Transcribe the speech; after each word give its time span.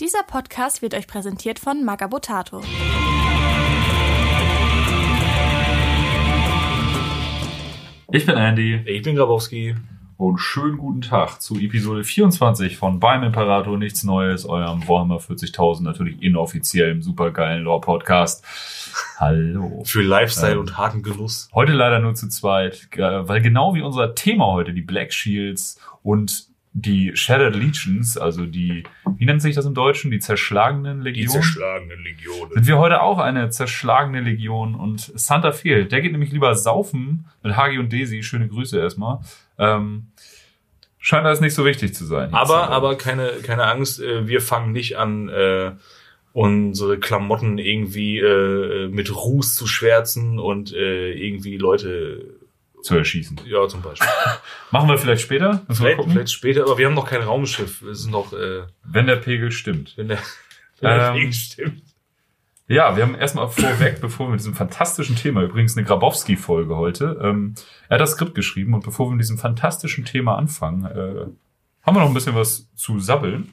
Dieser 0.00 0.22
Podcast 0.22 0.80
wird 0.80 0.94
euch 0.94 1.06
präsentiert 1.06 1.58
von 1.58 1.84
Magabotato. 1.84 2.62
Ich 8.12 8.26
bin 8.26 8.36
Andy 8.36 8.82
Ich 8.86 9.02
bin 9.02 9.14
Grabowski. 9.16 9.76
und 10.16 10.38
schönen 10.38 10.78
guten 10.78 11.00
Tag 11.02 11.40
zu 11.40 11.58
Episode 11.58 12.04
24 12.04 12.76
von 12.76 12.98
Beim 12.98 13.22
Imperator 13.22 13.78
Nichts 13.78 14.02
Neues, 14.02 14.44
eurem 14.46 14.86
Warhammer 14.88 15.18
40.000, 15.18 15.82
natürlich 15.82 16.22
inoffiziellen, 16.22 17.02
supergeilen 17.02 17.64
Lore-Podcast. 17.64 18.44
Hallo. 19.18 19.82
Für 19.84 20.02
Lifestyle 20.02 20.52
Ähm. 20.54 20.60
und 20.60 20.76
harten 20.76 21.02
Genuss. 21.02 21.48
Heute 21.54 21.72
leider 21.72 22.00
nur 22.00 22.14
zu 22.14 22.28
zweit, 22.28 22.88
äh, 22.96 23.28
weil 23.28 23.40
genau 23.40 23.74
wie 23.74 23.82
unser 23.82 24.14
Thema 24.14 24.46
heute, 24.46 24.72
die 24.72 24.82
Black 24.82 25.12
Shields 25.12 25.78
und 26.02 26.49
die 26.72 27.16
Shattered 27.16 27.56
Legions, 27.56 28.16
also 28.16 28.46
die, 28.46 28.84
wie 29.16 29.24
nennt 29.24 29.42
sich 29.42 29.56
das 29.56 29.66
im 29.66 29.74
Deutschen, 29.74 30.10
die 30.10 30.20
zerschlagenen 30.20 31.00
Die 31.00 31.10
Legionen, 31.10 31.30
zerschlagenen 31.30 32.02
Legionen. 32.04 32.52
sind 32.54 32.66
wir 32.66 32.78
heute 32.78 33.02
auch 33.02 33.18
eine 33.18 33.50
zerschlagene 33.50 34.20
Legion 34.20 34.76
und 34.76 35.00
Santa 35.14 35.50
fehlt. 35.52 35.90
Der 35.90 36.00
geht 36.00 36.12
nämlich 36.12 36.30
lieber 36.30 36.54
saufen 36.54 37.26
mit 37.42 37.56
Hagi 37.56 37.78
und 37.78 37.92
Daisy. 37.92 38.22
Schöne 38.22 38.46
Grüße 38.48 38.78
erstmal. 38.78 39.18
Ähm, 39.58 40.08
scheint 40.98 41.26
alles 41.26 41.40
nicht 41.40 41.54
so 41.54 41.64
wichtig 41.64 41.94
zu 41.94 42.04
sein. 42.04 42.32
Aber, 42.34 42.68
aber 42.70 42.96
keine, 42.96 43.32
keine 43.42 43.64
Angst, 43.64 44.00
äh, 44.00 44.28
wir 44.28 44.40
fangen 44.40 44.70
nicht 44.72 44.96
an, 44.96 45.28
äh, 45.28 45.72
unsere 46.32 46.98
Klamotten 46.98 47.58
irgendwie 47.58 48.18
äh, 48.20 48.88
mit 48.88 49.12
Ruß 49.12 49.54
zu 49.56 49.66
schwärzen 49.66 50.38
und 50.38 50.72
äh, 50.72 51.12
irgendwie 51.12 51.56
Leute, 51.56 52.34
zu 52.82 52.96
erschießen. 52.96 53.40
ja 53.46 53.66
zum 53.68 53.82
Beispiel. 53.82 54.08
Machen 54.70 54.88
wir 54.88 54.98
vielleicht 54.98 55.22
später. 55.22 55.62
Vielleicht, 55.70 56.02
vielleicht 56.04 56.30
später, 56.32 56.62
aber 56.62 56.78
wir 56.78 56.86
haben 56.86 56.94
noch 56.94 57.08
kein 57.08 57.22
Raumschiff. 57.22 57.82
Es 57.82 58.00
ist 58.00 58.10
noch, 58.10 58.32
äh, 58.32 58.62
Wenn 58.84 59.06
der 59.06 59.16
Pegel 59.16 59.50
stimmt. 59.52 59.94
wenn 59.96 60.08
der, 60.08 60.18
wenn 60.80 60.90
der 60.98 61.08
Ähm, 61.08 61.14
Pegel 61.14 61.32
stimmt. 61.32 61.82
Ja, 62.68 62.96
wir 62.96 63.02
haben 63.02 63.16
erstmal 63.16 63.48
vorweg, 63.48 64.00
bevor 64.00 64.26
wir 64.28 64.30
mit 64.30 64.40
diesem 64.40 64.54
fantastischen 64.54 65.16
Thema, 65.16 65.42
übrigens 65.42 65.76
eine 65.76 65.84
Grabowski-Folge 65.84 66.76
heute, 66.76 67.18
ähm, 67.20 67.54
er 67.88 67.94
hat 67.96 68.00
das 68.00 68.12
Skript 68.12 68.34
geschrieben 68.36 68.74
und 68.74 68.84
bevor 68.84 69.08
wir 69.08 69.12
mit 69.16 69.22
diesem 69.24 69.38
fantastischen 69.38 70.04
Thema 70.04 70.36
anfangen, 70.36 70.84
äh, 70.84 71.26
haben 71.82 71.96
wir 71.96 72.00
noch 72.00 72.06
ein 72.08 72.14
bisschen 72.14 72.36
was 72.36 72.68
zu 72.76 73.00
sabbeln. 73.00 73.52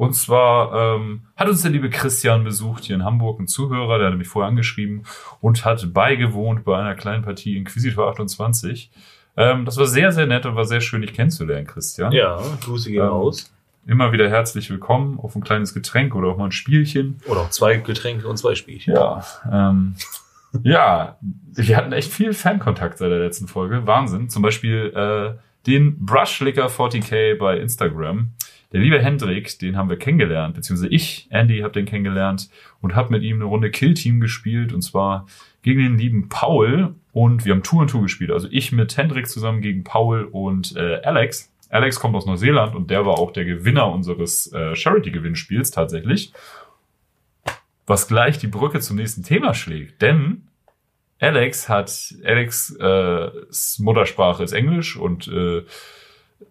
Und 0.00 0.14
zwar 0.14 0.96
ähm, 0.96 1.26
hat 1.36 1.46
uns 1.46 1.60
der 1.60 1.72
liebe 1.72 1.90
Christian 1.90 2.42
besucht 2.42 2.84
hier 2.84 2.96
in 2.96 3.04
Hamburg, 3.04 3.38
ein 3.38 3.46
Zuhörer, 3.46 3.98
der 3.98 4.08
hat 4.08 4.16
mich 4.16 4.28
vorher 4.28 4.48
angeschrieben 4.48 5.02
und 5.42 5.66
hat 5.66 5.92
beigewohnt 5.92 6.64
bei 6.64 6.78
einer 6.78 6.94
kleinen 6.94 7.22
Partie 7.22 7.54
Inquisitor 7.54 8.08
28. 8.08 8.90
Ähm, 9.36 9.66
das 9.66 9.76
war 9.76 9.84
sehr, 9.84 10.10
sehr 10.10 10.24
nett 10.24 10.46
und 10.46 10.56
war 10.56 10.64
sehr 10.64 10.80
schön, 10.80 11.02
dich 11.02 11.12
kennenzulernen, 11.12 11.66
Christian. 11.66 12.12
Ja, 12.12 12.40
Grüße 12.64 12.90
gehen 12.90 13.02
Ähm, 13.02 13.08
raus. 13.08 13.52
Immer 13.86 14.10
wieder 14.12 14.26
herzlich 14.30 14.70
willkommen 14.70 15.20
auf 15.20 15.36
ein 15.36 15.42
kleines 15.42 15.74
Getränk 15.74 16.14
oder 16.14 16.28
auch 16.28 16.38
mal 16.38 16.46
ein 16.46 16.52
Spielchen. 16.52 17.20
Oder 17.26 17.40
auch 17.40 17.50
zwei 17.50 17.76
Getränke 17.76 18.26
und 18.26 18.38
zwei 18.38 18.54
Spielchen. 18.54 18.94
Ja, 18.94 19.22
ähm, 19.52 19.96
ja, 20.62 21.18
wir 21.20 21.76
hatten 21.76 21.92
echt 21.92 22.10
viel 22.10 22.32
Fankontakt 22.32 22.96
seit 22.96 23.10
der 23.10 23.18
letzten 23.18 23.48
Folge. 23.48 23.86
Wahnsinn. 23.86 24.30
Zum 24.30 24.40
Beispiel 24.40 24.94
äh, 24.96 25.38
den 25.66 26.06
Brushlicker 26.06 26.68
40k 26.68 27.36
bei 27.36 27.58
Instagram. 27.58 28.30
Der 28.72 28.80
liebe 28.80 29.02
Hendrik, 29.02 29.58
den 29.58 29.76
haben 29.76 29.88
wir 29.88 29.96
kennengelernt, 29.96 30.54
beziehungsweise 30.54 30.92
ich, 30.92 31.26
Andy, 31.30 31.60
habe 31.60 31.72
den 31.72 31.86
kennengelernt 31.86 32.50
und 32.80 32.94
habe 32.94 33.10
mit 33.10 33.22
ihm 33.22 33.36
eine 33.36 33.44
Runde 33.44 33.70
Killteam 33.70 34.20
gespielt 34.20 34.72
und 34.72 34.82
zwar 34.82 35.26
gegen 35.62 35.80
den 35.80 35.98
lieben 35.98 36.28
Paul 36.28 36.94
und 37.12 37.44
wir 37.44 37.52
haben 37.52 37.62
Tour 37.62 37.82
und 37.82 37.88
Tour 37.88 38.02
gespielt. 38.02 38.30
Also 38.30 38.48
ich 38.50 38.70
mit 38.70 38.96
Hendrik 38.96 39.28
zusammen 39.28 39.60
gegen 39.60 39.82
Paul 39.82 40.24
und 40.24 40.76
äh, 40.76 41.00
Alex. 41.02 41.52
Alex 41.68 42.00
kommt 42.00 42.16
aus 42.16 42.26
Neuseeland 42.26 42.74
und 42.74 42.90
der 42.90 43.06
war 43.06 43.18
auch 43.18 43.32
der 43.32 43.44
Gewinner 43.44 43.90
unseres 43.92 44.52
äh, 44.52 44.74
Charity-Gewinnspiels 44.74 45.70
tatsächlich 45.70 46.32
was 47.90 48.06
gleich 48.06 48.38
die 48.38 48.46
Brücke 48.46 48.80
zum 48.80 48.96
nächsten 48.96 49.24
Thema 49.24 49.52
schlägt. 49.52 50.00
Denn 50.00 50.46
Alex 51.18 51.68
hat, 51.68 52.14
Alex 52.24 52.74
äh, 52.76 53.30
Muttersprache 53.78 54.44
ist 54.44 54.52
Englisch 54.52 54.96
und 54.96 55.26
äh, 55.28 55.64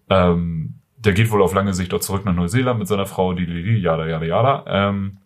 ähm, 0.10 0.76
der 1.00 1.14
geht 1.14 1.32
wohl 1.32 1.42
auf 1.42 1.54
lange 1.54 1.74
Sicht 1.74 1.94
auch 1.94 2.00
zurück 2.00 2.26
nach 2.26 2.34
Neuseeland 2.34 2.80
mit 2.80 2.88
seiner 2.88 3.06
Frau, 3.06 3.34
die 3.34 3.46
Lili, 3.46 3.80
jada, 3.80 4.06
jada, 4.06 4.26
jada. 4.26 4.66
Ähm, 4.68 5.18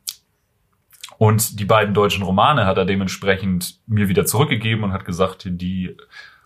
und 1.18 1.60
die 1.60 1.66
beiden 1.66 1.94
deutschen 1.94 2.24
Romane 2.24 2.66
hat 2.66 2.78
er 2.78 2.86
dementsprechend 2.86 3.80
mir 3.88 4.08
wieder 4.08 4.26
zurückgegeben 4.26 4.84
und 4.84 4.94
hat 4.94 5.06
gesagt, 5.06 5.46
die 5.46 5.96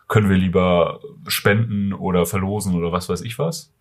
können 0.07 0.29
wir 0.29 0.37
lieber 0.37 1.01
spenden 1.27 1.93
oder 1.93 2.25
verlosen 2.25 2.75
oder 2.75 2.91
was 2.91 3.09
weiß 3.09 3.21
ich 3.21 3.37
was. 3.37 3.73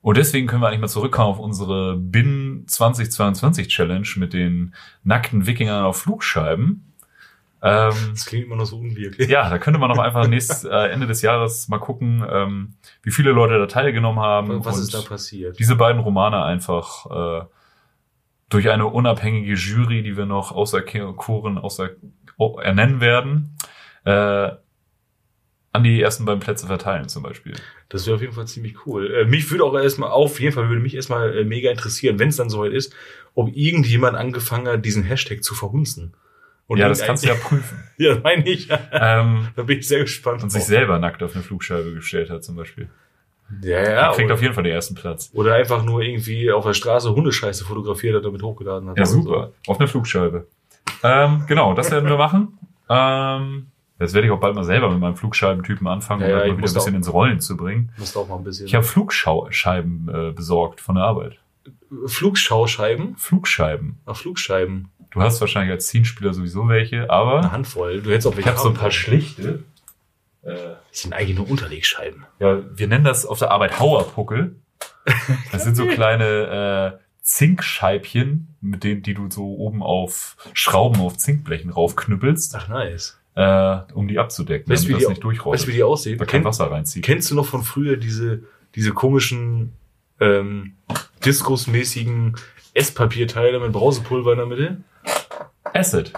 Und 0.00 0.16
deswegen 0.16 0.46
können 0.46 0.62
wir 0.62 0.68
eigentlich 0.68 0.80
mal 0.80 0.88
zurückkommen 0.88 1.30
auf 1.30 1.38
unsere 1.38 1.96
BIN 1.96 2.64
2022 2.66 3.68
Challenge 3.68 4.08
mit 4.16 4.32
den 4.32 4.74
nackten 5.02 5.46
Wikingern 5.46 5.84
auf 5.84 5.98
Flugscheiben. 6.02 6.92
Ähm, 7.62 7.94
Das 8.10 8.26
klingt 8.26 8.46
immer 8.46 8.56
noch 8.56 8.66
so 8.66 8.78
unwirklich. 8.78 9.28
ja, 9.28 9.48
da 9.48 9.58
könnte 9.58 9.80
man 9.80 9.90
noch 9.90 9.98
einfach 9.98 10.26
nächst, 10.28 10.64
äh, 10.64 10.88
Ende 10.88 11.06
des 11.06 11.22
Jahres 11.22 11.68
mal 11.68 11.78
gucken, 11.78 12.24
ähm, 12.30 12.74
wie 13.02 13.10
viele 13.10 13.32
Leute 13.32 13.58
da 13.58 13.66
teilgenommen 13.66 14.20
haben. 14.20 14.64
Was 14.64 14.76
und 14.76 14.82
ist 14.82 14.94
da 14.94 15.02
passiert? 15.02 15.58
diese 15.58 15.76
beiden 15.76 16.00
Romane 16.00 16.42
einfach 16.44 17.42
äh, 17.42 17.44
durch 18.48 18.70
eine 18.70 18.86
unabhängige 18.86 19.54
Jury, 19.54 20.02
die 20.02 20.16
wir 20.16 20.26
noch 20.26 20.52
außer 20.52 20.82
oh, 22.38 22.58
ernennen 22.60 23.00
werden, 23.00 23.56
äh, 24.04 24.50
an 25.72 25.84
die 25.84 26.00
ersten 26.00 26.24
beiden 26.24 26.40
Plätze 26.40 26.66
verteilen 26.66 27.08
zum 27.08 27.22
Beispiel. 27.22 27.54
Das 27.88 28.06
wäre 28.06 28.16
auf 28.16 28.22
jeden 28.22 28.32
Fall 28.32 28.46
ziemlich 28.46 28.86
cool. 28.86 29.14
Äh, 29.14 29.24
mich 29.26 29.50
würde 29.50 29.64
auch 29.64 29.74
erstmal, 29.74 30.10
auf 30.10 30.40
jeden 30.40 30.54
Fall 30.54 30.68
würde 30.68 30.80
mich 30.80 30.94
erstmal 30.94 31.36
äh, 31.36 31.44
mega 31.44 31.70
interessieren, 31.70 32.18
wenn 32.18 32.30
es 32.30 32.36
dann 32.36 32.50
soweit 32.50 32.72
ist, 32.72 32.94
ob 33.34 33.54
irgendjemand 33.54 34.16
angefangen 34.16 34.68
hat, 34.68 34.84
diesen 34.84 35.02
Hashtag 35.02 35.44
zu 35.44 35.54
verhunzen. 35.54 36.14
Und 36.68 36.78
ja, 36.78 36.88
das 36.88 37.02
kannst 37.02 37.24
du 37.24 37.28
ja 37.28 37.34
prüfen. 37.34 37.82
ja, 37.96 38.18
meine 38.22 38.48
ich. 38.48 38.68
ähm, 38.92 39.48
da 39.56 39.62
bin 39.64 39.78
ich 39.80 39.88
sehr 39.88 40.00
gespannt. 40.00 40.42
und 40.44 40.50
sich 40.50 40.64
selber 40.64 40.98
nackt 41.00 41.22
auf 41.22 41.34
eine 41.34 41.42
Flugscheibe 41.42 41.94
gestellt 41.94 42.30
hat 42.30 42.44
zum 42.44 42.54
Beispiel. 42.56 42.88
Ja, 43.62 43.78
Er 43.78 43.94
ja. 43.94 44.12
kriegt 44.12 44.26
Oder, 44.26 44.34
auf 44.34 44.42
jeden 44.42 44.52
Fall 44.54 44.64
den 44.64 44.74
ersten 44.74 44.94
Platz. 44.94 45.30
oder 45.32 45.54
einfach 45.54 45.82
nur 45.82 46.02
irgendwie 46.02 46.52
auf 46.52 46.64
der 46.66 46.74
Straße 46.74 47.14
Hundescheiße 47.14 47.64
fotografiert 47.64 48.14
hat, 48.16 48.24
damit 48.26 48.42
hochgeladen 48.42 48.90
hat. 48.90 48.98
Ja, 48.98 49.04
oder 49.04 49.10
so. 49.10 49.22
super. 49.22 49.52
Auf 49.66 49.78
eine 49.80 49.88
Flugscheibe. 49.88 50.46
Ähm, 51.02 51.44
genau, 51.48 51.72
das 51.72 51.90
werden 51.90 52.06
wir 52.08 52.18
machen. 52.18 52.58
Ähm, 52.90 53.68
jetzt 53.98 54.12
werde 54.12 54.26
ich 54.26 54.32
auch 54.34 54.40
bald 54.40 54.54
mal 54.54 54.64
selber 54.64 54.90
mit 54.90 55.00
meinem 55.00 55.16
Flugscheibentypen 55.16 55.86
anfangen, 55.86 56.20
Ja, 56.20 56.26
um 56.26 56.32
ja, 56.32 56.36
das 56.36 56.44
mal 56.48 56.56
wieder 56.58 56.68
ein 56.68 56.74
bisschen 56.74 56.92
auch- 56.92 56.96
ins 56.98 57.12
Rollen 57.14 57.40
zu 57.40 57.56
bringen. 57.56 57.90
Musst 57.96 58.14
auch 58.18 58.28
mal 58.28 58.36
ein 58.36 58.44
bisschen. 58.44 58.66
Ich 58.66 58.74
habe 58.74 58.84
Flugscheiben 58.84 60.10
äh, 60.12 60.32
besorgt 60.32 60.82
von 60.82 60.96
der 60.96 61.04
Arbeit. 61.04 61.38
Flugschauscheiben. 62.06 63.16
Flugscheiben. 63.16 63.98
Ach, 64.06 64.16
Flugscheiben. 64.16 64.90
Du 65.10 65.22
hast 65.22 65.40
wahrscheinlich 65.40 65.72
als 65.72 65.86
Teamspieler 65.88 66.34
sowieso 66.34 66.68
welche, 66.68 67.02
Eine 67.02 67.10
aber 67.10 67.52
Handvoll. 67.52 68.02
Du 68.02 68.10
hättest 68.10 68.26
auch 68.26 68.32
ich 68.32 68.36
welche 68.38 68.50
habe 68.50 68.58
so 68.60 68.68
ein 68.68 68.74
paar 68.74 68.90
schlichte. 68.90 69.64
Äh, 70.42 70.54
Das 70.90 71.02
sind 71.02 71.12
eigentlich 71.12 71.36
nur 71.36 71.48
Unterlegscheiben. 71.50 72.24
ja, 72.40 72.58
wir 72.76 72.88
nennen 72.88 73.04
das 73.04 73.24
auf 73.26 73.38
der 73.38 73.50
Arbeit 73.50 73.78
Hauerpuckel. 73.78 74.56
Das 75.52 75.64
sind 75.64 75.76
so 75.76 75.86
kleine 75.88 76.98
äh, 77.00 77.04
Zinkscheibchen, 77.22 78.54
mit 78.60 78.84
denen, 78.84 79.02
die 79.02 79.14
du 79.14 79.30
so 79.30 79.44
oben 79.56 79.82
auf 79.82 80.36
Schrauben 80.54 81.00
auf 81.00 81.16
Zinkblechen 81.16 81.70
raufknüppelst, 81.70 82.54
Ach, 82.56 82.68
nice. 82.68 83.18
äh, 83.34 83.78
um 83.94 84.08
die 84.08 84.18
abzudecken, 84.18 84.70
Weißt 84.72 84.84
damit 84.84 84.96
die, 84.98 85.02
das 85.02 85.10
nicht 85.10 85.24
durchrollt. 85.24 85.54
weißt 85.54 85.64
du, 85.66 85.68
wie 85.68 85.76
die 85.76 85.82
aussehen? 85.82 86.18
da 86.18 86.24
kein 86.24 86.44
Wasser 86.44 86.70
reinzieht. 86.70 87.04
kennst 87.04 87.30
du 87.30 87.34
noch 87.34 87.46
von 87.46 87.62
früher 87.62 87.96
diese, 87.96 88.42
diese 88.74 88.92
komischen 88.92 89.72
ähm, 90.20 90.74
Diskusmäßigen 91.24 92.36
Esspapierteile 92.74 93.58
mit 93.60 93.72
Brausepulver 93.72 94.32
in 94.32 94.38
der 94.38 94.46
Mitte? 94.46 94.76
Acid. 95.78 96.12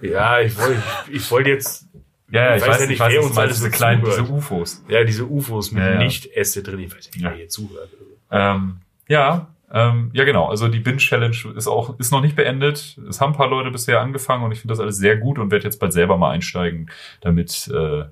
Ja, 0.00 0.40
ich 0.40 0.56
wollte 0.58 0.82
ich, 1.08 1.14
ich 1.16 1.30
wollte 1.30 1.50
jetzt 1.50 1.86
Ja, 2.30 2.42
ja, 2.50 2.56
Ich 2.56 2.62
weiß 2.62 2.68
weiß, 2.70 2.80
ja 2.80 2.86
nicht, 2.86 3.00
wer 3.00 3.22
uns 3.24 3.38
alles 3.38 3.56
diese 3.58 3.70
so 3.70 3.76
kleinen, 3.76 4.04
diese 4.04 4.22
UFOs. 4.24 4.84
ja 4.88 5.04
diese 5.04 5.24
UFOs 5.24 5.72
mit 5.72 5.82
Ja. 5.82 5.96
Nicht-Äste 5.98 6.62
drin. 6.62 6.80
Ich 6.80 6.94
weiß 6.94 7.06
nicht, 7.12 7.16
Ja. 7.20 7.30
wer 7.30 7.36
hier 7.36 7.48
zuhört. 7.48 7.90
Ähm, 8.30 8.78
ja, 9.08 9.48
ähm, 9.72 10.10
ja 10.12 10.24
genau. 10.24 10.48
Also 10.48 10.68
die 10.68 10.80
Bin-Challenge 10.80 11.36
ist 11.56 11.66
auch 11.68 11.98
ist 11.98 12.10
noch 12.12 12.20
nicht 12.20 12.36
beendet. 12.36 12.98
Es 13.08 13.20
haben 13.20 13.32
ein 13.32 13.36
paar 13.36 13.48
Leute 13.48 13.70
bisher 13.70 14.00
angefangen 14.00 14.44
und 14.44 14.52
ich 14.52 14.60
finde 14.60 14.72
das 14.72 14.80
alles 14.80 14.96
sehr 14.98 15.16
gut 15.16 15.38
und 15.38 15.50
werde 15.50 15.64
jetzt 15.64 15.78
bald 15.78 15.92
selber 15.92 16.16
mal 16.16 16.30
einsteigen, 16.30 16.90
damit 17.20 17.68
äh, 17.68 18.04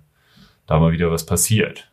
da 0.67 0.79
mal 0.79 0.93
wieder 0.93 1.11
was 1.11 1.27
passiert. 1.27 1.89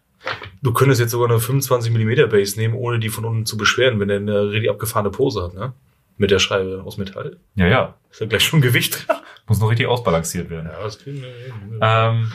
Du 0.62 0.74
könntest 0.74 1.00
jetzt 1.00 1.12
sogar 1.12 1.30
eine 1.30 1.40
25 1.40 1.94
mm 1.94 2.30
Base 2.30 2.60
nehmen, 2.60 2.74
ohne 2.76 3.00
die 3.00 3.10
von 3.10 3.24
unten 3.26 3.46
zu 3.46 3.58
beschweren, 3.58 4.00
wenn 4.00 4.10
er 4.10 4.18
eine 4.18 4.50
richtig 4.52 4.70
abgefahrene 4.70 5.10
Pose 5.12 5.44
hat, 5.44 5.54
ne? 5.54 5.74
Mit 6.20 6.32
der 6.32 6.40
Scheibe 6.40 6.84
aus 6.86 6.98
Metall. 6.98 7.38
Ja, 7.56 7.68
ja. 7.68 7.96
Ist 8.12 8.20
ja 8.20 8.28
gleich 8.28 8.44
schon 8.44 8.60
Gewicht 8.60 9.08
drin. 9.08 9.16
Muss 9.48 9.60
noch 9.60 9.70
richtig 9.70 9.88
ausbalanciert 9.88 10.50
werden. 10.50 10.70
Ja, 10.72 10.84
das 10.84 11.00
kriegen 11.00 11.22
wir 11.22 11.30
hin. 11.30 11.80
Ähm, 11.82 12.32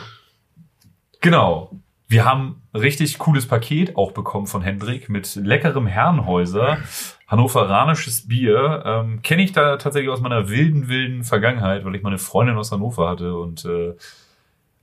genau. 1.21 1.71
Wir 2.07 2.25
haben 2.25 2.63
richtig 2.73 3.19
cooles 3.19 3.47
Paket 3.47 3.95
auch 3.95 4.11
bekommen 4.11 4.47
von 4.47 4.63
Hendrik 4.63 5.07
mit 5.07 5.35
leckerem 5.35 5.85
Herrenhäuser, 5.85 6.79
hannoveranisches 7.27 8.27
Bier. 8.27 8.83
Ähm, 8.85 9.21
Kenne 9.21 9.43
ich 9.43 9.51
da 9.51 9.77
tatsächlich 9.77 10.11
aus 10.11 10.19
meiner 10.19 10.49
wilden, 10.49 10.87
wilden 10.87 11.23
Vergangenheit, 11.23 11.85
weil 11.85 11.95
ich 11.95 12.01
meine 12.01 12.17
Freundin 12.17 12.57
aus 12.57 12.71
Hannover 12.71 13.07
hatte 13.07 13.35
und 13.35 13.65
äh, 13.65 13.93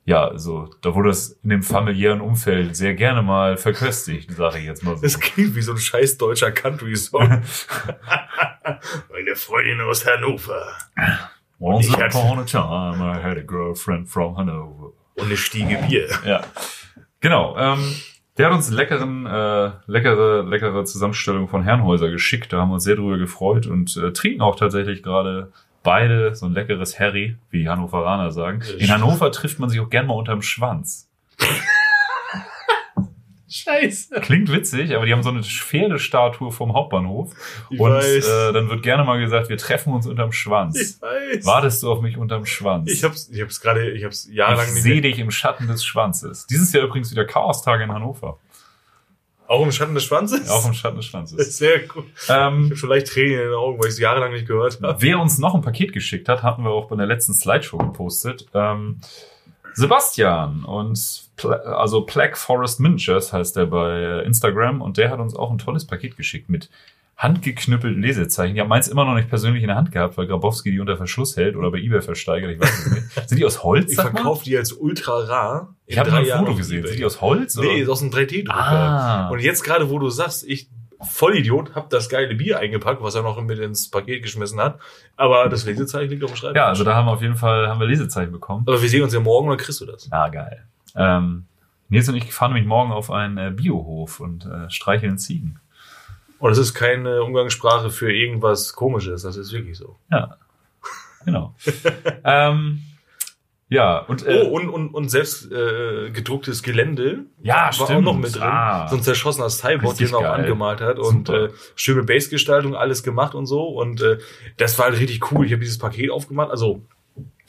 ja, 0.05 0.27
also 0.27 0.69
da 0.81 0.95
wurde 0.95 1.11
es 1.11 1.39
in 1.45 1.51
dem 1.51 1.63
familiären 1.63 2.21
Umfeld 2.21 2.75
sehr 2.75 2.95
gerne 2.95 3.23
mal 3.23 3.57
verköstigt, 3.57 4.33
sage 4.33 4.59
ich 4.59 4.65
jetzt 4.65 4.83
mal 4.83 4.97
so. 4.97 5.03
Das 5.03 5.21
klingt 5.21 5.55
wie 5.55 5.63
so 5.63 5.73
ein 5.73 5.79
scheiß 5.79 6.19
deutscher 6.19 6.51
Country-Song. 6.51 7.29
Meine 9.13 9.37
Freundin 9.37 9.81
aus 9.81 10.05
Hannover. 10.05 10.65
Once 11.61 11.95
upon 11.95 12.41
a 12.41 12.45
time 12.45 13.01
I 13.01 13.23
had 13.23 13.39
a 13.39 13.43
girlfriend 13.43 14.09
from 14.09 14.37
Hanover. 14.37 14.93
Und 15.15 15.27
eine 15.27 15.37
Stiege 15.37 15.79
Bier. 15.89 16.09
Ja, 16.25 16.43
genau. 17.21 17.57
Ähm, 17.57 17.95
der 18.39 18.47
hat 18.47 18.55
uns 18.55 18.71
leckeren, 18.71 19.27
äh, 19.27 19.71
leckere, 19.87 20.43
leckere 20.43 20.85
Zusammenstellung 20.85 21.47
von 21.47 21.63
Herrenhäuser 21.63 22.11
geschickt. 22.11 22.53
Da 22.53 22.59
haben 22.59 22.71
wir 22.71 22.75
uns 22.75 22.85
sehr 22.85 22.97
drüber 22.97 23.19
gefreut 23.19 23.69
und 23.69 23.97
äh, 23.97 24.13
trinken 24.13 24.41
auch 24.41 24.57
tatsächlich 24.57 25.05
gerade 25.05 25.53
beide 25.83 26.35
so 26.35 26.47
ein 26.47 26.53
leckeres 26.53 26.99
Harry, 26.99 27.37
wie 27.51 27.69
Hannoveraner 27.69 28.31
sagen. 28.31 28.63
In 28.79 28.91
Hannover 28.91 29.31
trifft 29.33 29.59
man 29.59 29.69
sich 29.69 29.81
auch 29.81 29.91
gern 29.91 30.07
mal 30.07 30.15
unterm 30.15 30.43
Schwanz. 30.43 31.09
Scheiße. 33.49 34.21
Klingt 34.23 34.51
witzig, 34.51 34.97
aber 34.97 35.05
die 35.05 35.13
haben 35.13 35.23
so 35.23 35.29
eine 35.29 35.43
Pferdestatue 35.43 36.51
vom 36.51 36.73
Hauptbahnhof. 36.73 37.35
Ich 37.69 37.79
und 37.79 37.93
äh, 37.93 38.53
dann 38.53 38.71
wird 38.71 38.83
gerne 38.83 39.05
mal 39.05 39.21
gesagt, 39.21 39.51
wir 39.51 39.59
treffen 39.59 39.93
uns 39.93 40.07
unterm 40.07 40.33
Schwanz. 40.33 40.81
Ich 40.81 41.03
weiß. 41.03 41.45
Wartest 41.45 41.83
du 41.83 41.93
auf 41.93 42.01
mich 42.01 42.17
unterm 42.17 42.47
Schwanz? 42.47 42.91
Ich 42.91 43.05
hab's, 43.05 43.29
ich 43.29 43.43
hab's 43.43 43.61
gerade, 43.61 43.91
ich 43.91 44.05
hab's 44.05 44.27
jahrelang 44.33 44.69
ich 44.69 44.75
nicht 44.75 44.83
sehe 44.83 44.93
mehr. 44.95 45.03
dich 45.03 45.19
im 45.19 45.31
Schatten 45.31 45.67
des 45.69 45.85
Schwanzes. 45.85 46.47
Dieses 46.47 46.73
Jahr 46.73 46.85
übrigens 46.85 47.11
wieder 47.11 47.27
Chaostage 47.27 47.85
in 47.85 47.93
Hannover. 47.93 48.39
Auch 49.53 49.63
im 49.63 49.71
Schatten 49.71 49.95
des 49.95 50.05
Schwanzes? 50.05 50.49
Auch 50.49 50.65
im 50.65 50.73
Schatten 50.73 50.97
des 50.97 51.05
Schwanzes. 51.05 51.57
sehr 51.59 51.81
gut. 51.81 52.07
Ich 52.17 52.29
Ähm, 52.31 52.65
habe 52.65 52.77
schon 52.77 52.89
leicht 52.89 53.09
Tränen 53.09 53.33
in 53.33 53.39
den 53.49 53.55
Augen, 53.55 53.79
weil 53.79 53.89
ich 53.89 53.93
es 53.93 53.99
jahrelang 53.99 54.33
nicht 54.33 54.47
gehört 54.47 54.81
habe. 54.83 54.97
wer 55.01 55.19
uns 55.21 55.39
noch 55.39 55.55
ein 55.55 55.61
Paket 55.61 55.93
geschickt 55.93 56.29
hat, 56.31 56.43
hatten 56.43 56.65
wir 56.65 56.71
auch 56.71 56.89
bei 56.89 56.97
der 56.97 57.05
letzten 57.07 57.35
Slideshow 57.35 57.77
gepostet. 57.77 58.47
Ähm, 58.55 59.01
Sebastian 59.75 60.65
und 60.65 60.99
Pla 61.37 61.57
also 61.57 62.03
Plague 62.03 62.37
Forest 62.37 62.81
Miniatures 62.81 63.33
heißt 63.33 63.57
der 63.57 63.67
bei 63.67 64.23
Instagram 64.25 64.81
und 64.81 64.97
der 64.97 65.11
hat 65.11 65.19
uns 65.21 65.35
auch 65.37 65.51
ein 65.51 65.59
tolles 65.59 65.87
Paket 65.87 66.17
geschickt 66.17 66.49
mit 66.49 66.69
handgeknüppelten 67.17 68.03
Lesezeichen. 68.03 68.55
Ich 68.55 68.61
habe 68.61 68.69
meins 68.69 68.89
immer 68.89 69.05
noch 69.05 69.15
nicht 69.15 69.29
persönlich 69.29 69.63
in 69.63 69.69
der 69.69 69.77
Hand 69.77 69.93
gehabt, 69.93 70.17
weil 70.17 70.27
Grabowski 70.27 70.71
die 70.71 70.81
unter 70.81 70.97
Verschluss 70.97 71.37
hält 71.37 71.57
oder 71.57 71.71
bei 71.71 71.79
eBay 71.79 72.03
versteigert. 72.03 72.51
Ich 72.51 72.61
weiß 72.61 72.87
es 72.87 72.93
nicht. 72.93 73.13
Sind 73.29 73.39
die 73.39 73.45
aus 73.45 73.63
Holz? 73.63 73.93
Ich 73.93 74.01
verkaufe 74.01 74.45
die 74.45 74.57
als 74.57 74.73
ultra 74.73 75.19
rar. 75.19 75.75
Ich 75.87 75.99
habe 75.99 76.13
ein 76.13 76.25
Foto 76.25 76.55
gesehen. 76.57 76.87
Sind 76.87 76.99
die 76.99 77.05
aus 77.05 77.21
Holz? 77.21 77.57
Nee, 77.57 77.67
oder? 77.67 77.77
ist 77.77 77.89
aus 77.89 78.03
einem 78.03 78.11
3D-Drucker. 78.11 78.59
Ah. 78.59 79.29
Und 79.29 79.41
jetzt 79.41 79.63
gerade, 79.63 79.89
wo 79.91 79.99
du 79.99 80.09
sagst, 80.11 80.45
ich 80.49 80.69
Vollidiot, 81.05 81.75
hab 81.75 81.91
das 81.91 82.09
geile 82.09 82.35
Bier 82.35 82.59
eingepackt, 82.59 83.03
was 83.03 83.15
er 83.15 83.23
noch 83.23 83.41
mit 83.41 83.59
ins 83.59 83.91
Paket 83.91 84.23
geschmissen 84.23 84.61
hat. 84.61 84.79
Aber 85.17 85.49
das 85.49 85.65
Lesezeichen 85.65 86.11
liegt 86.11 86.25
auf 86.25 86.31
dem 86.31 86.37
Schreibtisch. 86.37 86.57
Ja, 86.57 86.69
also 86.69 86.85
da 86.85 86.95
haben 86.95 87.07
wir 87.07 87.13
auf 87.13 87.23
jeden 87.23 87.37
Fall 87.37 87.69
haben 87.69 87.81
wir 87.81 87.87
Lesezeichen 87.87 88.33
bekommen. 88.33 88.65
Aber 88.67 88.81
wir 88.81 88.89
sehen 88.89 89.03
uns 89.03 89.13
ja 89.13 89.21
morgen, 89.21 89.49
dann 89.49 89.59
kriegst 89.59 89.81
du 89.81 89.87
das. 89.87 90.09
Ah, 90.11 90.29
geil. 90.29 90.65
Ähm, 90.95 91.45
Nils 91.89 92.09
und 92.09 92.15
ich 92.15 92.33
fahren 92.33 92.53
nämlich 92.53 92.69
morgen 92.69 92.93
auf 92.93 93.11
einen 93.11 93.37
äh, 93.37 93.51
Biohof 93.51 94.21
und 94.21 94.47
äh, 94.47 94.71
streicheln 94.71 95.19
Ziegen. 95.19 95.61
Und 96.43 96.51
das 96.51 96.59
ist 96.59 96.75
keine 96.75 97.23
Umgangssprache 97.23 97.91
für 97.91 98.13
irgendwas 98.13 98.73
Komisches. 98.73 99.23
Das 99.23 99.37
ist 99.37 99.53
wirklich 99.53 99.79
so. 99.79 99.95
Ja, 100.11 100.39
genau. 101.25 101.55
ähm, 102.25 102.83
ja, 103.69 103.99
und 103.99 104.27
äh, 104.27 104.43
Oh, 104.43 104.49
und, 104.57 104.69
und, 104.69 104.89
und 104.93 105.09
selbst 105.09 105.53
äh, 105.53 106.11
gedrucktes 106.11 106.65
Gelände 106.65 107.27
Ja, 107.45 107.67
war 107.67 107.73
stimmt. 107.73 107.91
auch 107.91 108.01
noch 108.01 108.19
mit 108.19 108.35
drin. 108.35 108.43
Ah. 108.43 108.89
So 108.89 108.97
ein 108.97 109.05
zerschossener 109.05 109.45
Richtig 109.47 110.11
den 110.11 110.15
er 110.15 110.19
auch 110.19 110.35
angemalt 110.35 110.81
hat. 110.81 110.99
Und 110.99 111.29
Super. 111.29 111.45
äh, 111.45 111.51
schöne 111.77 112.03
Bassgestaltung, 112.03 112.75
alles 112.75 113.05
gemacht 113.05 113.37
und 113.37 113.47
so. 113.47 113.69
Und 113.69 114.03
äh, 114.03 114.19
das 114.57 114.77
war 114.81 114.87
halt 114.87 114.99
richtig 114.99 115.31
cool. 115.31 115.47
Ich 115.47 115.53
habe 115.53 115.61
dieses 115.61 115.79
Paket 115.79 116.11
aufgemacht. 116.11 116.51
Also 116.51 116.83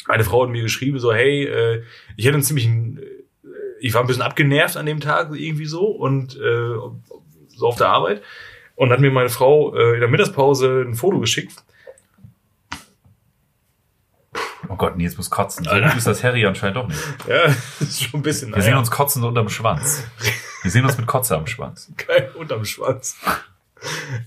eine 0.08 0.24
Frau 0.24 0.44
hat 0.44 0.52
mir 0.52 0.62
geschrieben, 0.62 1.00
so, 1.00 1.12
hey, 1.12 1.46
äh, 1.46 1.82
ich 2.16 2.28
hatte 2.28 2.36
einen 2.36 2.44
ziemlichen, 2.44 3.00
äh, 3.00 3.08
ich 3.80 3.96
war 3.96 4.02
ein 4.02 4.08
bisschen 4.08 4.22
abgenervt 4.22 4.78
an 4.78 4.86
dem 4.86 5.00
Tag 5.00 5.32
irgendwie 5.34 5.66
so 5.66 5.88
und 5.88 6.36
äh, 6.36 6.76
so 7.48 7.68
auf 7.68 7.78
der 7.78 7.90
Arbeit. 7.90 8.22
Und 8.76 8.92
hat 8.92 9.00
mir 9.00 9.12
meine 9.12 9.30
Frau 9.30 9.76
äh, 9.76 9.94
in 9.96 10.00
der 10.00 10.10
Mittagspause 10.10 10.82
ein 10.88 10.96
Foto 10.96 11.20
geschickt. 11.20 11.64
oh 14.74 14.76
Gott, 14.76 14.98
Nils 14.98 15.18
muss 15.18 15.30
kotzen. 15.30 15.66
So 15.66 15.70
Alter. 15.72 15.90
gut 15.90 15.98
ist 15.98 16.08
das 16.08 16.24
Harry 16.24 16.46
anscheinend 16.46 16.78
doch 16.78 16.88
nicht. 16.88 17.00
Ja, 17.28 17.46
das 17.48 17.64
ist 17.82 18.04
schon 18.04 18.20
ein 18.20 18.24
bisschen 18.24 18.54
Wir 18.56 18.62
sehen 18.62 18.78
uns 18.78 18.92
kotzend 18.92 19.26
unterm 19.26 19.50
Schwanz. 19.50 20.06
Wir 20.62 20.72
sehen 20.72 20.86
uns 20.86 20.98
mit 20.98 21.08
Kotze 21.08 21.36
am 21.36 21.48
Schwanz. 21.48 21.92
geil 22.08 22.32
unterm 22.36 22.66
Schwanz. 22.66 23.18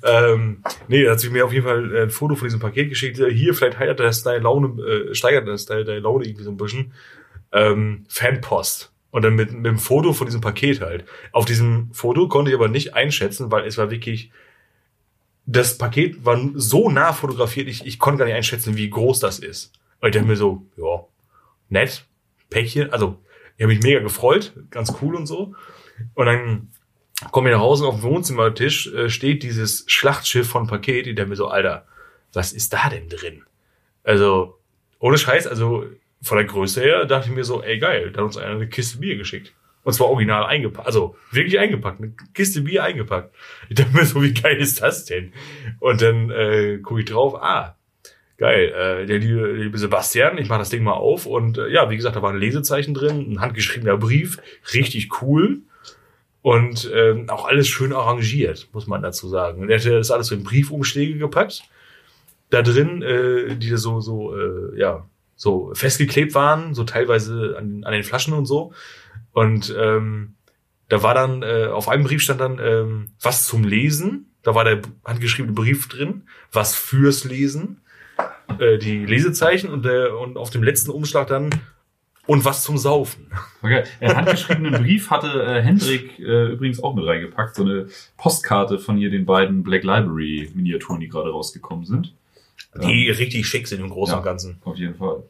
ähm, 0.05 0.63
nee, 0.89 1.05
da 1.05 1.13
hat 1.13 1.21
sie 1.21 1.31
mir 1.31 1.45
auf 1.45 1.53
jeden 1.53 1.67
Fall 1.67 1.95
äh, 1.95 2.03
ein 2.03 2.11
Foto 2.11 2.35
von 2.37 2.47
diesem 2.47 2.61
Paket 2.61 2.91
geschickt. 2.91 3.17
Hier, 3.17 3.55
vielleicht 3.55 3.79
heiratet 3.79 4.07
das 4.07 4.23
deine 4.23 4.41
Laune, 4.41 4.81
äh, 4.83 5.15
steigert 5.15 5.49
das 5.49 5.67
deine, 5.67 5.85
deine 5.85 6.01
Laune 6.01 6.27
irgendwie 6.27 6.45
so 6.45 6.51
ein 6.51 6.57
bisschen. 6.57 6.93
Ähm, 7.53 8.05
Fanpost. 8.09 8.93
Und 9.11 9.23
dann 9.23 9.35
mit, 9.35 9.53
mit 9.53 9.67
dem 9.67 9.79
Foto 9.79 10.13
von 10.13 10.27
diesem 10.27 10.41
Paket 10.41 10.81
halt. 10.81 11.05
Auf 11.33 11.45
diesem 11.45 11.91
Foto 11.93 12.29
konnte 12.29 12.51
ich 12.51 12.57
aber 12.57 12.69
nicht 12.69 12.95
einschätzen, 12.95 13.51
weil 13.51 13.65
es 13.65 13.79
war 13.79 13.91
wirklich, 13.91 14.31
das 15.47 15.79
Paket 15.79 16.25
war 16.25 16.39
so 16.55 16.91
nah 16.91 17.13
fotografiert, 17.13 17.69
ich, 17.69 17.87
ich 17.87 17.99
konnte 17.99 18.19
gar 18.19 18.27
nicht 18.27 18.35
einschätzen, 18.35 18.77
wie 18.77 18.91
groß 18.91 19.21
das 19.21 19.39
ist. 19.39 19.73
Und 20.01 20.09
ich 20.09 20.15
dachte 20.15 20.27
mir 20.27 20.37
so, 20.37 20.67
ja, 20.77 21.05
nett, 21.69 22.05
Päckchen, 22.51 22.93
also, 22.93 23.19
ich 23.57 23.63
habe 23.63 23.73
mich 23.73 23.83
mega 23.83 24.01
gefreut, 24.01 24.53
ganz 24.71 24.93
cool 25.01 25.15
und 25.15 25.27
so. 25.27 25.55
Und 26.15 26.27
dann 26.27 26.69
komme 27.31 27.49
ich 27.49 27.55
nach 27.55 27.63
Hause 27.63 27.85
und 27.85 27.95
auf 27.95 28.01
dem 28.01 28.11
Wohnzimmertisch 28.11 28.93
äh, 28.93 29.09
steht 29.09 29.43
dieses 29.43 29.85
Schlachtschiff 29.87 30.49
von 30.49 30.67
Paket, 30.67 31.07
und 31.07 31.17
der 31.17 31.27
mir 31.27 31.37
so, 31.37 31.49
Alter, 31.49 31.87
was 32.33 32.53
ist 32.53 32.73
da 32.73 32.91
denn 32.91 33.09
drin? 33.09 33.45
Also, 34.05 34.59
ohne 34.99 35.17
Scheiß, 35.17 35.47
also 35.47 35.87
von 36.27 36.39
der 36.39 36.47
Größe 36.47 36.81
her 36.81 37.05
dachte 37.05 37.29
ich 37.29 37.35
mir 37.35 37.45
so, 37.45 37.63
ey 37.63 37.79
geil, 37.79 38.11
da 38.11 38.19
hat 38.19 38.27
uns 38.27 38.37
einer 38.37 38.57
eine 38.57 38.69
Kiste 38.69 38.99
Bier 38.99 39.17
geschickt. 39.17 39.55
Und 39.85 39.93
zwar 39.93 40.09
original 40.09 40.45
eingepackt, 40.45 40.87
also 40.87 41.17
wirklich 41.31 41.61
eingepackt, 41.61 42.01
eine 42.01 42.13
Kiste 42.35 42.63
Bier 42.63 42.83
eingepackt. 42.83 43.33
Ich 43.69 43.77
dachte 43.77 43.95
mir 43.95 44.05
so, 44.05 44.21
wie 44.21 44.35
geil 44.35 44.57
ist 44.57 44.83
das 44.83 45.05
denn? 45.05 45.33
Und 45.79 46.03
dann 46.03 46.31
äh, 46.31 46.79
gucke 46.83 47.01
ich 47.01 47.07
drauf, 47.07 47.37
ah, 47.41 47.77
geil, 48.39 48.73
äh, 48.73 49.07
der 49.07 49.19
liebe, 49.21 49.53
liebe 49.53 49.79
Sebastian, 49.79 50.39
ich 50.39 50.49
mache 50.49 50.59
das 50.59 50.71
Ding 50.71 50.83
mal 50.83 50.95
auf 50.95 51.27
und 51.27 51.59
äh, 51.59 51.69
ja, 51.69 51.89
wie 51.89 51.97
gesagt, 51.97 52.17
da 52.17 52.23
war 52.23 52.33
ein 52.33 52.41
Lesezeichen 52.41 52.93
drin, 52.93 53.31
ein 53.31 53.41
handgeschriebener 53.41 53.97
Brief, 53.97 54.39
richtig 54.75 55.23
cool. 55.23 55.61
Und 56.43 56.91
ähm, 56.93 57.29
auch 57.29 57.47
alles 57.47 57.69
schön 57.69 57.93
arrangiert, 57.93 58.69
muss 58.73 58.87
man 58.87 59.03
dazu 59.03 59.29
sagen. 59.29 59.63
Und 59.63 59.71
er 59.71 59.79
hätte 59.79 59.91
das 59.91 60.13
alles 60.13 60.29
so 60.29 60.35
in 60.35 60.45
Briefumschläge 60.45 61.19
gepackt. 61.19 61.65
Da 62.51 62.63
drin, 62.63 63.03
äh, 63.03 63.57
die 63.57 63.77
so, 63.77 64.01
so, 64.01 64.37
äh, 64.37 64.79
ja, 64.79 65.09
so 65.37 65.71
festgeklebt 65.75 66.35
waren, 66.35 66.75
so 66.75 66.85
teilweise 66.85 67.55
an, 67.59 67.85
an 67.85 67.93
den 67.93 68.03
Flaschen 68.03 68.35
und 68.35 68.47
so. 68.47 68.73
Und 69.33 69.75
ähm, 69.79 70.35
da 70.89 71.03
war 71.03 71.15
dann, 71.15 71.43
äh, 71.43 71.67
auf 71.67 71.89
einem 71.89 72.05
Brief 72.05 72.23
stand 72.23 72.41
dann 72.41 72.59
ähm, 72.59 73.11
was 73.21 73.47
zum 73.47 73.65
Lesen. 73.65 74.33
Da 74.43 74.55
war 74.55 74.65
der 74.65 74.81
handgeschriebene 75.05 75.55
Brief 75.55 75.89
drin, 75.89 76.23
was 76.53 76.75
fürs 76.75 77.25
Lesen, 77.25 77.83
äh, 78.59 78.79
die 78.79 79.05
Lesezeichen 79.05 79.71
und, 79.71 79.85
der, 79.85 80.17
und 80.17 80.37
auf 80.37 80.51
dem 80.51 80.63
letzten 80.63 80.91
Umschlag 80.91 81.27
dann 81.27 81.51
und 82.27 82.45
was 82.45 82.63
zum 82.63 82.79
Saufen. 82.79 83.27
Okay. 83.63 83.85
Einen 84.01 84.17
handgeschriebenen 84.17 84.73
Brief 84.83 85.11
hatte 85.11 85.43
äh, 85.43 85.63
Hendrik 85.63 86.19
äh, 86.19 86.53
übrigens 86.53 86.83
auch 86.83 86.95
mit 86.95 87.07
reingepackt. 87.07 87.57
So 87.57 87.65
eine 87.65 87.89
Postkarte 88.17 88.79
von 88.79 88.97
hier 88.97 89.11
den 89.11 89.27
beiden 89.27 89.63
Black 89.63 89.83
Library 89.83 90.51
Miniaturen, 90.55 91.01
die 91.01 91.09
gerade 91.09 91.31
rausgekommen 91.31 91.85
sind. 91.85 92.15
Die 92.83 93.09
richtig 93.11 93.47
schick 93.47 93.67
sind 93.67 93.81
im 93.81 93.91
Großen 93.91 94.13
Ja. 94.13 94.19
und 94.19 94.25
Ganzen. 94.25 94.59
Auf 94.65 94.77
jeden 94.77 94.95
Fall. 94.95 95.23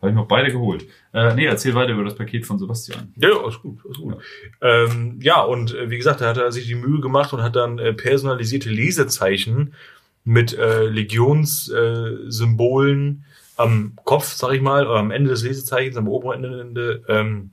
Habe 0.00 0.10
ich 0.10 0.16
noch 0.16 0.26
beide 0.26 0.50
geholt. 0.50 0.84
Äh, 1.14 1.34
nee, 1.34 1.44
erzähl 1.44 1.74
weiter 1.74 1.92
über 1.92 2.04
das 2.04 2.16
Paket 2.16 2.44
von 2.44 2.58
Sebastian. 2.58 3.12
Ja, 3.16 3.30
ja, 3.30 3.36
alles 3.40 3.60
gut, 3.60 3.78
alles 3.84 3.98
gut. 3.98 4.16
Ja, 4.60 4.84
ähm, 4.84 5.18
ja 5.20 5.40
und 5.42 5.74
äh, 5.74 5.90
wie 5.90 5.96
gesagt, 5.96 6.20
da 6.20 6.28
hat 6.28 6.38
er 6.38 6.50
sich 6.50 6.66
die 6.66 6.74
Mühe 6.74 7.00
gemacht 7.00 7.32
und 7.32 7.42
hat 7.42 7.54
dann 7.56 7.78
äh, 7.78 7.92
personalisierte 7.92 8.68
Lesezeichen 8.68 9.74
mit 10.24 10.56
äh, 10.58 10.86
Legionssymbolen 10.86 12.28
äh, 12.28 12.30
Symbolen 12.30 13.24
am 13.56 13.92
Kopf, 14.04 14.32
sag 14.34 14.52
ich 14.54 14.60
mal, 14.60 14.86
oder 14.86 14.98
am 14.98 15.10
Ende 15.10 15.30
des 15.30 15.42
Lesezeichens, 15.44 15.96
am 15.96 16.08
oberen 16.08 16.44
Ende 16.44 17.04
ähm, 17.08 17.50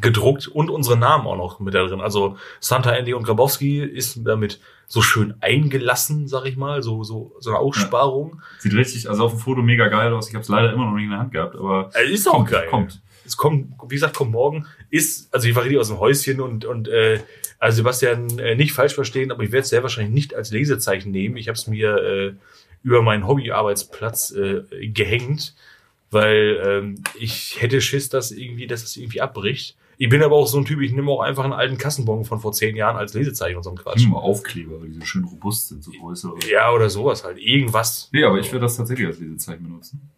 gedruckt 0.00 0.48
und 0.48 0.70
unsere 0.70 0.96
Namen 0.96 1.26
auch 1.26 1.36
noch 1.36 1.60
mit 1.60 1.74
da 1.74 1.84
drin. 1.84 2.00
Also 2.00 2.36
Santa 2.60 2.92
Andy 2.92 3.14
und 3.14 3.24
Grabowski 3.24 3.80
ist 3.82 4.20
damit 4.24 4.60
so 4.86 5.00
schön 5.02 5.34
eingelassen, 5.40 6.28
sag 6.28 6.44
ich 6.46 6.56
mal, 6.56 6.82
so 6.82 7.02
so 7.04 7.34
so 7.40 7.50
eine 7.50 7.58
Aussparung. 7.58 8.40
Sieht 8.58 8.74
richtig, 8.74 9.08
also 9.08 9.24
auf 9.24 9.32
dem 9.32 9.40
Foto 9.40 9.62
mega 9.62 9.88
geil 9.88 10.12
aus. 10.12 10.28
Ich 10.28 10.34
habe 10.34 10.42
es 10.42 10.48
leider 10.48 10.72
immer 10.72 10.86
noch 10.86 10.94
nicht 10.94 11.04
in 11.04 11.10
der 11.10 11.18
Hand 11.20 11.32
gehabt, 11.32 11.56
aber 11.56 11.90
Äh, 11.94 12.12
ist 12.12 12.28
auch 12.28 12.34
kommt, 12.34 12.50
geil. 12.50 12.68
kommt. 12.68 13.00
es 13.24 13.36
kommt, 13.36 13.68
wie 13.88 13.94
gesagt, 13.94 14.14
kommt 14.16 14.32
morgen. 14.32 14.66
Ist, 14.90 15.32
also 15.34 15.48
ich 15.48 15.54
war 15.54 15.62
richtig 15.62 15.78
aus 15.80 15.88
dem 15.88 15.98
Häuschen 15.98 16.40
und, 16.40 16.64
und 16.64 16.88
äh, 16.88 17.20
also 17.58 17.76
Sebastian, 17.76 18.38
äh, 18.38 18.54
nicht 18.56 18.72
falsch 18.72 18.94
verstehen, 18.94 19.32
aber 19.32 19.42
ich 19.42 19.52
werde 19.52 19.62
es 19.62 19.70
sehr 19.70 19.82
wahrscheinlich 19.82 20.12
nicht 20.12 20.34
als 20.34 20.50
Lesezeichen 20.50 21.10
nehmen. 21.12 21.36
Ich 21.38 21.48
habe 21.48 21.56
es 21.56 21.66
mir 21.66 21.96
äh, 21.96 22.32
über 22.82 23.00
meinen 23.00 23.26
Hobbyarbeitsplatz 23.26 24.32
äh, 24.32 24.62
gehängt, 24.88 25.54
weil 26.14 26.62
ähm, 26.64 27.04
ich 27.18 27.60
hätte 27.60 27.80
Schiss, 27.80 28.08
dass 28.08 28.30
irgendwie, 28.30 28.66
dass 28.66 28.82
es 28.82 28.96
irgendwie 28.96 29.20
abbricht. 29.20 29.76
Ich 29.96 30.08
bin 30.08 30.22
aber 30.22 30.34
auch 30.36 30.48
so 30.48 30.58
ein 30.58 30.64
Typ, 30.64 30.80
ich 30.80 30.92
nehme 30.92 31.10
auch 31.10 31.20
einfach 31.20 31.44
einen 31.44 31.52
alten 31.52 31.78
Kassenbon 31.78 32.24
von 32.24 32.40
vor 32.40 32.52
zehn 32.52 32.74
Jahren 32.74 32.96
als 32.96 33.14
Lesezeichen 33.14 33.56
und 33.56 33.62
so 33.62 33.70
ein 33.70 33.76
Quatsch. 33.76 34.02
Immer 34.04 34.22
Aufkleber, 34.22 34.80
weil 34.80 34.88
die 34.88 34.94
so 34.94 35.04
schön 35.04 35.24
robust 35.24 35.68
sind, 35.68 35.84
so 35.84 35.92
größere. 35.92 36.34
Ja, 36.50 36.72
oder 36.72 36.90
sowas 36.90 37.22
halt. 37.22 37.38
Irgendwas. 37.38 38.08
Nee, 38.12 38.24
aber 38.24 38.38
ich 38.38 38.50
würde 38.50 38.62
das 38.62 38.76
tatsächlich 38.76 39.06
als 39.06 39.20
Lesezeichen 39.20 39.62
benutzen. 39.62 40.10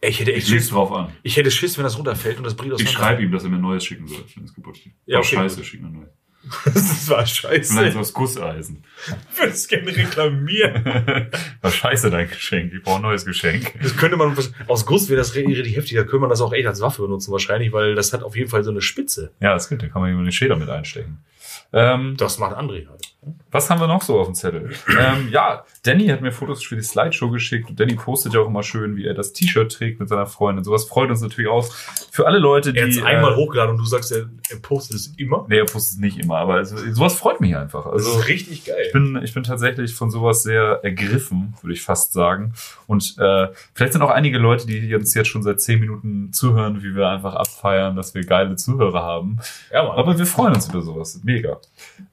Ich 0.00 0.20
hätte 0.20 0.32
echt 0.32 0.46
Ich 0.48 0.54
Schiss. 0.54 0.68
drauf 0.68 0.92
an. 0.92 1.12
Ich 1.22 1.36
hätte 1.36 1.50
Schiss, 1.50 1.76
wenn 1.76 1.84
das 1.84 1.96
runterfällt 1.98 2.38
und 2.38 2.44
das 2.44 2.54
bricht 2.54 2.80
Ich 2.80 2.90
schreibe 2.90 3.22
ihm, 3.22 3.32
dass 3.32 3.44
er 3.44 3.50
mir 3.50 3.56
ein 3.56 3.62
neues 3.62 3.84
schicken 3.84 4.06
soll, 4.06 4.24
wenn 4.36 4.44
es 4.44 4.54
kaputt 4.54 4.74
geht. 4.82 4.92
Ja, 5.06 5.18
okay, 5.18 5.36
scheiße, 5.36 5.56
gut. 5.56 5.64
schick 5.64 5.80
mir 5.80 5.88
ein 5.88 5.94
neues. 5.94 6.10
das 6.64 7.08
war 7.10 7.26
scheiße. 7.26 7.98
aus 7.98 8.12
Gusseisen. 8.12 8.84
Ich 9.32 9.38
würde 9.38 9.52
es 9.52 9.68
gerne 9.68 9.94
reklamieren. 9.94 10.84
War 11.60 11.70
scheiße 11.70 12.10
dein 12.10 12.28
Geschenk. 12.28 12.72
Ich 12.72 12.82
brauche 12.82 12.96
ein 12.96 13.02
neues 13.02 13.24
Geschenk. 13.24 13.74
Das 13.82 13.96
könnte 13.96 14.16
man, 14.16 14.36
aus 14.66 14.86
Guss 14.86 15.08
wäre 15.08 15.18
das 15.18 15.34
richtig 15.34 15.76
heftig, 15.76 15.96
da 15.96 16.02
könnte 16.04 16.20
man 16.20 16.30
das 16.30 16.40
auch 16.40 16.52
echt 16.52 16.66
als 16.66 16.80
Waffe 16.80 17.02
benutzen 17.02 17.32
wahrscheinlich, 17.32 17.72
weil 17.72 17.94
das 17.94 18.12
hat 18.12 18.22
auf 18.22 18.36
jeden 18.36 18.48
Fall 18.48 18.64
so 18.64 18.70
eine 18.70 18.80
Spitze. 18.80 19.32
Ja, 19.40 19.52
das 19.54 19.68
geht. 19.68 19.82
Da 19.82 19.88
kann 19.88 20.00
man 20.00 20.10
ihm 20.12 20.22
den 20.22 20.32
Schäder 20.32 20.56
mit 20.56 20.68
einstecken. 20.70 21.18
Ähm, 21.70 22.14
Das 22.16 22.38
macht 22.38 22.56
André 22.56 22.88
halt. 22.88 23.12
was 23.50 23.68
haben 23.68 23.78
wir 23.78 23.86
noch 23.88 24.00
so 24.00 24.18
auf 24.18 24.26
dem 24.26 24.34
Zettel? 24.34 24.70
ähm, 24.98 25.28
ja, 25.30 25.64
Danny 25.82 26.06
hat 26.06 26.22
mir 26.22 26.32
Fotos 26.32 26.64
für 26.64 26.76
die 26.76 26.82
Slideshow 26.82 27.30
geschickt. 27.30 27.68
Und 27.68 27.78
Danny 27.78 27.94
postet 27.94 28.32
ja 28.32 28.40
auch 28.40 28.46
immer 28.46 28.62
schön, 28.62 28.96
wie 28.96 29.04
er 29.04 29.12
das 29.12 29.34
T-Shirt 29.34 29.70
trägt 29.70 30.00
mit 30.00 30.08
seiner 30.08 30.26
Freundin. 30.26 30.64
Sowas 30.64 30.86
freut 30.86 31.10
uns 31.10 31.20
natürlich 31.20 31.50
aus. 31.50 31.70
Für 32.10 32.26
alle 32.26 32.38
Leute, 32.38 32.72
die... 32.72 32.78
Er 32.78 32.84
hat 32.86 32.92
es 32.92 33.02
einmal 33.02 33.34
äh, 33.34 33.36
hochgeladen 33.36 33.72
und 33.72 33.78
du 33.78 33.84
sagst, 33.84 34.12
er, 34.12 34.30
er 34.48 34.56
postet 34.60 34.96
es 34.96 35.08
immer. 35.18 35.44
Nee, 35.48 35.58
er 35.58 35.66
postet 35.66 35.94
es 35.94 35.98
nicht 35.98 36.18
immer, 36.18 36.27
aber 36.36 36.54
also, 36.54 36.76
sowas 36.92 37.14
freut 37.14 37.40
mich 37.40 37.56
einfach. 37.56 37.84
Das 37.84 38.06
Also 38.06 38.20
ist 38.20 38.28
richtig 38.28 38.64
geil. 38.64 38.76
ich 38.86 38.92
bin, 38.92 39.20
ich 39.22 39.34
bin 39.34 39.42
tatsächlich 39.42 39.94
von 39.94 40.10
sowas 40.10 40.42
sehr 40.42 40.80
ergriffen, 40.82 41.54
würde 41.62 41.74
ich 41.74 41.82
fast 41.82 42.12
sagen. 42.12 42.54
Und 42.86 43.16
äh, 43.18 43.48
vielleicht 43.74 43.92
sind 43.92 44.02
auch 44.02 44.10
einige 44.10 44.38
Leute, 44.38 44.66
die 44.66 44.94
uns 44.94 45.14
jetzt 45.14 45.28
schon 45.28 45.42
seit 45.42 45.60
zehn 45.60 45.80
Minuten 45.80 46.32
zuhören, 46.32 46.82
wie 46.82 46.94
wir 46.94 47.08
einfach 47.08 47.34
abfeiern, 47.34 47.96
dass 47.96 48.14
wir 48.14 48.24
geile 48.24 48.56
Zuhörer 48.56 49.02
haben. 49.02 49.38
ja, 49.72 49.82
Mann. 49.82 49.96
Aber 49.96 50.18
wir 50.18 50.26
freuen 50.26 50.54
uns 50.54 50.68
über 50.68 50.82
sowas. 50.82 51.20
Mega. 51.24 51.58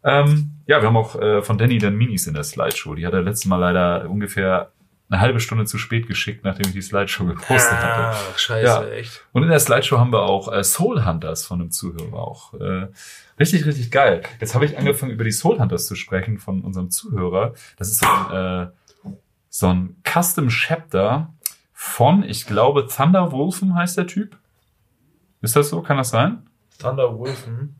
Ähm, 0.03 0.51
ja, 0.67 0.81
wir 0.81 0.88
haben 0.88 0.98
auch 0.98 1.15
äh, 1.15 1.41
von 1.41 1.57
Danny 1.57 1.77
dann 1.77 1.95
Minis 1.95 2.27
in 2.27 2.34
der 2.34 2.43
Slideshow. 2.43 2.95
Die 2.95 3.05
hat 3.05 3.13
er 3.13 3.22
letztes 3.22 3.45
Mal 3.45 3.57
leider 3.57 4.10
ungefähr 4.10 4.72
eine 5.09 5.21
halbe 5.21 5.39
Stunde 5.39 5.65
zu 5.65 5.77
spät 5.77 6.07
geschickt, 6.07 6.43
nachdem 6.43 6.67
ich 6.67 6.74
die 6.74 6.81
Slideshow 6.81 7.25
gepostet 7.25 7.77
hatte. 7.77 8.17
Ach, 8.33 8.38
scheiße, 8.38 8.65
Ja. 8.65 8.83
echt. 8.88 9.24
Und 9.33 9.43
in 9.43 9.50
der 9.50 9.59
Slideshow 9.59 10.00
haben 10.00 10.12
wir 10.12 10.24
auch 10.24 10.51
äh, 10.51 10.63
Soul 10.63 11.05
Hunters 11.05 11.45
von 11.45 11.62
einem 11.62 11.71
Zuhörer 11.71 12.13
auch. 12.17 12.53
Äh, 12.55 12.88
richtig, 13.39 13.65
richtig 13.65 13.91
geil. 13.91 14.24
Jetzt 14.39 14.55
habe 14.55 14.65
ich 14.65 14.77
angefangen, 14.77 15.12
über 15.12 15.24
die 15.24 15.31
Soul 15.31 15.59
Hunters 15.59 15.85
zu 15.85 15.95
sprechen 15.95 16.39
von 16.39 16.62
unserem 16.62 16.89
Zuhörer. 16.89 17.53
Das 17.77 17.89
ist 17.89 18.00
so 18.00 18.07
ein, 18.07 18.63
äh, 18.63 19.12
so 19.50 19.67
ein 19.67 19.95
Custom 20.03 20.47
Chapter 20.50 21.31
von, 21.71 22.24
ich 22.24 22.47
glaube, 22.47 22.88
Thunderwolfen 22.88 23.75
heißt 23.75 23.97
der 23.97 24.07
Typ. 24.07 24.35
Ist 25.41 25.55
das 25.55 25.69
so? 25.69 25.81
Kann 25.83 25.97
das 25.97 26.09
sein? 26.09 26.47
Thunderwolf, 26.79 27.45
hm? 27.45 27.75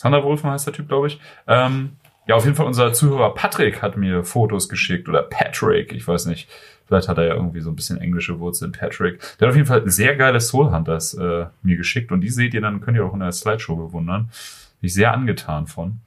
Thunderwolfen 0.00 0.50
heißt 0.50 0.66
der 0.66 0.74
Typ, 0.74 0.88
glaube 0.88 1.08
ich. 1.08 1.20
Ähm, 1.46 1.96
ja, 2.28 2.36
auf 2.36 2.44
jeden 2.44 2.56
Fall 2.56 2.66
unser 2.66 2.92
Zuhörer 2.92 3.34
Patrick 3.34 3.80
hat 3.80 3.96
mir 3.96 4.22
Fotos 4.22 4.68
geschickt 4.68 5.08
oder 5.08 5.22
Patrick, 5.22 5.92
ich 5.92 6.06
weiß 6.06 6.26
nicht. 6.26 6.48
Vielleicht 6.86 7.08
hat 7.08 7.18
er 7.18 7.26
ja 7.26 7.34
irgendwie 7.34 7.60
so 7.60 7.70
ein 7.70 7.76
bisschen 7.76 8.00
englische 8.00 8.38
Wurzeln, 8.38 8.72
Patrick. 8.72 9.20
Der 9.38 9.48
hat 9.48 9.52
auf 9.52 9.56
jeden 9.56 9.66
Fall 9.66 9.88
sehr 9.90 10.14
geile 10.14 10.40
Soul 10.40 10.70
Hunters 10.70 11.14
äh, 11.14 11.46
mir 11.62 11.76
geschickt 11.76 12.12
und 12.12 12.20
die 12.20 12.28
seht 12.28 12.54
ihr 12.54 12.60
dann, 12.60 12.80
könnt 12.80 12.96
ihr 12.96 13.04
auch 13.04 13.14
in 13.14 13.20
der 13.20 13.32
Slideshow 13.32 13.76
bewundern. 13.76 14.30
Bin 14.80 14.86
ich 14.86 14.94
sehr 14.94 15.12
angetan 15.12 15.66
von. 15.66 16.00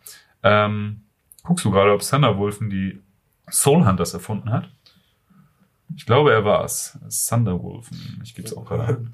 Ähm, 0.43 1.01
guckst 1.43 1.65
du 1.65 1.71
gerade, 1.71 1.91
ob 1.91 2.01
Thunderwolfen 2.01 2.69
die 2.69 2.99
Soul 3.49 3.85
Hunters 3.85 4.13
erfunden 4.13 4.51
hat? 4.51 4.69
Ich 5.95 6.05
glaube, 6.05 6.31
er 6.31 6.45
war's. 6.45 6.97
Thunderwolfen. 7.27 8.21
Ich 8.23 8.35
gebe 8.35 8.47
es 8.47 8.55
auch 8.55 8.65
gerade 8.65 8.83
an. 8.87 9.13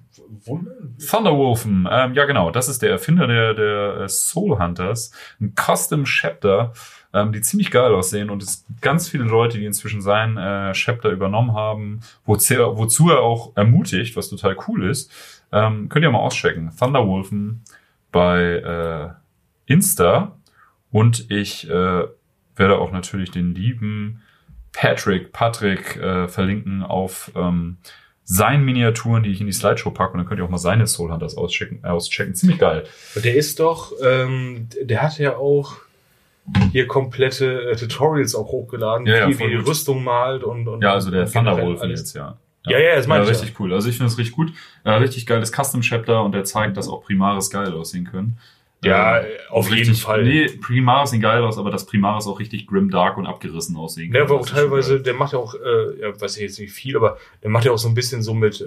Thunderwolfen, 0.99 1.87
ähm, 1.89 2.13
ja 2.13 2.25
genau, 2.25 2.51
das 2.51 2.67
ist 2.69 2.81
der 2.81 2.91
Erfinder 2.91 3.27
der, 3.27 3.53
der 3.53 4.01
äh, 4.01 4.09
Soul 4.09 4.59
Hunters, 4.59 5.11
ein 5.39 5.53
Custom 5.55 6.03
Chapter, 6.05 6.73
ähm, 7.13 7.31
die 7.31 7.41
ziemlich 7.41 7.71
geil 7.71 7.93
aussehen 7.93 8.29
und 8.29 8.43
es 8.43 8.65
gibt 8.67 8.81
ganz 8.81 9.07
viele 9.09 9.23
Leute, 9.23 9.57
die 9.57 9.65
inzwischen 9.65 10.01
sein 10.01 10.37
äh, 10.37 10.71
Chapter 10.73 11.09
übernommen 11.09 11.53
haben, 11.53 12.01
wozu, 12.25 12.53
er- 12.55 12.77
wozu 12.77 13.09
er 13.09 13.21
auch 13.21 13.55
ermutigt, 13.55 14.15
was 14.15 14.29
total 14.29 14.55
cool 14.67 14.89
ist. 14.89 15.11
Ähm, 15.51 15.87
könnt 15.89 16.03
ihr 16.03 16.11
mal 16.11 16.19
auschecken. 16.19 16.71
Thunderwolfen 16.77 17.63
bei 18.11 19.15
äh, 19.67 19.71
Insta 19.71 20.37
und 20.91 21.29
ich 21.31 21.69
äh, 21.69 22.03
werde 22.55 22.77
auch 22.79 22.91
natürlich 22.91 23.31
den 23.31 23.53
lieben 23.55 24.21
Patrick, 24.73 25.31
Patrick 25.33 25.95
äh, 25.97 26.27
verlinken 26.27 26.83
auf 26.83 27.31
ähm, 27.35 27.77
seinen 28.23 28.65
Miniaturen, 28.65 29.23
die 29.23 29.31
ich 29.31 29.39
in 29.39 29.47
die 29.47 29.53
Slideshow 29.53 29.91
packe 29.91 30.13
und 30.13 30.19
dann 30.19 30.27
könnt 30.27 30.39
ihr 30.39 30.45
auch 30.45 30.49
mal 30.49 30.57
seine 30.57 30.85
Soul 30.85 31.11
Hunters 31.11 31.37
auschecken. 31.37 31.83
auschecken. 31.85 32.35
Ziemlich 32.35 32.59
geil. 32.59 32.83
Der 33.15 33.35
ist 33.35 33.59
doch, 33.59 33.93
ähm, 34.03 34.67
der 34.81 35.01
hat 35.01 35.17
ja 35.17 35.37
auch 35.37 35.77
hier 36.71 36.87
komplette 36.87 37.71
äh, 37.71 37.75
Tutorials 37.75 38.35
auch 38.35 38.47
hochgeladen, 38.47 39.05
Ja, 39.05 39.15
ja, 39.17 39.27
wie, 39.29 39.35
die. 39.35 39.55
Rüstung 39.55 40.03
malt 40.03 40.43
und, 40.43 40.67
und 40.67 40.81
Ja, 40.81 40.93
also 40.93 41.11
der 41.11 41.23
und 41.23 41.33
Thunderwolf 41.33 41.83
jetzt, 41.83 42.15
ja. 42.15 42.37
Ja, 42.65 42.79
ja, 42.79 42.95
das 42.95 43.07
meine 43.07 43.23
ja, 43.23 43.29
ich 43.29 43.35
ja. 43.37 43.41
richtig 43.41 43.59
cool. 43.59 43.73
Also 43.73 43.87
ich 43.89 43.95
finde 43.97 44.11
es 44.11 44.17
richtig 44.17 44.35
gut. 44.35 44.51
Äh, 44.83 44.91
richtig 44.91 45.25
geiles 45.25 45.51
Custom 45.53 45.81
Chapter 45.81 46.23
und 46.23 46.33
der 46.33 46.43
zeigt, 46.43 46.75
dass 46.75 46.89
auch 46.89 47.01
Primaris 47.03 47.49
geil 47.49 47.71
aussehen 47.71 48.05
können. 48.05 48.37
Ja, 48.83 49.19
Ähm, 49.19 49.25
auf 49.49 49.69
jeden 49.69 49.79
richtig, 49.79 50.03
Fall. 50.03 50.23
Nee, 50.23 50.47
Primaris 50.47 51.09
sehen 51.11 51.21
geil 51.21 51.41
aus, 51.43 51.57
aber 51.57 51.71
dass 51.71 51.85
Primaris 51.85 52.27
auch 52.27 52.39
richtig 52.39 52.67
grim, 52.67 52.91
dark 52.91 53.17
und 53.17 53.25
abgerissen 53.25 53.75
aussehen 53.77 54.13
Ja, 54.13 54.21
aber 54.23 54.35
auch 54.35 54.41
das 54.41 54.51
teilweise, 54.51 54.99
der 55.01 55.13
macht 55.13 55.33
ja 55.33 55.39
auch, 55.39 55.55
äh, 55.55 56.01
ja, 56.01 56.21
weiß 56.21 56.35
ich 56.37 56.43
jetzt 56.43 56.59
nicht 56.59 56.73
viel, 56.73 56.95
aber 56.97 57.17
der 57.41 57.49
macht 57.49 57.65
ja 57.65 57.71
auch 57.71 57.77
so 57.79 57.87
ein 57.87 57.95
bisschen 57.95 58.21
so 58.21 58.33
mit 58.33 58.59
äh, 58.61 58.65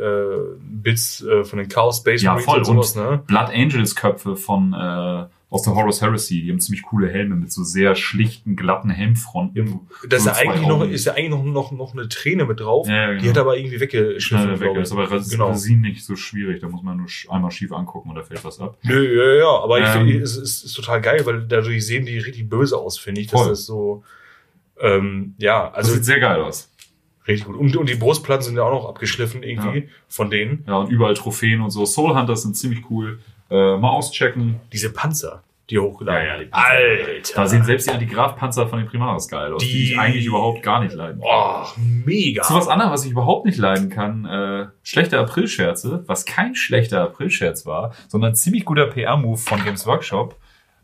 Bits 0.59 1.23
äh, 1.23 1.45
von 1.45 1.59
den 1.59 1.69
Chaos 1.69 1.99
Space 1.99 2.23
Ja, 2.23 2.31
Marines 2.33 2.47
voll. 2.47 2.59
und 2.59 2.65
sowas, 2.65 2.97
ne? 2.97 3.23
Blood 3.27 3.51
Angels 3.51 3.95
Köpfe 3.95 4.35
von 4.35 4.73
äh, 4.73 5.27
aus 5.51 5.63
der 5.63 5.75
Horus 5.75 6.01
Heresy, 6.01 6.43
die 6.43 6.51
haben 6.53 6.61
ziemlich 6.61 6.83
coole 6.85 7.09
Helme 7.11 7.35
mit 7.35 7.51
so 7.53 7.65
sehr 7.65 7.97
schlichten, 7.97 8.55
glatten 8.55 8.89
Helmfronten. 8.89 9.81
Da 10.09 10.17
ist 10.17 10.27
ja 10.27 10.35
eigentlich 10.35 10.67
noch, 10.69 10.85
ist 10.85 11.05
ja 11.07 11.15
eigentlich 11.15 11.31
noch, 11.31 11.43
noch, 11.45 11.73
noch 11.73 11.93
eine 11.93 12.09
Träne 12.09 12.45
mit 12.45 12.61
drauf. 12.61 12.87
Ja, 12.87 12.95
ja, 12.95 13.07
genau. 13.09 13.23
Die 13.23 13.29
hat 13.31 13.37
er 13.37 13.43
aber 13.43 13.57
irgendwie 13.59 13.81
weggeschliffen, 13.81 14.47
Schnell 14.57 14.61
weg. 14.61 14.69
Das 14.75 14.77
ich. 14.77 14.83
ist 14.83 14.93
aber 14.93 15.11
Res 15.11 15.29
Genau. 15.29 15.49
Resin 15.51 15.81
nicht 15.81 16.05
so 16.05 16.15
schwierig. 16.15 16.61
Da 16.61 16.69
muss 16.69 16.83
man 16.85 16.99
nur 16.99 17.09
einmal 17.31 17.51
schief 17.51 17.73
angucken 17.73 18.11
und 18.11 18.15
da 18.15 18.23
fällt 18.23 18.45
was 18.45 18.61
ab. 18.61 18.79
Nö, 18.85 19.03
ja, 19.03 19.39
ja, 19.43 19.63
aber 19.65 19.81
ich 19.81 19.87
Ähm, 19.87 20.07
finde, 20.07 20.19
es 20.23 20.37
ist, 20.37 20.65
ist 20.65 20.73
total 20.75 21.01
geil, 21.01 21.27
weil 21.27 21.43
dadurch 21.49 21.85
sehen 21.85 22.07
die 22.07 22.19
richtig 22.19 22.49
böse 22.49 22.79
aus, 22.79 22.97
finde 22.99 23.21
ich. 23.21 23.27
Dass 23.27 23.41
Voll. 23.41 23.51
das 23.51 23.67
so, 23.67 24.05
ähm, 24.81 25.35
ja, 25.39 25.67
Das 25.69 25.75
also 25.79 25.95
sieht 25.95 26.05
sehr 26.05 26.21
geil 26.21 26.41
aus. 26.43 26.71
richtig 27.27 27.47
gut. 27.47 27.57
Und, 27.57 27.77
und 27.77 27.89
die 27.89 27.97
Brustplatten 27.97 28.45
sind 28.45 28.57
ja 28.57 28.63
auch 28.63 28.71
noch 28.73 28.89
abgeschliffen 28.89 29.43
irgendwie 29.43 29.89
von 30.09 30.31
denen. 30.31 30.65
Ja, 30.69 30.77
und 30.77 30.91
überall 30.91 31.15
Trophäen 31.15 31.61
und 31.61 31.71
so. 31.71 31.85
Soul 31.87 32.17
Hunters 32.17 32.43
sind 32.43 32.57
ziemlich 32.57 32.89
cool. 32.89 33.19
Äh, 33.51 33.77
mal 33.77 33.91
auschecken. 33.91 34.61
Diese 34.73 34.93
Panzer, 34.93 35.43
die 35.71 35.79
hochgeladen 35.79 36.27
Ja, 36.27 36.37
ja, 36.37 36.43
die. 36.45 36.53
Alter. 36.53 37.35
Da 37.35 37.47
sehen 37.47 37.65
selbst 37.65 37.87
die 37.89 37.93
Antigraf-Panzer 37.93 38.69
von 38.69 38.79
den 38.79 38.89
Primaris 38.89 39.29
geil 39.29 39.53
aus, 39.53 39.63
die, 39.63 39.69
Die- 39.73 39.93
ich 39.93 39.99
eigentlich 39.99 40.27
überhaupt 40.27 40.63
gar 40.63 40.83
nicht 40.83 40.95
leiden 40.95 41.21
kann. 41.21 41.29
Oh, 41.31 41.67
mega. 42.05 42.43
Zu 42.43 42.55
was 42.55 42.69
anderem, 42.69 42.93
was 42.93 43.05
ich 43.05 43.11
überhaupt 43.13 43.47
nicht 43.47 43.59
leiden 43.59 43.89
kann, 43.91 44.25
äh, 44.25 44.67
schlechte 44.83 45.19
Aprilscherze, 45.19 46.05
was 46.07 46.25
kein 46.25 46.55
schlechter 46.55 47.03
Aprilscherz 47.03 47.67
war, 47.67 47.93
sondern 48.09 48.33
ein 48.33 48.37
ziemlich 48.37 48.65
guter 48.65 48.87
PR-Move 48.87 49.37
von 49.39 49.63
Games 49.65 49.87
Workshop, 49.87 50.37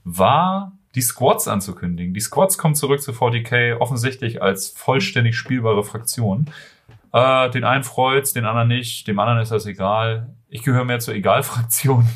war 0.04 0.72
die 0.94 1.02
Squads 1.02 1.46
anzukündigen. 1.48 2.14
Die 2.14 2.20
Squads 2.20 2.56
kommen 2.58 2.74
zurück 2.74 3.02
zu 3.02 3.12
40k, 3.12 3.76
offensichtlich 3.78 4.40
als 4.42 4.70
vollständig 4.70 5.36
spielbare 5.36 5.84
Fraktion. 5.84 6.50
Äh, 7.12 7.50
den 7.50 7.64
einen 7.64 7.84
freut's, 7.84 8.32
den 8.32 8.44
anderen 8.44 8.68
nicht, 8.68 9.06
dem 9.06 9.18
anderen 9.18 9.40
ist 9.40 9.52
das 9.52 9.66
egal. 9.66 10.34
Ich 10.48 10.62
gehöre 10.62 10.84
mehr 10.84 10.98
zur 11.00 11.14
Egal-Fraktion. 11.14 12.06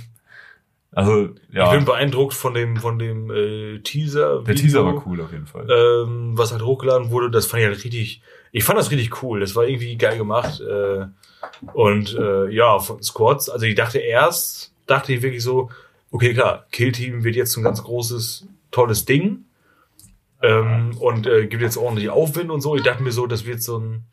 Also, 0.93 1.29
ja, 1.53 1.67
Ich 1.67 1.77
bin 1.77 1.85
beeindruckt 1.85 2.35
von 2.35 2.53
dem, 2.55 2.77
von 2.77 2.99
dem 2.99 3.31
äh, 3.31 3.79
Teaser. 3.79 4.43
der 4.43 4.57
Teaser 4.57 4.85
war 4.85 5.07
cool 5.07 5.21
auf 5.21 5.31
jeden 5.33 5.47
Fall. 5.47 5.69
ähm, 5.71 6.37
was 6.37 6.51
halt 6.53 6.63
hochgeladen 6.63 7.11
wurde, 7.11 7.31
das 7.31 7.47
fand 7.47 7.63
ich 7.63 7.69
halt 7.69 7.85
richtig, 7.85 8.23
ich 8.51 8.65
fand 8.65 8.79
das 8.79 8.91
richtig 8.91 9.23
cool. 9.23 9.39
Das 9.41 9.55
war 9.55 9.67
irgendwie 9.69 9.97
geil 9.97 10.19
gemacht. 10.19 10.61
Äh, 10.61 11.07
und 11.75 12.15
äh, 12.19 12.49
ja, 12.51 12.79
von 12.81 13.03
Squads, 13.03 13.49
also 13.49 13.67
ich 13.67 13.77
dachte 13.77 13.99
erst, 13.99 14.75
dachte 14.87 15.13
ich 15.13 15.23
wirklich 15.23 15.45
so, 15.45 15.71
okay, 16.11 16.35
klar, 16.35 16.67
Killteam 16.73 17.23
wird 17.23 17.37
jetzt 17.37 17.53
so 17.53 17.61
ein 17.61 17.65
ganz 17.65 17.83
großes, 17.85 18.47
tolles 18.73 19.05
Ding. 19.05 19.45
Ähm, 20.43 20.97
und 20.99 21.27
äh, 21.27 21.47
gibt 21.47 21.63
jetzt 21.63 21.77
ordentlich 21.77 22.11
Aufwind 22.11 22.51
und 22.51 22.63
so. 22.63 22.75
Ich 22.75 22.83
dachte 22.83 23.03
mir 23.03 23.13
so, 23.13 23.27
das 23.27 23.45
wird 23.47 23.63
so 23.63 23.79
ein 23.79 24.05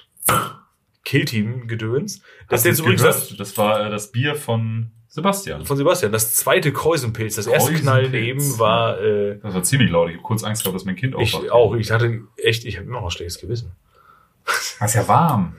Killteam-Gedöns. 1.06 2.20
Das 2.20 2.22
ist 2.22 2.52
Hast 2.52 2.66
du 2.66 2.70
jetzt 2.70 2.80
übrigens 2.80 3.02
das, 3.02 3.24
gehört? 3.24 3.40
das 3.40 3.58
war 3.58 3.86
äh, 3.88 3.90
das 3.90 4.12
Bier 4.12 4.36
von 4.36 4.92
Sebastian. 5.18 5.66
von 5.66 5.78
Sebastian, 5.78 6.12
das 6.12 6.36
zweite 6.36 6.72
Kreuzenpilz. 6.72 7.36
Das 7.36 7.48
erste 7.48 7.74
Kreuzenpilz. 7.74 8.14
eben 8.14 8.60
war 8.60 9.02
äh, 9.02 9.40
Das 9.42 9.56
war 9.56 9.64
ziemlich 9.64 9.90
laut. 9.90 10.10
Ich 10.10 10.16
habe 10.16 10.24
kurz 10.24 10.44
Angst 10.44 10.62
gehabt, 10.64 10.76
dass 10.76 10.86
mein 10.86 10.96
Kind 10.96 11.16
ich 11.20 11.34
aufwacht. 11.34 11.52
auch. 11.52 11.74
Ich 11.76 11.90
hatte 11.90 12.22
echt, 12.38 12.66
ich 12.66 12.78
habe 12.78 12.86
immer 12.88 13.00
noch 13.00 13.08
ein 13.08 13.12
schlechtes 13.12 13.40
Gewissen. 13.42 13.72
Das 14.80 14.92
ist 14.92 14.94
ja 14.96 15.08
warm. 15.08 15.56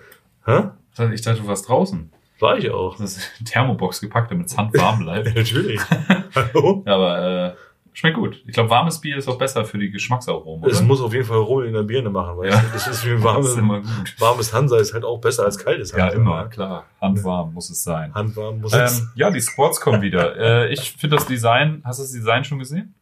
Hä? 0.46 0.70
Ich 1.12 1.22
dachte, 1.22 1.40
du 1.42 1.48
warst 1.48 1.68
draußen. 1.68 2.10
War 2.38 2.56
ich 2.56 2.70
auch. 2.70 2.96
Das 2.98 3.16
ist 3.16 3.30
eine 3.38 3.44
Thermobox 3.48 4.00
gepackt, 4.00 4.30
damit 4.30 4.46
es 4.46 4.56
handwarm 4.56 5.00
bleibt. 5.00 5.26
Natürlich. 5.34 5.80
Hallo? 6.36 6.84
Ja, 6.86 6.94
aber 6.94 7.18
äh, 7.48 7.54
schmeckt 7.92 8.16
gut. 8.16 8.42
Ich 8.46 8.52
glaube, 8.54 8.70
warmes 8.70 9.00
Bier 9.00 9.16
ist 9.16 9.28
auch 9.28 9.38
besser 9.38 9.64
für 9.64 9.78
die 9.78 9.90
Geschmacksaromen. 9.90 10.68
Es 10.70 10.80
muss 10.82 11.00
auf 11.00 11.12
jeden 11.12 11.24
Fall 11.24 11.38
Rummel 11.38 11.66
in 11.66 11.72
der 11.74 11.82
Birne 11.82 12.10
machen, 12.10 12.36
weil 12.38 12.50
Ja. 12.50 12.62
das 12.72 12.86
ist 12.86 13.04
wie 13.06 13.22
warmes, 13.22 13.48
ist 13.48 13.58
immer 13.58 13.80
gut. 13.80 14.14
warmes 14.18 14.52
Hansa 14.52 14.78
ist 14.78 14.94
halt 14.94 15.04
auch 15.04 15.20
besser 15.20 15.44
als 15.44 15.58
kaltes 15.58 15.92
Ja, 15.92 16.04
Hansa. 16.04 16.16
immer, 16.16 16.44
klar. 16.48 16.86
Handwarm 17.00 17.54
muss 17.54 17.70
es 17.70 17.82
sein. 17.82 18.14
Handwarm 18.14 18.60
muss 18.60 18.72
es. 18.72 19.00
Ähm, 19.00 19.08
ja, 19.14 19.30
die 19.30 19.40
Squads 19.40 19.80
kommen 19.80 20.02
wieder. 20.02 20.36
äh, 20.68 20.72
ich 20.72 20.92
finde 20.92 21.16
das 21.16 21.26
Design, 21.26 21.82
hast 21.84 21.98
du 21.98 22.02
das 22.04 22.12
Design 22.12 22.44
schon 22.44 22.58
gesehen? 22.58 22.94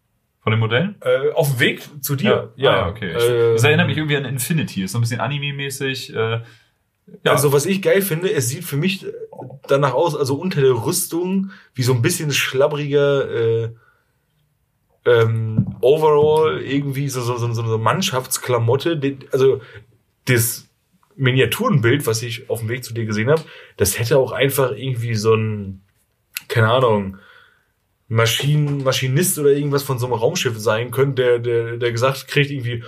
Von 0.42 0.52
den 0.52 0.60
Modellen? 0.60 0.94
Äh, 1.00 1.32
auf 1.32 1.50
dem 1.50 1.60
Weg 1.60 1.82
zu 2.04 2.14
dir. 2.14 2.52
ja, 2.56 2.70
Ah, 2.70 2.76
ja, 2.76 2.88
okay. 2.88 3.10
Äh, 3.10 3.52
das 3.54 3.64
erinnert 3.64 3.88
mich 3.88 3.96
irgendwie 3.96 4.16
an 4.16 4.24
Infinity. 4.24 4.84
Ist 4.84 4.92
so 4.92 4.98
ein 4.98 5.00
bisschen 5.00 5.20
Anime-mäßig. 5.20 6.14
Äh, 6.14 6.40
Ja. 7.24 7.32
Also 7.32 7.52
was 7.52 7.66
ich 7.66 7.82
geil 7.82 8.02
finde, 8.02 8.32
es 8.32 8.48
sieht 8.48 8.64
für 8.64 8.76
mich 8.76 9.06
danach 9.68 9.94
aus, 9.94 10.16
also 10.16 10.34
unter 10.36 10.60
der 10.60 10.72
Rüstung, 10.72 11.50
wie 11.74 11.84
so 11.84 11.92
ein 11.94 12.02
bisschen 12.02 12.32
schlabbriger 12.32 13.30
äh, 13.64 13.70
ähm, 15.06 15.76
Overall, 15.80 16.60
irgendwie 16.62 17.08
so, 17.08 17.22
so, 17.22 17.36
so, 17.36 17.52
so 17.52 17.62
eine 17.62 17.78
Mannschaftsklamotte. 17.78 19.00
Also 19.32 19.60
das 20.24 20.68
Miniaturenbild, 21.16 22.06
was 22.06 22.22
ich 22.22 22.50
auf 22.50 22.60
dem 22.60 22.68
Weg 22.68 22.84
zu 22.84 22.92
dir 22.92 23.06
gesehen 23.06 23.30
habe, 23.30 23.42
das 23.76 23.98
hätte 23.98 24.18
auch 24.18 24.32
einfach 24.32 24.72
irgendwie 24.72 25.14
so 25.14 25.34
ein, 25.34 25.82
keine 26.48 26.70
Ahnung, 26.70 27.18
Maschinen, 28.08 28.84
Maschinist 28.84 29.38
oder 29.38 29.50
irgendwas 29.50 29.82
von 29.82 29.98
so 29.98 30.06
einem 30.06 30.14
Raumschiff 30.14 30.58
sein 30.58 30.90
können, 30.90 31.14
der, 31.14 31.38
der, 31.38 31.76
der 31.76 31.92
gesagt 31.92 32.28
kriegt 32.28 32.50
irgendwie, 32.50 32.84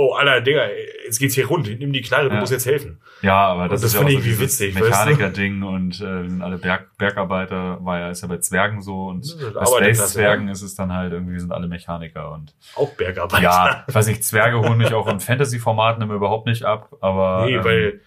oh, 0.00 0.12
Alter, 0.14 0.40
Digga, 0.40 0.62
jetzt 1.04 1.18
geht's 1.18 1.34
hier 1.34 1.46
rund, 1.46 1.66
nimm 1.78 1.92
die 1.92 2.00
Knarre, 2.00 2.28
du 2.28 2.34
Ja. 2.34 2.40
musst 2.40 2.52
jetzt 2.52 2.66
helfen. 2.66 3.00
Ja, 3.22 3.34
aber 3.48 3.68
das, 3.68 3.70
Und 3.70 3.72
das 3.72 3.84
ist 3.84 3.92
ja 3.94 3.98
finde 4.00 4.14
auch 4.14 4.18
ich 4.20 4.26
irgendwie 4.26 4.42
witzig? 4.44 4.74
Mechaniker-Ding 4.74 5.62
und 5.62 6.00
äh, 6.00 6.22
wir 6.22 6.30
sind 6.30 6.42
alle 6.42 6.58
Berg 6.58 6.96
Bergarbeiter, 6.96 7.84
war 7.84 7.98
ja, 7.98 8.10
ist 8.10 8.22
ja 8.22 8.28
bei 8.28 8.38
Zwergen 8.38 8.80
so 8.80 9.08
und 9.08 9.20
ist 9.24 9.38
bei 9.54 9.64
Space-Zwergen 9.66 10.48
ist 10.48 10.62
es 10.62 10.74
dann 10.74 10.92
halt 10.92 11.12
irgendwie, 11.12 11.32
wir 11.34 11.40
sind 11.40 11.52
alle 11.52 11.68
Mechaniker 11.68 12.32
und 12.32 12.54
Auch 12.76 12.90
Bergarbeiter. 12.94 13.42
ja, 13.42 13.84
ich 13.86 13.94
weiß 13.94 14.06
nicht, 14.08 14.24
Zwerge 14.24 14.58
holen 14.60 14.78
mich 14.78 14.94
auch 14.94 15.06
in 15.08 15.20
Fantasy-Formaten 15.20 16.02
immer 16.02 16.14
überhaupt 16.14 16.46
nicht 16.46 16.64
ab, 16.64 16.96
aber 17.00 17.44
Nee, 17.46 17.54
ähm, 17.56 17.64
weil, 17.64 18.00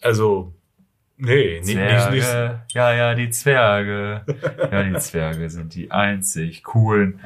also, 0.00 0.52
nee, 1.16 1.60
nicht, 1.60 1.66
nicht, 1.66 1.74
Zwerge, 1.76 2.14
nicht, 2.16 2.74
ja, 2.74 2.92
ja, 2.92 3.14
die 3.14 3.30
Zwerge. 3.30 4.24
Ja, 4.72 4.82
die 4.82 4.96
Zwerge 4.98 5.50
sind 5.50 5.74
die 5.74 5.90
einzig 5.92 6.64
coolen. 6.64 7.20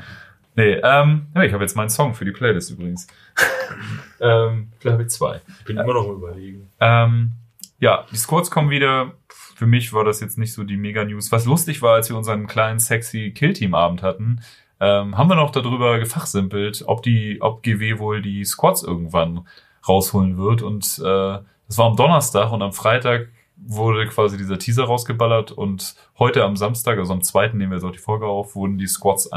Nee, 0.56 0.80
ähm, 0.82 1.26
ich 1.34 1.52
habe 1.52 1.62
jetzt 1.62 1.76
meinen 1.76 1.90
Song 1.90 2.14
für 2.14 2.25
die 2.25 2.32
Playlist 2.32 2.70
übrigens. 2.70 3.06
ähm, 4.20 4.72
vielleicht 4.78 4.94
habe 4.94 5.02
ich 5.02 5.10
zwei. 5.10 5.42
ich 5.58 5.64
bin 5.66 5.76
immer 5.76 5.92
noch 5.92 6.08
am 6.08 6.16
überlegen. 6.16 6.70
Ähm, 6.80 7.32
ja, 7.78 8.06
die 8.10 8.16
Squads 8.16 8.50
kommen 8.50 8.70
wieder. 8.70 9.12
Für 9.28 9.66
mich 9.66 9.92
war 9.92 10.04
das 10.04 10.20
jetzt 10.20 10.38
nicht 10.38 10.54
so 10.54 10.64
die 10.64 10.78
Mega-News. 10.78 11.30
Was 11.30 11.44
lustig 11.44 11.82
war, 11.82 11.94
als 11.94 12.08
wir 12.08 12.16
unseren 12.16 12.46
kleinen 12.46 12.78
sexy 12.78 13.32
Kill-Team-Abend 13.32 14.02
hatten, 14.02 14.40
ähm, 14.80 15.16
haben 15.18 15.28
wir 15.28 15.36
noch 15.36 15.50
darüber 15.50 15.98
gefachsimpelt, 15.98 16.84
ob 16.86 17.02
die, 17.02 17.38
ob 17.42 17.62
GW 17.62 17.98
wohl 17.98 18.22
die 18.22 18.42
Squads 18.44 18.82
irgendwann 18.82 19.46
rausholen 19.86 20.38
wird. 20.38 20.62
Und 20.62 20.98
äh, 20.98 21.38
das 21.66 21.76
war 21.76 21.86
am 21.86 21.96
Donnerstag 21.96 22.50
und 22.50 22.62
am 22.62 22.72
Freitag 22.72 23.28
wurde 23.56 24.06
quasi 24.06 24.38
dieser 24.38 24.58
Teaser 24.58 24.84
rausgeballert 24.84 25.52
und 25.52 25.96
heute 26.18 26.44
am 26.44 26.56
Samstag, 26.56 26.98
also 26.98 27.12
am 27.12 27.22
zweiten 27.22 27.58
nehmen 27.58 27.72
wir 27.72 27.76
jetzt 27.76 27.84
auch 27.84 27.92
die 27.92 27.98
Folge 27.98 28.26
auf, 28.26 28.54
wurden 28.54 28.78
die 28.78 28.86
Squads 28.86 29.32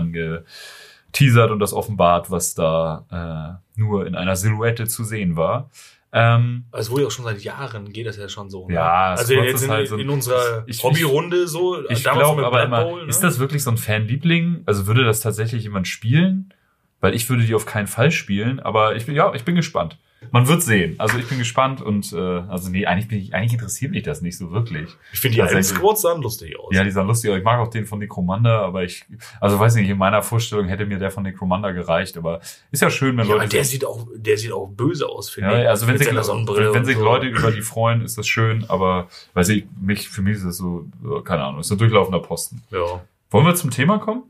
angeteasert 1.14 1.52
und 1.52 1.60
das 1.60 1.74
offenbart, 1.74 2.32
was 2.32 2.54
da 2.56 3.60
äh, 3.76 3.80
nur 3.80 4.06
in 4.06 4.16
einer 4.16 4.36
Silhouette 4.36 4.88
zu 4.88 5.04
sehen 5.04 5.36
war. 5.36 5.70
Ähm, 6.12 6.66
Also 6.72 6.92
wurde 6.92 7.04
ja 7.04 7.08
auch 7.08 7.12
schon 7.12 7.26
seit 7.26 7.42
Jahren, 7.44 7.92
geht 7.94 8.08
das 8.08 8.18
ja 8.18 8.28
schon 8.30 8.50
so. 8.50 8.68
ne? 8.68 8.74
Ja, 8.76 9.12
also 9.12 9.34
jetzt 9.34 9.56
ist 9.56 9.64
in, 9.64 9.70
halt 9.72 9.88
so 9.88 9.96
in 9.98 10.10
unserer 10.10 10.64
ich- 10.66 10.84
Hobbyrunde 10.84 11.48
so. 11.48 11.88
Ich 11.90 12.04
glaube 12.04 12.46
aber 12.46 12.64
immer, 12.64 12.84
Bowl, 12.84 13.04
ne? 13.04 13.10
ist 13.10 13.22
das 13.22 13.38
wirklich 13.38 13.64
so 13.64 13.70
ein 13.70 13.78
Fanliebling? 13.78 14.64
Also 14.66 14.88
würde 14.88 15.04
das 15.04 15.20
tatsächlich 15.20 15.64
jemand 15.64 15.88
spielen? 15.88 16.54
Weil 17.00 17.14
ich 17.14 17.30
würde 17.30 17.46
die 17.46 17.54
auf 17.56 17.66
keinen 17.66 17.88
Fall 17.88 18.12
spielen, 18.12 18.60
aber 18.60 18.96
ich 18.96 19.06
bin, 19.06 19.16
ja, 19.16 19.34
ich 19.34 19.46
bin 19.46 19.56
gespannt. 19.56 19.98
Man 20.32 20.48
wird 20.48 20.62
sehen. 20.62 20.96
Also 21.00 21.18
ich 21.18 21.28
bin 21.28 21.38
gespannt 21.38 21.82
und 21.82 22.12
äh, 22.14 22.18
also 22.18 22.70
nee, 22.70 22.86
eigentlich 22.86 23.08
bin 23.08 23.20
ich, 23.20 23.34
eigentlich 23.34 23.54
interessiert 23.54 23.92
mich 23.92 24.04
das 24.04 24.22
nicht 24.22 24.38
so 24.38 24.52
wirklich. 24.52 24.90
Ich 25.14 25.20
finde 25.20 25.36
die 25.36 25.42
alten. 25.42 25.64
Squads 25.64 26.02
sahen 26.02 26.22
lustig 26.22 26.60
aus. 26.60 26.76
Ja, 26.76 26.84
die 26.84 26.92
sahen 26.92 27.08
lustig 27.08 27.32
aus. 27.32 27.38
Ich 27.38 27.44
mag 27.44 27.60
auch 27.60 27.70
den 27.70 27.86
von 27.86 28.00
Necromanda, 28.00 28.62
aber 28.62 28.84
ich, 28.84 29.06
also 29.40 29.58
weiß 29.60 29.76
nicht, 29.76 29.90
in 29.90 29.98
meiner 29.98 30.22
Vorstellung 30.22 30.68
hätte 30.68 30.86
mir 30.86 31.00
der 31.00 31.10
von 31.10 31.24
Necromanda 31.24 31.72
gereicht, 31.72 32.18
aber 32.18 32.42
ist 32.72 32.82
ja 32.82 32.90
schön, 32.90 33.18
wenn 33.18 33.26
Ja, 33.26 33.32
Leute. 33.34 33.42
aber 33.44 33.50
der 33.50 33.64
sieht 33.64 33.86
auch, 33.86 34.08
der 34.14 34.38
sieht 34.38 34.52
auch 34.52 34.68
böse 34.68 35.08
aus, 35.08 35.30
finde 35.30 35.56
ich. 35.58 35.64
ja, 35.64 35.70
also 35.70 35.88
wenn 35.88 35.98
sich, 35.98 36.08
wenn 36.08 36.86
sich 36.86 36.98
so. 36.98 37.04
Leute 37.04 37.28
über 37.28 37.52
die 37.52 37.62
freuen, 37.62 38.02
ist 38.02 38.18
das 38.18 38.28
schön, 38.28 38.66
aber 38.68 39.08
weiß 39.34 39.50
ich, 39.50 39.66
mich, 39.82 40.10
für 40.10 40.22
mich 40.22 40.36
ist 40.38 40.46
das 40.46 40.58
so, 40.58 40.86
keine 41.24 41.44
Ahnung, 41.44 41.62
ist 41.62 41.68
so 41.70 41.76
durchlaufender 41.76 42.20
Posten. 42.20 42.62
Ja. 42.72 43.02
Wollen 43.32 43.46
wir 43.46 43.56
zum 43.56 43.72
Thema 43.72 44.00
kommen? 44.00 44.24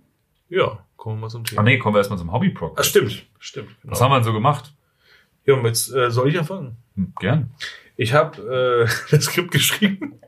Ja, 0.50 0.80
kommen 0.98 1.18
wir 1.18 1.22
mal 1.22 1.30
zum 1.30 1.44
Thema. 1.46 1.62
Ah 1.62 1.64
nee, 1.64 1.78
kommen 1.78 1.96
wir 1.96 2.00
erstmal 2.00 2.20
zum 2.20 2.32
Hobby-Proc. 2.32 2.80
Ah, 2.80 2.84
stimmt, 2.84 3.26
stimmt. 3.40 3.70
Genau. 3.82 3.92
Was 3.92 4.02
haben 4.02 4.12
wir 4.12 4.16
denn 4.18 4.24
so 4.24 4.34
gemacht? 4.34 4.74
Ja, 5.50 5.56
und 5.56 5.66
jetzt 5.66 5.94
äh, 5.94 6.10
soll 6.12 6.30
ich 6.30 6.38
anfangen. 6.40 6.78
Hm, 6.96 7.14
gern. 7.20 7.50
Ich 7.98 8.14
habe 8.14 8.86
äh, 8.88 8.90
das 9.16 9.26
Skript 9.26 9.52
geschrieben. 9.52 10.20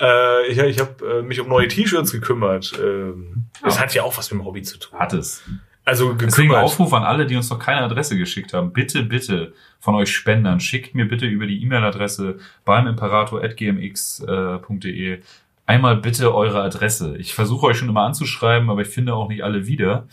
Äh, 0.00 0.46
ich 0.48 0.58
ich 0.58 0.78
habe 0.80 1.20
äh, 1.20 1.22
mich 1.22 1.40
um 1.40 1.48
neue 1.48 1.68
T-Shirts 1.68 2.12
gekümmert. 2.12 2.72
Ähm, 2.82 3.44
Das 3.62 3.76
Ja. 3.76 3.82
hat 3.82 3.94
ja 3.94 4.02
auch 4.02 4.16
was 4.18 4.30
mit 4.30 4.40
dem 4.40 4.44
Hobby 4.44 4.60
zu 4.62 4.78
tun. 4.78 4.98
Hat 4.98 5.12
es. 5.14 5.42
Also 5.84 6.12
Deswegen 6.12 6.48
gekümmert. 6.48 6.64
Aufruf 6.64 6.92
an 6.92 7.04
alle, 7.04 7.24
die 7.24 7.34
uns 7.36 7.48
noch 7.48 7.58
keine 7.58 7.80
Adresse 7.80 8.18
geschickt 8.18 8.52
haben. 8.52 8.74
Bitte, 8.74 9.02
bitte 9.02 9.54
von 9.80 9.94
euch 9.94 10.14
Spendern. 10.14 10.60
Schickt 10.60 10.94
mir 10.94 11.06
bitte 11.08 11.24
über 11.24 11.46
die 11.46 11.62
E-Mail-Adresse 11.62 12.38
beim 12.66 12.86
imperator.gmx.de 12.86 15.20
einmal 15.66 15.96
bitte 15.96 16.34
eure 16.34 16.62
Adresse. 16.62 17.16
Ich 17.18 17.34
versuche 17.34 17.66
euch 17.66 17.76
schon 17.78 17.88
immer 17.88 18.02
anzuschreiben, 18.02 18.70
aber 18.70 18.82
ich 18.82 18.88
finde 18.88 19.14
auch 19.14 19.28
nicht 19.28 19.42
alle 19.44 19.66
wieder. 19.66 20.06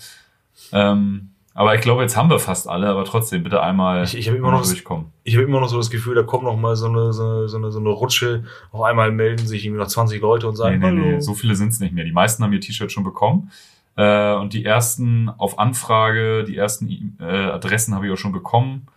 Ähm, 0.72 1.32
aber 1.56 1.74
ich 1.74 1.82
glaube, 1.82 2.04
jetzt 2.04 2.16
haben 2.16 2.30
wir 2.30 2.38
fast 2.38 2.68
alle, 2.70 2.88
aber 2.88 3.04
trotzdem 3.06 3.42
bitte 3.42 3.64
einmal 3.64 4.04
Ich- 4.04 4.16
ich 4.16 4.28
hab 4.30 4.36
immer 4.36 4.52
noch 4.52 4.60
das- 4.60 4.70
durchkommen. 4.70 5.08
Ich 5.24 5.36
habe 5.36 5.46
immer 5.46 5.60
noch 5.60 5.70
so 5.70 5.78
das 5.78 5.90
Gefühl, 5.90 6.14
da 6.14 6.22
kommt 6.22 6.44
noch 6.44 6.56
mal 6.58 6.76
so 6.76 6.86
eine, 6.88 7.12
so 7.14 7.24
eine, 7.26 7.48
so 7.50 7.58
eine, 7.58 7.72
so 7.72 7.80
eine 7.80 7.90
Rutsche. 7.90 8.44
Auf 8.72 8.82
einmal 8.84 9.12
melden 9.12 9.48
sich 9.48 9.66
irgendwie 9.66 9.82
noch 9.82 9.88
20 9.88 10.22
Leute 10.22 10.46
und 10.48 10.54
Nee, 10.54 10.58
sagen, 10.58 10.80
nee, 10.80 10.92
nee, 10.92 11.08
hallo. 11.14 11.20
so 11.22 11.34
viele 11.34 11.56
sind 11.56 11.70
es 11.70 11.80
nicht 11.80 11.94
mehr. 11.96 12.06
Die 12.06 12.12
meisten 12.12 12.44
haben 12.44 12.54
ihr 12.54 12.62
T-Shirt 12.62 12.92
schon 12.92 13.04
bekommen. 13.04 13.50
Äh, 13.98 14.34
und 14.36 14.54
die 14.54 14.66
ersten 14.66 15.30
auf 15.38 15.58
Anfrage, 15.58 16.44
die 16.44 16.58
ersten 16.58 17.18
äh, 17.20 17.24
Adressen 17.24 17.96
habe 17.96 18.06
ich 18.06 18.12
auch 18.14 18.18
schon 18.18 18.34
bekommen. 18.34 18.88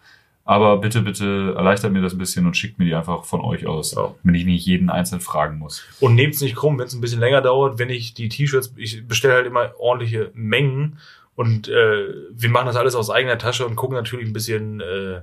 Aber 0.44 0.79
bitte, 0.79 1.03
bitte 1.03 1.53
erleichtert 1.57 1.92
mir 1.92 2.01
das 2.01 2.14
ein 2.14 2.18
bisschen 2.18 2.47
und 2.47 2.57
schickt 2.57 2.79
mir 2.79 2.87
die 2.87 2.94
einfach 2.94 3.25
von 3.25 3.42
euch 3.42 3.66
aus, 3.66 3.94
Ja. 3.94 4.14
wenn 4.23 4.35
ich 4.35 4.47
nicht 4.47 4.64
jeden 4.64 4.88
einzeln 4.88 5.21
fragen 5.21 5.59
muss. 5.59 5.85
Und 6.01 6.14
nehmt's 6.14 6.40
nicht 6.40 6.57
krumm, 6.57 6.79
wenn 6.79 6.87
es 6.87 6.94
ein 6.94 7.03
bisschen 7.03 7.21
länger 7.21 7.42
dauert, 7.42 7.79
wenn 7.79 7.90
ich 7.90 8.14
die 8.14 8.31
T-Shirts, 8.31 8.73
ich 8.77 9.07
bestelle 9.07 9.35
halt 9.35 9.47
immer 9.47 9.73
ordentliche 9.79 10.31
Mengen 10.35 10.99
und 11.38 11.68
äh, 11.68 12.14
wir 12.33 12.51
machen 12.51 12.66
das 12.66 12.74
alles 12.74 12.96
aus 12.96 13.11
eigener 13.11 13.38
Tasche 13.38 13.64
und 13.64 13.77
gucken 13.77 13.94
natürlich 13.94 14.27
ein 14.27 14.33
bisschen, 14.33 14.81
äh, 14.81 15.20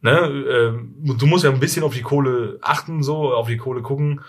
ne, 0.00 0.10
äh, 0.20 0.72
du 1.18 1.26
musst 1.26 1.42
ja 1.42 1.50
ein 1.50 1.58
bisschen 1.58 1.82
auf 1.82 1.92
die 1.92 2.02
Kohle 2.02 2.58
achten, 2.62 3.02
so, 3.02 3.34
auf 3.34 3.48
die 3.48 3.56
Kohle 3.56 3.82
gucken. 3.82 4.20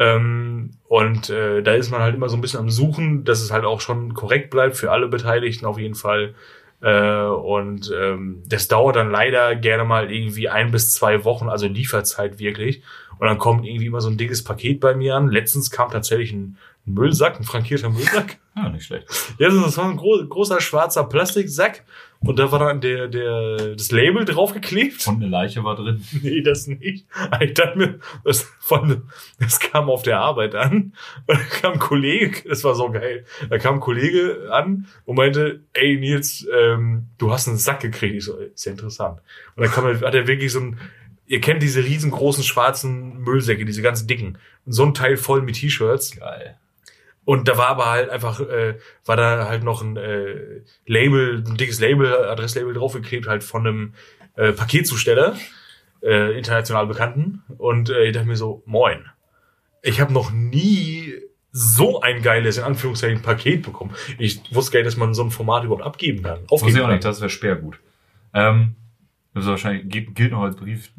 Ähm, 0.00 0.72
und 0.88 1.30
äh, 1.30 1.62
da 1.62 1.74
ist 1.74 1.92
man 1.92 2.00
halt 2.00 2.16
immer 2.16 2.28
so 2.28 2.36
ein 2.36 2.40
bisschen 2.40 2.58
am 2.58 2.68
Suchen, 2.68 3.22
dass 3.22 3.42
es 3.42 3.52
halt 3.52 3.64
auch 3.64 3.80
schon 3.80 4.14
korrekt 4.14 4.50
bleibt 4.50 4.76
für 4.76 4.90
alle 4.90 5.06
Beteiligten 5.06 5.66
auf 5.66 5.78
jeden 5.78 5.94
Fall. 5.94 6.34
Äh, 6.80 7.26
und 7.26 7.92
ähm, 7.96 8.42
das 8.44 8.66
dauert 8.66 8.96
dann 8.96 9.12
leider 9.12 9.54
gerne 9.54 9.84
mal 9.84 10.10
irgendwie 10.10 10.48
ein 10.48 10.72
bis 10.72 10.94
zwei 10.94 11.24
Wochen, 11.24 11.48
also 11.48 11.68
Lieferzeit 11.68 12.40
wirklich. 12.40 12.82
Und 13.20 13.28
dann 13.28 13.38
kommt 13.38 13.64
irgendwie 13.64 13.86
immer 13.86 14.00
so 14.00 14.10
ein 14.10 14.16
dickes 14.16 14.42
Paket 14.42 14.80
bei 14.80 14.96
mir 14.96 15.14
an. 15.14 15.28
Letztens 15.28 15.70
kam 15.70 15.92
tatsächlich 15.92 16.34
ein 16.86 16.94
Müllsack, 16.94 17.40
ein 17.40 17.44
frankierter 17.44 17.88
Müllsack. 17.88 18.38
Ja, 18.56 18.68
nicht 18.72 18.84
schlecht. 18.84 19.06
Ja, 19.38 19.48
das 19.48 19.76
war 19.78 19.88
ein 19.88 19.96
gro 19.96 20.24
großer 20.28 20.60
schwarzer 20.60 21.04
Plastiksack. 21.04 21.84
Und 22.20 22.38
da 22.38 22.50
war 22.50 22.58
dann 22.58 22.80
der, 22.80 23.08
der, 23.08 23.74
das 23.74 23.90
Label 23.90 24.24
draufgeklebt. 24.24 25.06
Und 25.06 25.16
eine 25.16 25.26
Leiche 25.26 25.62
war 25.62 25.76
drin. 25.76 26.02
Nee, 26.22 26.40
das 26.40 26.66
nicht. 26.66 27.06
Ich 27.40 27.54
dachte 27.54 27.78
mir, 27.78 27.98
das, 28.24 28.50
von, 28.60 29.02
das 29.38 29.60
kam 29.60 29.90
auf 29.90 30.02
der 30.02 30.20
Arbeit 30.20 30.54
an. 30.54 30.94
Und 31.26 31.38
da 31.38 31.44
kam 31.60 31.72
ein 31.74 31.78
Kollege, 31.78 32.48
das 32.48 32.64
war 32.64 32.74
so 32.74 32.90
geil. 32.90 33.26
Da 33.50 33.58
kam 33.58 33.74
ein 33.74 33.80
Kollege 33.80 34.48
an 34.50 34.86
und 35.04 35.16
meinte, 35.16 35.64
ey 35.74 35.98
Nils, 35.98 36.46
ähm, 36.54 37.08
du 37.18 37.30
hast 37.30 37.48
einen 37.48 37.58
Sack 37.58 37.80
gekriegt. 37.80 38.14
Ich 38.14 38.24
so, 38.24 38.36
ist 38.38 38.64
ja 38.64 38.72
interessant. 38.72 39.20
Und 39.56 39.64
dann 39.64 39.72
kam 39.72 39.86
er, 39.86 40.00
hat 40.00 40.14
er 40.14 40.26
wirklich 40.26 40.52
so 40.52 40.60
ein, 40.60 40.78
ihr 41.26 41.40
kennt 41.40 41.62
diese 41.62 41.84
riesengroßen 41.84 42.42
schwarzen 42.44 43.18
Müllsäcke, 43.18 43.66
diese 43.66 43.82
ganz 43.82 44.06
dicken. 44.06 44.38
Und 44.64 44.72
so 44.72 44.84
ein 44.84 44.94
Teil 44.94 45.18
voll 45.18 45.42
mit 45.42 45.56
T-Shirts. 45.56 46.16
Geil. 46.16 46.56
Und 47.24 47.48
da 47.48 47.56
war 47.56 47.68
aber 47.68 47.86
halt 47.90 48.10
einfach, 48.10 48.40
äh, 48.40 48.78
war 49.04 49.16
da 49.16 49.48
halt 49.48 49.64
noch 49.64 49.82
ein 49.82 49.96
äh, 49.96 50.62
Label, 50.86 51.42
ein 51.46 51.56
dickes 51.56 51.80
Label, 51.80 52.14
Adresslabel 52.28 52.74
draufgeklebt, 52.74 53.26
halt 53.26 53.44
von 53.44 53.66
einem 53.66 53.94
äh, 54.36 54.52
Paketzusteller, 54.52 55.36
äh, 56.02 56.36
international 56.36 56.86
bekannten. 56.86 57.42
Und 57.56 57.88
äh, 57.88 58.04
ich 58.04 58.12
dachte 58.12 58.26
mir 58.26 58.36
so, 58.36 58.62
moin. 58.66 59.06
Ich 59.82 60.00
habe 60.00 60.12
noch 60.12 60.30
nie 60.30 61.14
so 61.50 62.00
ein 62.00 62.20
geiles, 62.20 62.58
in 62.58 62.64
Anführungszeichen, 62.64 63.22
Paket 63.22 63.62
bekommen. 63.62 63.94
Ich 64.18 64.54
wusste 64.54 64.72
gar 64.72 64.80
nicht, 64.80 64.88
dass 64.88 64.96
man 64.96 65.14
so 65.14 65.22
ein 65.22 65.30
Format 65.30 65.64
überhaupt 65.64 65.84
abgeben 65.84 66.22
kann. 66.22 66.40
Aufgeben 66.48 66.76
ich 66.76 66.82
auch 66.82 66.88
nicht, 66.88 67.04
das 67.04 67.20
wäre 67.20 67.30
Sperrgut. 67.30 67.78
Ähm, 68.34 68.74
das 69.34 69.44
ist 69.44 69.50
wahrscheinlich, 69.50 69.88
gilt, 69.88 70.14
gilt 70.14 70.32
noch 70.32 70.42
als 70.42 70.56
Brief, 70.56 70.90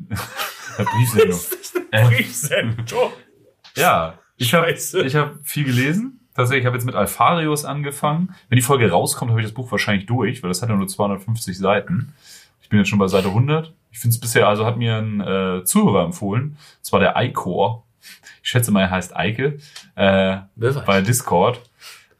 als 0.77 0.89
Briefsendung. 0.91 1.39
Ähm, 1.91 2.07
Briefsendung. 2.07 3.13
Ja, 3.77 4.17
ich 4.37 4.53
habe 4.53 4.71
ich 4.71 5.15
hab 5.15 5.35
viel 5.43 5.63
gelesen. 5.65 6.19
Tatsächlich, 6.35 6.63
ich 6.63 6.65
habe 6.67 6.75
jetzt 6.75 6.85
mit 6.85 6.95
Alfarius 6.95 7.63
angefangen. 7.63 8.35
Wenn 8.49 8.57
die 8.57 8.61
Folge 8.61 8.89
rauskommt, 8.91 9.31
habe 9.31 9.39
ich 9.39 9.45
das 9.47 9.53
Buch 9.53 9.71
wahrscheinlich 9.71 10.05
durch, 10.05 10.43
weil 10.43 10.49
das 10.49 10.61
hat 10.61 10.69
ja 10.69 10.75
nur 10.75 10.87
250 10.87 11.57
Seiten. 11.57 12.13
Ich 12.61 12.67
bin 12.69 12.77
jetzt 12.79 12.89
schon 12.89 12.99
bei 12.99 13.07
Seite 13.07 13.29
100. 13.29 13.71
Ich 13.91 13.99
finde 13.99 14.13
es 14.15 14.19
bisher, 14.19 14.47
also 14.49 14.65
hat 14.65 14.77
mir 14.77 14.97
ein 14.97 15.21
äh, 15.21 15.63
Zuhörer 15.63 16.03
empfohlen, 16.03 16.57
das 16.81 16.91
war 16.91 16.99
der 16.99 17.15
Eikor. 17.15 17.85
Ich 18.43 18.49
schätze 18.49 18.71
mal, 18.71 18.81
er 18.81 18.91
heißt 18.91 19.15
Eike, 19.15 19.57
äh, 19.95 20.37
bei 20.85 21.01
Discord. 21.01 21.61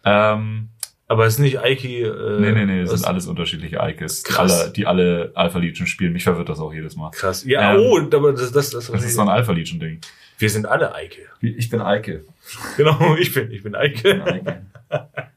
Ähm, 0.06 0.70
Aber 1.08 1.26
es 1.26 1.34
ist 1.34 1.40
nicht 1.40 1.60
Eike. 1.60 1.88
Äh, 1.88 2.40
Nee, 2.40 2.52
nee, 2.54 2.66
nee, 2.66 2.84
was- 2.84 2.92
sind 2.92 3.06
alles 3.08 3.28
unterschiedliche 3.28 3.80
die 3.86 4.24
Krass. 4.24 4.62
alle, 4.62 4.72
die 4.72 4.88
alle 4.88 5.32
Alpha 5.36 5.60
Legion 5.60 5.86
spielen. 5.88 6.14
Mich 6.14 6.24
verwirrt 6.24 6.50
das 6.50 6.60
auch 6.60 6.74
jedes 6.74 6.96
Mal. 6.96 7.12
Krass. 7.12 7.44
Ja, 7.44 7.74
Ähm, 7.76 7.82
oh, 7.82 7.98
aber 8.16 8.32
das, 8.32 8.52
das, 8.52 8.70
das, 8.72 8.88
Das 8.88 9.04
ist 9.04 9.16
so 9.16 9.22
ein 9.22 9.30
Alpha 9.30 9.52
Legion 9.52 9.80
Ding. 9.80 10.00
Wir 10.38 10.50
sind 10.50 10.66
alle 10.66 10.94
Eike. 10.94 11.22
Ich 11.42 11.70
bin 11.70 11.82
Eike. 11.82 12.26
Genau, 12.78 13.16
ich 13.16 13.34
bin, 13.34 13.50
ich 13.52 13.64
bin 13.64 13.74
Eike. 13.74 14.24
Eike. 14.24 14.66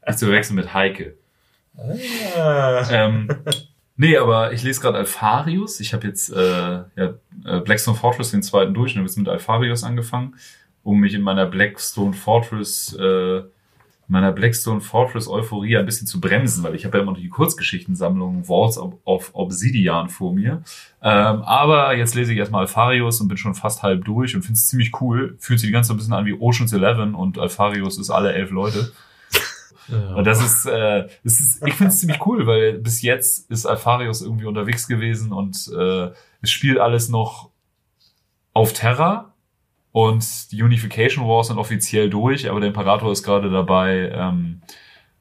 Nicht 0.05 0.19
zu 0.19 0.25
verwechseln 0.25 0.57
mit 0.57 0.73
Heike. 0.73 1.15
Ah. 1.75 2.87
Ähm, 2.91 3.29
nee, 3.95 4.15
aber 4.17 4.53
ich 4.53 4.61
lese 4.63 4.81
gerade 4.81 4.99
Alpharius. 4.99 5.79
Ich 5.79 5.93
habe 5.93 6.07
jetzt 6.07 6.29
äh, 6.29 6.39
ja, 6.41 7.13
äh, 7.45 7.59
Blackstone 7.61 7.97
Fortress 7.97 8.31
den 8.31 8.43
zweiten 8.43 8.73
durch 8.73 8.93
und 8.93 8.99
habe 8.99 9.07
jetzt 9.07 9.17
mit 9.17 9.27
Alpharius 9.27 9.83
angefangen, 9.83 10.35
um 10.83 10.99
mich 10.99 11.13
in 11.13 11.21
meiner 11.21 11.47
Blackstone 11.47 12.13
Fortress 12.13 12.93
äh, 12.93 13.41
meiner 14.09 14.31
Blackstone 14.31 14.81
Fortress 14.81 15.27
Euphorie 15.27 15.77
ein 15.77 15.85
bisschen 15.85 16.07
zu 16.07 16.19
bremsen, 16.19 16.63
weil 16.63 16.73
ich 16.73 16.83
habe 16.83 16.97
ja 16.97 17.03
immer 17.03 17.11
noch 17.11 17.19
die 17.19 17.29
Kurzgeschichtensammlung 17.29 18.49
Walls 18.49 18.77
of, 18.77 18.95
of 19.05 19.29
Obsidian 19.33 20.09
vor 20.09 20.33
mir. 20.33 20.63
Ähm, 21.01 21.41
aber 21.43 21.95
jetzt 21.95 22.15
lese 22.15 22.33
ich 22.33 22.39
erstmal 22.39 22.61
Alpharius 22.61 23.21
und 23.21 23.27
bin 23.27 23.37
schon 23.37 23.53
fast 23.53 23.83
halb 23.83 24.03
durch 24.05 24.35
und 24.35 24.41
finde 24.41 24.57
es 24.57 24.67
ziemlich 24.67 24.99
cool. 24.99 25.35
Fühlt 25.39 25.59
sich 25.59 25.67
die 25.67 25.73
ganze 25.73 25.89
Zeit 25.89 25.95
ein 25.95 25.97
bisschen 25.97 26.13
an 26.13 26.25
wie 26.25 26.33
Ocean's 26.33 26.73
Eleven 26.73 27.13
und 27.13 27.37
Alpharius 27.37 27.99
ist 27.99 28.09
alle 28.09 28.33
elf 28.33 28.49
Leute. 28.51 28.91
Und 30.15 30.27
das 30.27 30.39
ist, 30.39 30.67
äh, 30.67 31.07
das 31.23 31.39
ist 31.39 31.65
ich 31.65 31.73
finde 31.73 31.91
es 31.91 31.99
ziemlich 31.99 32.23
cool, 32.23 32.45
weil 32.45 32.77
bis 32.77 33.01
jetzt 33.01 33.49
ist 33.49 33.65
Alpharius 33.65 34.21
irgendwie 34.21 34.45
unterwegs 34.45 34.87
gewesen 34.87 35.33
und 35.33 35.67
äh, 35.75 36.11
es 36.43 36.51
spielt 36.51 36.77
alles 36.77 37.09
noch 37.09 37.49
auf 38.53 38.71
Terra 38.73 39.28
und 39.91 40.51
die 40.51 40.61
Unification 40.61 41.27
Wars 41.27 41.47
sind 41.47 41.57
offiziell 41.57 42.09
durch, 42.09 42.49
aber 42.49 42.59
der 42.59 42.69
Imperator 42.69 43.11
ist 43.11 43.23
gerade 43.23 43.49
dabei, 43.49 44.11
ähm, 44.13 44.61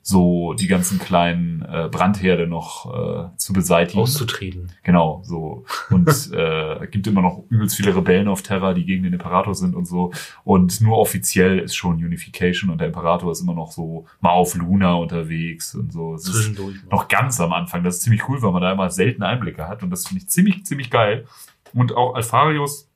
so 0.08 0.54
die 0.54 0.68
ganzen 0.68 0.98
kleinen 0.98 1.60
äh, 1.62 1.86
Brandherde 1.90 2.46
noch 2.46 2.86
äh, 2.94 3.36
zu 3.36 3.52
beseitigen. 3.52 4.00
Auszutreten. 4.00 4.72
Genau, 4.82 5.20
so. 5.22 5.66
Und 5.90 6.08
äh, 6.32 6.86
gibt 6.90 7.06
immer 7.06 7.20
noch 7.20 7.44
übelst 7.50 7.76
viele 7.76 7.94
Rebellen 7.94 8.26
auf 8.26 8.40
Terra, 8.40 8.72
die 8.72 8.86
gegen 8.86 9.02
den 9.02 9.12
Imperator 9.12 9.54
sind 9.54 9.74
und 9.76 9.84
so. 9.84 10.12
Und 10.44 10.80
nur 10.80 10.96
offiziell 10.96 11.58
ist 11.58 11.74
schon 11.74 11.96
Unification 11.96 12.70
und 12.70 12.78
der 12.78 12.86
Imperator 12.86 13.30
ist 13.30 13.42
immer 13.42 13.52
noch 13.52 13.70
so 13.70 14.06
mal 14.20 14.30
auf 14.30 14.54
Luna 14.54 14.94
unterwegs 14.94 15.74
und 15.74 15.92
so. 15.92 16.14
Es 16.14 16.26
ist 16.26 16.32
Zwischendurch. 16.32 16.76
mal. 16.84 16.96
noch 16.96 17.08
ganz 17.08 17.38
am 17.38 17.52
Anfang. 17.52 17.84
Das 17.84 17.96
ist 17.96 18.02
ziemlich 18.02 18.26
cool, 18.30 18.40
weil 18.40 18.52
man 18.52 18.62
da 18.62 18.72
immer 18.72 18.88
selten 18.88 19.22
Einblicke 19.22 19.68
hat 19.68 19.82
und 19.82 19.90
das 19.90 20.06
finde 20.06 20.22
ich 20.22 20.30
ziemlich, 20.30 20.64
ziemlich 20.64 20.90
geil. 20.90 21.26
Und 21.74 21.94
auch 21.94 22.14
Alpharius, 22.14 22.87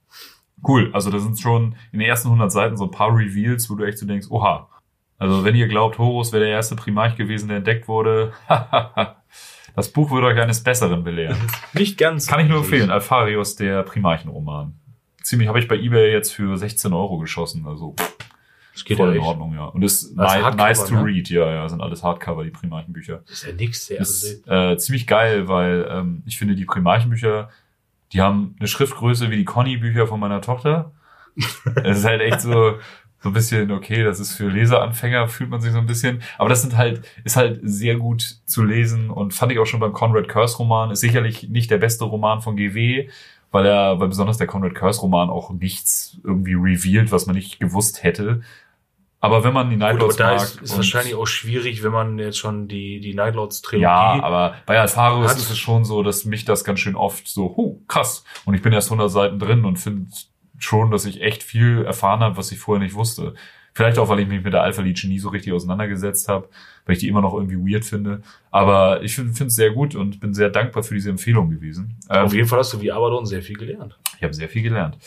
cool. 0.67 0.91
Also 0.93 1.11
da 1.11 1.19
sind 1.19 1.39
schon 1.41 1.77
in 1.93 1.99
den 1.99 2.09
ersten 2.09 2.29
100 2.29 2.51
Seiten 2.53 2.77
so 2.77 2.85
ein 2.85 2.91
paar 2.91 3.17
Reveals, 3.17 3.69
wo 3.71 3.75
du 3.75 3.85
echt 3.85 3.99
so 3.99 4.07
denkst, 4.07 4.29
oha. 4.31 4.69
Also 5.19 5.45
wenn 5.45 5.55
ihr 5.55 5.69
glaubt, 5.69 5.99
Horus 5.99 6.33
wäre 6.33 6.45
der 6.45 6.53
erste 6.53 6.75
Primarch 6.75 7.17
gewesen, 7.17 7.49
der 7.49 7.59
entdeckt 7.59 7.87
wurde, 7.87 8.33
das 9.77 9.89
Buch 9.93 10.11
würde 10.11 10.27
euch 10.27 10.41
eines 10.41 10.63
Besseren 10.63 11.05
belehren. 11.05 11.39
Nicht 11.75 11.97
ganz. 11.97 12.27
Kann 12.27 12.41
ich 12.41 12.49
nur 12.49 12.59
empfehlen. 12.59 12.91
Alpharius, 12.91 13.55
der 13.57 13.83
Primarchenroman. 13.85 14.75
Ziemlich 15.23 15.49
habe 15.49 15.61
ich 15.61 15.69
bei 15.69 15.77
eBay 15.77 16.11
jetzt 16.13 16.33
für 16.33 16.57
16 16.57 16.93
Euro 16.93 17.19
geschossen. 17.19 17.67
Also 17.69 17.95
Das 18.75 18.85
geht 18.85 18.97
voll 18.97 19.11
ja 19.11 19.15
in. 19.15 19.21
Ordnung, 19.21 19.55
ja. 19.55 19.67
Und 19.67 19.83
ist 19.85 20.03
Das 20.17 20.33
ist 20.33 20.39
ni 20.39 20.43
Hardcover, 20.43 20.57
nice 20.57 20.85
to 20.87 20.95
ne? 20.97 21.05
read. 21.05 21.31
Ja, 21.31 21.53
ja, 21.53 21.69
sind 21.69 21.81
alles 21.81 22.03
Hardcover, 22.03 22.43
die 22.43 22.51
Primarchenbücher. 22.51 23.23
Das 23.25 23.35
ist 23.35 23.47
ja 23.47 23.53
nix, 23.53 23.87
sehr 23.87 24.01
Ist 24.01 24.49
äh, 24.49 24.77
ziemlich 24.77 25.07
geil, 25.07 25.47
weil 25.47 25.87
ähm, 25.89 26.23
ich 26.27 26.37
finde, 26.37 26.57
die 26.57 26.65
Primarchenbücher, 26.65 27.49
die 28.13 28.21
haben 28.21 28.57
eine 28.59 28.69
Schriftgröße 28.69 29.31
wie 29.31 29.37
die 29.37 29.45
Conny-Bücher 29.45 30.07
von 30.07 30.21
meiner 30.21 30.41
Tochter. 30.41 30.93
Es 31.83 31.99
ist 31.99 32.05
halt 32.05 32.21
echt 32.21 32.43
so, 32.43 32.75
so 33.23 33.29
ein 33.31 33.33
bisschen, 33.33 33.71
okay, 33.71 34.03
das 34.03 34.21
ist 34.21 34.35
für 34.35 34.49
Leseanfänger, 34.49 35.29
fühlt 35.29 35.49
man 35.49 35.61
sich 35.61 35.73
so 35.73 35.79
ein 35.79 35.87
bisschen. 35.87 36.23
Aber 36.39 36.49
das 36.49 36.63
sind 36.63 36.77
halt, 36.77 37.03
ist 37.25 37.37
halt 37.37 37.61
sehr 37.63 37.97
gut 37.97 38.23
zu 38.45 38.65
lesen 38.65 39.11
und 39.11 39.33
fand 39.33 39.53
ich 39.53 39.59
auch 39.59 39.67
schon 39.67 39.81
beim 39.81 39.93
Conrad 39.93 40.29
Curse 40.29 40.59
Roman. 40.59 40.91
Ist 40.91 41.01
sicherlich 41.01 41.49
nicht 41.49 41.71
der 41.71 41.79
beste 41.79 42.05
Roman 42.05 42.43
von 42.43 42.57
GW, 42.57 43.09
weil 43.53 43.67
er, 43.67 44.01
weil 44.01 44.09
besonders 44.09 44.39
der 44.39 44.47
Conrad 44.47 44.75
Curse 44.75 45.01
Roman 45.01 45.31
auch 45.31 45.51
nichts 45.51 46.19
irgendwie 46.25 46.55
revealed, 46.55 47.13
was 47.13 47.27
man 47.27 47.37
nicht 47.37 47.61
gewusst 47.61 48.03
hätte. 48.03 48.43
Aber 49.23 49.45
wenn 49.45 49.55
man 49.55 49.71
die 49.71 49.77
Gut, 49.77 49.85
aber 49.85 49.93
Nightlords 49.93 50.17
da 50.17 50.27
mag. 50.27 50.43
ist, 50.43 50.63
ist 50.63 50.77
wahrscheinlich 50.77 51.15
auch 51.15 51.29
schwierig, 51.29 51.85
wenn 51.85 51.93
man 51.93 52.19
jetzt 52.19 52.39
schon 52.39 52.67
die, 52.67 52.99
die 52.99 53.15
Nightlords 53.15 53.63
Trilogie. 53.63 53.85
ja, 53.85 54.21
aber 54.21 54.57
bei 54.67 54.81
Alpharius 54.81 55.37
ist 55.37 55.49
es 55.49 55.59
schon 55.59 55.85
so, 55.85 56.03
dass 56.03 56.25
mich 56.25 56.45
das 56.45 56.65
ganz 56.65 56.81
schön 56.81 56.97
oft 56.97 57.29
so, 57.29 57.55
huh, 57.57 57.81
krass. 57.87 58.25
Und 58.45 58.55
ich 58.55 58.63
bin 58.63 58.73
erst 58.73 58.89
100 58.89 59.09
Seiten 59.09 59.39
drin 59.39 59.65
und 59.65 59.77
finde 59.77 60.11
schon, 60.59 60.91
dass 60.91 61.05
ich 61.05 61.21
echt 61.21 61.45
viel 61.45 61.85
erfahren 61.85 62.19
habe, 62.19 62.37
was 62.37 62.51
ich 62.51 62.59
vorher 62.59 62.83
nicht 62.83 62.97
wusste. 62.97 63.35
Vielleicht 63.75 63.99
auch, 63.99 64.09
weil 64.09 64.21
ich 64.21 64.29
mich 64.29 64.45
mit 64.45 64.53
der 64.53 64.63
Alpha 64.63 64.83
Legion 64.83 65.11
nie 65.11 65.19
so 65.19 65.31
richtig 65.31 65.53
auseinandergesetzt 65.53 66.29
habe, 66.29 66.49
weil 66.85 66.95
ich 66.95 67.01
die 67.01 67.09
immer 67.09 67.23
noch 67.23 67.33
irgendwie 67.33 67.57
weird 67.57 67.85
finde. 67.85 68.21
Aber 68.51 69.03
ich 69.03 69.15
finde 69.15 69.33
es 69.33 69.55
sehr 69.55 69.71
gut 69.71 69.95
und 69.95 70.21
bin 70.21 70.35
sehr 70.35 70.51
dankbar 70.51 70.83
für 70.83 70.95
diese 70.95 71.09
Empfehlung 71.09 71.49
gewesen. 71.49 71.97
Ähm, 72.11 72.27
Auf 72.27 72.35
jeden 72.35 72.49
Fall 72.49 72.59
hast 72.59 72.75
du 72.75 72.81
wie 72.83 72.93
Abaddon 72.93 73.25
sehr 73.25 73.41
viel 73.41 73.57
gelernt. 73.57 73.97
ich 74.19 74.23
habe 74.23 74.35
sehr 74.35 74.49
viel 74.51 74.63
gelernt. 74.63 74.99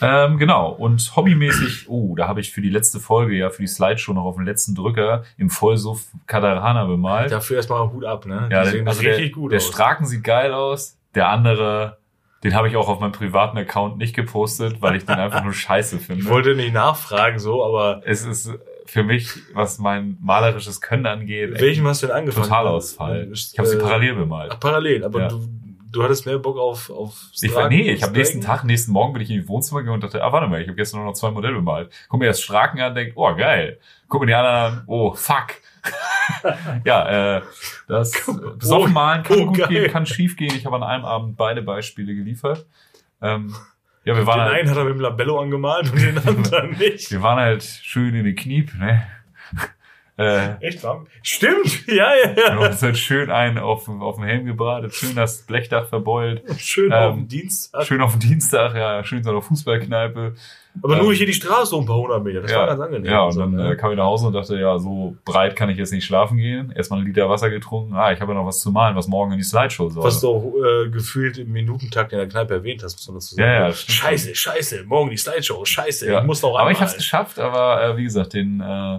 Ähm, 0.00 0.38
genau. 0.38 0.70
Und 0.72 1.14
hobbymäßig, 1.14 1.88
oh, 1.88 2.14
da 2.16 2.26
habe 2.26 2.40
ich 2.40 2.50
für 2.50 2.62
die 2.62 2.70
letzte 2.70 2.98
Folge, 2.98 3.34
ja, 3.34 3.50
für 3.50 3.60
die 3.60 3.68
Slideshow 3.68 4.14
noch 4.14 4.24
auf 4.24 4.36
dem 4.36 4.44
letzten 4.46 4.74
Drücker 4.74 5.24
im 5.36 5.50
Vollsuff 5.50 6.06
Katarana 6.26 6.86
bemalt. 6.86 7.30
Dafür 7.30 7.58
erstmal 7.58 7.92
Hut 7.92 8.06
ab, 8.06 8.24
ne? 8.24 8.48
Ja, 8.50 8.62
der, 8.62 8.66
sehen 8.66 8.88
also 8.88 9.02
richtig 9.02 9.18
der, 9.18 9.30
gut 9.30 9.52
der 9.52 9.58
aus. 9.58 9.66
Straken 9.66 10.06
sieht 10.06 10.24
geil 10.24 10.52
aus. 10.52 10.96
Der 11.14 11.28
andere, 11.28 11.98
den 12.44 12.54
habe 12.54 12.68
ich 12.68 12.76
auch 12.76 12.88
auf 12.88 13.00
meinem 13.00 13.12
privaten 13.12 13.56
Account 13.58 13.96
nicht 13.98 14.14
gepostet, 14.14 14.80
weil 14.80 14.96
ich 14.96 15.04
den 15.06 15.16
einfach 15.16 15.42
nur 15.42 15.52
scheiße 15.54 15.96
Ich 15.96 16.02
finde. 16.06 16.24
wollte 16.26 16.54
nicht 16.54 16.72
nachfragen, 16.74 17.38
so, 17.38 17.64
aber 17.64 18.02
Es 18.04 18.24
ist 18.24 18.52
für 18.86 19.02
mich, 19.02 19.30
was 19.54 19.78
mein 19.78 20.18
malerisches 20.20 20.80
Können 20.80 21.06
angeht, 21.06 21.58
welchem 21.60 21.86
hast 21.88 22.02
du 22.02 22.06
denn 22.08 22.16
angefangen? 22.16 22.46
Totalausfall. 22.46 23.30
Ich 23.32 23.54
habe 23.58 23.66
sie 23.66 23.76
Äh, 23.76 23.80
parallel 23.80 24.14
bemalt. 24.14 24.52
Ach, 24.54 24.60
parallel, 24.60 25.04
aber 25.04 25.20
Ja. 25.20 25.28
du, 25.28 25.40
du 25.90 26.02
hattest 26.02 26.26
mehr 26.26 26.38
Bock 26.38 26.58
auf, 26.58 26.90
auf 26.90 27.14
Ich 27.40 27.54
war, 27.54 27.68
nee, 27.70 27.90
ich 27.90 28.02
habe 28.02 28.12
nächsten 28.12 28.42
Tag, 28.42 28.64
nächsten 28.64 28.92
Morgen 28.92 29.14
bin 29.14 29.22
ich 29.22 29.30
in 29.30 29.40
die 29.40 29.48
Wohnzimmer 29.48 29.80
gegangen 29.80 29.94
und 29.94 30.04
dachte, 30.04 30.22
ah, 30.22 30.30
warte 30.32 30.48
mal, 30.48 30.60
ich 30.60 30.66
habe 30.68 30.76
gestern 30.76 30.98
nur 31.00 31.06
noch 31.08 31.14
zwei 31.14 31.30
Modelle 31.30 31.54
bemalt. 31.54 31.90
Guck 32.10 32.20
mir 32.20 32.26
das 32.26 32.40
Straken 32.42 32.80
an, 32.80 32.94
denk, 32.94 33.12
oh, 33.16 33.34
geil. 33.34 33.78
Guck 34.08 34.20
mir 34.20 34.26
die 34.26 34.34
anderen 34.34 34.56
an, 34.80 34.84
oh, 34.86 35.14
fuck. 35.14 35.46
Ja, 36.84 37.36
äh, 37.36 37.42
das 37.88 38.12
äh, 38.28 38.32
besoffen 38.58 38.92
malen 38.92 39.22
kann 39.22 39.38
oh, 39.40 39.46
gut 39.46 39.58
geil. 39.58 39.68
gehen, 39.68 39.90
kann 39.90 40.06
schief 40.06 40.36
gehen. 40.36 40.54
Ich 40.54 40.66
habe 40.66 40.76
an 40.76 40.82
einem 40.82 41.04
Abend 41.04 41.36
beide 41.36 41.62
Beispiele 41.62 42.14
geliefert. 42.14 42.66
Ähm, 43.20 43.54
ja, 44.04 44.14
wir 44.16 44.26
waren, 44.26 44.40
Den 44.40 44.44
halt, 44.44 44.54
einen 44.60 44.70
hat 44.70 44.76
er 44.76 44.84
mit 44.84 44.94
dem 44.94 45.00
Labello 45.00 45.40
angemalt 45.40 45.90
und 45.90 46.00
den 46.00 46.18
anderen 46.18 46.70
nicht. 46.78 47.10
wir 47.10 47.22
waren 47.22 47.38
halt 47.38 47.62
schön 47.62 48.14
in 48.14 48.24
den 48.24 48.36
Kniep, 48.36 48.74
ne? 48.78 49.06
Äh, 50.16 50.54
Echt 50.60 50.84
warm? 50.84 51.06
Stimmt, 51.22 51.86
ja, 51.88 52.12
ja, 52.14 52.34
ja. 52.36 52.56
uns 52.58 52.80
halt 52.82 52.96
schön 52.96 53.30
einen 53.32 53.58
auf, 53.58 53.86
dem- 53.86 54.00
auf 54.00 54.14
dem 54.14 54.24
Helm 54.24 54.46
gebratet, 54.46 54.94
schön 54.94 55.16
das 55.16 55.42
Blechdach 55.42 55.88
verbeult, 55.88 56.42
Schön 56.58 56.92
Ähm, 56.92 56.98
auf 56.98 57.14
dem 57.16 57.26
Dienstag. 57.28 57.84
schön 57.84 58.00
auf 58.00 58.12
dem 58.12 58.20
Dienstag, 58.20 58.76
ja, 58.76 59.02
schön 59.02 59.24
so 59.24 59.30
einer 59.30 59.42
Fußballkneipe. 59.42 60.34
Aber 60.82 60.96
ähm, 60.98 61.02
nur 61.04 61.14
hier 61.14 61.26
die 61.26 61.32
Straße 61.34 61.74
um 61.74 61.82
ein 61.84 61.86
paar 61.86 61.96
hundert 61.96 62.22
Meter. 62.24 62.42
Das 62.42 62.52
war 62.54 62.66
ganz 62.66 62.80
angenehm. 62.80 63.04
Ja, 63.10 63.22
und 63.22 63.32
So, 63.32 63.40
dann 63.40 63.52
ne? 63.52 63.72
äh, 63.72 63.76
kam 63.76 63.90
ich 63.92 63.96
nach 63.96 64.04
Hause 64.06 64.26
und 64.28 64.32
dachte, 64.34 64.56
ja, 64.58 64.76
so 64.78 65.16
breit 65.24 65.54
kann 65.56 65.68
ich 65.70 65.78
jetzt 65.78 65.92
nicht 65.92 66.04
schlafen 66.04 66.36
gehen. 66.36 66.72
Erstmal 66.74 67.00
ein 67.00 67.06
Liter 67.06 67.28
Wasser 67.28 67.48
getrunken. 67.50 67.94
Ah, 67.94 68.10
ich 68.12 68.20
habe 68.20 68.32
ja 68.32 68.38
noch 68.38 68.46
was 68.46 68.58
zu 68.60 68.70
malen, 68.72 68.96
was 68.96 69.06
morgen 69.08 69.32
in 69.32 69.38
die 69.38 69.44
Slideshow 69.44 69.88
soll. 69.88 70.02
Was 70.04 70.20
du 70.20 70.28
auch 70.28 70.52
äh, 70.84 70.88
gefühlt 70.90 71.38
im 71.38 71.52
Minutentakt 71.52 72.12
in 72.12 72.18
der 72.18 72.28
Kneipe 72.28 72.54
erwähnt 72.54 72.82
hast, 72.82 72.94
muss 72.96 73.06
man 73.08 73.16
dazu 73.16 73.34
sagen. 73.36 73.48
Ja, 73.48 73.66
ja, 73.68 73.72
scheiße, 73.72 74.34
scheiße, 74.34 74.84
morgen 74.84 75.10
die 75.10 75.16
Slideshow, 75.16 75.64
scheiße, 75.64 76.08
Ja. 76.10 76.20
ich 76.20 76.26
muss 76.26 76.42
noch 76.42 76.56
aber 76.58 76.70
ich 76.70 76.76
einmal. 76.76 76.80
habe 76.88 76.90
es 76.90 76.96
geschafft, 76.96 77.38
aber 77.38 77.82
äh, 77.82 77.96
wie 77.96 78.04
gesagt, 78.04 78.32
den 78.34 78.60
äh, 78.60 78.98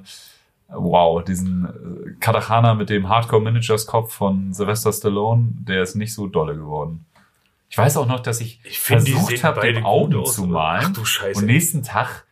wow, 0.67 1.23
diesen 1.23 1.65
äh, 1.65 2.12
Katachana 2.19 2.73
mit 2.73 2.89
dem 2.89 3.10
Hardcore 3.10 3.41
Managers 3.41 3.86
Kopf 3.86 4.13
von 4.13 4.54
Sylvester 4.54 4.91
Stallone, 4.91 5.54
der 5.67 5.84
ist 5.84 5.95
nicht 5.95 6.13
so 6.13 6.28
dolle 6.28 6.56
geworden. 6.56 7.06
Ich 7.69 7.78
weiß 7.78 7.97
auch 7.97 8.08
noch, 8.08 8.19
dass 8.19 8.41
ich, 8.41 8.62
Ich 8.63 8.80
versucht 8.80 9.43
habe, 9.43 9.73
gut 9.73 9.84
Augen 9.84 10.15
aus, 10.15 10.36
zu 10.36 10.45
malen. 10.45 10.86
Ach 10.86 10.93
du 10.93 11.06
Scheiße. 11.06 11.39
Und 11.39 11.47
nächsten 11.47 11.84
Tag 11.84 12.25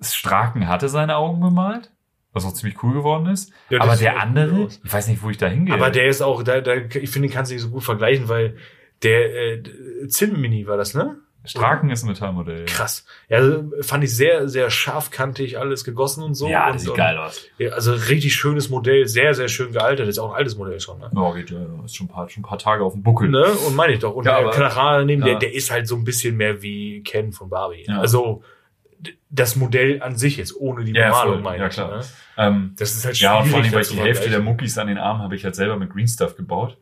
Straken 0.00 0.68
hatte 0.68 0.88
seine 0.88 1.16
Augen 1.16 1.40
bemalt, 1.40 1.90
was 2.32 2.44
auch 2.44 2.52
ziemlich 2.52 2.82
cool 2.82 2.94
geworden 2.94 3.26
ist. 3.26 3.52
Ja, 3.70 3.80
aber 3.80 3.96
der 3.96 4.20
andere, 4.20 4.68
ich 4.82 4.92
weiß 4.92 5.08
nicht, 5.08 5.22
wo 5.22 5.30
ich 5.30 5.38
da 5.38 5.46
hingehe. 5.46 5.74
Aber 5.74 5.90
der 5.90 6.08
ist 6.08 6.22
auch, 6.22 6.42
da, 6.42 6.60
da, 6.60 6.74
ich 6.74 7.10
finde, 7.10 7.28
den 7.28 7.30
kannst 7.30 7.50
du 7.50 7.54
nicht 7.54 7.62
so 7.62 7.70
gut 7.70 7.84
vergleichen, 7.84 8.28
weil 8.28 8.56
der 9.02 9.34
äh, 9.34 10.08
Zinnmini 10.08 10.66
war 10.66 10.76
das, 10.76 10.94
ne? 10.94 11.18
Straken 11.46 11.90
ist 11.90 12.02
ein 12.02 12.08
Metallmodell. 12.08 12.64
Krass. 12.64 13.04
Ja, 13.28 13.36
also 13.38 13.70
fand 13.82 14.02
ich 14.04 14.16
sehr, 14.16 14.48
sehr 14.48 14.70
scharfkantig 14.70 15.58
alles 15.58 15.84
gegossen 15.84 16.22
und 16.24 16.34
so. 16.34 16.48
Ja, 16.48 16.66
und, 16.68 16.74
das 16.76 16.82
sieht 16.82 16.90
und, 16.92 16.96
geil 16.96 17.18
aus. 17.18 17.42
Ja, 17.58 17.70
also 17.72 17.92
richtig 17.92 18.34
schönes 18.34 18.70
Modell, 18.70 19.06
sehr, 19.06 19.34
sehr 19.34 19.48
schön 19.48 19.72
gealtert. 19.72 20.08
Ist 20.08 20.18
auch 20.18 20.30
ein 20.32 20.36
altes 20.36 20.56
Modell 20.56 20.80
schon, 20.80 21.00
ne? 21.00 21.10
Ja, 21.14 21.32
geht 21.32 21.50
ja. 21.50 21.58
Ist 21.84 21.96
schon 21.96 22.06
ein 22.06 22.10
paar, 22.10 22.28
schon 22.30 22.40
ein 22.42 22.46
paar 22.46 22.58
Tage 22.58 22.82
auf 22.82 22.94
dem 22.94 23.02
Buckel. 23.02 23.28
Ne? 23.28 23.44
Und 23.66 23.76
meine 23.76 23.92
ich 23.92 23.98
doch. 23.98 24.14
Und 24.14 24.24
Ja, 24.24 24.40
der 24.40 24.50
Kanachana 24.50 25.04
neben, 25.04 25.20
ja. 25.22 25.28
der, 25.28 25.38
der 25.40 25.54
ist 25.54 25.70
halt 25.70 25.86
so 25.86 25.96
ein 25.96 26.04
bisschen 26.04 26.36
mehr 26.36 26.62
wie 26.62 27.02
Ken 27.02 27.32
von 27.32 27.50
Barbie. 27.50 27.84
Ja. 27.86 28.00
Also 28.00 28.42
das 29.28 29.56
Modell 29.56 30.00
an 30.02 30.16
sich 30.16 30.36
jetzt, 30.38 30.56
ohne 30.56 30.84
die 30.84 30.92
Ja, 30.92 31.08
Bemalung, 31.10 31.42
meine 31.42 31.58
Ja, 31.58 31.66
ich. 31.68 31.74
klar. 31.74 31.98
Ne? 31.98 32.04
Ähm, 32.38 32.72
Das 32.76 32.94
ist 32.96 33.04
halt 33.04 33.18
ja, 33.18 33.38
und 33.38 33.48
vor 33.48 33.58
allem, 33.58 33.64
schwierig, 33.66 33.74
weil 33.74 33.82
ich 33.82 33.88
die 33.88 34.00
Hälfte 34.00 34.30
der. 34.30 34.40
Muckis 34.40 34.78
an 34.78 34.86
den 34.86 34.98
Armen 34.98 35.20
habe 35.22 35.34
ich 35.36 35.44
halt 35.44 35.54
selber 35.56 35.76
mit 35.76 35.90
Green 35.90 36.08
Stuff 36.08 36.36
gebaut. 36.36 36.78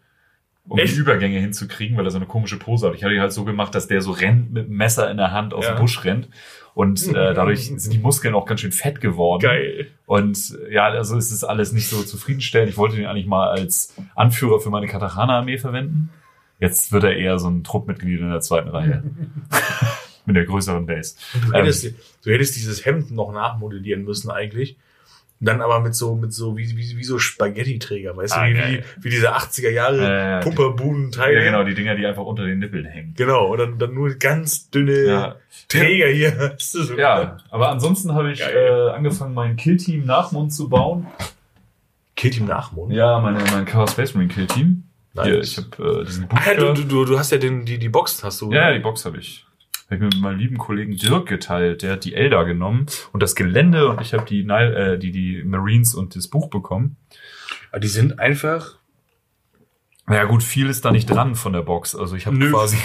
Um 0.69 0.79
Echt? 0.79 0.95
die 0.95 1.01
Übergänge 1.01 1.39
hinzukriegen, 1.39 1.97
weil 1.97 2.05
er 2.07 2.11
so 2.11 2.19
eine 2.19 2.27
komische 2.27 2.59
Pose 2.59 2.87
hat. 2.89 2.95
Ich 2.95 3.03
habe 3.05 3.15
ihn 3.15 3.21
halt 3.21 3.33
so 3.33 3.45
gemacht, 3.45 3.75
dass 3.75 3.89
der 3.89 4.01
so 4.01 4.13
rennt 4.13 4.53
mit 4.53 4.69
dem 4.69 4.77
Messer 4.77 5.11
in 5.11 5.17
der 5.17 5.33
Hand 5.33 5.55
aus 5.55 5.65
Ja. 5.65 5.75
dem 5.75 5.81
Busch 5.81 6.05
rennt. 6.05 6.29
Und 6.75 7.07
äh, 7.09 7.13
dadurch 7.35 7.67
sind 7.67 7.93
die 7.93 7.99
Muskeln 7.99 8.35
auch 8.35 8.47
ganz 8.47 8.61
schön 8.61 8.73
fett 8.73 9.01
geworden. 9.01 9.43
Geil. 9.43 9.89
Und 10.07 10.57
äh, 10.69 10.73
ja, 10.75 10.85
also 10.87 11.17
es 11.17 11.33
ist 11.33 11.45
alles 11.45 11.73
nicht 11.73 11.89
so 11.89 12.03
zufriedenstellend. 12.03 12.71
Ich 12.71 12.77
wollte 12.79 12.97
den 12.97 13.07
eigentlich 13.07 13.27
mal 13.27 13.49
als 13.49 13.95
Anführer 14.15 14.61
für 14.61 14.71
meine 14.71 14.87
Katachana-Armee 14.87 15.59
verwenden. 15.59 16.11
Jetzt 16.61 16.93
wird 16.93 17.03
er 17.05 17.17
eher 17.17 17.39
so 17.41 17.49
ein 17.51 17.65
Truppmitglied 17.65 18.21
in 18.21 18.31
der 18.31 18.41
zweiten 18.41 18.69
Reihe. 18.69 19.03
Mit 20.27 20.37
der 20.37 20.45
größeren 20.45 20.87
Base. 20.87 21.17
Du 21.47 21.53
hättest, 21.53 21.93
du 22.25 22.31
hättest 22.31 22.55
dieses 22.55 22.87
Hemd 22.87 23.11
noch 23.11 23.33
nachmodellieren 23.33 24.05
müssen 24.05 24.31
eigentlich. 24.31 24.77
Dann 25.45 25.61
aber 25.61 25.81
mit 25.81 25.95
so, 25.95 26.15
mit 26.15 26.33
so, 26.33 26.57
wie, 26.57 26.71
wie, 26.77 26.97
wie 26.97 27.05
so 27.05 27.19
Spaghetti-Träger, 27.19 28.17
weißt 28.17 28.33
Ah, 28.37 28.45
du, 28.47 28.51
wie, 28.53 28.59
geil. 28.59 28.85
wie, 28.99 29.05
wie 29.05 29.11
diese 29.11 29.35
80er 29.37 29.71
Jahre 29.71 29.99
Ja, 30.03 30.31
ja, 30.31 30.41
Pumperbuden-Teile. 30.41 31.39
Ja, 31.39 31.45
genau, 31.45 31.65
die 31.65 31.75
Dinger, 31.75 31.97
die 31.97 32.07
einfach 32.07 32.23
unter 32.25 32.45
den 32.45 32.61
Nippeln 32.61 32.85
hängen. 32.85 33.15
Genau, 33.17 33.47
und 33.49 33.59
dann, 33.59 33.79
dann 33.79 33.93
nur 33.93 34.11
ganz 34.15 34.71
dünne 34.71 35.05
Ja. 35.05 35.37
Träger 35.69 36.07
hier. 36.09 36.55
So. 36.59 36.95
Ja, 36.97 37.39
aber 37.51 37.71
ansonsten 37.71 38.15
habe 38.15 38.31
ich 38.33 38.39
Geil. 38.39 38.55
äh, 38.57 38.91
angefangen, 38.93 39.35
mein 39.35 39.57
Killteam 39.57 40.05
Nachmund 40.07 40.53
zu 40.53 40.69
bauen. 40.69 41.07
Killteam 42.17 42.47
Nachmund. 42.47 42.93
Ja, 42.93 43.19
meine, 43.21 43.39
mein 43.53 43.65
Chaos 43.65 43.93
Space 43.93 44.15
Marine 44.15 44.33
Killteam. 44.33 44.85
Nice. 45.15 45.27
Hier, 45.27 45.41
ich 45.41 45.57
habe 45.59 46.01
äh, 46.03 46.05
diesen 46.07 46.29
Ah, 46.31 46.41
ja, 46.47 46.73
du, 46.73 46.85
du, 46.85 47.05
du 47.05 47.19
hast 47.19 47.33
ja 47.33 47.39
den, 47.39 47.65
die, 47.65 47.79
die 47.79 47.89
Box, 47.89 48.23
hast 48.23 48.41
du. 48.41 48.53
Ja, 48.53 48.69
ja, 48.71 48.73
die 48.75 48.79
Box 48.81 49.05
habe 49.05 49.19
ich. 49.19 49.45
Hab 49.93 50.01
ich 50.01 50.15
mit 50.15 50.23
meinem 50.23 50.39
lieben 50.39 50.57
Kollegen 50.57 50.97
Dirk 50.97 51.29
geteilt. 51.29 51.83
Der 51.83 51.93
hat 51.93 52.05
die 52.07 52.15
Elda 52.15 52.45
genommen 52.45 52.87
und 53.13 53.23
das 53.23 53.35
Gelände 53.35 53.91
und 53.91 54.01
ich 54.01 54.15
habe 54.15 54.25
die, 54.25 54.41
äh, 54.41 54.99
die, 54.99 55.11
die 55.11 55.43
Marines 55.45 55.95
und 55.95 56.17
das 56.17 56.29
Buch 56.29 56.49
bekommen. 56.49 56.97
Aber 57.71 57.81
die 57.81 57.89
sind 57.89 58.19
einfach. 58.19 58.79
Ja 60.13 60.25
gut, 60.25 60.43
viel 60.43 60.69
ist 60.69 60.85
da 60.85 60.91
nicht 60.91 61.07
dran 61.07 61.35
von 61.35 61.53
der 61.53 61.63
Box. 61.63 61.95
Also 61.95 62.17
ich 62.17 62.27
habe 62.27 62.39
quasi 62.39 62.77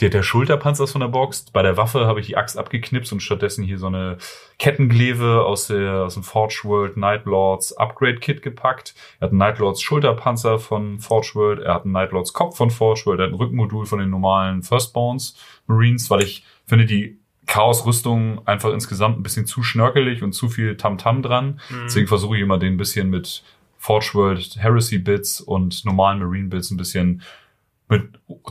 der, 0.00 0.10
der 0.10 0.22
Schulterpanzer 0.22 0.84
ist 0.84 0.92
von 0.92 1.00
der 1.00 1.08
Box. 1.08 1.46
Bei 1.52 1.62
der 1.62 1.76
Waffe 1.76 2.06
habe 2.06 2.20
ich 2.20 2.26
die 2.26 2.36
Axt 2.36 2.56
abgeknipst 2.56 3.12
und 3.12 3.20
stattdessen 3.20 3.64
hier 3.64 3.78
so 3.78 3.86
eine 3.86 4.18
Kettengleve 4.58 5.44
aus 5.44 5.66
der 5.66 6.04
aus 6.04 6.14
dem 6.14 6.22
Forge 6.22 6.60
World 6.64 6.96
Nightlords 6.96 7.76
Upgrade 7.76 8.16
Kit 8.16 8.42
gepackt. 8.42 8.94
Er 9.18 9.26
hat 9.26 9.30
einen 9.30 9.38
Nightlords 9.38 9.82
Schulterpanzer 9.82 10.58
von 10.58 11.00
Forge 11.00 11.32
World, 11.34 11.60
er 11.60 11.74
hat 11.74 11.84
einen 11.84 11.92
Nightlords 11.92 12.32
Kopf 12.32 12.56
von 12.56 12.70
Forge 12.70 13.02
World, 13.06 13.20
er 13.20 13.26
hat 13.26 13.32
ein 13.32 13.38
Rückenmodul 13.38 13.86
von 13.86 13.98
den 13.98 14.10
normalen 14.10 14.62
Firstborns 14.62 15.36
Marines, 15.66 16.10
weil 16.10 16.22
ich 16.22 16.44
finde 16.64 16.86
die 16.86 17.18
Chaos 17.46 17.86
Rüstung 17.86 18.46
einfach 18.46 18.70
insgesamt 18.72 19.18
ein 19.18 19.22
bisschen 19.22 19.46
zu 19.46 19.62
schnörkelig 19.62 20.22
und 20.22 20.32
zu 20.32 20.50
viel 20.50 20.76
Tamtam 20.76 21.22
dran. 21.22 21.60
Deswegen 21.84 22.06
versuche 22.06 22.36
ich 22.36 22.42
immer 22.42 22.58
den 22.58 22.74
ein 22.74 22.76
bisschen 22.76 23.08
mit 23.08 23.42
Forge 23.88 24.10
World 24.12 24.56
Heresy 24.58 24.98
Bits 24.98 25.40
und 25.40 25.82
normalen 25.86 26.18
Marine 26.18 26.48
Bits 26.48 26.70
ein 26.70 26.76
bisschen 26.76 27.22
mit 27.88 28.02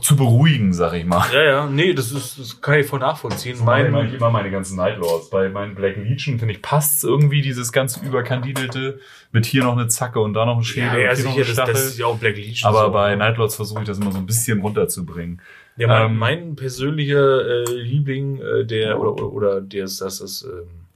zu 0.02 0.16
beruhigen, 0.16 0.72
sag 0.72 0.94
ich 0.94 1.04
mal. 1.04 1.32
Ja, 1.32 1.44
ja, 1.44 1.66
nee, 1.66 1.94
das 1.94 2.10
ist, 2.10 2.40
das 2.40 2.60
kann 2.60 2.80
ich 2.80 2.86
voll 2.88 2.98
nachvollziehen. 2.98 3.56
Mein, 3.64 3.92
Mein, 3.92 4.08
ich 4.08 4.14
immer 4.14 4.30
meine 4.30 4.50
ganzen 4.50 4.76
Nightlords. 4.76 5.30
Bei 5.30 5.48
meinen 5.48 5.76
Black 5.76 5.96
Legion, 5.96 6.40
finde 6.40 6.54
ich, 6.54 6.60
passt 6.60 7.04
irgendwie 7.04 7.40
dieses 7.40 7.70
ganz 7.70 7.96
überkandidelte 7.98 8.98
mit 9.30 9.46
hier 9.46 9.62
noch 9.62 9.74
eine 9.74 9.86
Zacke 9.86 10.18
und 10.18 10.34
da 10.34 10.44
noch 10.44 10.56
ein 10.56 10.64
Schädel 10.64 10.98
ja, 11.00 11.12
ja, 11.12 11.14
hier 11.14 11.24
noch 11.26 11.34
sicher, 11.34 11.34
eine 11.34 11.44
das, 11.44 11.52
Stachel. 11.52 11.72
das 11.72 11.84
ist 11.84 11.98
ja 11.98 12.06
auch 12.06 12.18
Black 12.18 12.34
Legion. 12.34 12.68
Aber 12.68 12.86
so. 12.86 12.90
bei 12.90 13.14
Nightlords 13.14 13.54
versuche 13.54 13.82
ich 13.82 13.86
das 13.86 14.00
immer 14.00 14.10
so 14.10 14.18
ein 14.18 14.26
bisschen 14.26 14.60
runterzubringen. 14.60 15.40
Ja, 15.76 15.86
mein, 15.86 16.06
Ähm, 16.06 16.18
mein 16.18 16.56
persönlicher 16.56 17.46
äh, 17.46 17.80
Liebling, 17.80 18.40
äh, 18.40 18.64
der 18.64 18.98
oder 18.98 19.12
oder, 19.12 19.32
oder 19.32 19.60
der 19.60 19.84
ist 19.84 20.00
das 20.00 20.20
ist 20.20 20.42
ähm, 20.42 20.87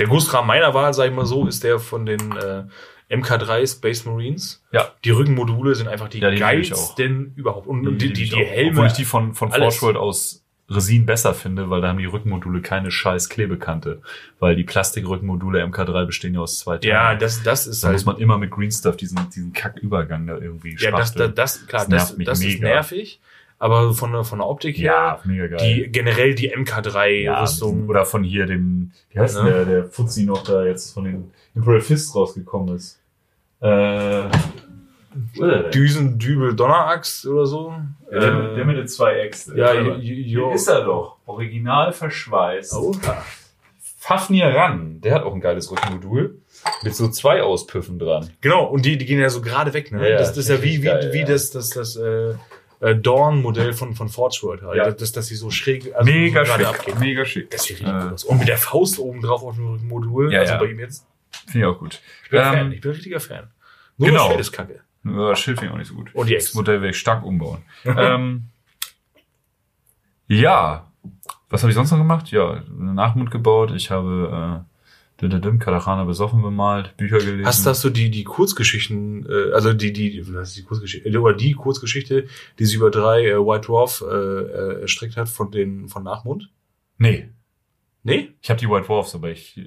der 0.00 0.08
Gussrahmen 0.08 0.48
meiner 0.48 0.74
Wahl, 0.74 0.92
sag 0.94 1.08
ich 1.08 1.14
mal 1.14 1.26
so, 1.26 1.46
ist 1.46 1.62
der 1.62 1.78
von 1.78 2.06
den 2.06 2.20
äh, 2.36 2.64
MK3 3.14 3.70
Space 3.70 4.04
Marines. 4.04 4.62
Ja. 4.72 4.92
Die 5.04 5.10
Rückenmodule 5.10 5.74
sind 5.74 5.88
einfach 5.88 6.08
die 6.08 6.18
Ja, 6.20 6.30
die 6.30 6.38
geilsten 6.38 7.32
überhaupt. 7.36 7.66
Und, 7.66 7.98
die, 7.98 8.12
die, 8.12 8.24
die 8.28 8.34
auch. 8.34 8.38
Helme. 8.38 8.70
Obwohl 8.70 8.86
ich 8.86 8.92
die 8.94 9.04
von, 9.04 9.34
von 9.34 9.52
alles. 9.52 9.76
Forge 9.76 9.94
World 9.94 9.96
aus 9.96 10.44
Resin 10.70 11.04
besser 11.04 11.34
finde, 11.34 11.68
weil 11.68 11.80
da 11.80 11.88
haben 11.88 11.98
die 11.98 12.04
Rückenmodule 12.06 12.62
keine 12.62 12.92
scheiß 12.92 13.28
Klebekante. 13.28 14.00
Weil 14.38 14.54
die 14.54 14.62
Plastikrückenmodule 14.62 15.64
MK3 15.64 16.06
bestehen 16.06 16.34
ja 16.34 16.40
aus 16.40 16.60
zwei 16.60 16.78
Teilen. 16.78 16.92
ja, 16.94 17.14
das, 17.16 17.42
das 17.42 17.66
ist 17.66 17.82
da 17.82 17.88
halt. 17.88 17.96
muss 17.96 18.06
man 18.06 18.18
immer 18.18 18.38
mit 18.38 18.52
Green 18.52 18.70
Stuff 18.70 18.96
diesen, 18.96 19.18
diesen 19.30 19.52
Kackübergang 19.52 20.28
da 20.28 20.38
irgendwie 20.38 20.76
ja, 20.78 20.92
das, 20.92 21.08
spachteln. 21.08 21.34
das, 21.34 21.58
das, 21.58 21.66
klar, 21.66 21.80
Das 21.82 21.88
das, 21.90 22.08
nervt 22.08 22.18
mich 22.18 22.26
das 22.26 22.40
ist 22.42 22.60
nervig. 22.60 23.20
Aber 23.62 23.92
von 23.92 24.10
der, 24.10 24.24
von 24.24 24.38
der 24.38 24.48
Optik 24.48 24.78
her, 24.78 24.84
ja, 24.84 25.20
mega 25.24 25.46
geil. 25.46 25.58
die 25.84 25.92
generell 25.92 26.34
die 26.34 26.50
MK3-Rüstung. 26.56 27.88
oder 27.88 28.04
von 28.06 28.24
hier 28.24 28.46
dem, 28.46 28.90
wie 29.10 29.20
heißt 29.20 29.36
Ja. 29.36 29.44
denn 29.44 29.52
der, 29.54 29.64
der 29.66 29.84
Fuzzi 29.84 30.24
noch 30.24 30.42
da 30.42 30.64
jetzt 30.64 30.92
von 30.94 31.04
den 31.04 31.30
Imperial 31.54 31.82
Fist 31.82 32.14
rausgekommen 32.16 32.74
ist? 32.76 32.98
Äh, 33.60 33.66
wo 33.68 35.44
ist 35.44 35.50
der 35.52 35.62
denn? 35.64 35.70
Düsen, 35.72 36.18
Dübel, 36.18 36.54
Donneraxt 36.56 37.26
oder 37.26 37.44
so. 37.44 37.74
Ja, 38.10 38.18
der, 38.20 38.32
mit- 38.34 38.56
der 38.56 38.64
mit 38.64 38.76
den 38.78 38.88
zwei 38.88 39.14
Äxten. 39.20 39.56
ja, 39.58 39.74
jo, 39.74 39.96
Hier 39.96 40.16
jo, 40.26 40.52
ist 40.52 40.66
er 40.66 40.82
doch. 40.84 41.16
Original 41.26 41.92
verschweißt. 41.92 42.74
Oh. 42.76 42.92
Fafnir 43.98 44.46
ran. 44.54 45.00
Der 45.02 45.14
hat 45.14 45.24
auch 45.24 45.34
ein 45.34 45.40
geiles 45.40 45.70
Rückenmodul. 45.70 46.38
Mit 46.82 46.94
so 46.94 47.08
zwei 47.08 47.42
Auspüffen 47.42 47.98
dran. 47.98 48.30
Genau, 48.40 48.64
und 48.66 48.86
die, 48.86 48.96
die 48.96 49.04
gehen 49.04 49.20
ja 49.20 49.28
so 49.28 49.42
gerade 49.42 49.74
weg, 49.74 49.92
ne? 49.92 50.02
Ja, 50.02 50.08
ja, 50.12 50.18
das, 50.18 50.28
das 50.30 50.38
ist 50.38 50.48
ja 50.48 50.62
wie, 50.62 50.80
wie, 50.80 50.86
geil, 50.86 51.10
wie 51.12 51.18
ja. 51.20 51.26
das, 51.26 51.50
das, 51.50 51.68
das 51.70 51.96
äh, 51.96 52.34
äh, 52.80 52.96
Dawn-Modell 52.96 53.72
von, 53.72 53.94
von 53.94 54.08
Forge 54.08 54.38
World 54.42 54.62
halt. 54.62 54.76
Ja. 54.76 54.90
Dass, 54.90 55.12
dass 55.12 55.26
sie 55.26 55.36
so 55.36 55.50
schräg 55.50 55.92
mega 56.02 56.44
so 56.44 56.52
schick. 56.52 56.66
abgehen. 56.66 56.98
Mega 56.98 57.24
schick. 57.24 57.50
Das 57.50 57.64
sieht 57.64 57.80
Äh, 57.80 57.84
richtig 57.84 58.02
gut 58.02 58.12
aus. 58.14 58.24
Und 58.24 58.38
mit 58.38 58.48
der 58.48 58.58
Faust 58.58 58.98
oben 58.98 59.20
drauf 59.20 59.42
auf 59.42 59.56
dem 59.56 59.86
Modul. 59.86 60.32
Ja, 60.32 60.40
also 60.40 60.54
ja. 60.54 60.58
bei 60.58 60.66
ihm 60.66 60.78
jetzt. 60.78 61.06
Finde 61.46 61.58
ich 61.58 61.64
auch 61.74 61.78
gut. 61.78 62.00
Ich 62.24 62.30
bin 62.30 62.40
Ähm, 62.40 62.44
Fan. 62.46 62.72
Ich 62.72 62.80
bin 62.80 62.90
ein 62.90 62.94
richtiger 62.94 63.20
Fan. 63.20 63.50
Nur 63.98 64.08
genau. 64.08 64.18
das 64.20 64.28
Schild 64.28 64.40
ist 64.40 64.52
kacke. 64.52 64.80
Ja, 65.04 65.36
Schild 65.36 65.58
finde 65.58 65.66
ich 65.66 65.72
auch 65.74 65.78
nicht 65.78 65.88
so 65.88 65.94
gut. 65.94 66.14
Und 66.14 66.28
die 66.28 66.34
Das. 66.34 66.54
Modell 66.54 66.80
werde 66.80 66.90
ich 66.90 66.98
stark 66.98 67.24
umbauen. 67.24 67.62
ähm, 67.84 68.48
ja, 70.26 70.90
was 71.48 71.62
habe 71.62 71.70
ich 71.70 71.74
sonst 71.76 71.90
noch 71.90 71.98
gemacht? 71.98 72.30
Ja, 72.30 72.50
einen 72.52 72.94
Nachmund 72.94 73.30
gebaut. 73.30 73.72
Ich 73.74 73.90
habe 73.90 74.64
äh, 74.66 74.69
Didim, 75.28 75.58
Katachana 75.58 76.04
besoffen 76.04 76.42
bemalt, 76.42 76.96
Bücher 76.96 77.18
gelesen. 77.18 77.46
Hast, 77.46 77.66
hast 77.66 77.84
du 77.84 77.90
die, 77.90 78.10
die 78.10 78.24
Kurzgeschichten, 78.24 79.26
äh, 79.28 79.52
also 79.52 79.72
die, 79.72 79.92
die, 79.92 80.22
was 80.34 80.50
ist 80.50 80.56
die 80.56 80.62
Kurzgeschichte, 80.62 81.08
äh, 81.08 81.16
oder 81.16 81.34
die 81.34 81.52
Kurzgeschichte, 81.52 82.26
die 82.58 82.64
sie 82.64 82.76
über 82.76 82.90
drei 82.90 83.26
äh, 83.26 83.38
White 83.38 83.66
Dwarf 83.66 84.02
äh, 84.02 84.14
äh, 84.14 84.80
erstreckt 84.82 85.16
hat 85.16 85.28
von 85.28 85.50
den, 85.50 85.88
von 85.88 86.02
Nachmund? 86.02 86.50
Nee, 86.98 87.28
Nee? 88.02 88.30
ich 88.40 88.50
habe 88.50 88.58
die 88.58 88.68
White 88.68 88.86
Dwarfs, 88.86 89.14
aber 89.14 89.30
ich 89.30 89.60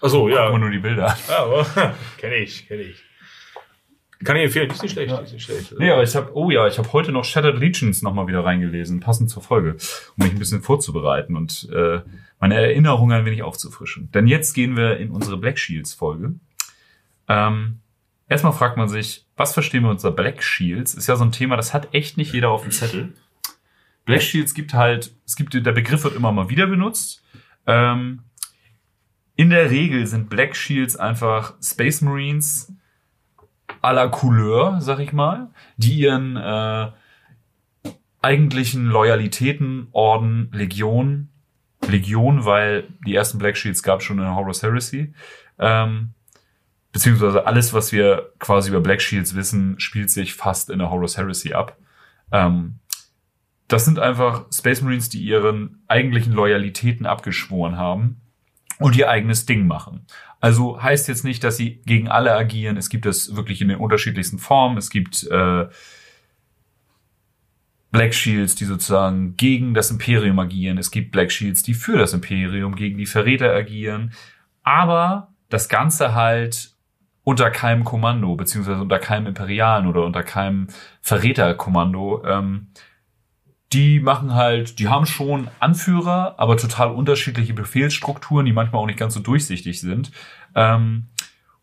Achso, 0.00 0.22
guck 0.22 0.32
ja. 0.32 0.56
nur 0.56 0.70
die 0.70 0.78
Bilder. 0.78 1.16
Ja, 1.28 1.44
aber 1.44 1.66
kenne 2.18 2.36
ich, 2.36 2.66
kenne 2.66 2.82
ich. 2.82 3.02
Kann 4.22 4.36
ich 4.36 4.44
empfehlen, 4.44 4.70
ist 4.70 4.82
nicht 4.82 4.92
schlecht, 4.92 5.10
die 5.10 5.24
ist 5.24 5.32
nicht 5.32 5.44
schlecht. 5.44 5.74
Nee, 5.78 5.90
aber 5.90 6.02
ich 6.02 6.14
habe, 6.14 6.30
oh 6.34 6.50
ja, 6.50 6.66
ich 6.66 6.76
habe 6.76 6.92
heute 6.92 7.10
noch 7.10 7.24
Shattered 7.24 7.58
Legions 7.58 8.02
nochmal 8.02 8.26
wieder 8.26 8.44
reingelesen, 8.44 9.00
passend 9.00 9.30
zur 9.30 9.42
Folge, 9.42 9.76
um 10.16 10.24
mich 10.24 10.32
ein 10.32 10.38
bisschen 10.38 10.60
vorzubereiten 10.60 11.36
und 11.36 11.68
äh, 11.72 12.00
meine 12.38 12.56
Erinnerungen 12.56 13.18
ein 13.18 13.24
wenig 13.24 13.42
aufzufrischen. 13.42 14.10
Denn 14.12 14.26
jetzt 14.26 14.52
gehen 14.52 14.76
wir 14.76 14.98
in 14.98 15.10
unsere 15.10 15.38
Black 15.38 15.58
Shields 15.58 15.94
Folge. 15.94 16.34
Ähm, 17.28 17.78
erstmal 18.28 18.52
fragt 18.52 18.76
man 18.76 18.90
sich, 18.90 19.24
was 19.36 19.54
verstehen 19.54 19.84
wir 19.84 19.90
unter 19.90 20.10
Black 20.10 20.42
Shields? 20.42 20.94
Ist 20.94 21.06
ja 21.06 21.16
so 21.16 21.24
ein 21.24 21.32
Thema, 21.32 21.56
das 21.56 21.72
hat 21.72 21.94
echt 21.94 22.18
nicht 22.18 22.34
jeder 22.34 22.50
auf 22.50 22.62
dem 22.62 22.72
Zettel. 22.72 23.14
Black 24.04 24.22
Shields 24.22 24.52
gibt 24.52 24.74
halt, 24.74 25.14
es 25.24 25.36
gibt, 25.36 25.54
der 25.54 25.72
Begriff 25.72 26.04
wird 26.04 26.14
immer 26.16 26.32
mal 26.32 26.50
wieder 26.50 26.66
benutzt. 26.66 27.22
Ähm, 27.66 28.20
in 29.36 29.48
der 29.48 29.70
Regel 29.70 30.06
sind 30.06 30.28
Black 30.28 30.54
Shields 30.54 30.96
einfach 30.96 31.54
Space 31.62 32.02
Marines 32.02 32.74
à 33.82 33.92
la 33.92 34.08
Couleur, 34.08 34.80
sag 34.80 34.98
ich 35.00 35.12
mal, 35.12 35.48
die 35.76 35.94
ihren 36.00 36.36
äh, 36.36 36.90
eigentlichen 38.22 38.86
Loyalitäten, 38.86 39.88
Orden, 39.92 40.50
Legion, 40.52 41.28
Legion, 41.88 42.44
weil 42.44 42.88
die 43.06 43.14
ersten 43.14 43.38
Black 43.38 43.56
Shields 43.56 43.82
gab 43.82 44.02
schon 44.02 44.18
in 44.18 44.34
Horus 44.34 44.62
Heresy, 44.62 45.14
ähm, 45.58 46.10
beziehungsweise 46.92 47.46
alles, 47.46 47.72
was 47.72 47.92
wir 47.92 48.32
quasi 48.38 48.70
über 48.70 48.80
Black 48.80 49.00
Shields 49.00 49.34
wissen, 49.34 49.78
spielt 49.80 50.10
sich 50.10 50.34
fast 50.34 50.70
in 50.70 50.78
der 50.78 50.90
Horus 50.90 51.16
Heresy 51.16 51.52
ab. 51.52 51.76
Ähm, 52.32 52.80
das 53.68 53.84
sind 53.84 53.98
einfach 53.98 54.46
Space 54.52 54.82
Marines, 54.82 55.08
die 55.08 55.22
ihren 55.22 55.82
eigentlichen 55.86 56.32
Loyalitäten 56.32 57.06
abgeschworen 57.06 57.76
haben 57.76 58.20
und 58.78 58.96
ihr 58.96 59.08
eigenes 59.08 59.46
Ding 59.46 59.66
machen. 59.66 60.06
Also 60.40 60.82
heißt 60.82 61.08
jetzt 61.08 61.24
nicht, 61.24 61.44
dass 61.44 61.58
sie 61.58 61.82
gegen 61.84 62.08
alle 62.08 62.34
agieren. 62.34 62.76
Es 62.76 62.88
gibt 62.88 63.06
es 63.06 63.36
wirklich 63.36 63.60
in 63.60 63.68
den 63.68 63.78
unterschiedlichsten 63.78 64.38
Formen. 64.38 64.78
Es 64.78 64.88
gibt 64.88 65.24
äh, 65.30 65.66
Black 67.90 68.14
Shields, 68.14 68.54
die 68.54 68.64
sozusagen 68.64 69.36
gegen 69.36 69.74
das 69.74 69.90
Imperium 69.90 70.38
agieren. 70.38 70.78
Es 70.78 70.90
gibt 70.90 71.12
Black 71.12 71.30
Shields, 71.30 71.62
die 71.62 71.74
für 71.74 71.98
das 71.98 72.14
Imperium, 72.14 72.74
gegen 72.74 72.96
die 72.96 73.06
Verräter 73.06 73.52
agieren. 73.52 74.12
Aber 74.62 75.34
das 75.50 75.68
Ganze 75.68 76.14
halt 76.14 76.70
unter 77.22 77.50
keinem 77.50 77.84
Kommando, 77.84 78.34
beziehungsweise 78.34 78.80
unter 78.80 78.98
keinem 78.98 79.26
Imperialen 79.26 79.86
oder 79.86 80.04
unter 80.04 80.22
keinem 80.22 80.68
Verräterkommando. 81.02 82.24
Ähm, 82.24 82.68
die 83.72 84.00
machen 84.00 84.34
halt, 84.34 84.78
die 84.78 84.88
haben 84.88 85.06
schon 85.06 85.48
Anführer, 85.60 86.34
aber 86.38 86.56
total 86.56 86.90
unterschiedliche 86.90 87.54
Befehlsstrukturen, 87.54 88.46
die 88.46 88.52
manchmal 88.52 88.82
auch 88.82 88.86
nicht 88.86 88.98
ganz 88.98 89.14
so 89.14 89.20
durchsichtig 89.20 89.80
sind. 89.80 90.10
Ähm, 90.54 91.06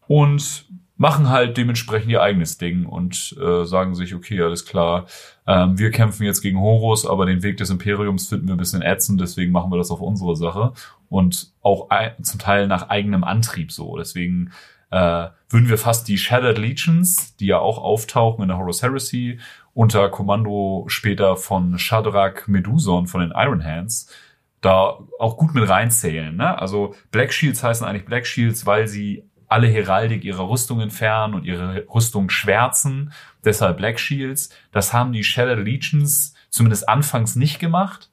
und 0.08 0.65
machen 0.98 1.30
halt 1.30 1.58
dementsprechend 1.58 2.10
ihr 2.10 2.22
eigenes 2.22 2.58
Ding 2.58 2.86
und 2.86 3.36
äh, 3.39 3.65
sagen 3.65 3.93
sich, 3.93 4.15
okay, 4.15 4.41
alles 4.41 4.65
klar, 4.65 5.06
ähm, 5.46 5.78
wir 5.78 5.91
kämpfen 5.91 6.24
jetzt 6.24 6.41
gegen 6.41 6.60
Horus, 6.60 7.06
aber 7.06 7.26
den 7.26 7.43
Weg 7.43 7.58
des 7.58 7.70
Imperiums 7.70 8.28
finden 8.28 8.48
wir 8.48 8.56
ein 8.56 8.60
bisschen 8.60 8.82
ätzend, 8.82 9.22
deswegen 9.22 9.52
machen 9.52 9.72
wir 9.72 9.78
das 9.78 9.91
auf 9.91 10.02
unsere 10.02 10.36
Sache 10.36 10.74
und 11.10 11.52
auch 11.62 11.89
zum 12.22 12.39
Teil 12.39 12.67
nach 12.67 12.89
eigenem 12.89 13.24
Antrieb 13.24 13.72
so. 13.72 13.96
Deswegen 13.98 14.52
äh, 14.89 15.28
würden 15.50 15.70
wir 15.70 15.78
fast 15.78 16.08
die 16.08 16.17
Shattered 16.17 16.58
Legions, 16.58 17.36
die 17.38 17.48
ja 17.48 17.60
auch 17.60 17.78
auftauchen 17.78 18.41
in 18.41 18.48
der 18.48 18.58
Horus 18.58 18.82
Heresy, 18.82 19.39
unter 19.77 20.09
Kommando 20.09 20.85
später 20.87 21.37
von 21.37 21.77
Shadrach 21.77 22.47
Meduson 22.47 23.05
von 23.05 23.21
den 23.21 23.31
Iron 23.35 23.63
Hands, 23.63 24.11
da 24.59 24.97
auch 25.19 25.37
gut 25.37 25.53
mit 25.53 25.69
reinzählen. 25.69 26.35
Ne? 26.35 26.59
Also 26.59 26.95
Black 27.11 27.31
Shields 27.31 27.61
heißen 27.61 27.85
eigentlich 27.85 28.05
Black 28.05 28.25
Shields, 28.25 28.65
weil 28.65 28.87
sie 28.87 29.23
alle 29.47 29.67
Heraldik 29.67 30.23
ihrer 30.23 30.49
Rüstung 30.49 30.81
entfernen 30.81 31.35
und 31.35 31.45
ihre 31.45 31.85
Rüstung 31.93 32.31
schwärzen. 32.31 33.13
Deshalb 33.45 33.77
Black 33.77 33.99
Shields. 33.99 34.49
Das 34.71 34.93
haben 34.93 35.13
die 35.13 35.23
Shattered 35.23 35.63
Legions 35.63 36.33
zumindest 36.49 36.89
anfangs 36.89 37.35
nicht 37.35 37.59
gemacht. 37.59 38.09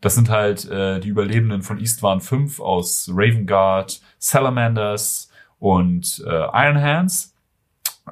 Das 0.00 0.14
sind 0.14 0.30
halt 0.30 0.64
äh, 0.70 1.00
die 1.00 1.08
Überlebenden 1.08 1.62
von 1.62 1.80
Eastwan 1.80 2.20
5 2.20 2.60
aus 2.60 3.10
Raven 3.12 3.48
Guard, 3.48 4.00
Salamanders 4.18 5.28
und 5.58 6.22
äh, 6.24 6.30
Iron 6.30 6.80
Hands. 6.80 7.33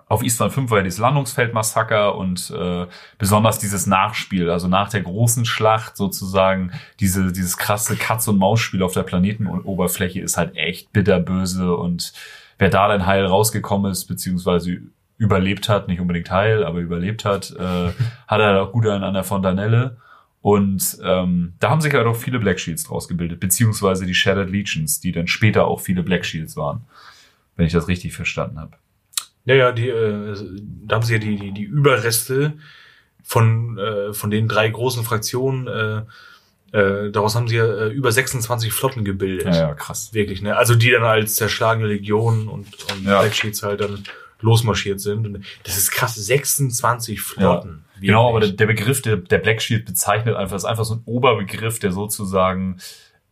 Auf 0.08 0.22
Eastern 0.22 0.50
5 0.50 0.70
war 0.70 0.78
ja 0.78 0.84
dieses 0.84 0.98
Landungsfeldmassaker 0.98 2.16
und 2.16 2.50
äh, 2.50 2.86
besonders 3.18 3.58
dieses 3.58 3.86
Nachspiel, 3.86 4.48
also 4.48 4.66
nach 4.66 4.88
der 4.88 5.02
großen 5.02 5.44
Schlacht 5.44 5.98
sozusagen, 5.98 6.72
diese, 6.98 7.30
dieses 7.30 7.58
krasse 7.58 7.96
Katz- 7.96 8.26
und 8.26 8.38
Maus-Spiel 8.38 8.82
auf 8.82 8.94
der 8.94 9.02
Planetenoberfläche 9.02 10.20
ist 10.20 10.38
halt 10.38 10.56
echt 10.56 10.92
bitterböse 10.92 11.76
und 11.76 12.14
wer 12.58 12.70
da 12.70 12.88
dann 12.88 13.04
heil 13.04 13.26
rausgekommen 13.26 13.92
ist, 13.92 14.06
beziehungsweise 14.06 14.78
überlebt 15.18 15.68
hat, 15.68 15.88
nicht 15.88 16.00
unbedingt 16.00 16.30
heil, 16.30 16.64
aber 16.64 16.80
überlebt 16.80 17.24
hat, 17.24 17.50
äh, 17.50 17.92
hat 18.26 18.40
er 18.40 18.62
auch 18.62 18.72
gut 18.72 18.86
an, 18.86 19.04
an 19.04 19.14
der 19.14 19.24
Fontanelle. 19.24 19.98
Und 20.40 20.98
ähm, 21.04 21.52
da 21.60 21.70
haben 21.70 21.80
sich 21.80 21.94
halt 21.94 22.06
auch 22.06 22.16
viele 22.16 22.40
Black 22.40 22.58
Shields 22.58 22.84
draus 22.84 23.06
gebildet, 23.06 23.38
beziehungsweise 23.38 24.06
die 24.06 24.14
Shattered 24.14 24.50
Legions, 24.50 24.98
die 24.98 25.12
dann 25.12 25.28
später 25.28 25.66
auch 25.68 25.80
viele 25.80 26.02
Black 26.02 26.24
Shields 26.24 26.56
waren, 26.56 26.82
wenn 27.54 27.66
ich 27.66 27.72
das 27.72 27.86
richtig 27.86 28.12
verstanden 28.12 28.58
habe. 28.58 28.76
Ja, 29.44 29.54
ja, 29.54 29.72
die, 29.72 29.88
äh, 29.88 30.36
da 30.86 30.96
haben 30.96 31.02
sie 31.02 31.14
ja 31.14 31.18
die, 31.18 31.36
die, 31.36 31.52
die 31.52 31.64
Überreste 31.64 32.54
von, 33.22 33.78
äh, 33.78 34.12
von 34.12 34.30
den 34.30 34.48
drei 34.48 34.68
großen 34.68 35.04
Fraktionen, 35.04 35.66
äh, 35.66 36.02
äh, 36.76 37.10
daraus 37.10 37.34
haben 37.34 37.48
sie 37.48 37.56
ja 37.56 37.66
äh, 37.66 37.88
über 37.88 38.10
26 38.10 38.72
Flotten 38.72 39.04
gebildet. 39.04 39.46
Ja, 39.46 39.68
ja, 39.68 39.74
krass. 39.74 40.14
Wirklich, 40.14 40.40
ne? 40.40 40.56
Also 40.56 40.74
die 40.74 40.90
dann 40.90 41.04
als 41.04 41.34
zerschlagene 41.34 41.86
Legionen 41.86 42.48
und, 42.48 42.66
und 42.90 43.04
Ja. 43.04 43.20
Black 43.20 43.34
Sheets 43.34 43.62
halt 43.62 43.80
dann 43.80 44.04
losmarschiert 44.40 45.00
sind. 45.00 45.26
Und 45.26 45.44
das 45.64 45.76
ist 45.76 45.90
krass, 45.90 46.14
26 46.14 47.20
Flotten. 47.20 47.84
Wirklich. 47.94 48.08
Genau, 48.08 48.30
aber 48.30 48.40
der, 48.40 48.50
der 48.50 48.66
Begriff 48.66 49.02
der, 49.02 49.16
der 49.18 49.38
Black 49.38 49.60
Shield 49.62 49.84
bezeichnet 49.84 50.34
einfach, 50.34 50.56
ist 50.56 50.64
einfach 50.64 50.84
so 50.84 50.94
ein 50.94 51.02
Oberbegriff, 51.04 51.78
der 51.78 51.92
sozusagen 51.92 52.78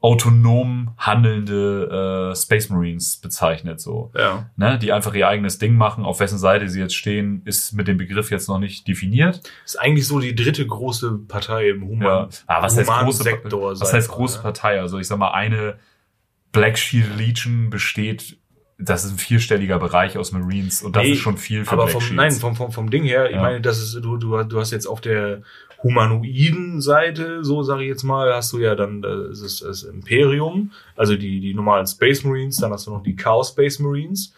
autonom 0.02 0.92
handelnde 0.96 2.30
äh, 2.32 2.36
Space 2.36 2.70
Marines 2.70 3.18
bezeichnet, 3.18 3.80
so. 3.80 4.10
Ja. 4.16 4.50
Ne, 4.56 4.78
die 4.78 4.92
einfach 4.92 5.12
ihr 5.14 5.28
eigenes 5.28 5.58
Ding 5.58 5.74
machen. 5.76 6.04
Auf 6.04 6.20
wessen 6.20 6.38
Seite 6.38 6.68
sie 6.70 6.80
jetzt 6.80 6.94
stehen, 6.94 7.42
ist 7.44 7.72
mit 7.74 7.86
dem 7.86 7.98
Begriff 7.98 8.30
jetzt 8.30 8.48
noch 8.48 8.58
nicht 8.58 8.88
definiert. 8.88 9.40
Ist 9.64 9.78
eigentlich 9.78 10.06
so 10.06 10.18
die 10.18 10.34
dritte 10.34 10.66
große 10.66 11.18
Partei 11.28 11.68
im 11.70 11.82
Human. 11.86 12.00
Ja. 12.02 12.28
Ah, 12.46 12.62
was 12.62 12.78
heißt 12.78 12.88
humanen 12.88 13.04
große, 13.06 13.22
Sektor, 13.22 13.72
was 13.78 13.92
heißt 13.92 14.08
große 14.08 14.38
ne? 14.38 14.42
Partei? 14.42 14.80
Also 14.80 14.98
ich 14.98 15.06
sag 15.06 15.18
mal, 15.18 15.32
eine 15.32 15.76
Black 16.52 16.78
Shield 16.78 17.16
Legion 17.18 17.68
besteht, 17.68 18.38
das 18.78 19.04
ist 19.04 19.12
ein 19.12 19.18
vierstelliger 19.18 19.78
Bereich 19.78 20.16
aus 20.16 20.32
Marines 20.32 20.82
und 20.82 20.96
das 20.96 21.02
Nee, 21.04 21.10
ist 21.12 21.18
schon 21.18 21.36
viel 21.36 21.66
für 21.66 21.72
aber 21.72 21.82
Black 21.84 21.92
vom, 21.92 22.00
Shields. 22.00 22.16
nein, 22.16 22.32
vom, 22.32 22.56
vom, 22.56 22.72
vom 22.72 22.90
Ding 22.90 23.04
her, 23.04 23.26
ich 23.28 23.36
Ja. 23.36 23.42
meine, 23.42 23.60
das 23.60 23.78
ist, 23.78 23.94
du, 24.02 24.16
du, 24.16 24.42
du 24.44 24.58
hast 24.58 24.70
jetzt 24.70 24.86
auf 24.86 25.02
der 25.02 25.42
humanoiden 25.83 26.81
Seite, 26.81 27.43
so 27.45 27.62
sage 27.62 27.83
ich 27.83 27.88
jetzt 27.88 28.03
mal, 28.03 28.33
hast 28.35 28.53
du 28.53 28.59
ja 28.59 28.75
dann 28.75 29.03
das, 29.03 29.40
ist 29.40 29.62
das 29.62 29.83
Imperium, 29.83 30.73
also 30.97 31.16
die, 31.16 31.40
die 31.40 31.55
normalen 31.55 31.87
Space 31.87 32.23
Marines, 32.25 32.57
dann 32.59 32.73
hast 32.73 32.87
du 32.87 32.90
noch 32.90 33.03
die 33.03 33.16
Chaos 33.16 33.49
Space 33.51 33.79
Marines 33.79 34.35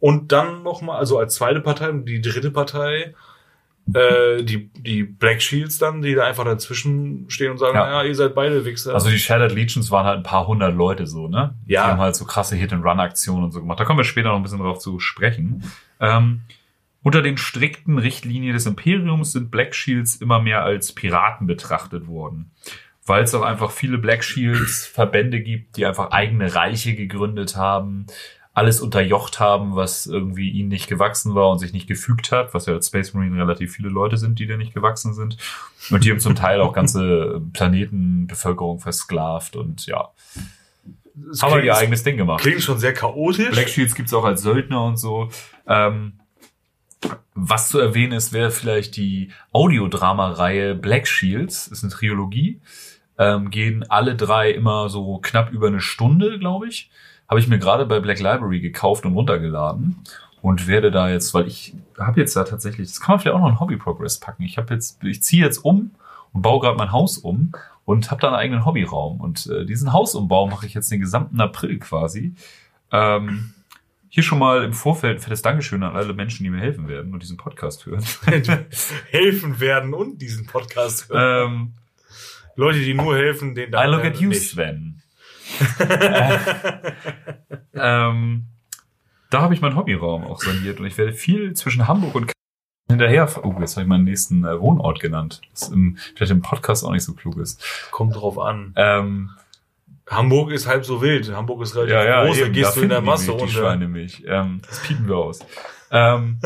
und 0.00 0.32
dann 0.32 0.62
nochmal, 0.62 0.98
also 0.98 1.18
als 1.18 1.34
zweite 1.34 1.60
Partei, 1.60 1.92
die 1.92 2.20
dritte 2.20 2.50
Partei, 2.50 3.14
äh, 3.94 4.42
die, 4.42 4.68
die 4.74 5.04
Black 5.04 5.40
Shields 5.40 5.78
dann, 5.78 6.02
die 6.02 6.14
da 6.14 6.24
einfach 6.24 6.44
dazwischen 6.44 7.26
stehen 7.28 7.52
und 7.52 7.58
sagen, 7.58 7.76
Ja. 7.76 7.86
naja, 7.86 8.02
ihr 8.08 8.14
seid 8.14 8.34
beide 8.34 8.64
Wichser. 8.64 8.94
Also 8.94 9.10
die 9.10 9.18
Shattered 9.18 9.52
Legions 9.52 9.90
waren 9.90 10.06
halt 10.06 10.16
ein 10.18 10.22
paar 10.24 10.46
hundert 10.46 10.74
Leute 10.74 11.06
so, 11.06 11.28
ne? 11.28 11.54
Ja. 11.66 11.84
Die 11.84 11.90
haben 11.92 12.00
halt 12.00 12.16
so 12.16 12.24
krasse 12.24 12.56
Hit-and-Run-Aktionen 12.56 13.44
und 13.44 13.52
so 13.52 13.60
gemacht. 13.60 13.78
Da 13.78 13.84
kommen 13.84 13.98
wir 13.98 14.04
später 14.04 14.30
noch 14.30 14.36
ein 14.36 14.42
bisschen 14.42 14.58
drauf 14.58 14.78
zu 14.80 14.98
sprechen. 14.98 15.62
Ähm, 16.00 16.40
unter 17.06 17.22
den 17.22 17.38
strikten 17.38 17.98
Richtlinien 17.98 18.52
des 18.52 18.66
Imperiums 18.66 19.30
sind 19.30 19.52
Black 19.52 19.76
Shields 19.76 20.16
immer 20.16 20.42
mehr 20.42 20.64
als 20.64 20.92
Piraten 20.92 21.46
betrachtet 21.46 22.08
worden. 22.08 22.50
Weil 23.04 23.22
es 23.22 23.32
auch 23.32 23.42
einfach 23.42 23.70
viele 23.70 23.98
Black 23.98 24.24
Shields 24.24 24.86
Verbände 24.92 25.40
gibt, 25.40 25.76
die 25.76 25.86
einfach 25.86 26.10
eigene 26.10 26.56
Reiche 26.56 26.96
gegründet 26.96 27.54
haben, 27.54 28.06
alles 28.54 28.80
unterjocht 28.80 29.38
haben, 29.38 29.76
was 29.76 30.08
irgendwie 30.08 30.50
ihnen 30.50 30.68
nicht 30.68 30.88
gewachsen 30.88 31.36
war 31.36 31.48
und 31.50 31.60
sich 31.60 31.72
nicht 31.72 31.86
gefügt 31.86 32.32
hat, 32.32 32.54
was 32.54 32.66
ja 32.66 32.72
als 32.72 32.88
Space 32.88 33.14
Marine 33.14 33.40
relativ 33.40 33.72
viele 33.72 33.88
Leute 33.88 34.16
sind, 34.16 34.40
die 34.40 34.48
da 34.48 34.56
nicht 34.56 34.74
gewachsen 34.74 35.14
sind. 35.14 35.36
Und 35.92 36.02
die 36.02 36.10
haben 36.10 36.18
zum 36.18 36.34
Teil 36.34 36.60
auch 36.60 36.72
ganze 36.72 37.40
Planetenbevölkerung 37.52 38.80
versklavt 38.80 39.54
und 39.54 39.86
ja, 39.86 40.08
Es 41.30 41.40
haben 41.40 41.52
halt 41.52 41.64
ihr 41.64 41.76
eigenes 41.76 42.02
Ding 42.02 42.16
gemacht. 42.16 42.40
klingt 42.42 42.62
schon 42.62 42.80
sehr 42.80 42.94
chaotisch. 42.94 43.50
Black 43.52 43.68
Shields 43.68 43.94
gibt's 43.94 44.12
auch 44.12 44.24
als 44.24 44.42
Söldner 44.42 44.84
und 44.84 44.96
so. 44.96 45.28
Ähm, 45.68 46.14
was 47.34 47.68
zu 47.68 47.78
erwähnen 47.78 48.12
ist, 48.12 48.32
wäre 48.32 48.50
vielleicht 48.50 48.96
die 48.96 49.30
Audiodrama-Reihe 49.52 50.74
Black 50.74 51.06
Shields. 51.06 51.68
Ist 51.68 51.84
eine 51.84 51.92
Trilogie. 51.92 52.60
Ähm, 53.18 53.50
gehen 53.50 53.84
alle 53.88 54.14
drei 54.14 54.50
immer 54.50 54.88
so 54.88 55.18
knapp 55.18 55.50
über 55.52 55.68
eine 55.68 55.80
Stunde, 55.80 56.38
glaube 56.38 56.68
ich. 56.68 56.90
Habe 57.28 57.40
ich 57.40 57.48
mir 57.48 57.58
gerade 57.58 57.86
bei 57.86 58.00
Black 58.00 58.20
Library 58.20 58.60
gekauft 58.60 59.04
und 59.04 59.14
runtergeladen. 59.14 59.96
Und 60.42 60.68
werde 60.68 60.90
da 60.90 61.08
jetzt, 61.08 61.34
weil 61.34 61.46
ich 61.46 61.74
habe 61.98 62.20
jetzt 62.20 62.36
da 62.36 62.44
tatsächlich, 62.44 62.88
das 62.88 63.00
kann 63.00 63.14
man 63.14 63.20
vielleicht 63.20 63.34
auch 63.36 63.40
noch 63.40 63.48
in 63.48 63.60
Hobby 63.60 63.76
Progress 63.76 64.20
packen. 64.20 64.44
Ich 64.44 64.58
habe 64.58 64.74
jetzt, 64.74 65.02
ich 65.02 65.22
ziehe 65.22 65.44
jetzt 65.44 65.58
um 65.58 65.90
und 66.32 66.42
baue 66.42 66.60
gerade 66.60 66.76
mein 66.76 66.92
Haus 66.92 67.18
um 67.18 67.52
und 67.84 68.10
habe 68.10 68.20
da 68.20 68.28
einen 68.28 68.36
eigenen 68.36 68.64
Hobbyraum. 68.64 69.20
Und 69.20 69.46
äh, 69.46 69.64
diesen 69.64 69.92
Hausumbau 69.92 70.46
mache 70.46 70.66
ich 70.66 70.74
jetzt 70.74 70.90
den 70.90 71.00
gesamten 71.00 71.40
April 71.40 71.78
quasi. 71.78 72.34
Ähm, 72.92 73.54
hier 74.16 74.22
schon 74.22 74.38
mal 74.38 74.64
im 74.64 74.72
Vorfeld 74.72 75.18
ein 75.18 75.20
fettes 75.20 75.42
Dankeschön 75.42 75.82
an 75.82 75.94
alle 75.94 76.14
Menschen, 76.14 76.42
die 76.42 76.48
mir 76.48 76.58
helfen 76.58 76.88
werden 76.88 77.12
und 77.12 77.22
diesen 77.22 77.36
Podcast 77.36 77.84
hören. 77.84 78.02
helfen 79.10 79.60
werden 79.60 79.92
und 79.92 80.22
diesen 80.22 80.46
Podcast 80.46 81.10
hören. 81.10 81.50
ähm, 81.50 81.74
Leute, 82.54 82.78
die 82.78 82.94
nur 82.94 83.14
helfen, 83.14 83.54
den 83.54 83.74
I 83.74 83.84
look 83.84 84.06
at 84.06 84.18
you, 84.18 84.30
nicht. 84.30 84.48
Sven. 84.48 85.02
äh, 85.80 86.38
ähm, 87.74 88.46
da 89.28 89.42
habe 89.42 89.52
ich 89.52 89.60
meinen 89.60 89.76
Hobbyraum 89.76 90.24
auch 90.24 90.40
saniert 90.40 90.80
und 90.80 90.86
ich 90.86 90.96
werde 90.96 91.12
viel 91.12 91.52
zwischen 91.52 91.86
Hamburg 91.86 92.14
und 92.14 92.32
hinterher. 92.88 93.28
Oh, 93.44 93.54
jetzt 93.60 93.76
habe 93.76 93.82
ich 93.82 93.88
meinen 93.88 94.04
nächsten 94.04 94.46
äh, 94.46 94.58
Wohnort 94.58 94.98
genannt. 94.98 95.42
Was 95.50 95.68
im, 95.68 95.98
vielleicht 96.14 96.32
im 96.32 96.40
Podcast 96.40 96.86
auch 96.86 96.92
nicht 96.92 97.04
so 97.04 97.12
klug 97.12 97.36
ist. 97.36 97.62
Kommt 97.90 98.16
drauf 98.16 98.38
an. 98.38 98.72
Ähm, 98.76 99.32
Hamburg 100.08 100.52
ist 100.52 100.66
halb 100.66 100.84
so 100.84 101.02
wild. 101.02 101.32
Hamburg 101.32 101.62
ist 101.62 101.74
relativ 101.74 101.94
ja, 101.94 102.04
ja, 102.04 102.24
groß, 102.24 102.38
da 102.38 102.44
eben, 102.44 102.52
gehst 102.52 102.70
da 102.70 102.74
du 102.74 102.82
in 102.82 102.88
der 102.88 103.00
die 103.00 103.06
Masse 103.06 103.26
die 103.26 103.32
unter. 103.32 103.48
Schweine 103.48 103.88
mich. 103.88 104.22
Ähm, 104.26 104.60
das 104.66 104.80
piepen 104.82 105.08
wir 105.08 105.16
aus. 105.16 105.40
Ähm, 105.90 106.38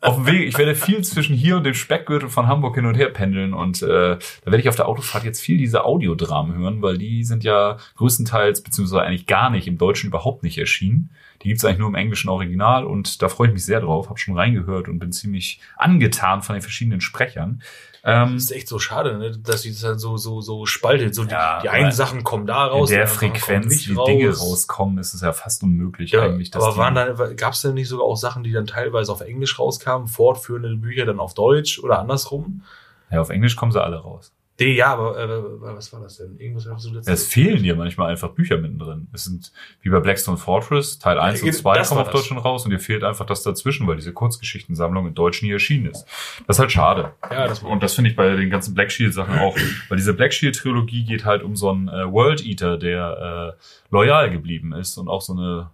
auf 0.00 0.16
dem 0.16 0.26
Weg, 0.26 0.48
ich 0.48 0.56
werde 0.56 0.74
viel 0.74 1.02
zwischen 1.02 1.36
hier 1.36 1.56
und 1.56 1.64
dem 1.64 1.74
Speckgürtel 1.74 2.28
von 2.28 2.46
Hamburg 2.46 2.74
hin 2.74 2.86
und 2.86 2.94
her 2.94 3.10
pendeln 3.10 3.52
und 3.52 3.82
äh, 3.82 3.86
da 3.86 4.18
werde 4.46 4.58
ich 4.58 4.68
auf 4.68 4.76
der 4.76 4.88
Autofahrt 4.88 5.24
jetzt 5.24 5.40
viel 5.40 5.58
diese 5.58 5.84
Audiodramen 5.84 6.56
hören, 6.56 6.80
weil 6.80 6.96
die 6.96 7.24
sind 7.24 7.44
ja 7.44 7.76
größtenteils, 7.96 8.62
beziehungsweise 8.62 9.02
eigentlich 9.02 9.26
gar 9.26 9.50
nicht, 9.50 9.68
im 9.68 9.76
Deutschen 9.76 10.08
überhaupt 10.08 10.42
nicht 10.42 10.56
erschienen. 10.56 11.10
Die 11.42 11.48
gibt's 11.48 11.64
eigentlich 11.64 11.78
nur 11.78 11.88
im 11.88 11.94
englischen 11.94 12.30
Original 12.30 12.86
und 12.86 13.20
da 13.20 13.28
freue 13.28 13.48
ich 13.48 13.52
mich 13.52 13.64
sehr 13.64 13.80
drauf, 13.80 14.08
habe 14.08 14.18
schon 14.18 14.38
reingehört 14.38 14.88
und 14.88 14.98
bin 14.98 15.12
ziemlich 15.12 15.60
angetan 15.76 16.40
von 16.40 16.54
den 16.54 16.62
verschiedenen 16.62 17.02
Sprechern. 17.02 17.62
Ähm, 18.08 18.34
Das 18.34 18.44
ist 18.44 18.52
echt 18.52 18.68
so 18.68 18.78
schade, 18.78 19.18
ne? 19.18 19.32
dass 19.36 19.62
sie 19.62 19.72
das 19.72 19.82
halt 19.82 19.98
so, 19.98 20.16
so, 20.16 20.40
so 20.40 20.64
spaltet. 20.64 21.12
So 21.14 21.24
Ja, 21.24 21.56
die, 21.58 21.62
die 21.62 21.68
einen 21.70 21.90
Sachen 21.90 22.22
kommen 22.22 22.46
da 22.46 22.66
raus. 22.66 22.88
in 22.88 22.96
der 22.98 23.08
Frequenz, 23.08 23.88
wie 23.88 23.94
Dinge 23.96 24.28
rauskommen, 24.28 24.98
ist 24.98 25.12
es 25.12 25.22
ja 25.22 25.32
fast 25.32 25.64
unmöglich 25.64 26.12
Ja, 26.12 26.22
eigentlich. 26.22 26.52
dass 26.52 26.62
aber 26.62 26.76
waren 26.76 26.94
da, 26.94 27.12
gab 27.34 27.54
es 27.54 27.62
denn 27.62 27.74
nicht 27.74 27.88
sogar 27.88 28.06
auch 28.06 28.16
Sachen, 28.16 28.44
die 28.44 28.52
dann 28.52 28.66
teilweise 28.66 29.10
auf 29.10 29.22
Englisch 29.22 29.58
rauskamen, 29.58 30.06
fortführende 30.06 30.76
Bücher 30.76 31.04
dann 31.04 31.18
auf 31.18 31.34
Deutsch 31.34 31.80
oder 31.80 31.98
andersrum? 31.98 32.62
Ja, 33.10 33.20
auf 33.20 33.30
Englisch 33.30 33.56
kommen 33.56 33.72
sie 33.72 33.82
alle 33.82 33.98
raus. 33.98 34.32
Nee, 34.58 34.74
ja, 34.74 34.86
aber 34.86 35.18
äh, 35.18 35.28
was 35.76 35.92
war 35.92 36.00
das 36.00 36.16
denn? 36.16 36.38
Irgendwas 36.38 36.66
hast 36.66 36.86
du 36.86 36.94
letztes 36.94 37.22
Es 37.22 37.26
fehlen 37.28 37.62
dir 37.62 37.76
manchmal 37.76 38.10
einfach 38.10 38.30
Bücher 38.30 38.56
mittendrin. 38.56 39.06
Es 39.12 39.24
sind 39.24 39.52
wie 39.82 39.90
bei 39.90 40.00
Blackstone 40.00 40.38
Fortress, 40.38 40.98
Teil 40.98 41.18
1 41.18 41.40
Ja, 41.42 41.46
und 41.48 41.52
2 41.52 41.74
das 41.76 41.88
kommen 41.88 42.00
auf 42.00 42.06
das. 42.06 42.14
Deutsch 42.14 42.28
schon 42.28 42.38
raus 42.38 42.64
und 42.64 42.70
dir 42.70 42.78
fehlt 42.78 43.04
einfach 43.04 43.26
das 43.26 43.42
dazwischen, 43.42 43.86
weil 43.86 43.96
diese 43.96 44.14
Kurzgeschichtensammlung 44.14 45.08
in 45.08 45.14
Deutsch 45.14 45.42
nie 45.42 45.50
erschienen 45.50 45.90
ist. 45.90 46.06
Das 46.46 46.56
ist 46.56 46.60
halt 46.60 46.72
schade. 46.72 47.12
Ja, 47.30 47.48
das 47.48 47.62
und 47.62 47.82
das 47.82 47.94
finde 47.94 48.10
ich 48.10 48.16
bei 48.16 48.34
den 48.34 48.48
ganzen 48.48 48.74
Black 48.74 48.90
Shield 48.90 49.12
Sachen 49.12 49.38
auch. 49.38 49.56
Weil 49.88 49.98
diese 49.98 50.14
Black 50.14 50.32
Shield 50.32 50.56
Trilogie 50.56 51.04
geht 51.04 51.26
halt 51.26 51.42
um 51.42 51.54
so 51.54 51.68
einen 51.70 51.88
äh, 51.88 52.10
World 52.10 52.44
Eater, 52.44 52.78
der 52.78 53.54
äh, 53.58 53.62
loyal 53.90 54.30
geblieben 54.30 54.72
ist 54.72 54.96
und 54.96 55.08
auch 55.08 55.20
so 55.20 55.34
eine 55.34 55.70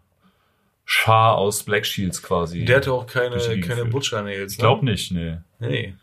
Schar 0.84 1.36
aus 1.36 1.62
Black 1.62 1.86
Shields 1.86 2.20
quasi. 2.22 2.64
Der 2.64 2.78
hatte 2.78 2.92
auch 2.92 3.06
keine, 3.06 3.36
keine. 3.60 3.84
Butcher-Nails. 3.84 4.52
ich 4.52 4.58
glaube 4.58 4.84
nicht, 4.84 5.12
nee. 5.12 5.38
Nee. 5.60 5.94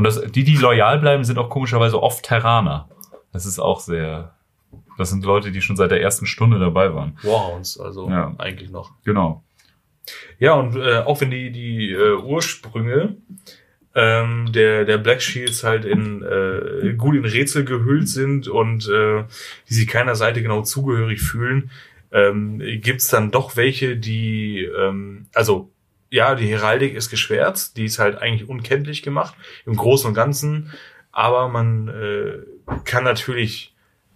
Und 0.00 0.04
das, 0.04 0.18
die, 0.32 0.44
die 0.44 0.56
loyal 0.56 0.98
bleiben, 0.98 1.24
sind 1.24 1.36
auch 1.36 1.50
komischerweise 1.50 2.02
oft 2.02 2.24
Terraner. 2.24 2.88
Das 3.34 3.44
ist 3.44 3.58
auch 3.58 3.80
sehr. 3.80 4.34
Das 4.96 5.10
sind 5.10 5.26
Leute, 5.26 5.52
die 5.52 5.60
schon 5.60 5.76
seit 5.76 5.90
der 5.90 6.00
ersten 6.00 6.24
Stunde 6.24 6.58
dabei 6.58 6.94
waren. 6.94 7.18
Warhounds, 7.22 7.78
also 7.78 8.08
Ja. 8.08 8.34
eigentlich 8.38 8.70
noch. 8.70 8.92
Genau. 9.04 9.44
Ja, 10.38 10.54
und 10.54 10.74
äh, 10.74 11.00
auch 11.00 11.20
wenn 11.20 11.30
die, 11.30 11.50
die 11.52 11.90
äh, 11.92 12.14
Ursprünge 12.14 13.16
ähm, 13.94 14.50
der, 14.54 14.86
der 14.86 14.96
Black 14.96 15.20
Shields 15.20 15.64
halt 15.64 15.84
in 15.84 16.22
äh, 16.22 16.94
gut 16.94 17.14
in 17.14 17.26
Rätsel 17.26 17.66
gehüllt 17.66 18.08
sind 18.08 18.48
und 18.48 18.88
äh, 18.88 19.24
die 19.68 19.74
sich 19.74 19.86
keiner 19.86 20.14
Seite 20.14 20.40
genau 20.40 20.62
zugehörig 20.62 21.20
fühlen, 21.20 21.70
ähm, 22.10 22.58
gibt's 22.80 23.08
dann 23.08 23.30
doch 23.30 23.54
welche, 23.56 23.98
die, 23.98 24.62
ähm, 24.64 25.26
also 25.34 25.68
ja, 26.10 26.34
die 26.34 26.48
Heraldik 26.48 26.94
ist 26.94 27.08
geschwärzt, 27.08 27.76
die 27.76 27.84
ist 27.84 27.98
halt 27.98 28.18
eigentlich 28.18 28.48
unkenntlich 28.48 29.02
gemacht 29.02 29.34
im 29.64 29.76
Großen 29.76 30.08
und 30.08 30.14
Ganzen, 30.14 30.72
aber 31.12 31.48
man 31.48 31.88
äh, 31.88 32.38
kann 32.84 33.04
natürlich, 33.04 33.74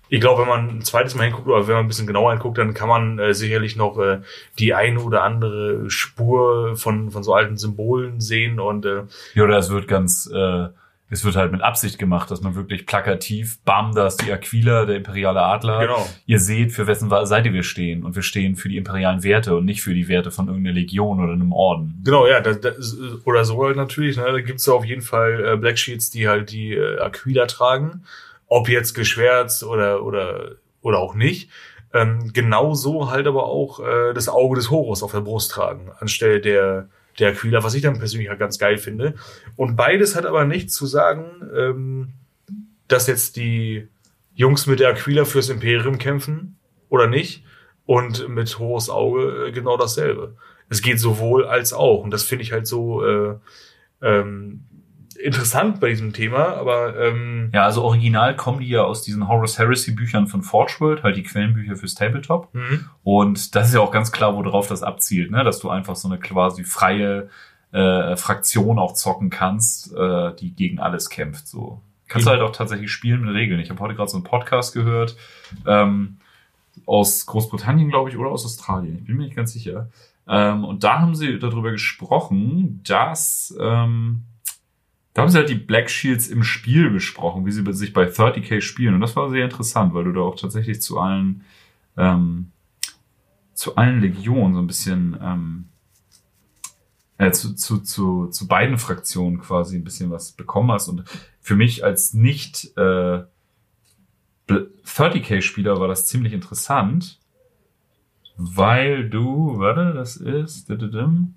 ich 0.09 0.21
glaube, 0.21 0.43
wenn 0.43 0.49
man 0.49 0.69
ein 0.69 0.83
zweites 0.83 1.15
Mal 1.15 1.25
hinguckt 1.25 1.49
oder 1.49 1.67
wenn 1.67 1.75
man 1.75 1.85
ein 1.85 1.89
bisschen 1.89 2.07
genauer 2.07 2.33
hinguckt, 2.33 2.59
dann 2.59 2.75
kann 2.75 2.89
man 2.89 3.19
äh, 3.19 3.33
sicherlich 3.33 3.77
noch 3.77 3.99
äh, 3.99 4.21
die 4.59 4.75
eine 4.75 5.01
oder 5.01 5.23
andere 5.23 5.89
Spur 5.89 6.77
von, 6.77 7.11
von 7.11 7.23
so 7.23 7.33
alten 7.33 7.57
Symbolen 7.57 8.21
sehen 8.21 8.59
und 8.61 8.87
äh, 8.87 9.05
Ja, 9.35 9.45
oder 9.45 9.59
es 9.59 9.71
wird 9.71 9.89
ganz, 9.89 10.31
äh, 10.33 10.69
es 11.11 11.25
wird 11.25 11.37
halt 11.37 11.53
mit 11.53 11.61
Absicht 11.61 11.99
gemacht, 11.99 12.31
dass 12.31 12.41
man 12.41 12.55
wirklich 12.55 12.87
plakativ, 12.87 13.61
bam, 13.65 13.95
da 13.95 14.07
ist 14.07 14.23
die 14.23 14.33
Aquila, 14.33 14.87
der 14.87 14.97
imperiale 14.97 15.43
Adler. 15.43 15.81
Genau. 15.81 16.07
Ihr 16.27 16.41
seht, 16.41 16.73
für 16.73 16.87
wessen 16.87 17.11
Seite 17.27 17.53
wir 17.53 17.63
stehen. 17.63 18.05
Und 18.05 18.17
wir 18.17 18.23
stehen 18.23 18.57
für 18.57 18.69
die 18.69 18.79
imperialen 18.79 19.23
Werte 19.23 19.57
und 19.57 19.65
nicht 19.67 19.83
für 19.83 19.95
die 19.95 20.09
Werte 20.09 20.31
von 20.31 20.49
irgendeiner 20.49 20.75
Legion 20.75 21.23
oder 21.23 21.35
einem 21.35 21.53
Orden. 21.53 22.01
Genau, 22.05 22.27
ja, 22.27 22.41
das, 22.41 22.61
das, 22.61 22.97
oder 23.25 23.45
so 23.45 23.63
halt 23.65 23.77
natürlich. 23.77 24.17
Ne? 24.17 24.25
Da 24.25 24.41
gibt's 24.41 24.67
ja 24.67 24.73
auf 24.73 24.85
jeden 24.85 25.03
Fall 25.03 25.45
äh, 25.45 25.57
Black 25.57 25.79
Sheets, 25.79 26.11
die 26.11 26.27
halt 26.27 26.51
die 26.51 26.73
äh, 26.73 26.99
Aquila 26.99 27.47
tragen. 27.47 28.05
Ob 28.47 28.69
jetzt 28.69 28.95
geschwärzt 28.95 29.63
oder, 29.63 30.03
oder, 30.05 30.53
oder 30.81 30.99
auch 30.99 31.15
nicht. 31.15 31.51
Ähm, 31.93 32.33
genauso 32.33 33.11
halt 33.11 33.27
aber 33.27 33.45
auch 33.45 33.79
äh, 33.79 34.15
das 34.15 34.29
Auge 34.29 34.57
des 34.57 34.71
Horus 34.71 35.03
auf 35.03 35.13
der 35.13 35.21
Brust 35.21 35.53
tragen, 35.53 35.93
anstelle 36.01 36.41
der, 36.41 36.89
der 37.19 37.31
Aquila, 37.31 37.63
was 37.63 37.75
ich 37.75 37.83
dann 37.83 37.99
persönlich 37.99 38.29
halt 38.29 38.39
ganz 38.39 38.59
geil 38.59 38.79
finde. 38.79 39.15
Und 39.57 39.77
beides 39.77 40.17
hat 40.17 40.27
aber 40.27 40.45
nichts 40.45 40.75
zu 40.75 40.87
sagen, 40.87 41.25
ähm, 41.57 42.13
dass 42.89 43.07
jetzt 43.07 43.37
die 43.37 43.89
Jungs 44.35 44.67
mit 44.67 44.81
der 44.81 44.91
Aquila 44.91 45.25
fürs 45.25 45.49
Imperium 45.49 45.99
kämpfen 45.99 46.57
oder 46.89 47.07
nicht. 47.07 47.45
Und 47.87 48.29
mit 48.29 48.59
Horus 48.59 48.89
Auge 48.89 49.49
äh, 49.49 49.53
genau 49.53 49.77
dasselbe. 49.77 50.37
Es 50.71 50.81
geht 50.81 50.99
sowohl 50.99 51.45
als 51.45 51.73
auch. 51.73 52.03
Und 52.03 52.11
das 52.11 52.23
finde 52.23 52.43
ich 52.43 52.53
halt 52.53 52.67
so 52.67 53.05
äh, 53.05 53.35
ähm, 54.01 54.65
interessant 55.17 55.81
bei 55.81 55.89
diesem 55.91 56.13
Thema. 56.13 56.55
Aber 56.57 56.97
ähm, 56.99 57.51
Ja, 57.53 57.65
also 57.65 57.83
original 57.83 58.37
kommen 58.37 58.61
die 58.61 58.69
ja 58.69 58.83
aus 58.83 59.03
diesen 59.03 59.29
Horus 59.29 59.59
Heresy 59.59 59.93
Büchern 59.93 60.27
von 60.27 60.43
Forge 60.43 60.77
World, 60.81 61.03
halt 61.03 61.17
die 61.17 61.23
Quellenbücher 61.23 61.77
fürs 61.77 61.95
Tabletop. 61.95 62.53
mhm. 62.55 62.87
Und 63.03 63.55
das 63.55 63.69
ist 63.69 63.75
ja 63.75 63.81
auch 63.81 63.91
ganz 63.93 64.13
klar, 64.13 64.35
worauf 64.35 64.69
das 64.69 64.83
abzielt, 64.83 65.31
ne? 65.31 65.45
dass 65.45 65.59
du 65.61 65.71
einfach 65.71 65.97
so 65.97 66.09
eine 66.09 66.19
quasi 66.19 66.65
freie 66.65 67.29
äh, 67.73 68.17
Fraktion 68.17 68.79
auch 68.79 68.95
zocken 68.95 69.31
kannst, 69.31 69.93
äh, 69.97 70.33
die 70.37 70.55
gegen 70.55 70.79
alles 70.79 71.11
kämpft. 71.11 71.49
So 71.49 71.81
kannst 72.07 72.27
du 72.27 72.31
Mhm. 72.31 72.35
halt 72.39 72.43
auch 72.49 72.53
tatsächlich 72.55 72.91
spielen 72.93 73.23
mit 73.25 73.35
Regeln. 73.35 73.59
Ich 73.61 73.71
habe 73.71 73.81
heute 73.81 73.95
gerade 73.95 74.11
so 74.11 74.17
einen 74.17 74.25
Podcast 74.25 74.73
gehört 74.75 75.17
ähm, 75.67 76.19
aus 76.87 77.27
Großbritannien, 77.27 77.89
glaube 77.89 78.11
ich, 78.11 78.17
oder 78.17 78.31
aus 78.31 78.45
Australien. 78.45 78.99
Ich 78.99 79.07
bin 79.07 79.17
mir 79.17 79.25
nicht 79.25 79.37
ganz 79.37 79.53
sicher. 79.53 79.89
Ähm, 80.29 80.65
und 80.65 80.85
da 80.85 81.01
haben 81.01 81.15
sie 81.15 81.39
darüber 81.39 81.71
gesprochen, 81.71 82.81
dass 82.87 83.55
ähm, 83.61 84.23
da 85.15 85.23
haben 85.23 85.31
sie 85.31 85.39
halt 85.39 85.49
die 85.49 85.55
Black 85.55 85.89
Shields 85.89 86.29
im 86.29 86.43
Spiel 86.43 86.91
besprochen, 86.91 87.47
wie 87.47 87.53
sie 87.53 87.65
sich 87.73 87.93
bei 87.93 88.05
30k 88.05 88.61
spielen. 88.61 88.95
Und 88.95 89.01
das 89.01 89.17
war 89.17 89.31
sehr 89.31 89.45
interessant, 89.45 89.95
weil 89.95 90.05
du 90.05 90.13
da 90.13 90.21
auch 90.21 90.39
tatsächlich 90.39 90.83
zu 90.83 90.99
allen 90.99 91.45
ähm, 91.97 92.51
zu 93.55 93.77
allen 93.77 94.01
Legionen 94.01 94.55
so 94.55 94.61
ein 94.61 94.67
bisschen 94.67 95.17
ähm, 95.23 95.69
äh, 97.19 97.31
zu, 97.31 97.55
zu, 97.55 97.79
zu, 97.79 98.27
zu 98.27 98.49
beiden 98.49 98.79
Fraktionen 98.79 99.41
quasi 99.41 99.77
ein 99.77 99.85
bisschen 99.85 100.11
was 100.11 100.33
bekommen 100.33 100.73
hast. 100.73 100.89
Und 100.89 101.05
für 101.41 101.57
mich 101.57 101.85
als 101.85 102.13
nicht 102.13 102.77
äh, 102.77 103.23
30k-Spieler 104.49 105.81
war 105.81 105.89
das 105.89 106.07
ziemlich 106.07 106.33
interessant, 106.33 107.21
weil 108.37 109.09
du, 109.09 109.59
warte, 109.59 109.95
das 109.95 110.17
ist, 110.17 110.69
dididim. 110.69 111.35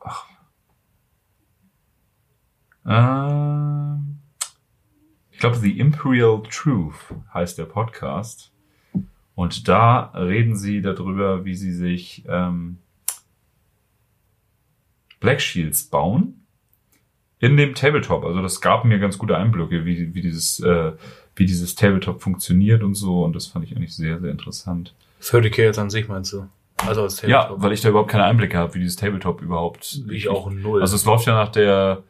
ach, 0.00 0.26
ähm, 2.86 4.18
ich 5.30 5.38
glaube, 5.38 5.56
The 5.56 5.78
Imperial 5.78 6.42
Truth 6.50 6.94
heißt 7.32 7.58
der 7.58 7.64
Podcast. 7.64 8.50
Und 9.34 9.66
da 9.68 10.12
reden 10.14 10.56
sie 10.56 10.80
darüber, 10.80 11.44
wie 11.44 11.56
sie 11.56 11.72
sich 11.72 12.24
ähm, 12.28 12.78
Black 15.20 15.40
Shields 15.40 15.84
bauen 15.84 16.40
in 17.40 17.56
dem 17.56 17.74
Tabletop. 17.74 18.24
Also 18.24 18.42
das 18.42 18.60
gab 18.60 18.84
mir 18.84 18.98
ganz 19.00 19.18
gute 19.18 19.36
Einblicke, 19.36 19.84
wie, 19.84 20.14
wie 20.14 20.22
dieses 20.22 20.60
äh, 20.60 20.92
wie 21.36 21.46
dieses 21.46 21.74
Tabletop 21.74 22.22
funktioniert 22.22 22.84
und 22.84 22.94
so. 22.94 23.24
Und 23.24 23.34
das 23.34 23.46
fand 23.48 23.64
ich 23.64 23.76
eigentlich 23.76 23.94
sehr, 23.96 24.20
sehr 24.20 24.30
interessant. 24.30 24.94
30k 25.20 25.62
jetzt 25.62 25.78
an 25.80 25.90
sich 25.90 26.06
meinst 26.06 26.32
du? 26.32 26.46
Also 26.86 27.02
als 27.02 27.20
Ja, 27.22 27.42
Tabletop. 27.42 27.62
weil 27.62 27.72
ich 27.72 27.80
da 27.80 27.88
überhaupt 27.88 28.10
keine 28.12 28.24
Einblicke 28.24 28.56
habe, 28.56 28.74
wie 28.74 28.78
dieses 28.80 28.96
Tabletop 28.96 29.42
überhaupt. 29.42 30.00
ich 30.10 30.28
auch 30.28 30.48
null. 30.50 30.80
Also 30.80 30.94
es 30.94 31.04
läuft 31.04 31.26
ja 31.26 31.34
nach 31.34 31.48
der 31.50 32.04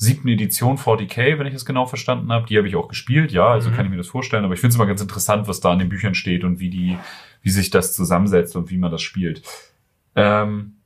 siebten 0.00 0.28
Edition 0.28 0.78
40k, 0.78 1.38
wenn 1.38 1.46
ich 1.46 1.52
es 1.52 1.66
genau 1.66 1.84
verstanden 1.84 2.32
habe. 2.32 2.46
Die 2.46 2.56
habe 2.56 2.66
ich 2.66 2.74
auch 2.74 2.88
gespielt, 2.88 3.32
ja, 3.32 3.46
also 3.48 3.68
Mhm. 3.68 3.74
kann 3.74 3.84
ich 3.84 3.90
mir 3.90 3.98
das 3.98 4.08
vorstellen. 4.08 4.46
Aber 4.46 4.54
ich 4.54 4.60
finde 4.60 4.70
es 4.70 4.76
immer 4.76 4.86
ganz 4.86 5.02
interessant, 5.02 5.46
was 5.46 5.60
da 5.60 5.74
in 5.74 5.78
den 5.78 5.90
Büchern 5.90 6.14
steht 6.14 6.42
und 6.42 6.58
wie 6.58 6.70
die, 6.70 6.96
wie 7.42 7.50
sich 7.50 7.68
das 7.68 7.94
zusammensetzt 7.94 8.56
und 8.56 8.70
wie 8.70 8.78
man 8.78 8.90
das 8.90 9.02
spielt. 9.02 9.42
Ähm, 10.16 10.76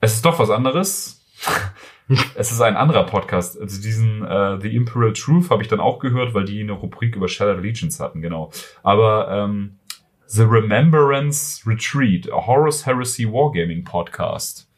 es 0.00 0.14
ist 0.14 0.24
doch 0.24 0.38
was 0.38 0.48
anderes. 0.48 1.22
es 2.34 2.50
ist 2.50 2.62
ein 2.62 2.76
anderer 2.76 3.04
Podcast. 3.04 3.60
Also 3.60 3.80
diesen 3.82 4.24
äh, 4.24 4.58
The 4.58 4.74
Imperial 4.74 5.12
Truth 5.12 5.50
habe 5.50 5.62
ich 5.62 5.68
dann 5.68 5.80
auch 5.80 5.98
gehört, 5.98 6.32
weil 6.32 6.46
die 6.46 6.60
eine 6.62 6.72
Rubrik 6.72 7.16
über 7.16 7.28
Shattered 7.28 7.62
Legions 7.62 8.00
hatten, 8.00 8.22
genau. 8.22 8.50
Aber 8.82 9.28
ähm, 9.30 9.76
The 10.28 10.44
Remembrance 10.44 11.68
Retreat, 11.68 12.32
a 12.32 12.46
Horus 12.46 12.86
Heresy 12.86 13.26
Wargaming 13.30 13.84
Podcast. 13.84 14.69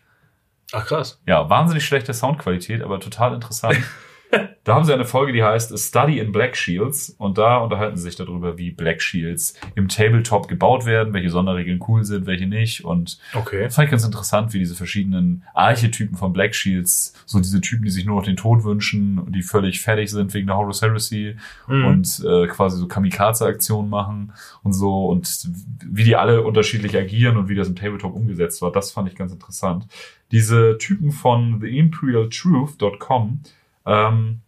Ach 0.72 0.86
krass. 0.86 1.20
Ja, 1.26 1.48
wahnsinnig 1.50 1.84
schlechte 1.84 2.14
Soundqualität, 2.14 2.82
aber 2.82 2.98
total 3.00 3.34
interessant. 3.34 3.78
da 4.64 4.74
haben 4.74 4.84
sie 4.84 4.92
eine 4.94 5.04
Folge, 5.04 5.32
die 5.32 5.42
heißt 5.42 5.72
A 5.72 5.76
Study 5.76 6.18
in 6.18 6.32
Black 6.32 6.56
Shields 6.56 7.10
und 7.18 7.36
da 7.38 7.58
unterhalten 7.58 7.96
sie 7.96 8.04
sich 8.04 8.16
darüber, 8.16 8.56
wie 8.58 8.70
Black 8.70 9.02
Shields 9.02 9.54
im 9.74 9.88
Tabletop 9.88 10.48
gebaut 10.48 10.86
werden, 10.86 11.12
welche 11.12 11.30
Sonderregeln 11.30 11.80
cool 11.88 12.04
sind, 12.04 12.26
welche 12.26 12.46
nicht 12.46 12.84
und 12.84 13.18
Okay. 13.34 13.64
das 13.64 13.74
fand 13.74 13.86
ich 13.86 13.90
ganz 13.90 14.04
interessant, 14.04 14.52
wie 14.54 14.58
diese 14.58 14.74
verschiedenen 14.74 15.44
Archetypen 15.54 16.16
von 16.16 16.32
Black 16.32 16.54
Shields, 16.54 17.12
so 17.26 17.38
diese 17.40 17.60
Typen, 17.60 17.84
die 17.84 17.90
sich 17.90 18.04
nur 18.06 18.16
noch 18.16 18.24
den 18.24 18.36
Tod 18.36 18.64
wünschen 18.64 19.18
und 19.18 19.32
die 19.34 19.42
völlig 19.42 19.80
fertig 19.80 20.10
sind 20.10 20.32
wegen 20.34 20.46
der 20.46 20.56
Horus 20.56 20.82
Heresy 20.82 21.36
Mhm. 21.68 21.84
und 21.86 22.24
äh, 22.26 22.46
quasi 22.46 22.78
so 22.78 22.88
Kamikaze-Aktionen 22.88 23.88
machen 23.90 24.32
und 24.62 24.72
so 24.72 25.06
und 25.06 25.48
wie 25.84 26.04
die 26.04 26.16
alle 26.16 26.42
unterschiedlich 26.42 26.96
agieren 26.96 27.36
und 27.36 27.48
wie 27.48 27.54
das 27.54 27.68
im 27.68 27.76
Tabletop 27.76 28.14
umgesetzt 28.14 28.62
war, 28.62 28.72
das 28.72 28.90
fand 28.92 29.08
ich 29.08 29.14
ganz 29.16 29.32
interessant. 29.32 29.86
Diese 30.30 30.78
Typen 30.78 31.10
von 31.10 31.60
theimperialtruth.com, 31.60 33.40
ähm, 33.86 34.40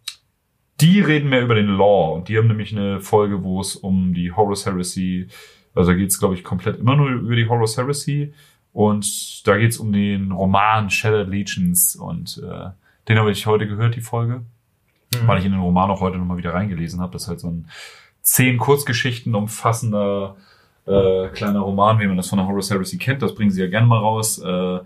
die 0.81 1.01
reden 1.01 1.29
mehr 1.29 1.43
über 1.43 1.55
den 1.55 1.69
Law 1.69 2.15
und 2.15 2.29
die 2.29 2.37
haben 2.37 2.49
nämlich 2.49 2.73
eine 2.73 3.01
Folge, 3.01 3.43
wo 3.43 3.61
es 3.61 3.77
um 3.77 4.13
die 4.15 4.33
Horus 4.33 4.67
Heresy, 4.67 5.29
also 5.75 5.93
da 5.93 5.97
geht 5.97 6.11
es 6.11 6.19
glaube 6.19 6.35
ich 6.35 6.45
komplett 6.45 6.79
immer 6.79 6.97
nur 6.97 7.11
über 7.11 7.37
die 7.37 7.49
Horus 7.49 7.77
Heresy 7.77 8.33
und 8.73 9.47
da 9.47 9.57
geht 9.57 9.71
es 9.71 9.79
um 9.79 9.93
den 9.93 10.33
Roman 10.33 10.91
Shattered 10.91 11.29
Legions 11.29 11.97
und 11.97 12.43
äh, 12.45 12.71
den 13.09 13.19
habe 13.19 13.31
ich 13.31 13.47
heute 13.47 13.67
gehört, 13.69 13.95
die 13.97 14.01
Folge 14.01 14.43
Mhm. 15.23 15.29
weil 15.29 15.39
ich 15.39 15.45
in 15.45 15.53
den 15.53 15.61
Roman 15.61 15.91
auch 15.91 16.01
heute 16.01 16.19
nochmal 16.19 16.37
wieder 16.37 16.55
reingelesen 16.55 17.01
habe. 17.01 17.13
Das 17.13 17.23
ist 17.23 17.29
halt 17.29 17.41
so 17.41 17.49
ein 17.49 17.69
zehn 18.23 18.59
Kurzgeschichten 18.59 19.35
umfassender 19.35 20.37
äh, 20.87 21.29
kleiner 21.29 21.61
Roman, 21.61 21.99
wie 22.01 22.07
man 22.07 22.17
das 22.17 22.29
von 22.29 22.39
der 22.39 22.47
Horus 22.47 22.71
Heresy 22.71 22.99
kennt. 22.99 23.23
Das 23.23 23.35
bringen 23.35 23.51
sie 23.51 23.61
ja 23.61 23.69
gerne 23.69 23.87
mal 23.87 23.99
raus. 23.99 24.39
Äh, 24.39 24.81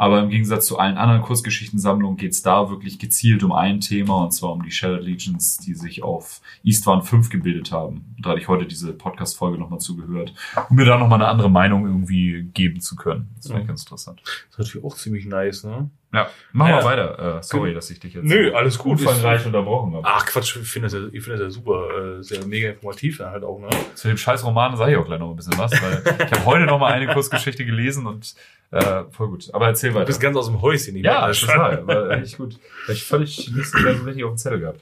aber 0.00 0.22
im 0.22 0.30
Gegensatz 0.30 0.64
zu 0.64 0.78
allen 0.78 0.96
anderen 0.96 1.20
Kurzgeschichtensammlungen 1.20 2.16
geht's 2.16 2.40
da 2.40 2.70
wirklich 2.70 2.98
gezielt 2.98 3.42
um 3.42 3.52
ein 3.52 3.80
Thema, 3.80 4.24
und 4.24 4.30
zwar 4.30 4.52
um 4.52 4.62
die 4.62 4.70
Shattered 4.70 5.04
Legions, 5.04 5.58
die 5.58 5.74
sich 5.74 6.02
auf 6.02 6.40
Eastwan 6.64 7.02
5 7.02 7.28
gebildet 7.28 7.70
haben. 7.70 8.14
Und 8.16 8.24
da 8.24 8.30
hatte 8.30 8.40
ich 8.40 8.48
heute 8.48 8.64
diese 8.64 8.94
Podcast-Folge 8.94 9.58
nochmal 9.58 9.78
zugehört, 9.78 10.32
um 10.70 10.76
mir 10.76 10.86
da 10.86 10.96
nochmal 10.96 11.20
eine 11.20 11.28
andere 11.28 11.50
Meinung 11.50 11.84
irgendwie 11.84 12.44
geben 12.54 12.80
zu 12.80 12.96
können. 12.96 13.28
Das 13.36 13.50
ich 13.50 13.52
Mhm. 13.52 13.66
ganz 13.66 13.82
interessant. 13.82 14.22
Das 14.24 14.32
ist 14.52 14.58
natürlich 14.58 14.84
auch 14.86 14.96
ziemlich 14.96 15.26
nice, 15.26 15.64
ne? 15.64 15.90
Ja, 16.12 16.28
mach 16.52 16.68
Ja. 16.68 16.76
mal 16.76 16.84
weiter. 16.84 17.38
Äh, 17.38 17.42
sorry, 17.42 17.72
dass 17.72 17.88
ich 17.90 18.00
dich 18.00 18.14
jetzt 18.14 18.24
Nö, 18.24 18.52
alles 18.52 18.78
gut. 18.78 18.98
umfangreich 18.98 19.46
unterbrochen 19.46 19.94
habe. 19.94 20.06
Ach 20.06 20.26
Quatsch, 20.26 20.56
ich 20.60 20.68
finde 20.68 20.86
das, 20.86 20.94
ja- 20.94 21.08
ich 21.12 21.22
finde 21.22 21.38
das 21.38 21.40
ja 21.40 21.50
super, 21.50 22.18
äh, 22.18 22.22
sehr 22.22 22.44
mega 22.46 22.70
informativ 22.70 23.20
halt 23.20 23.44
auch, 23.44 23.60
ne? 23.60 23.68
Zu 23.94 24.08
dem 24.08 24.16
scheiß 24.16 24.44
Roman 24.44 24.76
sage 24.76 24.92
ich 24.92 24.98
auch 24.98 25.04
gleich 25.06 25.20
noch 25.20 25.30
ein 25.30 25.36
bisschen 25.36 25.56
was, 25.56 25.70
weil 25.72 26.02
ich 26.26 26.32
habe 26.32 26.44
heute 26.46 26.64
noch 26.66 26.80
mal 26.80 26.92
eine 26.92 27.06
Kurzgeschichte 27.12 27.64
gelesen 27.64 28.06
und 28.06 28.34
äh, 28.72 29.04
voll 29.12 29.28
gut. 29.28 29.48
Aber 29.52 29.66
erzähl 29.68 29.90
Du 29.90 29.96
weiter. 29.96 30.06
bist 30.06 30.20
ganz 30.20 30.36
aus 30.36 30.46
dem 30.46 30.60
Häuschen. 30.60 30.96
ich 30.96 31.04
ja, 31.04 31.30
total. 31.32 31.86
War 31.86 32.10
echt 32.10 32.38
gut. 32.38 32.58
Hab 32.88 32.94
ich 32.94 33.04
völlig 33.04 33.50
nicht 33.54 33.66
so 33.70 33.78
richtig 33.78 34.24
auf 34.24 34.32
dem 34.32 34.36
Zettel 34.36 34.60
gehabt. 34.60 34.80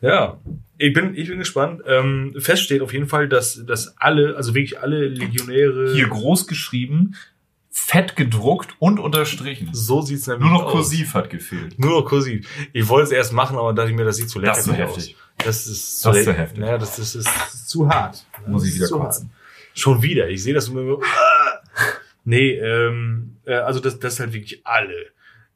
Ja, 0.00 0.38
ich 0.76 0.92
bin, 0.92 1.14
ich 1.14 1.28
bin 1.28 1.38
gespannt. 1.38 1.82
Ähm, 1.86 2.34
fest 2.38 2.62
steht 2.62 2.82
auf 2.82 2.92
jeden 2.92 3.06
Fall, 3.06 3.28
dass, 3.28 3.64
dass 3.64 3.96
alle, 3.98 4.36
also 4.36 4.54
wirklich 4.54 4.78
alle 4.80 5.08
Legionäre. 5.08 5.92
Hier 5.94 6.08
groß 6.08 6.46
geschrieben, 6.46 7.14
fett 7.76 8.14
gedruckt 8.14 8.76
und 8.78 9.00
unterstrichen. 9.00 9.70
So 9.72 10.00
sieht's 10.00 10.28
nämlich 10.28 10.48
Nur 10.48 10.58
noch 10.58 10.66
aus. 10.66 10.72
kursiv 10.72 11.14
hat 11.14 11.28
gefehlt. 11.28 11.76
Nur 11.76 11.90
noch 12.00 12.08
kursiv. 12.08 12.48
Ich 12.72 12.88
wollte 12.88 13.06
es 13.06 13.10
erst 13.10 13.32
machen, 13.32 13.58
aber 13.58 13.72
dachte 13.72 13.90
ich 13.90 13.96
mir, 13.96 14.04
das 14.04 14.16
sieht 14.16 14.30
zu 14.30 14.38
Das 14.40 14.58
ist 14.58 14.64
zu 14.66 14.70
aus. 14.70 14.78
heftig. 14.78 15.16
Das 15.38 15.66
ist 15.66 15.66
Das 15.66 15.68
ist 15.68 16.00
zu 16.00 16.12
zu 16.12 16.32
heftig. 16.32 16.58
Naja, 16.60 16.78
das, 16.78 16.98
ist, 17.00 17.16
das 17.16 17.26
ist 17.54 17.68
zu 17.68 17.88
hart. 17.88 18.24
Muss 18.46 18.62
Das 18.62 18.70
ich 18.70 18.76
wieder 18.76 18.86
zu 18.86 18.98
kotzen. 19.00 19.24
hart. 19.30 19.78
Schon 19.78 20.02
wieder. 20.02 20.28
Ich 20.28 20.42
sehe 20.44 20.54
das 20.54 20.68
immer 20.68 20.82
so. 20.84 21.02
Nee, 22.26 22.52
ähm, 22.52 23.36
äh, 23.44 23.54
also 23.54 23.80
das, 23.80 23.98
das 23.98 24.14
ist 24.14 24.20
halt 24.20 24.32
wirklich 24.32 24.66
alle. 24.66 24.94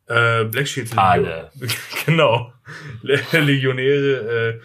Äh, 0.06 0.44
Black 0.44 0.66
Legion- 0.66 0.98
Alle. 0.98 1.50
genau. 2.06 2.52
Le- 3.02 3.22
Legionäre. 3.32 4.60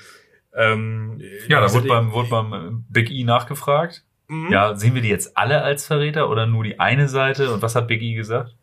Äh, 0.56 0.64
ähm, 0.74 1.22
Ja, 1.48 1.62
da 1.62 1.72
wurde 1.74 1.88
beim, 1.88 2.12
wurde 2.12 2.30
beim 2.30 2.84
Big 2.90 3.10
E 3.10 3.24
nachgefragt. 3.24 4.04
Mhm. 4.34 4.52
Ja, 4.52 4.76
sehen 4.76 4.96
wir 4.96 5.02
die 5.02 5.10
jetzt 5.10 5.38
alle 5.38 5.62
als 5.62 5.86
Verräter 5.86 6.30
oder 6.30 6.46
nur 6.46 6.64
die 6.64 6.80
eine 6.80 7.08
Seite? 7.08 7.54
Und 7.54 7.62
was 7.62 7.76
hat 7.76 7.88
Big 7.88 8.02
E 8.02 8.14
gesagt? 8.14 8.56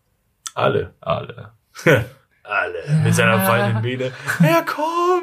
Alle. 0.55 0.95
Alle. 1.01 1.53
Alle. 2.43 3.01
Mit 3.05 3.15
seiner 3.15 3.39
fallenden 3.41 3.81
Mähne. 3.83 4.11
Er 4.43 4.63
kommt! 4.63 5.23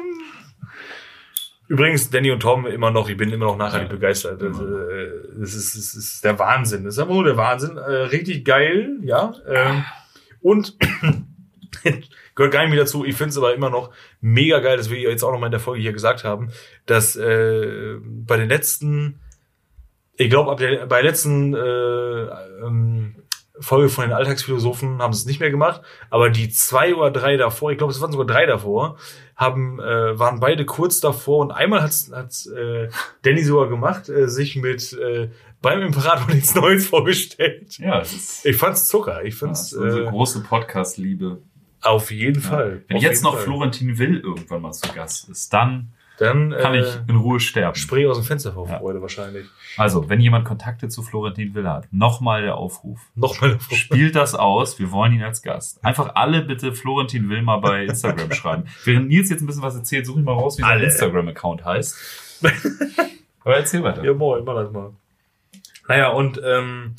Übrigens, 1.66 2.08
Danny 2.08 2.30
und 2.30 2.40
Tom 2.40 2.66
immer 2.66 2.90
noch, 2.90 3.10
ich 3.10 3.16
bin 3.18 3.30
immer 3.30 3.44
noch 3.44 3.58
nachhaltig 3.58 3.88
Ja. 3.90 3.94
begeistert. 3.94 4.40
Das, 4.40 4.58
äh, 4.58 5.10
das, 5.38 5.52
ist, 5.54 5.76
das 5.76 5.94
ist 5.94 6.24
der 6.24 6.38
Wahnsinn. 6.38 6.84
Das 6.84 6.94
ist 6.94 6.98
einfach 7.00 7.12
nur 7.14 7.24
der 7.24 7.36
Wahnsinn. 7.36 7.76
Äh, 7.76 7.80
richtig 8.06 8.46
geil, 8.46 8.96
ja. 9.02 9.34
Ähm, 9.46 9.84
und 10.40 10.78
gehört 12.34 12.52
gar 12.52 12.62
nicht 12.62 12.70
mehr 12.70 12.78
dazu. 12.78 13.04
Ich 13.04 13.14
finde 13.16 13.30
es 13.30 13.36
aber 13.36 13.54
immer 13.54 13.68
noch 13.68 13.90
mega 14.22 14.60
geil, 14.60 14.78
das 14.78 14.88
will 14.88 14.96
ich 14.96 15.04
jetzt 15.04 15.22
auch 15.22 15.32
noch 15.32 15.40
mal 15.40 15.46
in 15.46 15.52
der 15.52 15.60
Folge 15.60 15.82
hier 15.82 15.92
gesagt 15.92 16.24
haben, 16.24 16.50
dass 16.86 17.16
äh, 17.16 17.96
bei 18.02 18.38
den 18.38 18.48
letzten, 18.48 19.20
ich 20.18 20.30
glaube, 20.30 20.50
ab 20.50 20.58
der 20.58 20.86
bei 20.86 21.00
der 21.00 21.10
letzten 21.10 21.54
äh, 21.54 22.22
ähm, 22.66 23.14
Folge 23.60 23.88
von 23.88 24.04
den 24.04 24.12
Alltagsphilosophen 24.12 25.00
haben 25.00 25.12
sie 25.12 25.20
es 25.20 25.26
nicht 25.26 25.40
mehr 25.40 25.50
gemacht, 25.50 25.80
aber 26.10 26.30
die 26.30 26.48
zwei 26.48 26.94
oder 26.94 27.10
drei 27.10 27.36
davor, 27.36 27.72
ich 27.72 27.78
glaube, 27.78 27.92
es 27.92 28.00
waren 28.00 28.12
sogar 28.12 28.26
drei 28.26 28.46
davor, 28.46 28.98
haben 29.36 29.80
äh, 29.80 30.18
waren 30.18 30.40
beide 30.40 30.64
kurz 30.64 31.00
davor 31.00 31.40
und 31.40 31.50
einmal 31.50 31.82
hat's 31.82 32.10
hat's 32.12 32.46
äh, 32.46 32.88
Danny 33.22 33.42
sogar 33.42 33.68
gemacht, 33.68 34.08
äh, 34.08 34.28
sich 34.28 34.56
mit 34.56 34.92
äh, 34.92 35.30
beim 35.62 35.82
Imperator 35.82 36.28
nichts 36.34 36.54
Neues 36.54 36.86
vorgestellt. 36.86 37.78
Ja, 37.78 38.00
ist, 38.00 38.44
Ich 38.44 38.56
fand's 38.56 38.88
Zucker, 38.88 39.24
ich 39.24 39.34
das 39.34 39.38
find's 39.38 39.72
ist 39.72 39.78
unsere 39.78 40.06
äh, 40.06 40.10
große 40.10 40.42
Podcast-Liebe. 40.42 41.42
auf 41.82 42.10
jeden 42.10 42.40
Fall. 42.40 42.84
Wenn 42.88 42.98
auf 42.98 43.02
jetzt 43.02 43.22
noch 43.22 43.34
Fall. 43.34 43.44
Florentin 43.44 43.98
Will 43.98 44.20
irgendwann 44.20 44.62
mal 44.62 44.72
zu 44.72 44.92
Gast 44.92 45.28
ist, 45.28 45.52
dann 45.52 45.92
dann 46.18 46.50
kann 46.50 46.74
äh, 46.74 46.80
ich 46.80 46.98
in 47.06 47.16
Ruhe 47.16 47.38
sterben. 47.40 47.76
spring 47.76 48.08
aus 48.08 48.18
dem 48.18 48.24
Fenster 48.24 48.52
vor 48.52 48.68
Ja. 48.68 48.78
Freude 48.78 49.00
wahrscheinlich. 49.00 49.46
Also, 49.76 50.08
wenn 50.08 50.20
jemand 50.20 50.44
Kontakte 50.44 50.88
zu 50.88 51.02
Florentin 51.02 51.54
Will 51.54 51.68
hat, 51.68 51.86
nochmal 51.92 52.42
der 52.42 52.56
Aufruf. 52.56 53.00
Nochmal 53.14 53.52
eine 53.52 53.60
Spielt 53.76 54.16
das 54.16 54.34
aus, 54.34 54.78
wir 54.78 54.90
wollen 54.90 55.12
ihn 55.12 55.22
als 55.22 55.42
Gast. 55.42 55.84
Einfach 55.84 56.14
alle 56.16 56.42
bitte 56.42 56.74
Florentin 56.74 57.28
Will 57.28 57.42
mal 57.42 57.58
bei 57.58 57.84
Instagram 57.84 58.32
schreiben. 58.32 58.64
Während 58.84 59.08
Nils 59.08 59.30
jetzt 59.30 59.42
ein 59.42 59.46
bisschen 59.46 59.62
was 59.62 59.76
erzählt, 59.76 60.06
suche 60.06 60.18
ich 60.20 60.24
mal 60.24 60.32
raus, 60.32 60.58
wie 60.58 60.62
sein. 60.62 60.80
Instagram-Account 60.80 61.64
heißt. 61.64 62.42
Aber 63.44 63.56
erzähl 63.56 63.82
weiter. 63.82 64.04
Ja, 64.04 64.12
moin, 64.12 64.44
mach 64.44 64.54
das 64.54 64.72
mal. 64.72 64.90
Naja, 65.88 66.08
und 66.08 66.40
ähm, 66.44 66.96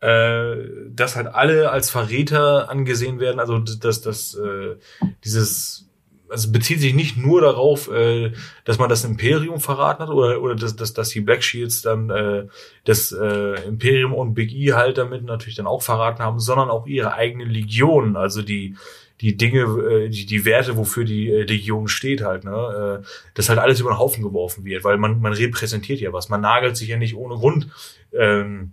äh, 0.00 0.56
dass 0.90 1.16
halt 1.16 1.26
alle 1.28 1.70
als 1.70 1.90
Verräter 1.90 2.70
angesehen 2.70 3.20
werden, 3.20 3.40
also 3.40 3.58
dass 3.58 4.00
das 4.00 4.34
äh, 4.34 4.76
dieses 5.24 5.88
also 6.28 6.52
bezieht 6.52 6.80
sich 6.80 6.94
nicht 6.94 7.16
nur 7.16 7.40
darauf, 7.40 7.90
äh, 7.90 8.32
dass 8.64 8.78
man 8.78 8.88
das 8.88 9.04
Imperium 9.04 9.60
verraten 9.60 10.02
hat 10.02 10.10
oder 10.10 10.40
oder 10.42 10.54
dass, 10.54 10.76
dass, 10.76 10.92
dass 10.94 11.10
die 11.10 11.20
Black 11.20 11.42
Shields 11.42 11.82
dann 11.82 12.10
äh, 12.10 12.46
das 12.84 13.12
äh, 13.12 13.66
Imperium 13.66 14.14
und 14.14 14.34
Big 14.34 14.52
E 14.52 14.72
halt 14.72 14.98
damit 14.98 15.24
natürlich 15.24 15.56
dann 15.56 15.66
auch 15.66 15.82
verraten 15.82 16.22
haben, 16.22 16.40
sondern 16.40 16.70
auch 16.70 16.86
ihre 16.86 17.14
eigene 17.14 17.44
Legion, 17.44 18.16
also 18.16 18.42
die 18.42 18.76
die 19.20 19.36
Dinge, 19.36 19.60
äh, 19.60 20.08
die, 20.08 20.26
die 20.26 20.44
Werte, 20.44 20.76
wofür 20.76 21.04
die 21.04 21.30
äh, 21.30 21.42
Legion 21.44 21.88
steht 21.88 22.22
halt, 22.22 22.44
ne, 22.44 23.00
äh, 23.02 23.06
dass 23.34 23.48
halt 23.48 23.58
alles 23.58 23.80
über 23.80 23.90
den 23.90 23.98
Haufen 23.98 24.22
geworfen 24.22 24.64
wird, 24.64 24.84
weil 24.84 24.98
man, 24.98 25.20
man 25.20 25.32
repräsentiert 25.32 26.00
ja 26.00 26.12
was. 26.12 26.28
Man 26.28 26.40
nagelt 26.40 26.76
sich 26.76 26.88
ja 26.88 26.96
nicht 26.96 27.14
ohne 27.14 27.36
Grund 27.36 27.68
ähm, 28.12 28.72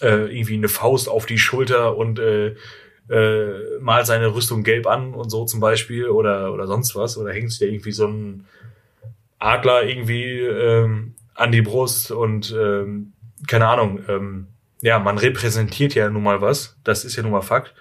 äh, 0.00 0.36
irgendwie 0.36 0.54
eine 0.54 0.68
Faust 0.68 1.08
auf 1.08 1.26
die 1.26 1.38
Schulter 1.38 1.96
und 1.96 2.18
äh, 2.18 2.56
äh, 3.08 3.78
malt 3.80 4.06
seine 4.06 4.34
Rüstung 4.34 4.62
gelb 4.62 4.86
an 4.86 5.14
und 5.14 5.30
so 5.30 5.44
zum 5.44 5.60
Beispiel 5.60 6.08
oder, 6.08 6.52
oder 6.52 6.66
sonst 6.66 6.94
was 6.94 7.18
oder 7.18 7.32
hängt 7.32 7.50
sich 7.50 7.60
da 7.60 7.66
irgendwie 7.66 7.92
so 7.92 8.06
ein 8.06 8.46
Adler 9.38 9.84
irgendwie 9.84 10.38
ähm, 10.40 11.14
an 11.34 11.52
die 11.52 11.62
Brust 11.62 12.10
und 12.10 12.54
ähm, 12.56 13.12
keine 13.48 13.66
Ahnung, 13.66 14.00
ähm, 14.08 14.46
ja, 14.82 14.98
man 14.98 15.18
repräsentiert 15.18 15.94
ja 15.94 16.08
nun 16.10 16.22
mal 16.22 16.40
was, 16.40 16.76
das 16.84 17.04
ist 17.04 17.16
ja 17.16 17.22
nun 17.22 17.32
mal 17.32 17.42
Fakt. 17.42 17.74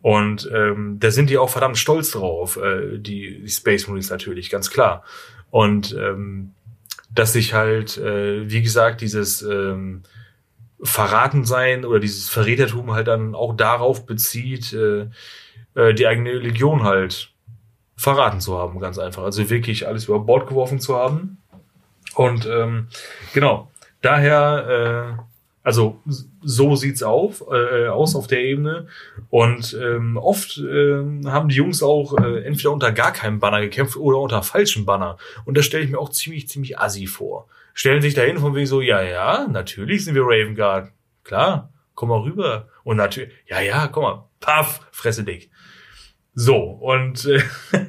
Und 0.00 0.48
ähm, 0.54 0.98
da 1.00 1.10
sind 1.10 1.28
die 1.28 1.38
auch 1.38 1.50
verdammt 1.50 1.76
stolz 1.76 2.12
drauf, 2.12 2.56
äh, 2.56 2.98
die, 2.98 3.40
die 3.42 3.48
Space 3.48 3.88
Marines 3.88 4.10
natürlich, 4.10 4.48
ganz 4.48 4.70
klar. 4.70 5.04
Und 5.50 5.96
ähm, 5.98 6.52
dass 7.12 7.32
sich 7.32 7.54
halt, 7.54 7.98
äh, 7.98 8.48
wie 8.48 8.62
gesagt, 8.62 9.00
dieses 9.00 9.42
ähm, 9.42 10.02
Verraten 10.82 11.44
sein 11.44 11.84
oder 11.84 11.98
dieses 12.00 12.28
Verrätertum 12.28 12.92
halt 12.92 13.08
dann 13.08 13.34
auch 13.34 13.56
darauf 13.56 14.06
bezieht, 14.06 14.72
äh, 14.72 15.06
äh, 15.74 15.94
die 15.94 16.06
eigene 16.06 16.32
Legion 16.32 16.84
halt 16.84 17.32
verraten 17.96 18.40
zu 18.40 18.56
haben, 18.56 18.78
ganz 18.78 18.98
einfach. 18.98 19.24
Also 19.24 19.50
wirklich 19.50 19.86
alles 19.86 20.04
über 20.04 20.20
Bord 20.20 20.46
geworfen 20.46 20.78
zu 20.80 20.96
haben. 20.96 21.38
Und 22.14 22.46
ähm, 22.46 22.88
genau, 23.34 23.70
daher, 24.00 25.16
äh, 25.18 25.22
also 25.64 26.00
so 26.42 26.76
sieht's 26.76 27.02
auf, 27.02 27.44
äh, 27.50 27.88
aus 27.88 28.14
auf 28.14 28.28
der 28.28 28.42
Ebene. 28.42 28.86
Und 29.30 29.76
ähm, 29.80 30.16
oft 30.16 30.58
äh, 30.58 31.02
haben 31.26 31.48
die 31.48 31.56
Jungs 31.56 31.82
auch 31.82 32.16
äh, 32.18 32.44
entweder 32.44 32.72
unter 32.72 32.92
gar 32.92 33.12
keinem 33.12 33.40
Banner 33.40 33.60
gekämpft 33.60 33.96
oder 33.96 34.18
unter 34.18 34.42
falschem 34.42 34.86
Banner. 34.86 35.18
Und 35.44 35.58
das 35.58 35.66
stelle 35.66 35.84
ich 35.84 35.90
mir 35.90 35.98
auch 35.98 36.10
ziemlich, 36.10 36.48
ziemlich 36.48 36.78
assi 36.78 37.06
vor. 37.06 37.48
Stellen 37.78 38.02
sich 38.02 38.14
dahin 38.14 38.38
von 38.38 38.56
wegen 38.56 38.66
so, 38.66 38.80
ja, 38.80 39.02
ja, 39.02 39.46
natürlich 39.46 40.04
sind 40.04 40.16
wir 40.16 40.22
Raven 40.24 40.56
Guard. 40.56 40.90
Klar, 41.22 41.72
komm 41.94 42.08
mal 42.08 42.18
rüber. 42.22 42.66
Und 42.82 42.96
natürlich, 42.96 43.32
ja, 43.46 43.60
ja, 43.60 43.86
komm 43.86 44.02
mal, 44.02 44.28
paff, 44.40 44.80
fresse 44.90 45.22
dich. 45.22 45.48
So, 46.34 46.56
und 46.56 47.24
äh, 47.26 47.40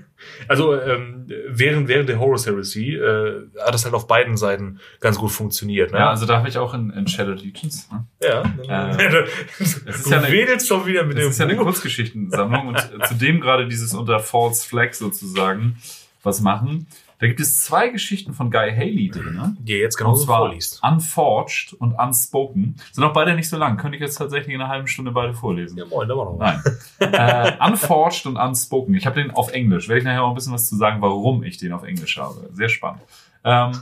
also 0.47 0.79
ähm, 0.79 1.25
während, 1.47 1.87
während 1.87 2.07
der 2.07 2.19
Horus 2.19 2.45
Heresy 2.45 2.97
äh, 2.97 3.47
hat 3.65 3.73
das 3.73 3.83
halt 3.83 3.95
auf 3.95 4.05
beiden 4.05 4.37
Seiten 4.37 4.79
ganz 4.99 5.17
gut 5.17 5.31
funktioniert. 5.31 5.91
Ne? 5.91 5.97
Ja, 5.97 6.11
also 6.11 6.27
da 6.27 6.37
habe 6.37 6.49
ich 6.49 6.59
auch 6.59 6.75
in, 6.75 6.91
in 6.91 7.07
Shadow 7.07 7.31
Legions. 7.31 7.89
Ne? 7.91 8.05
Ja. 8.21 8.41
Äh, 8.43 9.09
du 9.57 9.59
ist 9.89 10.07
ja 10.07 10.19
eine- 10.21 10.59
schon 10.59 10.85
wieder 10.85 11.03
mit 11.03 11.17
Das 11.17 11.23
dem 11.23 11.29
ist 11.31 11.39
ja 11.39 11.45
eine. 11.47 11.55
Kurzgeschichtensammlung 11.55 12.67
und 12.67 12.77
äh, 12.77 13.07
zudem 13.07 13.41
gerade 13.41 13.67
dieses 13.67 13.95
unter 13.95 14.19
False 14.19 14.67
Flag 14.67 14.93
sozusagen 14.93 15.77
was 16.21 16.41
machen. 16.41 16.85
Da 17.19 17.27
gibt 17.27 17.41
es 17.41 17.63
zwei 17.63 17.89
Geschichten 17.89 18.33
von 18.33 18.49
Guy 18.49 18.71
Haley 18.71 19.09
drin. 19.09 19.35
Ne? 19.35 19.57
die 19.59 19.73
ihr 19.73 19.79
jetzt 19.79 19.95
Und 19.95 20.05
genauso 20.05 20.25
zwar 20.25 20.39
vorliest. 20.39 20.81
Unforged 20.81 21.73
und 21.73 21.93
Unspoken. 21.93 22.77
Sind 22.93 23.03
auch 23.03 23.11
beide 23.11 23.35
nicht 23.35 23.49
so 23.49 23.57
lang. 23.57 23.75
Könnte 23.75 23.97
ich 23.97 24.01
jetzt 24.01 24.15
tatsächlich 24.15 24.55
in 24.55 24.61
einer 24.61 24.69
halben 24.69 24.87
Stunde 24.87 25.11
beide 25.11 25.33
vorlesen. 25.33 25.77
Ja, 25.77 25.85
moin, 25.85 26.07
da 26.07 26.15
war 26.15 26.25
noch 26.25 26.37
Nein. 26.37 26.61
äh, 26.99 27.57
Unforged 27.67 28.25
und 28.25 28.37
Unspoken. 28.37 28.95
Ich 28.95 29.05
habe 29.05 29.21
den 29.21 29.31
auf 29.31 29.51
Englisch. 29.51 29.89
Werde 29.89 29.99
ich 29.99 30.05
nachher 30.05 30.23
auch 30.23 30.29
ein 30.29 30.35
bisschen 30.35 30.53
was 30.53 30.67
zu 30.67 30.77
sagen, 30.77 31.01
warum 31.01 31.43
ich 31.43 31.57
den 31.57 31.73
auf 31.73 31.83
Englisch 31.83 32.17
habe. 32.17 32.49
Sehr 32.53 32.69
spannend. 32.69 33.01
Ähm, 33.43 33.73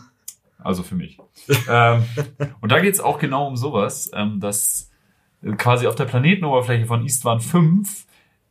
also 0.58 0.82
für 0.82 0.96
mich. 0.96 1.20
ähm, 1.70 2.04
und 2.62 2.72
da 2.72 2.80
geht 2.80 2.96
es 2.96 3.00
auch 3.00 3.20
genau 3.20 3.48
um 3.48 3.56
sowas, 3.56 4.10
ähm, 4.16 4.40
dass 4.40 4.90
quasi 5.58 5.86
auf 5.86 5.94
der 5.94 6.06
Planetenoberfläche 6.06 6.88
von 6.88 7.04
Eastwan 7.04 7.40
5 7.40 8.07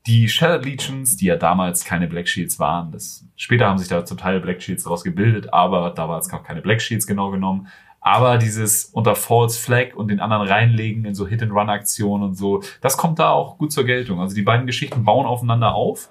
die 0.06 0.28
Shattered 0.28 0.64
Legions, 0.64 1.16
die 1.16 1.26
ja 1.26 1.36
damals 1.36 1.84
keine 1.84 2.06
Black 2.06 2.28
Shields 2.28 2.58
waren, 2.58 2.92
das, 2.92 3.24
später 3.36 3.66
haben 3.66 3.78
sich 3.78 3.88
da 3.88 4.04
zum 4.04 4.18
Teil 4.18 4.40
Black 4.40 4.62
Shields 4.62 4.84
daraus 4.84 5.02
gebildet, 5.02 5.52
aber 5.52 5.90
da 5.90 6.08
war 6.08 6.18
es 6.18 6.32
auch 6.32 6.44
keine 6.44 6.62
Black 6.62 6.80
Shields 6.80 7.06
genau 7.06 7.30
genommen. 7.30 7.68
Aber 8.00 8.38
dieses 8.38 8.84
unter 8.84 9.16
False 9.16 9.58
Flag 9.58 9.96
und 9.96 10.08
den 10.08 10.20
anderen 10.20 10.46
reinlegen 10.46 11.04
in 11.04 11.14
so 11.16 11.26
Hit-and-Run-Aktionen 11.26 12.22
und 12.22 12.34
so, 12.34 12.62
das 12.80 12.96
kommt 12.96 13.18
da 13.18 13.30
auch 13.30 13.58
gut 13.58 13.72
zur 13.72 13.84
Geltung. 13.84 14.20
Also 14.20 14.36
die 14.36 14.42
beiden 14.42 14.66
Geschichten 14.66 15.04
bauen 15.04 15.26
aufeinander 15.26 15.74
auf 15.74 16.08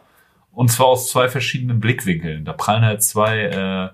und 0.52 0.70
zwar 0.70 0.88
aus 0.88 1.10
zwei 1.10 1.30
verschiedenen 1.30 1.80
Blickwinkeln. 1.80 2.44
Da 2.44 2.52
prallen 2.52 2.84
halt 2.84 3.02
zwei 3.02 3.40
äh, 3.44 3.90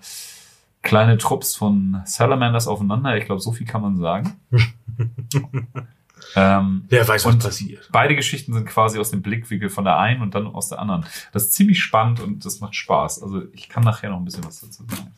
kleine 0.82 1.20
Trupps 1.20 1.56
von 1.56 2.02
Salamanders 2.06 2.68
aufeinander. 2.68 3.18
Ich 3.18 3.26
glaube, 3.26 3.42
so 3.42 3.52
viel 3.52 3.68
kann 3.68 3.84
man 3.84 3.98
sagen. 3.98 4.40
Ähm, 6.36 6.86
Wer 6.90 7.08
weiß, 7.08 7.26
was 7.26 7.38
passiert. 7.40 7.90
beide 7.92 8.16
Geschichten 8.16 8.54
sind 8.54 8.66
quasi 8.66 9.00
aus 9.00 9.12
dem 9.12 9.22
Blickwinkel 9.22 9.70
von 9.70 9.84
der 9.84 9.98
einen 9.98 10.22
und 10.22 10.36
dann 10.36 10.48
aus 10.48 10.70
der 10.70 10.80
anderen. 10.80 11.06
Das 11.34 11.44
ist 11.44 11.54
ziemlich 11.54 11.82
spannend 11.82 12.20
und 12.20 12.46
das 12.46 12.60
macht 12.60 12.76
Spaß. 12.76 13.24
Also 13.24 13.44
ich 13.54 13.70
kann 13.70 13.84
nachher 13.84 14.10
noch 14.10 14.18
ein 14.18 14.26
bisschen 14.26 14.46
was 14.46 14.62
dazu 14.62 14.84
sagen. 14.88 15.12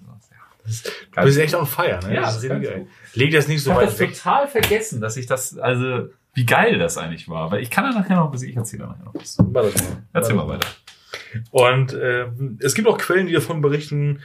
Du 1.15 1.21
bist 1.23 1.37
echt 1.39 1.55
on 1.55 1.65
fire, 1.65 1.99
ne? 2.03 2.15
Ja, 2.15 2.21
das 2.21 2.37
ist 2.37 2.43
richtig 2.49 2.63
geil. 2.69 2.87
Leg 3.15 3.31
das 3.33 3.47
nicht 3.47 3.57
Ich 3.57 3.63
so 3.63 3.71
habe 3.73 3.81
weit 3.81 3.89
das 3.89 3.99
weg. 3.99 4.13
total 4.13 4.47
vergessen, 4.47 5.01
dass 5.01 5.17
ich 5.17 5.25
das, 5.25 5.57
also 5.57 6.07
wie 6.33 6.45
geil 6.45 6.79
das 6.79 6.97
eigentlich 6.97 7.27
war. 7.27 7.51
Weil 7.51 7.61
ich 7.61 7.69
kann 7.69 7.83
da 7.83 7.99
nachher 7.99 8.15
noch 8.15 8.25
ein 8.25 8.31
bisschen, 8.31 8.49
ich 8.49 8.55
erzähle 8.55 8.83
da 8.83 8.89
nachher 8.89 9.03
noch 9.03 9.13
was. 9.15 9.35
Das 9.35 9.45
mal. 9.45 9.71
Erzähl 10.13 10.35
mal 10.35 10.47
das 10.47 10.55
weiter. 10.55 10.67
Und 11.51 11.97
ähm, 12.01 12.57
es 12.61 12.73
gibt 12.75 12.87
auch 12.87 12.97
Quellen, 12.97 13.27
die 13.27 13.33
davon 13.33 13.61
berichten, 13.61 14.21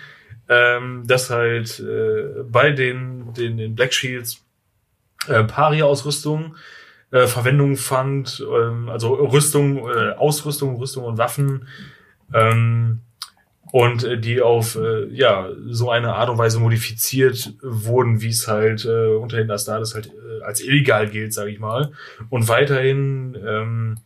ähm, 0.48 1.02
dass 1.06 1.28
halt 1.30 1.80
äh, 1.80 2.42
bei 2.48 2.70
den, 2.70 3.32
den, 3.34 3.56
den 3.56 3.74
Black 3.74 3.92
Shields 3.92 4.44
äh, 5.26 5.44
Pari-Ausrüstung 5.44 6.54
äh, 7.10 7.26
Verwendung 7.26 7.76
fand, 7.76 8.44
ähm, 8.46 8.88
also 8.88 9.14
Rüstung, 9.14 9.88
äh, 9.88 10.12
Ausrüstung, 10.16 10.76
Rüstung 10.76 11.04
und 11.04 11.18
Waffen, 11.18 11.66
ähm, 12.34 13.00
und 13.70 14.04
äh, 14.04 14.18
die 14.18 14.40
auf 14.40 14.76
äh, 14.76 15.06
ja 15.10 15.50
so 15.66 15.90
eine 15.90 16.14
Art 16.14 16.30
und 16.30 16.38
Weise 16.38 16.58
modifiziert 16.58 17.54
wurden, 17.62 18.22
wie 18.22 18.30
es 18.30 18.48
halt 18.48 18.84
äh, 18.86 19.14
unter 19.14 19.36
den 19.36 19.50
Astartes 19.50 19.94
halt 19.94 20.06
äh, 20.06 20.42
als 20.42 20.60
illegal 20.60 21.08
gilt, 21.08 21.34
sage 21.34 21.50
ich 21.50 21.58
mal. 21.58 21.92
Und 22.30 22.48
weiterhin 22.48 23.36
ähm, 23.46 23.98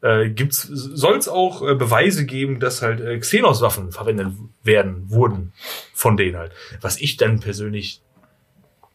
äh, 0.00 0.28
gibt's 0.30 0.62
soll 0.62 1.16
es 1.16 1.28
auch 1.28 1.66
äh, 1.66 1.74
Beweise 1.74 2.24
geben, 2.24 2.60
dass 2.60 2.82
halt 2.82 3.00
äh, 3.00 3.18
Xenos-Waffen 3.18 3.90
verwendet 3.90 4.28
werden 4.62 5.10
wurden 5.10 5.52
von 5.92 6.16
denen 6.16 6.36
halt. 6.36 6.52
Was 6.80 7.00
ich 7.00 7.16
dann 7.16 7.40
persönlich 7.40 8.00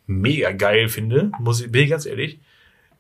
mega 0.08 0.52
geil 0.52 0.88
finde, 0.90 1.32
muss 1.40 1.62
ich, 1.62 1.72
bin 1.72 1.84
ich 1.84 1.90
ganz 1.90 2.06
ehrlich. 2.06 2.40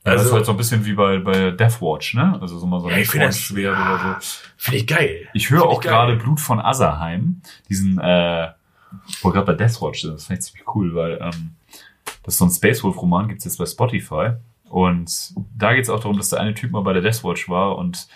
Ja, 0.05 0.13
das 0.13 0.21
ist 0.23 0.27
Also 0.27 0.35
halt 0.35 0.45
so 0.45 0.51
ein 0.51 0.57
bisschen 0.57 0.85
wie 0.85 0.93
bei, 0.93 1.17
bei 1.19 1.51
Deathwatch, 1.51 2.13
ne? 2.15 2.37
Also 2.41 2.59
so 2.59 2.65
mal 2.67 2.81
so 2.81 2.89
Ja, 2.89 2.95
ein 2.97 3.05
finde 3.05 3.27
das- 3.27 3.39
Schwert 3.39 3.73
oder 3.77 4.19
so. 4.19 4.35
finde 4.57 4.77
ich 4.79 4.87
geil. 4.87 5.29
Ich 5.33 5.49
höre 5.49 5.63
auch 5.65 5.79
gerade 5.79 6.15
Blut 6.17 6.39
von 6.41 6.59
Azerheim, 6.59 7.41
diesen, 7.69 7.99
äh, 7.99 8.49
wo 9.21 9.29
gerade 9.31 9.45
bei 9.45 9.53
Deathwatch 9.53 10.01
sind, 10.01 10.13
das 10.15 10.25
fand 10.25 10.39
ich 10.39 10.45
ziemlich 10.45 10.75
cool, 10.75 10.93
weil 10.93 11.19
ähm, 11.21 11.55
das 12.23 12.33
ist 12.33 12.37
so 12.39 12.45
ein 12.45 12.51
Space 12.51 12.83
Wolf 12.83 12.97
Roman, 13.01 13.27
gibt's 13.29 13.45
jetzt 13.45 13.57
bei 13.57 13.65
Spotify. 13.65 14.31
Und 14.69 15.33
da 15.57 15.73
geht's 15.73 15.89
auch 15.89 15.99
darum, 15.99 16.17
dass 16.17 16.29
der 16.29 16.39
eine 16.41 16.53
Typ 16.53 16.71
mal 16.71 16.81
bei 16.81 16.93
der 16.93 17.01
Deathwatch 17.01 17.47
war 17.47 17.77
und 17.77 18.07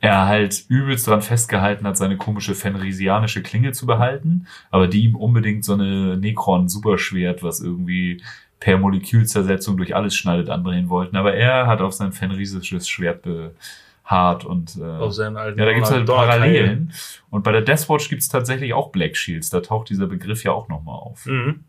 er 0.00 0.26
halt 0.26 0.64
übelst 0.68 1.06
dran 1.06 1.22
festgehalten 1.22 1.86
hat, 1.86 1.96
seine 1.96 2.16
komische 2.16 2.54
fenrisianische 2.54 3.42
Klinge 3.42 3.72
zu 3.72 3.86
behalten, 3.86 4.46
aber 4.70 4.88
die 4.88 5.04
ihm 5.04 5.14
unbedingt 5.14 5.64
so 5.64 5.74
eine 5.74 6.16
Necron-Superschwert, 6.16 7.42
was 7.42 7.60
irgendwie 7.60 8.22
per 8.58 8.78
Molekülzersetzung 8.78 9.76
durch 9.76 9.94
alles 9.94 10.14
schneidet, 10.14 10.48
andrehen 10.48 10.88
wollten. 10.88 11.16
Aber 11.16 11.34
er 11.34 11.66
hat 11.66 11.80
auf 11.80 11.92
sein 11.92 12.12
fenrisisches 12.12 12.88
Schwert 12.88 13.22
beharrt 13.22 14.44
und 14.44 14.76
äh, 14.76 14.84
Auf 14.84 15.12
seinen 15.12 15.36
alten 15.36 15.58
ja, 15.58 15.66
da 15.66 15.72
gibt's 15.72 15.90
halt 15.90 16.06
Parallelen. 16.06 16.92
Und 17.28 17.44
bei 17.44 17.52
der 17.52 17.62
Deathwatch 17.62 18.08
gibt's 18.08 18.28
tatsächlich 18.28 18.72
auch 18.72 18.90
Black 18.90 19.16
Shields. 19.16 19.50
Da 19.50 19.60
taucht 19.60 19.90
dieser 19.90 20.06
Begriff 20.06 20.44
ja 20.44 20.52
auch 20.52 20.68
nochmal 20.68 20.96
auf. 20.96 21.26
Mhm. 21.26 21.64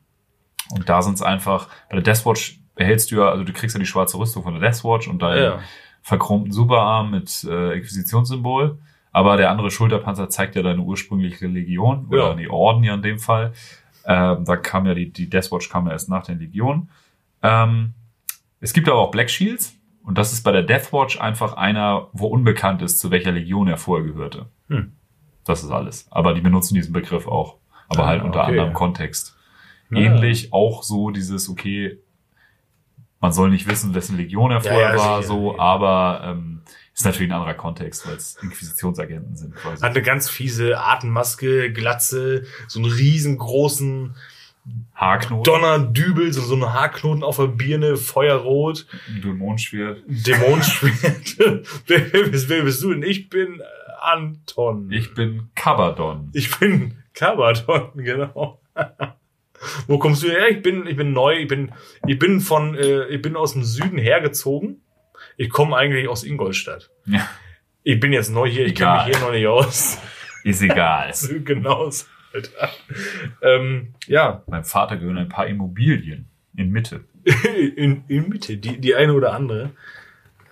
Und 0.73 0.87
da 0.87 1.01
sind's 1.01 1.21
einfach, 1.21 1.67
bei 1.89 1.97
der 1.97 2.03
Deathwatch 2.03 2.59
behältst 2.75 3.11
du 3.11 3.17
ja, 3.17 3.29
also 3.29 3.43
du 3.43 3.51
kriegst 3.51 3.75
ja 3.75 3.79
die 3.79 3.85
schwarze 3.85 4.17
Rüstung 4.17 4.43
von 4.43 4.53
der 4.53 4.61
Deathwatch 4.61 5.07
und 5.07 5.21
deinen 5.21 5.43
Ja. 5.43 5.59
Verchromten 6.01 6.51
Superarm 6.51 7.11
mit 7.11 7.43
äh, 7.49 7.73
Inquisitionssymbol. 7.77 8.79
Aber 9.13 9.35
der 9.37 9.51
andere 9.51 9.71
Schulterpanzer 9.71 10.29
zeigt 10.29 10.55
ja 10.55 10.61
deine 10.63 10.81
ursprüngliche 10.81 11.47
Legion 11.47 12.07
oder 12.09 12.29
Ja. 12.29 12.33
die 12.35 12.49
Orden 12.49 12.83
ja 12.83 12.93
in 12.93 13.01
dem 13.01 13.19
Fall. 13.19 13.53
Ähm, 14.05 14.45
da 14.45 14.55
kam 14.55 14.85
ja 14.85 14.93
die, 14.93 15.11
die 15.11 15.29
Deathwatch 15.29 15.69
kam 15.69 15.85
ja 15.85 15.91
erst 15.91 16.09
nach 16.09 16.23
den 16.23 16.39
Legionen. 16.39 16.89
Ähm, 17.43 17.93
es 18.61 18.73
gibt 18.73 18.87
aber 18.87 18.99
auch 18.99 19.11
Black 19.11 19.29
Shields 19.29 19.75
und 20.03 20.17
das 20.17 20.31
ist 20.33 20.43
bei 20.43 20.51
der 20.51 20.63
Deathwatch 20.63 21.19
einfach 21.19 21.53
einer, 21.53 22.07
wo 22.13 22.27
unbekannt 22.27 22.81
ist, 22.81 22.99
zu 22.99 23.11
welcher 23.11 23.31
Legion 23.31 23.67
er 23.67 23.77
vorher 23.77 24.05
gehörte. 24.07 24.45
Hm. 24.69 24.93
Das 25.45 25.63
ist 25.63 25.71
alles. 25.71 26.07
Aber 26.11 26.33
die 26.33 26.41
benutzen 26.41 26.75
diesen 26.75 26.93
Begriff 26.93 27.27
auch. 27.27 27.57
Aber 27.89 28.03
Ah, 28.03 28.07
halt 28.07 28.23
unter 28.23 28.41
okay. 28.41 28.51
anderem 28.51 28.73
Kontext. 28.73 29.35
Ja. 29.89 29.97
Ähnlich 29.99 30.53
auch 30.53 30.83
so 30.83 31.09
dieses, 31.11 31.49
okay, 31.49 31.97
man 33.21 33.31
soll 33.31 33.49
nicht 33.51 33.67
wissen, 33.67 33.93
wessen 33.93 34.17
Legion 34.17 34.51
er 34.51 34.57
Ja, 34.57 34.71
vorher 34.71 34.93
ja, 34.93 34.97
war, 34.97 35.21
sicher, 35.21 35.33
so, 35.33 35.53
ja. 35.53 35.59
aber 35.59 36.21
ähm, 36.25 36.61
ist 36.93 37.05
natürlich 37.05 37.31
ein 37.31 37.35
anderer 37.35 37.53
Kontext, 37.53 38.05
weil 38.07 38.15
es 38.15 38.35
Inquisitionsagenten 38.41 39.35
sind 39.35 39.55
quasi. 39.55 39.81
Hat 39.81 39.91
eine 39.91 40.01
ganz 40.01 40.29
fiese 40.29 40.79
Atemmaske, 40.79 41.71
Glatze, 41.71 42.43
so 42.67 42.79
einen 42.79 42.91
riesengroßen 42.91 44.15
Haarknoten, 44.93 45.43
Donnerdübel, 45.43 46.33
so, 46.33 46.41
so 46.41 46.55
einen 46.55 46.73
Haarknoten 46.73 47.23
auf 47.23 47.37
der 47.37 47.47
Birne, 47.47 47.95
Feuerrot, 47.95 48.85
Dämonenschwert. 49.23 50.03
Dämonenschwert. 50.07 51.65
wer, 51.87 51.99
bist, 51.99 52.49
wer 52.49 52.63
bist 52.63 52.83
du 52.83 52.91
denn? 52.91 53.03
Ich 53.03 53.29
bin 53.29 53.61
Anton. 54.01 54.91
Ich 54.91 55.13
bin 55.13 55.49
Kabadon. 55.55 56.29
Ich 56.33 56.59
bin 56.59 56.95
Kabadon, 57.13 57.91
genau. 57.95 58.59
Wo 59.87 59.97
kommst 59.99 60.23
du 60.23 60.27
her? 60.29 60.49
Ich 60.49 60.61
bin, 60.61 60.87
ich 60.87 60.95
bin 60.95 61.13
neu, 61.13 61.35
ich 61.37 61.47
bin, 61.47 61.71
ich 62.07 62.17
bin 62.19 62.39
von, 62.41 62.75
äh, 62.75 63.05
ich 63.07 63.21
bin 63.21 63.35
aus 63.35 63.53
dem 63.53 63.63
Süden 63.63 63.97
hergezogen. 63.97 64.81
Ich 65.37 65.49
komme 65.49 65.75
eigentlich 65.77 66.07
aus 66.07 66.23
Ingolstadt. 66.23 66.89
Ja, 67.05 67.27
Ich 67.83 67.99
bin 67.99 68.11
jetzt 68.13 68.29
neu 68.31 68.49
hier, 68.49 68.65
ich 68.65 68.75
kenne 68.75 68.93
mich 69.05 69.15
hier 69.15 69.19
noch 69.25 69.31
nicht 69.31 69.47
aus. 69.47 69.97
ist 70.43 70.61
egal. 70.61 71.11
Genau, 71.45 71.89
so, 71.89 72.05
Alter. 72.33 72.69
Ähm, 73.41 73.93
ja, 74.07 74.43
Meinem 74.47 74.63
Vater 74.63 74.97
gehören 74.97 75.17
ein 75.17 75.29
paar 75.29 75.47
Immobilien 75.47 76.27
in 76.55 76.71
Mitte. 76.71 77.05
in, 77.75 78.03
in 78.07 78.29
Mitte, 78.29 78.57
die, 78.57 78.79
die 78.79 78.95
eine 78.95 79.13
oder 79.13 79.33
andere. 79.33 79.71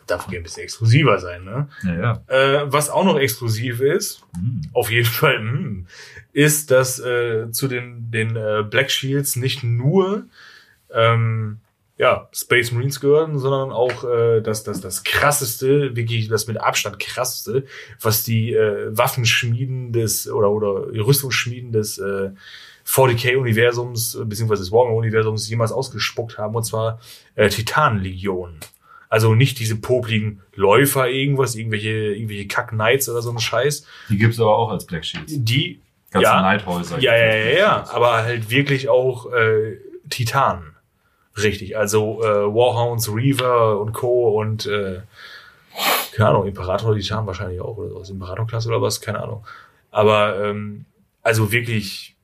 Darf 0.07 0.25
gerne 0.25 0.39
ein 0.39 0.43
bisschen 0.43 0.63
exklusiver 0.63 1.19
sein, 1.19 1.43
ne? 1.43 1.67
Ja, 1.83 2.23
ja. 2.27 2.63
Äh, 2.63 2.71
was 2.73 2.89
auch 2.89 3.03
noch 3.05 3.17
exklusiv 3.19 3.79
ist, 3.81 4.23
Hm. 4.35 4.61
auf 4.73 4.89
jeden 4.89 5.05
Fall, 5.07 5.37
hm, 5.37 5.87
ist, 6.33 6.71
dass 6.71 6.99
äh, 6.99 7.51
zu 7.51 7.67
den, 7.67 8.11
den 8.11 8.35
äh, 8.35 8.63
Black 8.69 8.91
Shields 8.91 9.35
nicht 9.35 9.63
nur 9.63 10.25
ähm, 10.93 11.59
ja, 11.97 12.29
Space 12.31 12.71
Marines 12.71 13.01
gehören, 13.01 13.37
sondern 13.39 13.71
auch 13.71 14.05
äh, 14.05 14.39
das, 14.41 14.63
das, 14.63 14.79
das 14.79 15.03
krasseste, 15.03 15.97
wirklich 15.97 16.29
das 16.29 16.47
mit 16.47 16.59
Abstand 16.59 16.97
krasseste, 16.97 17.65
was 17.99 18.23
die 18.23 18.53
äh, 18.53 18.97
Waffenschmieden 18.97 19.91
des 19.91 20.29
oder 20.29 20.49
oder 20.49 20.87
Rüstungsschmieden 20.93 21.73
des 21.73 21.97
äh, 21.97 22.29
40k-Universums 22.85 24.15
äh, 24.15 24.23
beziehungsweise 24.23 24.63
des 24.63 24.71
Warhammer-Universums 24.71 25.49
jemals 25.49 25.73
ausgespuckt 25.73 26.37
haben, 26.37 26.55
und 26.55 26.63
zwar 26.63 27.01
äh, 27.35 27.49
Titanlegionen. 27.49 28.59
Also 29.09 29.35
nicht 29.35 29.59
diese 29.59 29.75
popligen 29.75 30.41
Läufer 30.55 31.09
irgendwas, 31.09 31.55
irgendwelche, 31.55 31.89
irgendwelche 31.89 32.47
Kack-Knights 32.47 33.09
oder 33.09 33.21
so 33.21 33.31
ein 33.31 33.39
Scheiß. 33.39 33.85
Die 34.09 34.17
gibt's 34.17 34.39
aber 34.39 34.55
auch 34.55 34.71
als 34.71 34.85
Black 34.85 35.03
Shields. 35.03 35.33
Die, 35.35 35.81
Ganze 36.11 36.23
ja, 36.29 36.41
Neidhäuser. 36.41 36.99
ja, 36.99 37.15
ja, 37.15 37.35
ja, 37.35 37.57
ja, 37.57 37.85
aber 37.91 38.23
halt 38.23 38.49
wirklich 38.49 38.89
auch 38.89 39.31
äh, 39.31 39.77
Titanen. 40.09 40.75
Richtig, 41.37 41.77
also 41.77 42.21
äh, 42.23 42.27
Warhounds, 42.53 43.13
Reaver 43.13 43.79
und 43.79 43.93
Co. 43.93 44.39
und 44.39 44.65
äh, 44.65 45.01
keine 46.15 46.29
Ahnung, 46.29 46.47
Imperator 46.47 46.95
Titan 46.95 47.25
wahrscheinlich 47.27 47.61
auch 47.61 47.77
oder 47.77 47.89
sowas, 47.89 48.09
Imperator-Klasse 48.09 48.67
oder 48.69 48.81
was, 48.81 48.99
keine 48.99 49.21
Ahnung. 49.21 49.45
Aber 49.91 50.43
ähm, 50.43 50.85
also 51.21 51.51
wirklich 51.51 52.15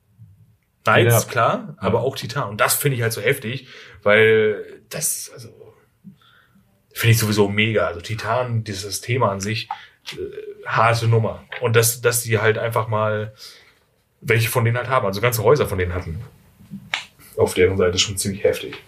Knights, 0.84 1.24
Ja. 1.24 1.30
klar, 1.30 1.74
aber 1.78 1.98
Ja. 2.00 2.04
auch 2.04 2.16
Titan. 2.16 2.48
Und 2.50 2.60
das 2.60 2.74
finde 2.74 2.96
ich 2.96 3.02
halt 3.02 3.12
so 3.12 3.20
heftig, 3.20 3.68
weil 4.02 4.82
das, 4.90 5.30
also 5.32 5.48
finde 6.92 7.12
ich 7.12 7.18
sowieso 7.18 7.48
mega. 7.48 7.86
Also 7.86 8.00
Titan, 8.00 8.64
dieses 8.64 9.00
Thema 9.00 9.30
an 9.30 9.40
sich, 9.40 9.68
äh, 10.12 10.16
harte 10.66 11.08
Nummer. 11.08 11.44
Und 11.60 11.74
dass, 11.76 12.00
dass 12.02 12.22
die 12.22 12.38
halt 12.38 12.58
einfach 12.58 12.88
mal 12.88 13.32
welche 14.20 14.48
von 14.48 14.64
denen 14.64 14.76
halt 14.76 14.88
haben, 14.88 15.06
also 15.06 15.20
ganze 15.20 15.42
Häuser 15.42 15.66
von 15.66 15.78
denen 15.78 15.94
hatten. 15.94 16.20
Auf 17.36 17.54
deren 17.54 17.76
Seite 17.76 17.98
schon 17.98 18.16
ziemlich 18.16 18.44
heftig. 18.44 18.82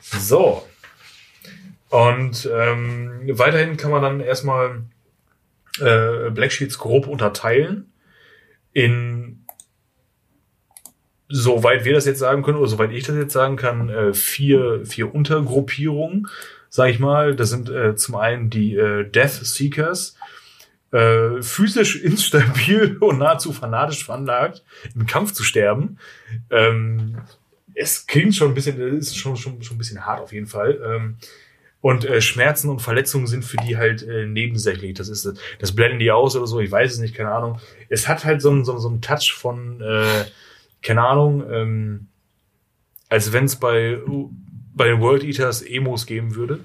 So. 0.00 0.66
Und 1.88 2.48
ähm, 2.52 3.22
weiterhin 3.32 3.76
kann 3.76 3.90
man 3.90 4.02
dann 4.02 4.20
erstmal 4.20 4.82
äh, 5.80 6.30
Black 6.30 6.52
Sheets 6.52 6.78
grob 6.78 7.06
unterteilen 7.06 7.92
in 8.72 9.42
soweit 11.32 11.84
wir 11.84 11.94
das 11.94 12.04
jetzt 12.04 12.18
sagen 12.18 12.42
können, 12.42 12.58
oder 12.58 12.68
soweit 12.68 12.92
ich 12.92 13.04
das 13.04 13.16
jetzt 13.16 13.32
sagen 13.32 13.56
kann, 13.56 13.88
äh, 13.88 14.12
vier, 14.12 14.84
vier 14.84 15.14
Untergruppierungen, 15.14 16.28
sag 16.68 16.90
ich 16.90 16.98
mal. 16.98 17.34
Das 17.34 17.48
sind 17.48 17.70
äh, 17.70 17.96
zum 17.96 18.16
einen 18.16 18.50
die 18.50 18.76
äh, 18.76 19.08
Death 19.08 19.44
Seekers, 19.44 20.16
äh, 20.92 21.42
physisch 21.42 21.96
instabil 22.02 22.96
und 23.00 23.18
nahezu 23.18 23.52
fanatisch 23.52 24.04
veranlagt, 24.04 24.62
im 24.94 25.06
Kampf 25.06 25.32
zu 25.32 25.42
sterben. 25.42 25.98
Ähm, 26.50 27.16
es 27.74 28.06
klingt 28.06 28.34
schon 28.34 28.48
ein 28.48 28.54
bisschen, 28.54 28.80
es 28.80 29.08
ist 29.08 29.16
schon, 29.16 29.36
schon, 29.36 29.62
schon 29.62 29.76
ein 29.76 29.78
bisschen 29.78 30.04
hart 30.04 30.20
auf 30.20 30.32
jeden 30.32 30.46
Fall. 30.46 30.80
Ähm, 30.84 31.16
und 31.80 32.04
äh, 32.04 32.20
Schmerzen 32.20 32.70
und 32.70 32.80
Verletzungen 32.80 33.26
sind 33.26 33.44
für 33.44 33.56
die 33.56 33.76
halt 33.76 34.06
äh, 34.06 34.26
nebensächlich. 34.26 34.94
Das 34.94 35.08
ist 35.08 35.28
das 35.58 35.72
blenden 35.74 35.98
die 35.98 36.12
aus 36.12 36.36
oder 36.36 36.46
so, 36.46 36.60
ich 36.60 36.70
weiß 36.70 36.92
es 36.92 36.98
nicht, 36.98 37.14
keine 37.14 37.32
Ahnung. 37.32 37.58
Es 37.88 38.06
hat 38.06 38.24
halt 38.24 38.40
so 38.40 38.50
einen, 38.50 38.64
so, 38.64 38.78
so 38.78 38.88
einen 38.88 39.00
Touch 39.00 39.32
von, 39.32 39.80
äh, 39.80 40.24
keine 40.82 41.02
Ahnung, 41.02 41.42
ähm, 41.50 42.06
als 43.08 43.32
wenn 43.32 43.44
es 43.44 43.56
bei 43.56 43.98
bei 44.74 44.88
den 44.88 45.00
World 45.00 45.22
Eaters 45.22 45.62
Emos 45.62 46.06
geben 46.06 46.34
würde. 46.34 46.60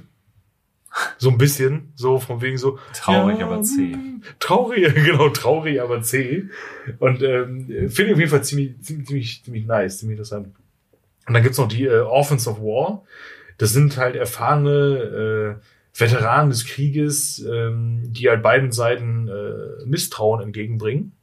So 1.17 1.29
ein 1.29 1.37
bisschen, 1.37 1.91
so 1.95 2.19
von 2.19 2.41
wegen 2.41 2.57
so. 2.57 2.79
Traurig, 2.93 3.41
aber 3.41 3.61
zäh. 3.61 3.95
Traurig, 4.39 4.93
genau, 5.05 5.29
traurig, 5.29 5.81
aber 5.81 6.01
zäh. 6.01 6.45
Und 6.99 7.21
ähm, 7.23 7.67
finde 7.67 8.05
ich 8.05 8.13
auf 8.13 8.19
jeden 8.19 8.29
Fall 8.29 8.43
ziemlich, 8.43 8.81
ziemlich, 8.81 9.07
ziemlich, 9.07 9.43
ziemlich 9.43 9.65
nice, 9.65 9.99
ziemlich 9.99 10.17
interessant. 10.17 10.47
Und 11.27 11.33
dann 11.33 11.43
gibt's 11.43 11.57
noch 11.57 11.67
die 11.67 11.85
äh, 11.85 11.99
Orphans 11.99 12.47
of 12.47 12.59
War. 12.59 13.03
Das 13.57 13.73
sind 13.73 13.97
halt 13.97 14.15
erfahrene 14.15 15.57
äh, 15.59 15.99
Veteranen 15.99 16.51
des 16.51 16.65
Krieges, 16.65 17.39
ähm, 17.39 18.03
die 18.13 18.29
halt 18.29 18.43
beiden 18.43 18.71
Seiten 18.71 19.27
äh, 19.27 19.85
Misstrauen 19.85 20.41
entgegenbringen. 20.41 21.13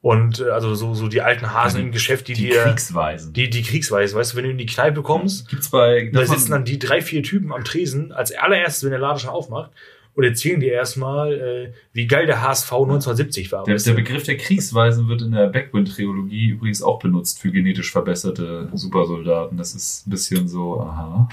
Und 0.00 0.38
äh, 0.40 0.50
also 0.50 0.74
so, 0.76 0.94
so 0.94 1.08
die 1.08 1.22
alten 1.22 1.52
Hasen 1.52 1.78
Die- 1.78 1.86
im 1.86 1.92
Geschäft, 1.92 2.28
die, 2.28 2.34
Die 2.34 2.48
dir 2.50 2.62
Kriegsweisen. 2.64 3.32
die, 3.32 3.50
die 3.50 3.62
Kriegsweise, 3.62 4.14
weißt 4.16 4.32
du, 4.32 4.36
wenn 4.36 4.44
du 4.44 4.50
in 4.50 4.58
die 4.58 4.66
Kneipe 4.66 5.02
kommst, 5.02 5.48
Gibt's 5.48 5.70
bei, 5.70 6.08
da 6.12 6.24
sitzen 6.24 6.52
dann 6.52 6.64
die 6.64 6.78
drei, 6.78 7.00
vier 7.02 7.22
Typen 7.22 7.52
am 7.52 7.64
Tresen, 7.64 8.12
als 8.12 8.32
allererstes, 8.32 8.84
wenn 8.84 8.90
der 8.90 9.00
Laden 9.00 9.18
schon 9.18 9.30
aufmacht, 9.30 9.72
und 10.14 10.24
erzählen 10.24 10.58
dir 10.58 10.72
erstmal, 10.72 11.32
äh, 11.32 11.72
wie 11.92 12.06
geil 12.08 12.26
der 12.26 12.42
HSV 12.42 12.72
1970 12.72 13.52
war. 13.52 13.62
Der, 13.64 13.76
der? 13.76 13.92
Begriff 13.94 14.24
der 14.24 14.36
Kriegsweisen 14.36 15.08
wird 15.08 15.22
in 15.22 15.30
der 15.32 15.46
Backwind-Trilogie 15.48 16.50
übrigens 16.50 16.82
auch 16.82 16.98
benutzt 16.98 17.40
für 17.40 17.52
genetisch 17.52 17.92
verbesserte 17.92 18.68
Supersoldaten. 18.74 19.56
Das 19.58 19.74
ist 19.76 20.06
ein 20.06 20.10
bisschen 20.10 20.48
so, 20.48 20.80
aha. 20.80 21.28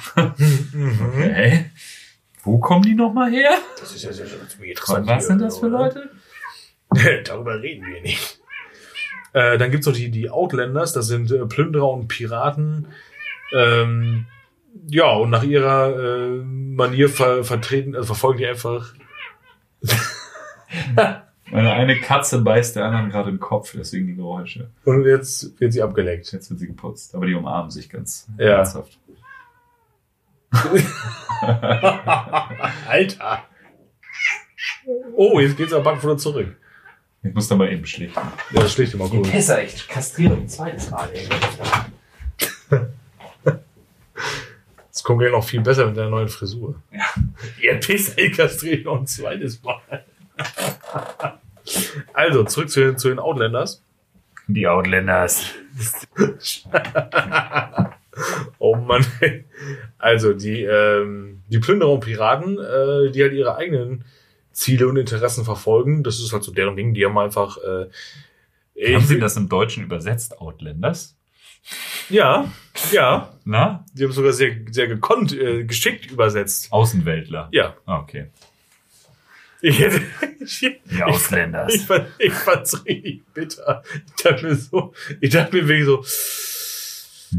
Mhm. 0.74 1.00
Okay. 1.14 1.66
Wo 2.44 2.60
kommen 2.60 2.84
die 2.84 2.94
nochmal 2.94 3.32
her? 3.32 3.52
Das 3.80 3.96
ist 3.96 4.04
ja 4.04 4.14
sehr, 4.14 4.28
sehr 4.28 4.38
interessant. 4.62 5.08
was 5.08 5.18
hier, 5.24 5.28
sind 5.28 5.40
das 5.42 5.58
für? 5.58 5.68
Leute? 5.68 6.12
Darüber 7.26 7.60
reden 7.60 7.86
wir 7.88 8.02
nicht. 8.04 8.40
Äh, 9.36 9.58
dann 9.58 9.70
gibt's 9.70 9.86
noch 9.86 9.94
die, 9.94 10.10
die 10.10 10.30
Outlanders, 10.30 10.94
das 10.94 11.08
sind 11.08 11.30
äh, 11.30 11.46
Plünderer 11.46 11.90
und 11.92 12.08
Piraten. 12.08 12.88
Ähm, 13.54 14.28
ja, 14.88 15.12
und 15.12 15.30
nach 15.30 15.44
ihrer 15.44 15.90
äh, 15.94 16.30
Manier 16.44 17.10
ver 17.10 17.44
vertreten, 17.44 17.96
also 17.96 18.08
verfolgen 18.08 18.38
die 18.40 18.48
einfach. 18.48 18.94
Meine 21.52 21.74
eine 21.74 22.00
Katze 22.00 22.42
beißt 22.42 22.78
der 22.78 22.86
anderen 22.86 23.10
gerade 23.10 23.30
im 23.30 23.40
Kopf, 23.42 23.74
deswegen 23.78 24.08
die 24.08 24.16
Geräusche. 24.16 24.70
Und 24.86 25.06
jetzt 25.06 25.60
wird 25.60 25.74
sie 25.74 25.82
abgeleckt. 25.84 26.32
Jetzt 26.32 26.50
wird 26.50 26.60
sie 26.62 26.68
geputzt, 26.68 27.14
aber 27.14 27.26
die 27.26 27.36
umarmen 27.36 27.70
sich 27.72 27.90
ganz 27.90 28.28
Ja. 28.38 28.58
ernsthaft. 28.58 28.98
Alter. 32.88 33.44
Oh, 35.16 35.40
jetzt 35.40 35.58
geht's 35.58 35.74
am 35.74 35.84
Backfutter 35.84 36.18
zurück. 36.18 36.56
Ich 37.26 37.34
muss 37.34 37.48
da 37.48 37.56
mal 37.56 37.72
eben 37.72 37.86
schlichten. 37.86 38.20
Ja, 38.52 38.62
das 38.62 38.74
schlicht 38.74 38.94
immer 38.94 39.12
cool. 39.12 39.24
Pisser, 39.24 39.64
ich 39.64 39.88
kastriere 39.88 40.34
ein 40.34 40.48
zweites 40.48 40.92
Mal, 40.92 41.10
ey. 41.12 41.28
Das 44.92 45.04
kommt 45.04 45.20
gleich 45.20 45.32
noch 45.32 45.44
viel 45.44 45.62
besser 45.62 45.88
mit 45.88 45.98
deiner 45.98 46.12
neuen 46.12 46.28
Frisur. 46.30 46.76
Ja. 46.92 47.06
Ihr 47.62 47.80
Pisser, 47.80 48.18
ich 48.18 48.38
kastriere 48.38 48.84
noch 48.84 49.00
ein 49.00 49.08
zweites 49.08 49.62
Mal. 49.64 49.82
Also, 52.14 52.44
zurück 52.44 52.70
zu 52.70 52.82
den, 52.82 52.98
zu 52.98 53.10
den 53.10 53.20
Outlanders. 53.20 53.82
Die 54.48 54.68
Outlanders. 54.68 55.52
Oh 58.60 58.78
Mann. 58.78 59.06
Also, 59.98 60.32
die, 60.32 60.64
ähm, 60.64 61.42
die 61.50 61.60
Plünderer 61.60 61.92
und 61.92 62.00
Piraten, 62.00 62.58
äh, 62.58 63.12
die 63.12 63.22
halt 63.22 63.34
ihre 63.34 63.58
eigenen 63.58 64.06
Ziele 64.56 64.88
und 64.88 64.96
Interessen 64.98 65.44
verfolgen. 65.44 66.04
Das 66.04 66.20
ist 66.20 66.32
halt 66.32 66.44
so 66.44 66.52
deren 66.52 66.76
Ding. 66.76 66.94
Die 66.94 67.06
haben 67.06 67.18
einfach, 67.18 67.58
äh, 67.58 67.62
Haben 67.62 67.90
ich, 68.76 69.08
Sie 69.08 69.20
das 69.20 69.36
im 69.38 69.50
Deutschen 69.50 69.84
übersetzt, 69.84 70.40
Outlanders? 70.40 71.16
ja, 72.10 72.52
ja. 72.92 73.34
Na? 73.44 73.84
Die 73.94 74.04
haben 74.04 74.12
sogar 74.12 74.34
sehr, 74.34 74.56
sehr 74.72 74.88
gekonnt, 74.88 75.34
äh, 75.34 75.64
geschickt 75.66 76.10
übersetzt. 76.12 76.72
Außenweltler. 76.72 77.50
Ja. 77.52 77.76
Ah, 77.86 78.00
okay. 78.00 78.28
Ich 79.62 79.80
hätte, 79.80 80.02
ich, 80.40 80.60
Die 80.60 81.04
Ausländers. 81.04 81.74
Ich, 81.74 81.82
fand, 81.82 82.08
ich 82.20 82.34
fand's 82.34 82.86
richtig 82.86 83.24
bitter. 83.34 83.84
Ich 84.16 84.24
dachte 84.24 84.46
mir 84.46 84.56
so, 84.56 84.94
ich 85.20 85.32
dachte 85.32 85.56
mir 85.56 85.68
wirklich 85.68 85.86
so, 85.86 86.04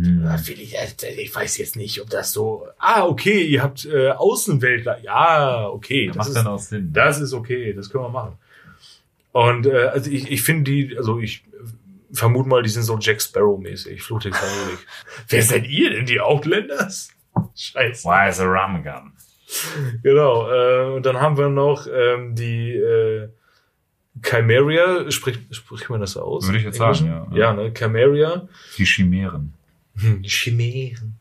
Hm. 0.03 0.23
na, 0.25 0.47
will 0.47 0.61
ich, 0.61 0.75
ich 0.75 1.35
weiß 1.35 1.59
jetzt 1.59 1.77
nicht, 1.77 2.01
ob 2.01 2.11
das 2.11 2.33
so, 2.33 2.67
ah, 2.79 3.05
okay, 3.05 3.43
ihr 3.43 3.63
habt 3.63 3.85
äh, 3.87 4.11
Außenweltler. 4.11 5.03
Ja, 5.03 5.69
okay. 5.69 6.09
Das 6.09 6.17
macht 6.17 6.29
ist, 6.29 6.35
dann 6.35 6.47
auch 6.47 6.59
Sinn. 6.59 6.93
das 6.93 7.21
ist 7.21 7.33
okay, 7.33 7.73
das 7.73 7.91
können 7.91 8.05
wir 8.05 8.11
machen. 8.11 8.37
Und 9.33 9.67
äh, 9.67 9.87
also 9.87 10.11
ich, 10.11 10.31
ich 10.31 10.43
finde 10.43 10.71
die, 10.71 10.97
also 10.97 11.19
ich 11.19 11.45
vermute 12.13 12.49
mal, 12.49 12.63
die 12.63 12.69
sind 12.69 12.83
so 12.83 12.99
Jack 12.99 13.21
Sparrow-mäßig, 13.21 14.03
Fluch 14.03 14.23
der 14.23 14.33
Karibik. 14.33 14.87
Wer 15.29 15.43
seid 15.43 15.67
ihr 15.69 15.91
denn, 15.91 16.07
die 16.07 16.21
Outlanders? 16.21 17.11
Scheiße. 17.55 18.09
Why 18.09 18.29
is 18.29 18.41
a 18.41 18.45
rum 18.45 18.83
gun? 18.83 19.13
Genau. 20.03 20.51
Äh, 20.51 20.97
und 20.97 21.07
dann 21.07 21.21
haben 21.21 21.37
wir 21.37 21.49
noch 21.49 21.87
ähm, 21.87 22.35
die 22.35 22.73
äh, 22.73 23.29
Chimeria, 24.23 25.11
spricht, 25.11 25.55
spricht 25.55 25.91
man 25.91 26.01
das 26.01 26.13
so 26.13 26.23
aus? 26.23 26.47
Würde 26.47 26.59
ich 26.59 26.65
jetzt 26.65 26.77
Im 26.77 26.95
sagen, 26.95 27.07
Englischen? 27.07 27.37
ja. 27.37 27.53
Ja, 27.53 27.53
ne? 27.53 27.73
Chimeria. 27.77 28.49
Die 28.79 28.85
Chimären. 28.85 29.53
Hm, 29.99 30.23
Chimären. 30.25 31.19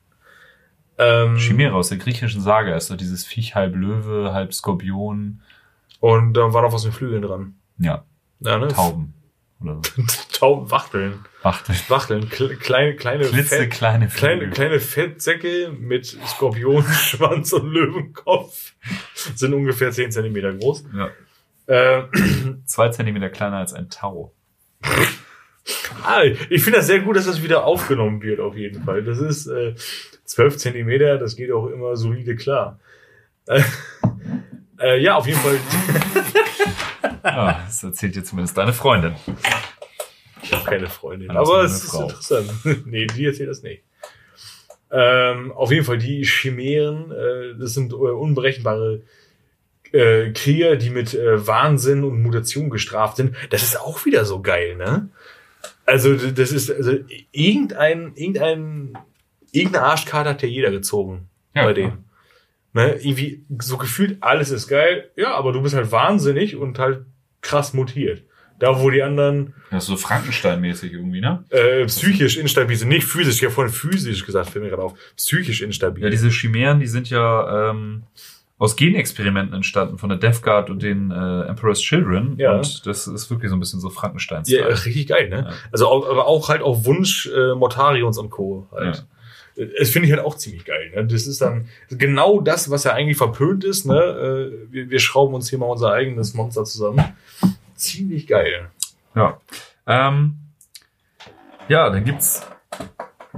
Ähm, 0.97 1.37
Chimäre 1.37 1.73
aus 1.75 1.89
der 1.89 1.97
griechischen 1.97 2.41
Sage 2.41 2.73
ist 2.73 2.89
doch 2.89 2.95
dieses 2.97 3.25
Viech 3.25 3.55
halb 3.55 3.75
Löwe, 3.75 4.31
halb 4.33 4.53
Skorpion. 4.53 5.41
Und 5.99 6.33
dann 6.33 6.53
war 6.53 6.61
noch 6.61 6.71
was 6.73 6.85
mit 6.85 6.93
Flügeln 6.93 7.21
dran. 7.21 7.55
Ja, 7.77 8.05
Ja, 8.39 8.57
ne? 8.57 8.67
Tauben. 8.69 9.13
Oder 9.61 9.81
so. 9.83 10.03
Tauben, 10.37 10.69
Wachteln. 10.71 11.19
Wachteln. 11.41 11.77
Wachteln. 11.87 12.29
Kle 12.29 12.55
kleine, 12.57 12.95
kleine, 12.95 13.23
Fett, 13.25 13.71
kleine, 13.71 14.09
Flügel. 14.09 14.49
kleine 14.51 14.79
Fettsäcke 14.79 15.71
mit 15.79 16.05
Skorpionschwanz 16.05 17.53
und 17.53 17.71
Löwenkopf. 17.71 18.73
Sind 19.13 19.53
ungefähr 19.53 19.91
10 19.91 20.11
Zentimeter 20.11 20.53
groß. 20.53 20.85
Ja. 20.95 21.09
Äh, 21.67 22.03
Zwei 22.65 22.89
Zentimeter 22.89 23.29
kleiner 23.29 23.57
als 23.57 23.73
ein 23.73 23.89
Tau. 23.89 24.33
Ah, 26.03 26.23
ich 26.23 26.63
finde 26.63 26.79
das 26.79 26.87
sehr 26.87 26.99
gut, 26.99 27.15
dass 27.15 27.25
das 27.25 27.41
wieder 27.41 27.65
aufgenommen 27.65 28.21
wird, 28.21 28.39
auf 28.39 28.55
jeden 28.55 28.83
Fall. 28.83 29.03
Das 29.03 29.17
ist 29.17 29.47
äh, 29.47 29.73
12 30.25 30.57
Zentimeter, 30.57 31.17
das 31.17 31.35
geht 31.35 31.51
auch 31.51 31.67
immer 31.67 31.95
solide 31.95 32.35
klar. 32.35 32.79
Äh, 33.47 33.61
äh, 34.79 35.01
ja, 35.01 35.15
auf 35.15 35.27
jeden 35.27 35.39
Fall. 35.39 35.57
Ah, 37.27 37.63
das 37.65 37.83
erzählt 37.83 38.15
dir 38.15 38.23
zumindest 38.23 38.55
deine 38.55 38.71
Freundin. 38.71 39.15
Ich 40.43 40.53
habe 40.53 40.63
keine 40.63 40.87
Freundin, 40.87 41.29
Dann 41.29 41.37
aber 41.37 41.63
es 41.63 41.83
ist 41.83 41.89
Frau. 41.89 42.03
interessant. 42.03 42.51
nee, 42.85 43.07
die 43.07 43.25
erzählt 43.25 43.49
das 43.49 43.63
nicht. 43.63 43.83
Ähm, 44.91 45.51
auf 45.51 45.71
jeden 45.71 45.85
Fall 45.85 45.97
die 45.97 46.23
Chimären, 46.23 47.11
äh, 47.11 47.59
das 47.59 47.73
sind 47.73 47.93
äh, 47.93 47.95
unberechenbare 47.95 49.01
äh, 49.91 50.31
Krieger, 50.33 50.75
die 50.75 50.91
mit 50.91 51.15
äh, 51.15 51.47
Wahnsinn 51.47 52.03
und 52.03 52.21
Mutation 52.21 52.69
gestraft 52.69 53.17
sind. 53.17 53.35
Das 53.49 53.63
ist 53.63 53.79
auch 53.79 54.05
wieder 54.05 54.23
so 54.23 54.41
geil, 54.41 54.75
ne? 54.75 55.09
Also 55.85 56.15
das 56.15 56.51
ist 56.51 56.71
also 56.71 56.93
irgendein 57.31 58.13
irgendein 58.15 58.97
irgendeine 59.51 59.85
Arschkarte 59.85 60.29
hat 60.31 60.41
ja 60.41 60.47
jeder 60.47 60.71
gezogen 60.71 61.29
Ja, 61.53 61.63
bei 61.63 61.73
klar. 61.73 61.89
denen. 61.91 62.05
Ne? 62.73 62.95
Irgendwie 63.01 63.45
so 63.59 63.77
gefühlt 63.77 64.17
alles 64.21 64.49
ist 64.49 64.67
geil. 64.67 65.09
Ja, 65.15 65.33
aber 65.35 65.53
du 65.53 65.61
bist 65.61 65.75
halt 65.75 65.91
wahnsinnig 65.91 66.55
und 66.55 66.77
halt 66.79 67.05
krass 67.41 67.73
mutiert. 67.73 68.23
Da 68.57 68.79
wo 68.81 68.89
die 68.89 69.03
anderen 69.03 69.53
Das 69.69 69.83
ist 69.83 69.89
so 69.89 69.97
Frankenstein-mäßig 69.97 70.93
irgendwie, 70.93 71.19
ne? 71.21 71.43
äh, 71.49 71.85
psychisch 71.85 72.37
instabil 72.37 72.75
sind, 72.77 72.87
nicht 72.87 73.05
physisch, 73.05 73.35
ich 73.35 73.43
habe 73.43 73.53
vorhin 73.53 73.73
physisch 73.73 74.25
gesagt, 74.25 74.49
fällt 74.49 74.63
mir 74.63 74.69
gerade 74.71 74.81
auf, 74.83 74.93
psychisch 75.17 75.61
instabil. 75.61 76.03
Ja, 76.05 76.09
diese 76.09 76.29
Chimären, 76.31 76.79
die 76.79 76.87
sind 76.87 77.09
ja 77.09 77.69
ähm, 77.71 78.03
aus 78.57 78.75
Genexperimenten 78.77 79.53
entstanden 79.53 79.97
von 79.97 80.09
der 80.09 80.17
Death 80.17 80.41
Guard 80.41 80.69
und 80.69 80.81
den 80.81 81.11
äh, 81.11 81.41
Emperor's 81.41 81.81
Children. 81.81 82.35
Ja. 82.37 82.55
Und 82.55 82.85
das 82.85 83.07
ist 83.07 83.29
wirklich 83.29 83.49
so 83.49 83.55
ein 83.57 83.59
bisschen 83.59 83.81
so 83.81 83.89
ja, 83.89 83.93
Frankenstein-Style. 83.93 84.85
richtig 84.85 85.07
geil, 85.07 85.29
ne? 85.29 85.47
Ja. 85.49 85.53
Also 85.71 85.87
auch, 85.87 86.09
aber 86.09 86.25
auch 86.25 86.47
halt 86.47 86.61
auf 86.61 86.85
Wunsch 86.85 87.29
äh, 87.35 87.53
Mortarions 87.53 88.17
und 88.17 88.29
Co. 88.29 88.67
Halt. 88.71 89.05
Das 89.79 89.89
finde 89.89 90.07
ich 90.07 90.13
halt 90.13 90.23
auch 90.23 90.35
ziemlich 90.35 90.65
geil. 90.65 90.91
Ne? 90.93 91.05
Das 91.05 91.27
ist 91.27 91.41
dann 91.41 91.69
genau 91.89 92.41
das, 92.41 92.69
was 92.69 92.83
ja 92.83 92.91
eigentlich 92.91 93.17
verpönt 93.17 93.63
ist. 93.63 93.85
Ne? 93.85 93.97
Äh, 93.97 94.73
wir, 94.73 94.89
wir 94.89 94.99
schrauben 94.99 95.33
uns 95.33 95.49
hier 95.49 95.59
mal 95.59 95.67
unser 95.67 95.91
eigenes 95.91 96.33
Monster 96.33 96.65
zusammen. 96.65 97.03
Ziemlich 97.75 98.27
geil. 98.27 98.69
Ja. 99.15 99.39
Ähm, 99.87 100.35
ja, 101.69 101.89
dann 101.89 102.03
gibt's 102.03 102.45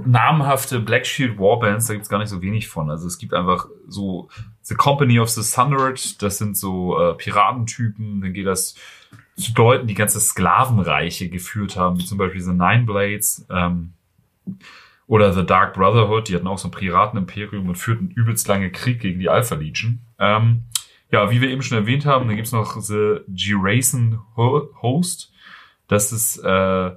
namhafte 0.04 0.80
Black 0.80 1.06
Shield 1.06 1.38
Warbands, 1.38 1.86
da 1.86 1.94
gibt's 1.94 2.08
gar 2.08 2.18
nicht 2.18 2.28
so 2.28 2.42
wenig 2.42 2.68
von. 2.68 2.90
Also 2.90 3.06
es 3.06 3.18
gibt 3.18 3.34
einfach 3.34 3.68
so 3.86 4.28
The 4.68 4.74
Company 4.74 5.18
of 5.18 5.30
the 5.30 5.42
Sundered, 5.42 6.22
das 6.22 6.38
sind 6.38 6.56
so 6.56 6.98
äh, 7.00 7.14
Piratentypen, 7.14 8.20
dann 8.20 8.32
geht 8.32 8.46
das 8.46 8.74
zu 9.36 9.52
Leuten, 9.56 9.86
die 9.86 9.94
ganze 9.94 10.20
Sklavenreiche 10.20 11.28
geführt 11.28 11.76
haben, 11.76 11.98
wie 11.98 12.04
zum 12.04 12.18
Beispiel 12.18 12.40
The 12.42 12.52
Nine 12.52 12.84
Blades 12.84 13.46
ähm, 13.50 13.92
oder 15.06 15.32
The 15.32 15.46
Dark 15.46 15.74
Brotherhood, 15.74 16.28
die 16.28 16.34
hatten 16.34 16.46
auch 16.46 16.58
so 16.58 16.68
ein 16.68 16.72
Piratenimperium 16.72 17.68
und 17.68 17.76
führten 17.76 18.10
übelst 18.10 18.46
lange 18.48 18.70
Krieg 18.70 19.00
gegen 19.00 19.20
die 19.20 19.30
Alpha 19.30 19.54
Legion. 19.54 20.00
Ähm, 20.18 20.64
ja, 21.10 21.30
wie 21.30 21.40
wir 21.40 21.48
eben 21.48 21.62
schon 21.62 21.78
erwähnt 21.78 22.04
haben, 22.04 22.26
dann 22.26 22.36
gibt's 22.36 22.52
noch 22.52 22.78
The 22.78 23.20
Ho- 24.36 24.68
Host. 24.82 25.32
Das 25.86 26.12
ist 26.12 26.36
äh, 26.44 26.90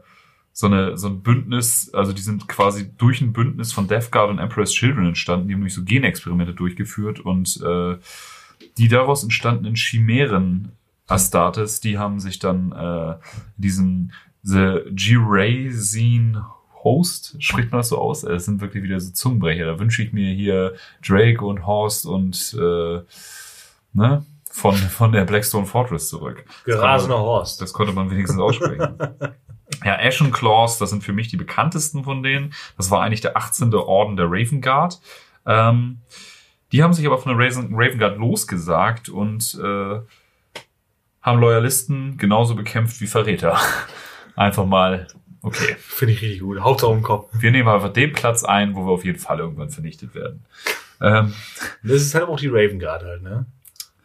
so 0.61 0.67
eine 0.67 0.97
so 0.97 1.07
ein 1.07 1.21
Bündnis, 1.21 1.93
also 1.93 2.13
die 2.13 2.21
sind 2.21 2.47
quasi 2.47 2.89
durch 2.97 3.19
ein 3.19 3.33
Bündnis 3.33 3.73
von 3.73 3.87
Death 3.87 4.11
Guard 4.11 4.29
und 4.29 4.39
Emperor's 4.39 4.71
Children 4.71 5.07
entstanden, 5.07 5.47
die 5.47 5.53
haben 5.53 5.59
nämlich 5.59 5.73
so 5.73 5.83
Genexperimente 5.83 6.53
durchgeführt 6.53 7.19
und 7.19 7.59
äh, 7.61 7.97
die 8.77 8.87
daraus 8.87 9.23
entstandenen 9.23 9.75
Chimären 9.75 10.71
Astartes, 11.07 11.81
die 11.81 11.97
haben 11.97 12.19
sich 12.19 12.39
dann 12.39 12.71
äh, 12.71 13.15
diesen 13.57 14.13
The 14.43 14.81
Gerasin 14.91 16.41
Host, 16.83 17.35
spricht 17.39 17.71
man 17.71 17.79
das 17.79 17.89
so 17.89 17.97
aus? 17.97 18.23
Es 18.23 18.45
sind 18.45 18.61
wirklich 18.61 18.83
wieder 18.83 18.99
so 18.99 19.11
Zungenbrecher. 19.11 19.65
Da 19.65 19.79
wünsche 19.79 20.01
ich 20.01 20.13
mir 20.13 20.33
hier 20.33 20.73
Drake 21.05 21.43
und 21.43 21.65
Horst 21.65 22.05
und 22.05 22.55
äh, 22.57 23.01
ne, 23.93 24.25
von, 24.49 24.75
von 24.75 25.11
der 25.11 25.25
Blackstone 25.25 25.65
Fortress 25.65 26.09
zurück. 26.09 26.45
Gerasener 26.65 27.19
Horst. 27.19 27.61
Das 27.61 27.73
konnte 27.73 27.93
man 27.93 28.09
wenigstens 28.09 28.39
aussprechen. 28.39 28.95
ja, 29.83 29.97
Ashen 29.97 30.31
Claws, 30.31 30.77
das 30.77 30.89
sind 30.89 31.03
für 31.03 31.13
mich 31.13 31.27
die 31.29 31.37
bekanntesten 31.37 32.03
von 32.03 32.23
denen. 32.23 32.53
Das 32.77 32.91
war 32.91 33.01
eigentlich 33.01 33.21
der 33.21 33.35
18. 33.37 33.73
Orden 33.73 34.15
der 34.15 34.27
Raven 34.29 34.61
Guard. 34.61 34.99
Ähm, 35.45 35.99
die 36.71 36.83
haben 36.83 36.93
sich 36.93 37.05
aber 37.05 37.17
von 37.17 37.37
der 37.37 37.45
Raven, 37.45 37.69
Raven 37.73 37.99
Guard 37.99 38.17
losgesagt 38.17 39.09
und 39.09 39.59
äh, 39.61 39.99
haben 41.21 41.39
Loyalisten 41.39 42.17
genauso 42.17 42.55
bekämpft 42.55 43.01
wie 43.01 43.07
Verräter. 43.07 43.57
Einfach 44.35 44.65
mal, 44.65 45.07
okay. 45.41 45.75
Finde 45.77 46.13
ich 46.13 46.21
richtig 46.21 46.39
gut. 46.39 46.59
Hauptsache 46.61 46.93
im 46.93 47.01
Kopf. 47.03 47.29
Wir 47.33 47.51
nehmen 47.51 47.67
einfach 47.67 47.91
den 47.91 48.13
Platz 48.13 48.43
ein, 48.43 48.75
wo 48.75 48.85
wir 48.85 48.91
auf 48.91 49.03
jeden 49.03 49.19
Fall 49.19 49.39
irgendwann 49.39 49.69
vernichtet 49.69 50.15
werden. 50.15 50.45
Ähm, 51.01 51.33
Das 51.83 52.01
ist 52.01 52.15
halt 52.15 52.29
auch 52.29 52.39
die 52.39 52.47
Raven 52.47 52.79
Guard 52.79 53.03
halt, 53.03 53.23
ne? 53.23 53.45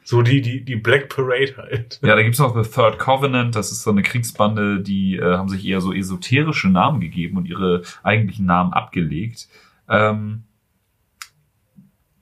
So 0.09 0.23
die, 0.23 0.41
die, 0.41 0.65
die 0.65 0.77
Black 0.77 1.09
Parade 1.09 1.57
halt. 1.57 1.99
ja, 2.01 2.15
da 2.15 2.23
gibt's 2.23 2.39
noch 2.39 2.55
The 2.55 2.71
Third 2.71 3.01
Covenant, 3.01 3.57
das 3.57 3.73
ist 3.73 3.83
so 3.83 3.91
eine 3.91 4.05
Kriegsbande, 4.05 4.81
die 4.81 5.17
äh, 5.17 5.37
haben 5.37 5.49
sich 5.49 5.67
eher 5.67 5.81
so 5.81 5.93
esoterische 5.93 6.69
Namen 6.69 7.01
gegeben 7.01 7.37
und 7.37 7.47
ihre 7.47 7.83
eigentlichen 8.05 8.47
Namen 8.47 8.73
abgelegt. 8.73 9.49
Ähm, 9.89 10.45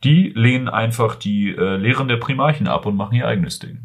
die 0.02 0.32
lehnen 0.34 0.70
einfach 0.70 1.14
die 1.14 1.50
äh, 1.50 1.76
Lehren 1.76 2.08
der 2.08 2.16
Primarchen 2.16 2.68
ab 2.68 2.86
und 2.86 2.96
machen 2.96 3.16
ihr 3.16 3.28
eigenes 3.28 3.58
Ding. 3.58 3.80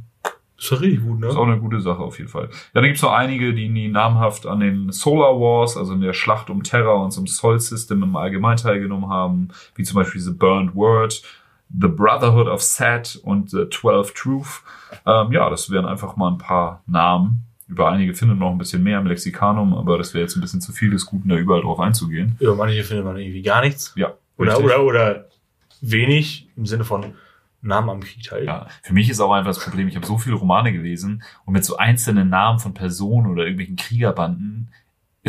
Ist 0.58 0.72
doch 0.72 0.80
richtig 0.80 1.04
gut, 1.04 1.22
Das 1.22 1.32
ist 1.32 1.38
auch 1.38 1.46
ne? 1.46 1.52
eine 1.52 1.62
gute 1.62 1.82
Sache 1.82 2.00
auf 2.00 2.20
jeden 2.20 2.30
Fall. 2.30 2.50
Ja, 2.74 2.80
da 2.80 2.88
gibt's 2.88 3.02
noch 3.02 3.12
einige, 3.12 3.54
die 3.54 3.68
nie 3.68 3.90
namhaft 3.90 4.48
an 4.48 4.62
den 4.62 4.94
Solar 4.94 5.38
Wars, 5.42 5.76
also 5.76 5.94
in 5.94 6.00
der 6.00 6.14
Schlacht 6.14 6.50
um 6.50 6.64
Terra 6.64 6.94
und 6.94 7.12
zum 7.12 7.28
Sol 7.28 7.60
System 7.60 8.02
im 8.04 8.16
Allgemeinen 8.16 8.60
teilgenommen 8.60 9.10
haben, 9.10 9.50
wie 9.76 9.84
zum 9.84 9.96
Beispiel 9.96 10.22
The 10.22 10.32
Burned 10.32 10.74
Word, 10.74 11.22
The 11.70 11.88
Brotherhood 11.88 12.48
of 12.48 12.62
Set 12.62 13.20
und 13.24 13.50
The 13.52 13.66
Twelve 13.66 14.14
Truth. 14.14 14.64
Ähm, 15.06 15.32
ja, 15.32 15.50
das 15.50 15.70
wären 15.70 15.86
einfach 15.86 16.16
mal 16.16 16.32
ein 16.32 16.38
paar 16.38 16.84
Namen. 16.88 17.44
Über 17.68 17.90
einige 17.90 18.16
findet 18.16 18.40
noch 18.40 18.50
ein 18.50 18.58
bisschen 18.58 18.82
mehr 18.82 19.00
im 19.00 19.06
Lexikanum, 19.06 19.76
aber 19.76 20.00
das 20.00 20.14
wäre 20.14 20.24
jetzt 20.24 20.36
ein 20.36 20.42
bisschen 20.42 20.62
zu 20.62 20.72
viel 20.72 20.90
des 20.90 21.06
Guten, 21.06 21.30
da 21.30 21.36
überall 21.36 21.62
drauf 21.62 21.80
einzugehen. 21.80 22.36
Über 22.40 22.56
manche 22.56 22.84
findet 22.84 23.06
man 23.06 23.18
irgendwie 23.18 23.44
gar 23.44 23.62
nichts. 23.62 23.94
Ja. 23.96 24.14
Oder, 24.38 24.54
richtig. 24.54 24.66
oder, 24.66 24.84
oder 24.84 25.26
wenig 25.82 26.50
im 26.56 26.66
Sinne 26.66 26.84
von 26.84 27.14
Namen 27.62 27.90
am 27.90 28.00
Krieg 28.00 28.32
halt. 28.32 28.46
Ja, 28.46 28.68
für 28.82 28.94
mich 28.94 29.10
ist 29.10 29.20
auch 29.20 29.34
einfach 29.34 29.50
das 29.50 29.64
Problem, 29.64 29.88
ich 29.88 29.96
habe 29.96 30.06
so 30.06 30.18
viele 30.18 30.36
Romane 30.36 30.72
gelesen 30.72 31.24
und 31.46 31.54
mit 31.54 31.66
so 31.66 31.78
einzelnen 31.78 32.30
Namen 32.30 32.60
von 32.60 32.74
Personen 32.74 33.28
oder 33.28 33.44
irgendwelchen 33.44 33.76
Kriegerbanden 33.76 34.70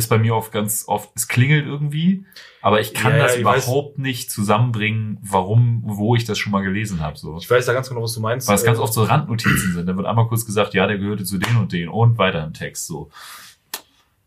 ist 0.00 0.08
bei 0.08 0.18
mir 0.18 0.34
oft 0.34 0.50
ganz 0.52 0.84
oft, 0.88 1.10
es 1.14 1.28
klingelt 1.28 1.64
irgendwie, 1.66 2.24
aber 2.60 2.80
ich 2.80 2.92
kann 2.92 3.12
Ja, 3.12 3.18
ja, 3.18 3.22
das 3.24 3.36
ich 3.36 3.44
weiß. 3.44 3.64
überhaupt 3.66 3.98
nicht 3.98 4.30
zusammenbringen, 4.30 5.18
warum, 5.22 5.82
wo 5.84 6.16
ich 6.16 6.24
das 6.24 6.38
schon 6.38 6.52
mal 6.52 6.62
gelesen 6.62 7.00
habe. 7.00 7.16
So. 7.16 7.38
Ich 7.38 7.48
weiß 7.50 7.64
da 7.66 7.72
ganz 7.72 7.88
genau, 7.88 8.02
was 8.02 8.12
du 8.14 8.20
meinst. 8.20 8.48
Weil 8.48 8.56
es 8.56 8.64
ganz 8.64 8.78
Äh, 8.78 8.82
oft 8.82 8.92
so 8.92 9.04
Randnotizen 9.04 9.72
sind. 9.74 9.86
Da 9.86 9.96
wird 9.96 10.06
einmal 10.06 10.26
kurz 10.28 10.44
gesagt, 10.44 10.74
ja, 10.74 10.86
der 10.86 10.98
gehörte 10.98 11.24
zu 11.24 11.38
den 11.38 11.56
und 11.56 11.72
den 11.72 11.88
und 11.88 12.18
weiter 12.18 12.42
im 12.44 12.52
Text. 12.52 12.86
So. 12.86 13.10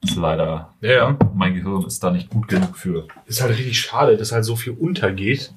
Ist 0.02 0.16
leider, 0.18 0.74
Ja, 0.82 0.92
ja. 0.92 1.18
mein 1.36 1.54
Gehirn 1.54 1.86
ist 1.86 2.04
da 2.04 2.12
nicht 2.12 2.30
gut 2.30 2.48
genug 2.48 2.76
für. 2.78 3.08
ist 3.26 3.42
halt 3.42 3.52
richtig 3.52 3.80
schade, 3.80 4.18
dass 4.18 4.32
halt 4.32 4.44
so 4.46 4.56
viel 4.56 4.74
untergeht. 4.74 5.54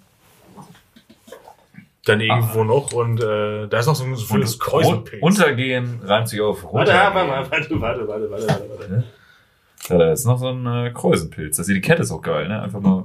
Dann 2.05 2.21
irgendwo 2.21 2.62
noch 2.62 2.93
und 2.93 3.21
äh, 3.21 3.67
da 3.67 3.79
ist 3.81 3.87
noch 3.87 3.97
so 3.97 4.05
ein 4.05 4.41
das 4.41 4.59
Kräuselpilz. 4.61 5.21
Untergehen 5.21 5.99
reimt 6.05 6.29
sich 6.29 6.41
auf 6.41 6.62
Warte, 6.73 6.93
warte, 6.93 7.29
warte, 7.51 7.51
warte, 7.51 7.81
warte, 7.81 8.31
warte, 8.31 8.31
warte, 8.31 8.69
warte. 8.79 9.05
Ja, 9.89 9.99
da 9.99 10.12
ist 10.12 10.24
noch 10.24 10.39
so 10.39 10.49
ein 10.49 10.66
äh, 10.66 10.91
Kräusenpilz. 10.93 11.57
Das 11.57 11.68
Etikett 11.68 12.01
ist 12.01 12.11
auch 12.11 12.22
geil, 12.22 12.49
ne? 12.49 12.62
Einfach 12.62 12.81
mal 12.81 13.05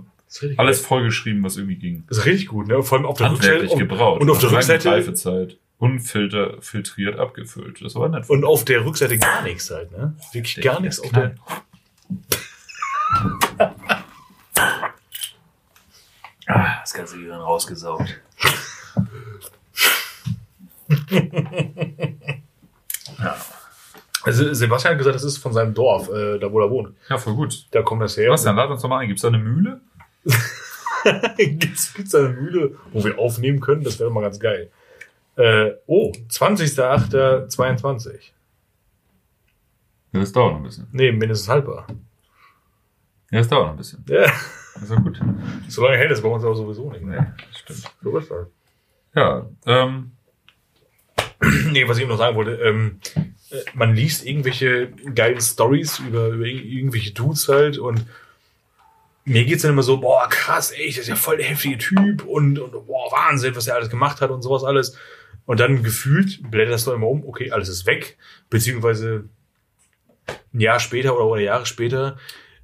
alles 0.58 0.86
vollgeschrieben, 0.86 1.44
was 1.44 1.58
irgendwie 1.58 1.76
ging. 1.76 2.04
Das 2.08 2.20
ist 2.20 2.26
richtig 2.26 2.48
gut, 2.48 2.68
ne? 2.68 2.82
Vor 2.82 2.98
allem 2.98 3.06
auf 3.06 3.18
der 3.18 3.32
Rückseite 3.32 3.52
Handwerklich 3.52 3.72
und, 3.74 3.80
gebraut. 3.80 4.22
und 4.22 4.30
auf 4.30 4.38
Nach 4.42 4.50
der 4.50 4.58
Rückseite 4.58 4.90
Reifezeit. 4.90 5.58
Unfilter, 5.78 6.62
filtriert, 6.62 7.20
abgefüllt. 7.20 7.84
Das 7.84 7.96
war 7.96 8.08
nett. 8.08 8.30
und 8.30 8.46
auf 8.46 8.64
der 8.66 8.86
Rückseite 8.86 9.18
gar 9.18 9.42
nichts 9.42 9.70
halt, 9.72 9.92
ne? 9.92 10.16
Wirklich 10.32 10.64
gar 10.64 10.80
nichts 10.80 11.00
auf 11.00 11.12
der. 11.12 11.36
Ah, 16.48 16.80
das 16.82 16.94
ganze 16.94 17.18
Gehirn 17.18 17.40
rausgesaugt. 17.40 18.20
ja. 23.20 23.36
Also 24.24 24.54
Sebastian 24.54 24.92
hat 24.94 24.98
gesagt, 25.00 25.16
das 25.16 25.24
ist 25.24 25.38
von 25.38 25.54
seinem 25.54 25.74
Dorf, 25.74 26.10
äh, 26.10 26.38
da 26.40 26.52
wo 26.52 26.60
er 26.60 26.70
wohnt. 26.70 26.96
ja, 27.10 27.18
voll 27.18 27.34
gut. 27.36 27.66
Da 27.72 27.82
kommt 27.82 28.02
das 28.02 28.18
her. 28.18 28.30
Bastian, 28.30 28.56
lad 28.56 28.70
uns 28.70 28.82
doch 28.82 28.90
mal 28.90 29.00
ein. 29.00 29.08
Gibt's 29.08 29.22
da 29.24 29.30
eine 29.30 29.40
Mühle? 29.40 29.82
gibt's, 31.38 31.94
gibt's 31.94 32.12
da 32.12 32.20
eine 32.20 32.30
Mühle, 32.30 32.78
wo 32.92 33.04
wir 33.04 33.18
aufnehmen 33.18 33.60
können? 33.60 33.84
Das 33.84 34.00
wäre 34.00 34.10
doch 34.10 34.14
mal 34.14 34.22
ganz 34.22 34.40
geil. 34.40 34.70
Äh, 35.38 35.72
oh, 35.88 36.12
20.08.22. 36.30 38.12
Ja, 40.14 40.20
das 40.20 40.32
dauert 40.32 40.52
noch 40.52 40.60
ein 40.60 40.64
bisschen. 40.64 40.88
Nee, 40.92 41.12
mindestens 41.12 41.50
haltbar. 41.50 41.88
Ja, 43.32 43.40
das 43.40 43.48
dauert 43.48 43.64
noch 43.66 43.72
ein 43.72 43.78
bisschen. 43.78 44.04
Ja, 44.08 44.30
Das 44.76 44.90
ist 44.90 44.96
gut. 44.98 45.20
so 45.68 45.84
lange 45.84 45.98
hält 45.98 46.12
es 46.12 46.22
bei 46.22 46.30
uns 46.30 46.44
aber 46.44 46.56
sowieso 46.56 46.92
nicht. 46.92 47.04
Nee, 47.04 47.16
das 47.18 47.58
stimmt. 47.60 47.92
So 48.04 48.18
ist 48.18 48.30
das. 48.30 48.48
Ja, 49.16 49.46
ähm, 49.66 50.12
Nee, 51.72 51.88
was 51.88 51.98
ich 51.98 52.08
noch 52.08 52.18
sagen 52.20 52.36
wollte, 52.36 52.52
ähm, 52.52 53.00
äh, 53.16 53.22
man 53.74 53.96
liest 53.96 54.26
irgendwelche 54.26 54.90
geilen 55.14 55.42
Stories 55.42 56.00
über, 56.00 56.28
über 56.30 56.46
ir- 56.46 56.64
irgendwelche 56.66 57.12
Dudes 57.12 57.48
halt 57.48 57.78
und 57.78 58.06
mir 59.24 59.46
geht's 59.46 59.62
dann 59.62 59.72
immer 59.72 59.84
so, 59.84 59.98
boah, 59.98 60.28
krass, 60.30 60.72
ey, 60.72 60.88
das 60.88 61.00
ist 61.00 61.08
ja 61.08 61.16
voll 61.16 61.38
der 61.38 61.46
heftige 61.46 61.78
Typ 61.78 62.26
und, 62.26 62.58
und 62.60 62.72
boah, 62.88 63.12
Wahnsinn, 63.12 63.56
was 63.56 63.68
er 63.68 63.76
alles 63.76 63.90
gemacht 63.90 64.20
hat 64.22 64.32
und 64.32 64.42
sowas 64.42 64.64
alles. 64.64 64.98
Und 65.46 65.60
dann 65.60 65.84
gefühlt 65.84 66.40
blätterst 66.50 66.88
du 66.88 66.92
immer 66.92 67.08
um, 67.08 67.24
okay, 67.26 67.52
alles 67.52 67.70
ist 67.70 67.86
weg, 67.86 68.18
beziehungsweise 68.50 69.26
ein 70.54 70.60
Jahr 70.60 70.80
später 70.80 71.16
oder, 71.16 71.26
oder 71.26 71.42
Jahre 71.42 71.66
später 71.66 72.18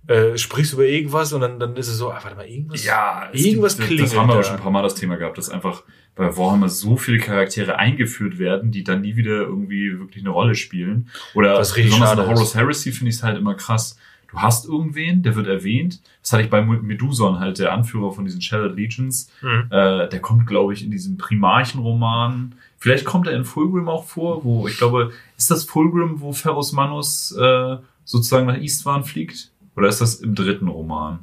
äh, 0.08 0.38
sprichst 0.38 0.72
du 0.74 0.78
über 0.78 0.86
irgendwas 0.86 1.34
und 1.34 1.42
dann, 1.42 1.60
dann 1.60 1.76
ist 1.76 1.90
es 1.90 1.98
so, 1.98 2.12
ah, 2.12 2.20
warte 2.24 2.36
mal, 2.38 2.48
irgendwas. 2.48 2.84
Ja, 2.84 3.30
es 3.34 3.44
Irgendwas 3.44 3.76
gibt, 3.76 3.88
klingelt 3.88 4.10
Das 4.12 4.18
haben 4.18 4.30
wir 4.30 4.36
auch 4.40 4.44
schon 4.44 4.56
ein 4.56 4.62
paar 4.62 4.72
Mal 4.72 4.84
das 4.84 4.96
Thema 4.96 5.18
gehabt, 5.18 5.38
dass 5.38 5.50
einfach 5.50 5.84
bei 6.18 6.36
Warhammer 6.36 6.68
so 6.68 6.98
viele 6.98 7.20
Charaktere 7.20 7.78
eingeführt 7.78 8.40
werden, 8.40 8.72
die 8.72 8.84
dann 8.84 9.02
nie 9.02 9.16
wieder 9.16 9.42
irgendwie 9.42 10.00
wirklich 10.00 10.24
eine 10.24 10.32
Rolle 10.32 10.56
spielen. 10.56 11.10
Oder 11.34 11.58
Was 11.58 11.76
richtig 11.76 11.94
besonders 11.94 12.18
in 12.18 12.36
Horus. 12.36 12.56
Heresy 12.56 12.92
finde 12.92 13.10
ich 13.10 13.18
es 13.18 13.24
halt 13.24 13.38
immer 13.38 13.54
krass. 13.54 13.98
Du 14.30 14.40
hast 14.40 14.66
irgendwen, 14.66 15.24
der 15.24 15.36
wird 15.36 15.48
erwähnt. 15.48 16.02
Das 16.22 16.34
hatte 16.34 16.44
ich 16.44 16.50
bei 16.50 16.62
Meduson 16.62 17.40
halt, 17.40 17.60
der 17.60 17.72
Anführer 17.72 18.12
von 18.12 18.26
diesen 18.26 18.42
Shattered 18.42 18.76
Legions. 18.76 19.32
Mhm. 19.42 19.68
Äh, 19.70 20.10
der 20.10 20.20
kommt, 20.20 20.48
glaube 20.48 20.74
ich, 20.74 20.84
in 20.84 20.92
diesem 20.92 21.18
Primarchenroman. 21.18 22.56
Vielleicht 22.78 23.06
kommt 23.06 23.28
er 23.28 23.34
in 23.34 23.46
Fulgrim 23.46 23.88
auch 23.88 24.04
vor, 24.04 24.44
wo 24.44 24.68
ich 24.68 24.78
glaube, 24.78 25.12
ist 25.38 25.50
das 25.50 25.64
Fulgrim, 25.64 26.20
wo 26.20 26.34
Ferus 26.34 26.74
Manus 26.74 27.32
äh, 27.40 27.78
sozusagen 28.04 28.48
nach 28.48 28.58
Istvan 28.58 29.04
fliegt? 29.04 29.52
Oder 29.76 29.88
ist 29.88 30.02
das 30.02 30.16
im 30.16 30.36
dritten 30.36 30.68
Roman? 30.68 31.20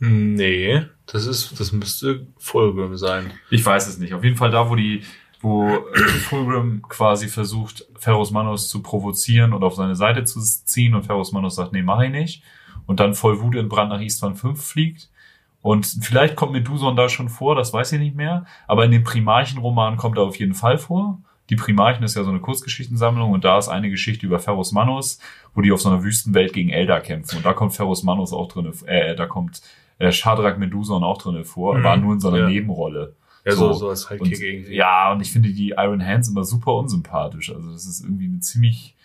Nee, 0.00 0.82
das 1.12 1.26
ist, 1.26 1.58
das 1.58 1.72
müsste 1.72 2.26
Folge 2.38 2.96
sein. 2.96 3.32
Ich 3.50 3.64
weiß 3.64 3.88
es 3.88 3.98
nicht. 3.98 4.14
Auf 4.14 4.22
jeden 4.22 4.36
Fall 4.36 4.50
da, 4.50 4.70
wo 4.70 4.76
die, 4.76 5.02
wo 5.40 5.68
äh, 5.68 5.98
Fulgrim 6.28 6.82
quasi 6.88 7.28
versucht, 7.28 7.86
Ferus 7.98 8.30
Manus 8.30 8.68
zu 8.68 8.82
provozieren 8.82 9.52
und 9.52 9.64
auf 9.64 9.74
seine 9.74 9.96
Seite 9.96 10.24
zu 10.24 10.40
ziehen 10.40 10.94
und 10.94 11.04
Ferus 11.04 11.32
Manus 11.32 11.56
sagt, 11.56 11.72
nee, 11.72 11.82
mach 11.82 12.00
ich 12.00 12.10
nicht. 12.10 12.42
Und 12.86 13.00
dann 13.00 13.14
voll 13.14 13.40
Wut 13.40 13.56
in 13.56 13.68
Brand 13.68 13.90
nach 13.90 14.00
Istvan 14.00 14.36
5 14.36 14.62
fliegt. 14.62 15.10
Und 15.62 15.86
vielleicht 16.00 16.36
kommt 16.36 16.52
Meduson 16.52 16.96
da 16.96 17.08
schon 17.08 17.28
vor, 17.28 17.54
das 17.54 17.72
weiß 17.72 17.92
ich 17.92 18.00
nicht 18.00 18.16
mehr. 18.16 18.46
Aber 18.66 18.84
in 18.84 18.90
dem 18.90 19.04
Primarchen-Roman 19.04 19.96
kommt 19.96 20.16
er 20.16 20.24
auf 20.24 20.38
jeden 20.38 20.54
Fall 20.54 20.78
vor. 20.78 21.18
Die 21.50 21.56
Primarchen 21.56 22.04
ist 22.04 22.14
ja 22.14 22.22
so 22.22 22.30
eine 22.30 22.38
Kurzgeschichtensammlung 22.38 23.32
und 23.32 23.44
da 23.44 23.58
ist 23.58 23.68
eine 23.68 23.90
Geschichte 23.90 24.24
über 24.24 24.38
Ferus 24.38 24.70
Manus, 24.70 25.18
wo 25.54 25.60
die 25.60 25.72
auf 25.72 25.80
so 25.80 25.90
einer 25.90 26.04
Wüstenwelt 26.04 26.52
gegen 26.52 26.70
Eldar 26.70 27.00
kämpfen. 27.00 27.38
Und 27.38 27.44
da 27.44 27.52
kommt 27.52 27.74
Ferus 27.74 28.04
Manus 28.04 28.32
auch 28.32 28.46
drin, 28.46 28.72
äh, 28.86 29.16
da 29.16 29.26
kommt 29.26 29.60
äh, 30.00 30.10
Shadrach 30.10 30.56
Meduson 30.56 31.04
auch 31.04 31.18
drin 31.22 31.44
vor, 31.44 31.78
Mhm, 31.78 31.86
aber 31.86 31.96
nur 31.98 32.14
in 32.14 32.20
so 32.20 32.28
einer 32.28 32.38
ja. 32.38 32.48
Nebenrolle. 32.48 33.14
Ja, 33.44 33.52
so, 33.52 33.72
So. 33.72 33.88
als 33.90 34.04
Und, 34.10 34.18
Sidekick 34.24 34.42
irgendwie. 34.42 34.74
ja, 34.74 35.12
und 35.12 35.20
ich 35.22 35.30
finde 35.30 35.50
die 35.50 35.70
Iron 35.76 36.04
Hands 36.04 36.28
immer 36.28 36.42
super 36.44 36.74
unsympathisch. 36.74 37.50
Also 37.54 37.70
das 37.70 37.86
ist 37.86 38.02
irgendwie 38.02 38.24
eine 38.26 38.40
ziemlich 38.40 38.96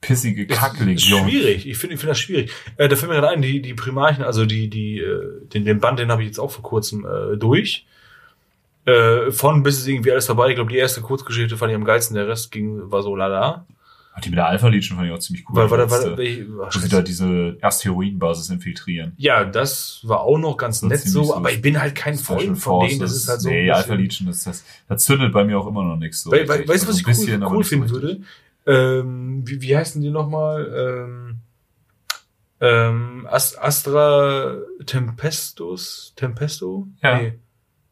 pissige 0.00 0.46
Kacklegion. 0.46 1.24
schwierig. 1.28 1.66
Ich 1.68 1.78
finde 1.78 1.94
ich 1.94 2.00
finde 2.00 2.12
das 2.12 2.18
schwierig. 2.18 2.50
Äh, 2.78 2.88
da 2.88 2.96
fällt 2.96 3.10
mir 3.10 3.16
gerade 3.16 3.34
ein, 3.34 3.42
die, 3.42 3.60
die 3.62 3.74
Primarchen, 3.74 4.24
also 4.24 4.44
die, 4.46 4.68
die, 4.70 4.98
äh, 4.98 5.46
den, 5.52 5.64
den 5.64 5.78
Band, 5.80 5.98
den 5.98 6.10
habe 6.10 6.22
ich 6.22 6.28
jetzt 6.28 6.38
auch 6.38 6.50
vor 6.50 6.62
kurzem 6.64 7.04
äh, 7.06 7.36
durch. 7.36 7.86
Äh, 8.84 9.32
von 9.32 9.62
bis 9.62 9.78
ist 9.78 9.88
irgendwie 9.88 10.12
alles 10.12 10.26
dabei. 10.26 10.48
Ich 10.50 10.54
glaube, 10.54 10.70
die 10.70 10.78
erste 10.78 11.00
Kurzgeschichte 11.00 11.56
fand 11.56 11.70
ich 11.70 11.76
am 11.76 11.84
geilsten, 11.84 12.14
der 12.14 12.28
Rest 12.28 12.52
ging, 12.52 12.90
war 12.90 13.02
so 13.02 13.16
lala. 13.16 13.66
Ach, 14.18 14.22
die 14.22 14.30
mit 14.30 14.38
der 14.38 14.46
Alpha 14.46 14.68
Legion 14.68 14.96
fand 14.96 15.10
ich 15.10 15.14
auch 15.14 15.18
ziemlich 15.18 15.44
cool. 15.50 15.56
Weil, 15.56 15.70
weil, 15.70 15.90
weil, 15.90 16.16
weil, 16.16 16.48
wo 16.48 16.78
sie 16.78 16.88
da 16.88 17.02
diese 17.02 17.58
Asteroidenbasis 17.60 18.48
infiltrieren. 18.48 19.12
ja, 19.18 19.44
das 19.44 20.00
war 20.04 20.20
auch 20.20 20.38
noch 20.38 20.56
ganz 20.56 20.80
nett 20.80 21.00
so, 21.00 21.24
so 21.24 21.36
aber 21.36 21.52
ich 21.52 21.60
bin 21.60 21.78
halt 21.78 21.94
kein 21.94 22.16
Freund 22.16 22.58
von 22.58 22.88
denen. 22.88 22.98
Das 22.98 23.14
ist 23.14 23.28
halt 23.28 23.42
so. 23.42 23.50
Nee, 23.50 23.70
Alpha 23.70 23.92
Legion, 23.92 24.26
das, 24.28 24.44
das, 24.44 24.64
das 24.88 25.04
zündet 25.04 25.34
bei 25.34 25.44
mir 25.44 25.58
auch 25.58 25.66
immer 25.66 25.84
noch 25.84 25.96
nichts 25.96 26.22
so. 26.22 26.30
Weil, 26.30 26.48
weil, 26.48 26.66
weißt 26.66 26.84
du, 26.84 26.88
was 26.88 26.96
Also 26.96 26.98
ich 26.98 27.04
bisschen, 27.04 27.42
cool, 27.42 27.56
cool 27.56 27.64
so 27.64 27.68
finden 27.68 27.90
würde? 27.90 28.20
Ähm, 28.64 29.42
wie, 29.46 29.60
wie 29.60 29.76
heißen 29.76 30.00
die 30.00 30.10
nochmal? 30.10 30.72
Ähm, 30.74 31.36
ähm, 32.62 33.26
Ast 33.30 33.60
Astra 33.60 34.56
Tempestus? 34.86 36.14
Tempesto? 36.16 36.88
Ja. 37.02 37.20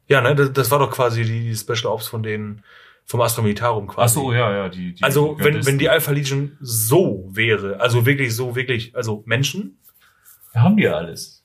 Ja, 0.09 0.21
ne, 0.23 0.35
das, 0.35 0.55
das 0.55 0.71
war 0.71 0.79
doch 0.79 0.91
quasi 0.91 1.23
die, 1.23 1.41
die 1.41 1.57
Special 1.57 1.93
Ops 1.93 2.09
von 2.09 2.23
denen, 2.23 2.63
vom 3.07 3.21
Astra 3.21 3.43
Militarum 3.43 3.87
quasi. 3.87 4.19
Ach 4.19 4.23
so, 4.23 4.33
ja, 4.33 4.53
ja, 4.57 4.69
die, 4.69 4.95
die 4.95 5.03
Also, 5.03 5.37
wenn, 5.39 5.65
wenn 5.67 5.79
die. 5.79 5.89
Alpha 5.89 6.11
Legion 6.11 6.57
so 6.61 7.29
wäre, 7.33 7.81
also 7.81 8.07
wirklich 8.07 8.35
so, 8.35 8.55
wirklich, 8.57 8.95
also 8.97 9.23
Menschen, 9.27 9.79
Ja, 10.55 10.63
haben 10.63 10.77
die 10.77 10.85
ja 10.85 10.95
alles. 10.97 11.43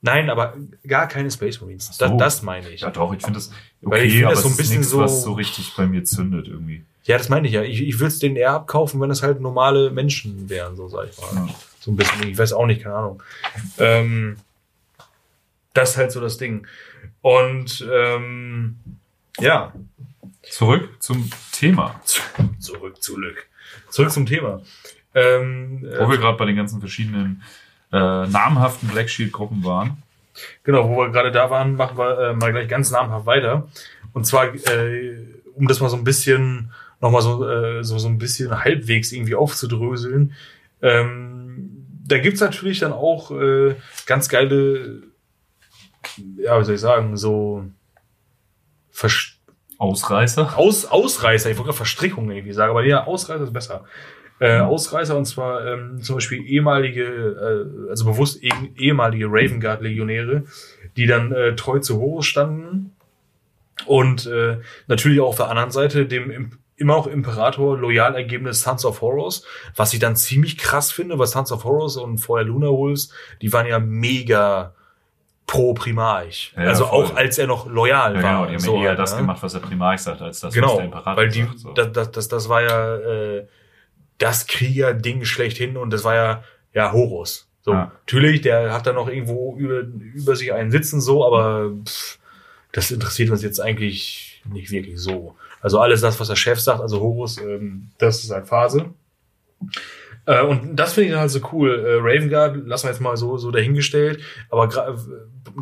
nein, 0.00 0.30
aber 0.30 0.54
gar 0.86 1.06
keine 1.08 1.30
Space 1.30 1.60
Marines. 1.60 1.88
So. 1.96 2.06
Das, 2.06 2.16
das 2.18 2.42
meine 2.42 2.68
ich. 2.70 2.80
Ja, 2.82 2.90
doch, 2.90 3.12
ich 3.14 3.20
finde 3.22 3.38
das 3.38 3.50
Weil 3.82 3.98
okay, 4.00 4.06
ich 4.06 4.12
finde 4.12 4.26
aber 4.26 4.34
das 4.34 4.42
so 4.44 4.48
ein 4.50 4.56
bisschen 4.56 4.78
nichts, 4.78 4.90
so- 4.90 4.98
was 5.00 5.22
so 5.22 5.32
richtig 5.34 5.74
bei 5.76 5.86
mir 5.86 6.04
zündet 6.04 6.48
irgendwie. 6.48 6.84
Ja, 7.04 7.18
das 7.18 7.28
meine 7.28 7.46
ich 7.46 7.52
ja. 7.52 7.62
Ich, 7.62 7.82
ich 7.82 7.94
würde 7.98 8.06
es 8.08 8.18
denen 8.18 8.36
eher 8.36 8.52
abkaufen, 8.52 8.98
wenn 8.98 9.10
es 9.10 9.22
halt 9.22 9.38
normale 9.38 9.90
Menschen 9.90 10.48
wären, 10.48 10.74
so 10.74 10.88
sag 10.88 11.06
ich 11.10 11.18
mal. 11.20 11.46
Ja. 11.48 11.54
So 11.80 11.90
ein 11.92 11.96
bisschen, 11.96 12.26
ich 12.26 12.38
weiß 12.38 12.54
auch 12.54 12.64
nicht, 12.64 12.82
keine 12.82 12.94
Ahnung. 12.94 13.22
Ähm, 13.78 14.36
das 15.74 15.90
ist 15.90 15.96
halt 15.98 16.12
so 16.12 16.20
das 16.22 16.38
Ding. 16.38 16.66
Und 17.20 17.86
ähm, 17.92 18.76
ja, 19.38 19.74
Zurück 20.50 20.88
zum 21.00 21.30
Thema, 21.52 22.00
zurück 22.58 23.02
zu 23.02 23.18
Lück. 23.18 23.48
Zurück 23.90 24.10
zum 24.10 24.26
Thema. 24.26 24.62
Ähm, 25.14 25.82
wo 25.98 26.10
wir 26.10 26.18
gerade 26.18 26.36
bei 26.36 26.44
den 26.44 26.56
ganzen 26.56 26.80
verschiedenen 26.80 27.42
äh, 27.92 28.26
namhaften 28.26 28.88
Black 28.88 29.08
Shield 29.08 29.32
Gruppen 29.32 29.64
waren. 29.64 30.02
Genau, 30.64 30.88
wo 30.88 30.96
wir 30.98 31.10
gerade 31.10 31.30
da 31.30 31.50
waren, 31.50 31.76
machen 31.76 31.96
wir 31.96 32.18
äh, 32.18 32.34
mal 32.34 32.52
gleich 32.52 32.68
ganz 32.68 32.90
namhaft 32.90 33.26
weiter. 33.26 33.68
Und 34.12 34.26
zwar, 34.26 34.52
äh, 34.52 35.16
um 35.54 35.68
das 35.68 35.80
mal 35.80 35.88
so 35.88 35.96
ein 35.96 36.04
bisschen, 36.04 36.72
nochmal 37.00 37.22
so, 37.22 37.48
äh, 37.48 37.84
so, 37.84 37.98
so 37.98 38.08
ein 38.08 38.18
bisschen 38.18 38.64
halbwegs 38.64 39.12
irgendwie 39.12 39.36
aufzudröseln. 39.36 40.34
Ähm, 40.82 41.86
da 42.06 42.18
gibt's 42.18 42.40
natürlich 42.40 42.80
dann 42.80 42.92
auch 42.92 43.30
äh, 43.30 43.76
ganz 44.06 44.28
geile, 44.28 45.02
ja, 46.36 46.60
wie 46.60 46.64
soll 46.64 46.74
ich 46.74 46.80
sagen, 46.80 47.16
so 47.16 47.64
Verst 48.90 49.33
Ausreißer. 49.84 50.58
Aus, 50.58 50.86
Ausreißer, 50.86 51.50
ich 51.50 51.56
wollte 51.56 51.68
gerade 51.68 51.76
Verstrickungen 51.76 52.30
irgendwie 52.30 52.52
sagen, 52.52 52.70
aber 52.70 52.84
ja, 52.84 53.06
Ausreißer 53.06 53.44
ist 53.44 53.52
besser. 53.52 53.84
Äh, 54.40 54.58
Ausreißer 54.58 55.16
und 55.16 55.26
zwar 55.26 55.64
ähm, 55.64 56.02
zum 56.02 56.16
Beispiel 56.16 56.44
ehemalige, 56.44 57.04
äh, 57.04 57.90
also 57.90 58.04
bewusst 58.04 58.42
eh, 58.42 58.50
ehemalige 58.76 59.26
Raven 59.28 59.60
Guard 59.60 59.80
Legionäre, 59.80 60.44
die 60.96 61.06
dann 61.06 61.32
äh, 61.32 61.54
treu 61.54 61.78
zu 61.78 62.00
Horus 62.00 62.26
standen 62.26 62.94
und 63.86 64.26
äh, 64.26 64.58
natürlich 64.88 65.20
auch 65.20 65.28
auf 65.28 65.36
der 65.36 65.50
anderen 65.50 65.70
Seite 65.70 66.06
dem 66.06 66.30
im, 66.30 66.58
immer 66.76 66.94
noch 66.94 67.06
Imperator 67.06 67.78
loyal 67.78 68.16
ergebene 68.16 68.52
Sons 68.52 68.84
of 68.84 69.00
Horus, 69.00 69.46
was 69.76 69.92
ich 69.92 70.00
dann 70.00 70.16
ziemlich 70.16 70.58
krass 70.58 70.90
finde, 70.90 71.18
weil 71.18 71.28
Sons 71.28 71.52
of 71.52 71.64
Horus 71.64 71.96
und 71.96 72.18
vorher 72.18 72.46
Luna 72.46 72.68
Wolves, 72.68 73.10
die 73.40 73.52
waren 73.52 73.66
ja 73.66 73.78
mega 73.78 74.74
pro 75.46 75.74
Primarch. 75.74 76.52
Ja, 76.56 76.64
also 76.64 76.86
voll. 76.86 77.04
auch 77.04 77.16
als 77.16 77.38
er 77.38 77.46
noch 77.46 77.66
loyal 77.66 78.16
Ja, 78.16 78.22
war. 78.22 78.30
genau, 78.32 78.46
die 78.46 78.52
haben 78.54 78.60
so 78.60 78.76
eher 78.82 78.90
halt, 78.90 78.98
das 78.98 79.12
ne? 79.12 79.18
gemacht, 79.20 79.42
was 79.42 79.52
der 79.52 79.60
Primarch 79.60 80.00
sagt, 80.00 80.22
als 80.22 80.40
das, 80.40 80.48
was 80.48 80.54
Genau, 80.54 80.76
der 80.76 80.86
Imperator 80.86 81.16
weil 81.16 81.28
die, 81.28 81.42
sagt. 81.42 81.58
So. 81.58 81.72
das, 81.72 81.92
das, 81.92 82.10
das, 82.12 82.28
das 82.28 82.48
war 82.48 82.62
ja 82.62 82.96
äh, 82.96 83.46
das 84.18 84.46
Krieger-Ding 84.46 85.24
schlechthin 85.24 85.76
und 85.76 85.90
das 85.90 86.04
war 86.04 86.14
ja 86.14 86.44
ja 86.72 86.92
Horus. 86.92 87.48
So, 87.62 87.72
Ja. 87.72 87.92
natürlich, 88.00 88.40
der 88.40 88.72
hat 88.72 88.86
da 88.86 88.92
noch 88.92 89.08
irgendwo 89.08 89.56
über, 89.56 89.80
über 89.80 90.34
sich 90.36 90.52
einen 90.52 90.70
sitzen, 90.70 91.00
so, 91.00 91.24
aber 91.26 91.70
pff, 91.84 92.18
das 92.72 92.90
interessiert 92.90 93.30
uns 93.30 93.42
jetzt 93.42 93.60
eigentlich 93.60 94.42
nicht 94.50 94.70
wirklich 94.70 94.98
so. 95.00 95.36
Also 95.60 95.78
alles 95.80 96.00
das, 96.00 96.18
was 96.20 96.28
der 96.28 96.36
Chef 96.36 96.60
sagt, 96.60 96.80
also 96.80 97.00
Horus, 97.00 97.38
ähm, 97.38 97.90
das 97.98 98.22
ist 98.24 98.30
halt 98.30 98.46
Phase. 98.48 98.86
Äh, 100.26 100.42
und 100.42 100.76
das 100.76 100.94
finde 100.94 101.06
ich 101.06 101.12
dann 101.12 101.20
halt 101.20 101.30
so 101.30 101.40
cool. 101.52 101.70
Äh, 101.84 101.96
Raven 102.00 102.28
Guard 102.30 102.66
lassen 102.66 102.86
wir 102.86 102.90
jetzt 102.92 103.00
mal 103.00 103.16
so, 103.16 103.36
so 103.36 103.50
dahingestellt, 103.50 104.20
aber 104.50 104.64
gra- 104.64 104.96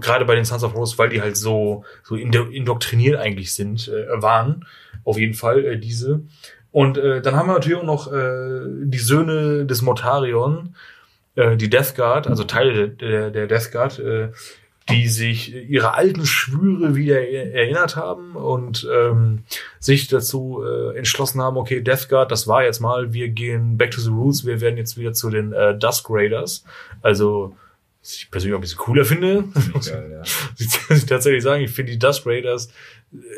gerade 0.01 0.25
bei 0.25 0.35
den 0.35 0.45
Sons 0.45 0.63
of 0.65 0.75
Horus, 0.75 0.99
weil 0.99 1.09
die 1.09 1.21
halt 1.21 1.37
so, 1.37 1.85
so 2.03 2.15
indo 2.17 2.45
indoktriniert 2.45 3.19
eigentlich 3.19 3.53
sind, 3.55 3.89
äh, 3.89 4.23
waren, 4.23 4.65
auf 5.05 5.19
jeden 5.19 5.35
Fall 5.35 5.65
äh, 5.65 5.79
diese. 5.79 6.23
Und 6.71 6.97
äh, 6.97 7.21
dann 7.21 7.37
haben 7.37 7.49
wir 7.49 7.55
natürlich 7.55 7.79
auch 7.79 7.83
noch 7.85 8.13
äh, 8.13 8.61
die 8.85 8.99
Söhne 8.99 9.67
des 9.67 9.83
Mortarion, 9.83 10.75
äh, 11.35 11.57
die 11.57 11.69
Death 11.69 11.95
Guard, 11.97 12.27
also 12.29 12.45
Teile 12.45 12.89
der, 12.89 13.31
der 13.31 13.47
Death 13.47 13.73
Guard, 13.73 13.99
äh, 13.99 14.29
die 14.91 15.09
sich 15.09 15.55
ihre 15.55 15.95
alten 15.95 16.27
Schwüre 16.27 16.95
wieder 16.97 17.21
er- 17.21 17.55
erinnert 17.55 17.97
haben 17.97 18.35
und 18.35 18.89
ähm, 18.93 19.45
sich 19.79 20.09
dazu 20.09 20.63
äh, 20.65 20.97
entschlossen 20.99 21.41
haben, 21.41 21.57
okay, 21.57 21.81
Death 21.81 22.09
Guard, 22.09 22.31
das 22.33 22.49
war 22.49 22.65
jetzt 22.65 22.81
mal, 22.81 23.13
wir 23.13 23.29
gehen 23.29 23.77
back 23.79 23.93
to 23.93 24.01
the 24.01 24.11
roots, 24.11 24.45
wir 24.45 24.61
werden 24.61 24.77
jetzt 24.77 24.97
wieder 24.99 25.13
zu 25.13 25.31
den 25.31 25.53
äh, 25.53 25.77
Dusk 25.79 26.07
Raiders. 26.11 26.65
Also, 27.01 27.55
was 28.01 28.15
ich 28.17 28.31
persönlich 28.33 28.55
auch 28.55 28.59
ein 28.59 28.63
bisschen 28.63 28.79
cooler 28.79 29.05
finde, 29.05 29.45
Geil, 29.85 30.11
ja. 30.11 30.19
muss 30.89 30.99
ich 30.99 31.07
tatsächlich 31.07 31.43
sagen, 31.45 31.63
ich 31.63 31.71
finde 31.71 31.93
die 31.93 31.99
Dusk 32.01 32.27
Raiders 32.27 32.69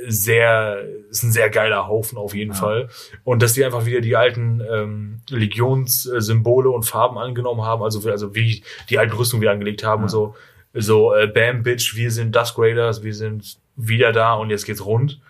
sehr, 0.06 0.82
ist 1.10 1.24
ein 1.24 1.32
sehr 1.32 1.50
geiler 1.50 1.88
Haufen 1.88 2.16
auf 2.16 2.34
jeden 2.34 2.52
Ja. 2.52 2.58
Fall. 2.58 2.88
Und 3.24 3.42
dass 3.42 3.54
die 3.54 3.64
einfach 3.64 3.86
wieder 3.86 4.00
die 4.00 4.16
alten 4.16 4.62
ähm, 4.70 5.20
Legionssymbole 5.28 6.70
und 6.70 6.84
Farben 6.84 7.18
angenommen 7.18 7.62
haben, 7.62 7.82
also, 7.82 8.08
also 8.08 8.34
wie 8.34 8.62
die 8.88 8.98
alten 8.98 9.14
Rüstungen 9.16 9.42
wieder 9.42 9.52
angelegt 9.52 9.84
haben 9.84 10.00
Ja. 10.00 10.04
und 10.04 10.08
so, 10.10 10.34
so, 10.74 11.14
äh, 11.14 11.26
Bam, 11.26 11.62
Bitch, 11.62 11.94
wir 11.96 12.10
sind 12.10 12.34
Dusk 12.34 12.58
Raiders, 12.58 13.02
wir 13.02 13.14
sind 13.14 13.56
wieder 13.76 14.12
da 14.12 14.34
und 14.34 14.50
jetzt 14.50 14.66
geht's 14.66 14.84
rund. 14.84 15.20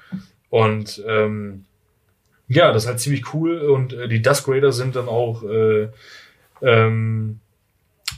Und 0.51 1.03
ähm, 1.07 1.65
ja, 2.49 2.73
das 2.73 2.85
ist 2.85 2.89
halt 2.89 3.01
ziemlich 3.01 3.33
cool. 3.35 3.59
Und 3.59 3.93
äh, 3.93 4.09
die 4.09 4.23
Dusk 4.23 4.49
Raiders 4.49 4.77
sind 4.77 4.97
dann 4.97 5.09
auch 5.09 5.43
äh, 5.45 5.89
ähm, 6.63 7.41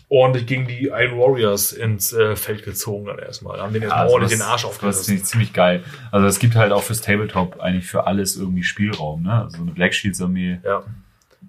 ordentlich 0.08 0.46
gegen 0.46 0.66
die 0.66 0.86
Iron 0.88 1.18
Warriors 1.18 1.72
ins 1.72 2.12
äh, 2.12 2.36
Feld 2.36 2.64
gezogen 2.64 3.06
dann 3.06 3.18
erstmal. 3.18 3.60
Haben 3.60 3.72
den 3.72 3.82
jetzt 3.82 3.90
mal 3.90 3.96
Also 4.02 4.14
ordentlich 4.14 4.38
das- 4.38 4.46
den 4.46 4.50
Arsch 4.52 4.62
Das 4.62 4.70
aufgerissen. 4.70 5.16
ist 5.16 5.26
ziemlich 5.26 5.52
geil. 5.52 5.82
Also 6.12 6.26
es 6.26 6.38
gibt 6.38 6.54
halt 6.54 6.72
auch 6.72 6.82
fürs 6.82 7.00
Tabletop 7.00 7.58
eigentlich 7.60 7.86
für 7.86 8.06
alles 8.06 8.36
irgendwie 8.36 8.62
Spielraum, 8.62 9.22
ne? 9.22 9.42
Also 9.44 9.58
eine 9.62 9.72
Black 9.72 9.94
Shields 9.94 10.20
Armee. 10.20 10.60
Ja. 10.64 10.84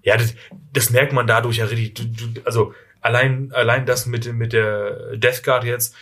Ja, 0.04 0.16
das, 0.18 0.36
das 0.74 0.90
merkt 0.92 1.12
man 1.14 1.28
dadurch 1.28 1.58
ja 1.58 1.66
richtig. 1.66 1.96
Du, 1.96 2.28
du, 2.28 2.42
also 2.46 2.74
allein, 3.08 3.52
allein 3.54 3.86
das 3.86 4.06
mit, 4.06 4.26
dem- 4.26 4.38
mit 4.38 4.54
der 4.54 5.16
Death 5.18 5.44
Guard 5.44 5.64
jetzt 5.64 5.96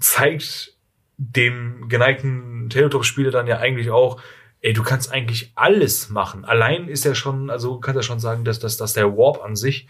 zeigt 0.00 0.72
dem 1.16 1.88
geneigten 1.88 2.68
Tabletop-Spieler 2.70 3.30
dann 3.30 3.46
ja 3.46 3.58
eigentlich 3.58 3.90
auch, 3.90 4.20
ey, 4.60 4.72
du 4.72 4.82
kannst 4.82 5.12
eigentlich 5.12 5.52
alles 5.54 6.10
machen. 6.10 6.44
Allein 6.44 6.88
ist 6.88 7.04
ja 7.04 7.14
schon, 7.14 7.50
also 7.50 7.78
kannst 7.78 7.96
ja 7.96 8.02
schon 8.02 8.20
sagen, 8.20 8.44
dass, 8.44 8.58
dass, 8.58 8.76
dass 8.76 8.92
der 8.92 9.16
Warp 9.16 9.42
an 9.44 9.56
sich 9.56 9.86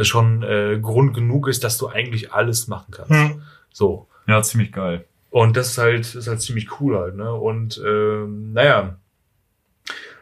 schon 0.00 0.42
äh, 0.42 0.78
Grund 0.80 1.14
genug 1.14 1.46
ist, 1.48 1.62
dass 1.62 1.78
du 1.78 1.88
eigentlich 1.88 2.32
alles 2.32 2.66
machen 2.66 2.90
kannst. 2.90 3.12
So. 3.72 4.08
Ja, 4.26 4.42
ziemlich 4.42 4.72
geil. 4.72 5.04
Und 5.30 5.56
das 5.56 5.68
ist 5.68 5.78
halt, 5.78 6.00
das 6.00 6.14
ist 6.14 6.28
halt 6.28 6.40
ziemlich 6.40 6.80
cool 6.80 6.98
halt, 6.98 7.16
ne? 7.16 7.32
Und 7.32 7.80
ähm, 7.84 8.52
naja. 8.52 8.96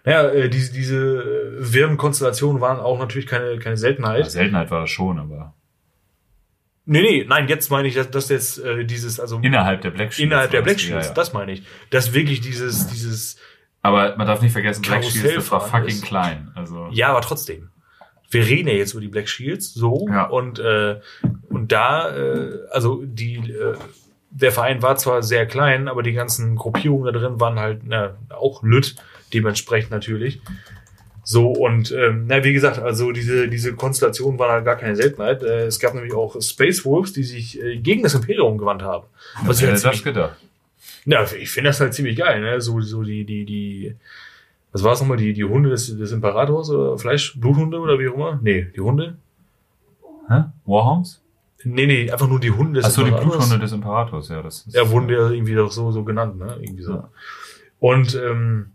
Naja, 0.05 0.29
äh, 0.31 0.49
diese, 0.49 0.73
diese 0.73 0.97
äh, 0.97 1.73
wirren 1.73 1.97
Konstellationen 1.97 2.61
waren 2.61 2.81
auch 2.81 2.99
natürlich 2.99 3.27
keine, 3.27 3.59
keine 3.59 3.75
Ja, 3.75 3.77
Seltenheit. 3.77 4.31
Seltenheit 4.31 4.71
war 4.71 4.81
das 4.83 4.91
schon, 4.91 5.19
aber 5.19 5.55
Nee, 6.85 7.01
nee, 7.03 7.25
nein, 7.29 7.47
jetzt 7.47 7.71
meine 7.71 7.87
ich, 7.87 7.95
dass, 7.95 8.11
dass 8.11 8.29
jetzt 8.29 8.59
äh, 8.59 8.85
dieses, 8.85 9.21
also 9.21 9.39
innerhalb 9.41 9.83
der 9.83 9.91
Black 9.91 10.13
Shields. 10.13 10.27
innerhalb 10.33 10.51
der 10.51 10.63
Black 10.63 10.81
Shields, 10.81 11.09
ja, 11.09 11.15
das 11.15 11.33
meine 11.33 11.53
ich. 11.53 11.63
Dass 11.91 12.13
wirklich 12.13 12.41
dieses, 12.41 12.89
dieses, 12.89 13.37
Aber 13.83 14.17
man 14.17 14.27
darf 14.27 14.43
nicht 14.43 14.51
vergessen, 14.53 14.83
Black 14.83 15.05
Shields, 15.05 15.35
das 15.37 15.51
war 15.53 15.61
fucking 15.61 15.87
ist- 15.87 16.05
klein. 16.05 16.51
Also 16.57 16.89
ja, 16.91 17.09
aber 17.11 17.21
trotzdem. 17.21 17.69
Wir 18.31 18.45
reden 18.47 18.67
ja 18.69 18.75
jetzt 18.75 18.93
über 18.95 19.01
die 19.01 19.09
Black 19.09 19.29
Shields, 19.29 19.73
so, 19.75 20.09
Ja. 20.11 20.25
und, 20.25 20.59
äh, 20.59 20.99
und 21.51 21.71
da, 21.71 22.11
äh, 22.17 22.51
also 22.73 23.03
die, 23.05 23.37
äh, 23.53 23.75
der 24.31 24.51
Verein 24.51 24.83
war 24.83 24.97
zwar 24.97 25.23
sehr 25.23 25.47
klein, 25.47 25.87
aber 25.87 26.03
die 26.03 26.15
ganzen 26.15 26.57
Gruppierungen 26.57 27.05
da 27.05 27.17
drin 27.17 27.39
waren 27.39 27.61
halt 27.61 27.83
na, 27.85 28.17
auch 28.31 28.63
lütt, 28.65 28.97
dementsprechend 29.33 29.91
natürlich. 29.91 30.41
So, 31.25 31.51
und 31.53 31.93
ähm, 31.93 32.25
na, 32.27 32.43
wie 32.43 32.53
gesagt, 32.53 32.79
also 32.81 33.13
diese, 33.13 33.49
diese 33.49 33.75
Konstellation 33.75 34.39
war 34.39 34.51
halt 34.51 34.65
gar 34.65 34.77
keine 34.77 34.97
Seltenheit. 34.97 35.43
Äh, 35.43 35.67
es 35.67 35.79
gab 35.79 35.95
nämlich 35.95 36.15
auch 36.15 36.41
Space 36.43 36.85
Wolves, 36.85 37.13
die 37.13 37.23
sich 37.23 37.63
äh, 37.63 37.77
gegen 37.79 38.03
das 38.03 38.15
Imperium 38.15 38.59
gewandt 38.59 38.83
haben. 38.83 39.07
Was 39.45 39.59
ich 39.59 39.65
äh, 39.65 39.73
halt 39.73 39.85
das 39.85 40.03
gedacht. 40.03 40.37
ja, 41.07 41.25
ich 41.39 41.51
finde 41.51 41.71
das 41.71 41.81
halt 41.81 41.95
ziemlich 41.95 42.17
geil, 42.17 42.41
ne? 42.41 42.61
So, 42.61 42.81
so 42.81 43.05
die, 43.05 43.25
die, 43.25 43.45
die, 43.45 43.95
was 44.73 44.83
war 44.83 44.95
es 44.95 45.01
nochmal? 45.01 45.17
Die, 45.17 45.33
die 45.33 45.45
Hunde 45.45 45.71
des, 45.71 45.97
des 45.97 46.11
Imperators 46.11 46.71
oder 46.71 46.99
Fleisch, 46.99 47.39
Bluthunde 47.39 47.79
oder 47.79 47.99
wie 48.01 48.09
auch 48.09 48.15
immer? 48.15 48.41
Nee, 48.43 48.67
die 48.75 48.81
Hunde? 48.81 49.17
Hä? 50.29 50.45
Warhounds? 50.67 51.23
Nee, 51.65 51.87
nee, 51.87 52.11
einfach 52.11 52.29
nur 52.29 52.41
die 52.41 52.51
Hunde 52.51 52.81
des 52.81 52.87
Achso, 52.87 53.03
die 53.03 53.11
Imperators. 53.11 53.37
Bluthunde 53.37 53.59
des 53.61 53.73
Imperators, 53.73 54.29
ja. 54.29 54.43
Das 54.43 54.67
ist, 54.67 54.75
Ja, 54.75 54.91
wurden 54.91 55.09
ja 55.09 55.31
irgendwie 55.31 55.55
doch 55.55 55.71
so, 55.71 55.93
so 55.93 56.03
genannt, 56.03 56.37
ne? 56.37 56.57
Irgendwie 56.61 56.83
so. 56.83 56.95
Ja. 56.95 57.11
Und, 57.79 58.15
ähm, 58.17 58.73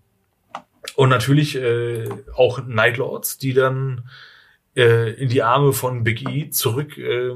Und 0.98 1.10
natürlich 1.10 1.56
äh, 1.56 2.10
auch 2.34 2.66
Nightlords, 2.66 3.38
die 3.38 3.54
dann 3.54 4.10
äh, 4.76 5.14
in 5.14 5.30
die 5.30 5.44
Arme 5.44 5.72
von 5.72 6.04
Big 6.04 6.28
E 6.28 6.50
zurück 6.50 6.98
äh, 6.98 7.36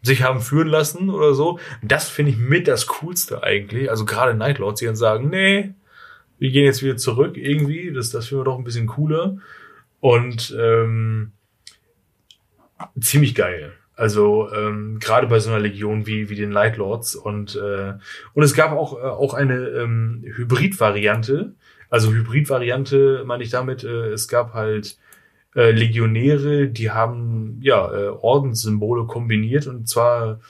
sich 0.00 0.22
haben 0.22 0.40
führen 0.40 0.68
lassen 0.68 1.10
oder 1.10 1.34
so. 1.34 1.58
Das 1.82 2.08
finde 2.08 2.30
ich 2.30 2.38
mit 2.38 2.68
das 2.68 2.86
Coolste 2.86 3.42
eigentlich. 3.42 3.90
Also 3.90 4.04
gerade 4.04 4.34
Nightlords, 4.34 4.78
die 4.78 4.86
dann 4.86 4.94
sagen, 4.94 5.28
nee, 5.28 5.74
wir 6.38 6.50
gehen 6.52 6.64
jetzt 6.64 6.84
wieder 6.84 6.96
zurück 6.96 7.36
irgendwie. 7.36 7.92
Das, 7.92 8.10
das 8.10 8.28
finden 8.28 8.42
wir 8.42 8.44
doch 8.44 8.58
ein 8.58 8.64
bisschen 8.64 8.86
cooler. 8.86 9.38
Und 9.98 10.56
ähm, 10.56 11.32
ziemlich 13.00 13.34
geil. 13.34 13.72
Also 13.96 14.48
ähm, 14.52 15.00
gerade 15.00 15.26
bei 15.26 15.40
so 15.40 15.50
einer 15.50 15.58
Legion 15.58 16.06
wie 16.06 16.30
wie 16.30 16.36
den 16.36 16.50
Nightlords 16.50 17.16
und 17.16 17.56
äh, 17.56 17.94
und 18.34 18.42
es 18.44 18.54
gab 18.54 18.70
auch 18.70 18.96
äh, 18.96 19.00
auch 19.00 19.34
eine 19.34 19.56
ähm, 19.70 20.22
Hybrid-Variante. 20.24 21.56
Also 21.90 22.12
Hybrid-Variante 22.12 23.24
meine 23.26 23.42
ich 23.42 23.50
damit. 23.50 23.84
Äh, 23.84 24.12
es 24.12 24.28
gab 24.28 24.54
halt 24.54 24.96
äh, 25.54 25.72
Legionäre, 25.72 26.68
die 26.68 26.90
haben 26.90 27.58
ja 27.60 27.92
äh, 27.92 28.08
Ordenssymbole 28.08 29.06
kombiniert 29.06 29.66
und 29.66 29.88
zwar 29.88 30.40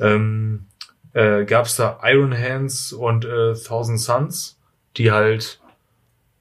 ähm, 0.00 0.66
äh, 1.12 1.44
gab 1.44 1.66
es 1.66 1.76
da 1.76 2.00
Iron 2.02 2.36
Hands 2.36 2.92
und 2.92 3.24
äh, 3.24 3.54
Thousand 3.54 4.00
Suns, 4.00 4.58
die 4.96 5.12
halt 5.12 5.60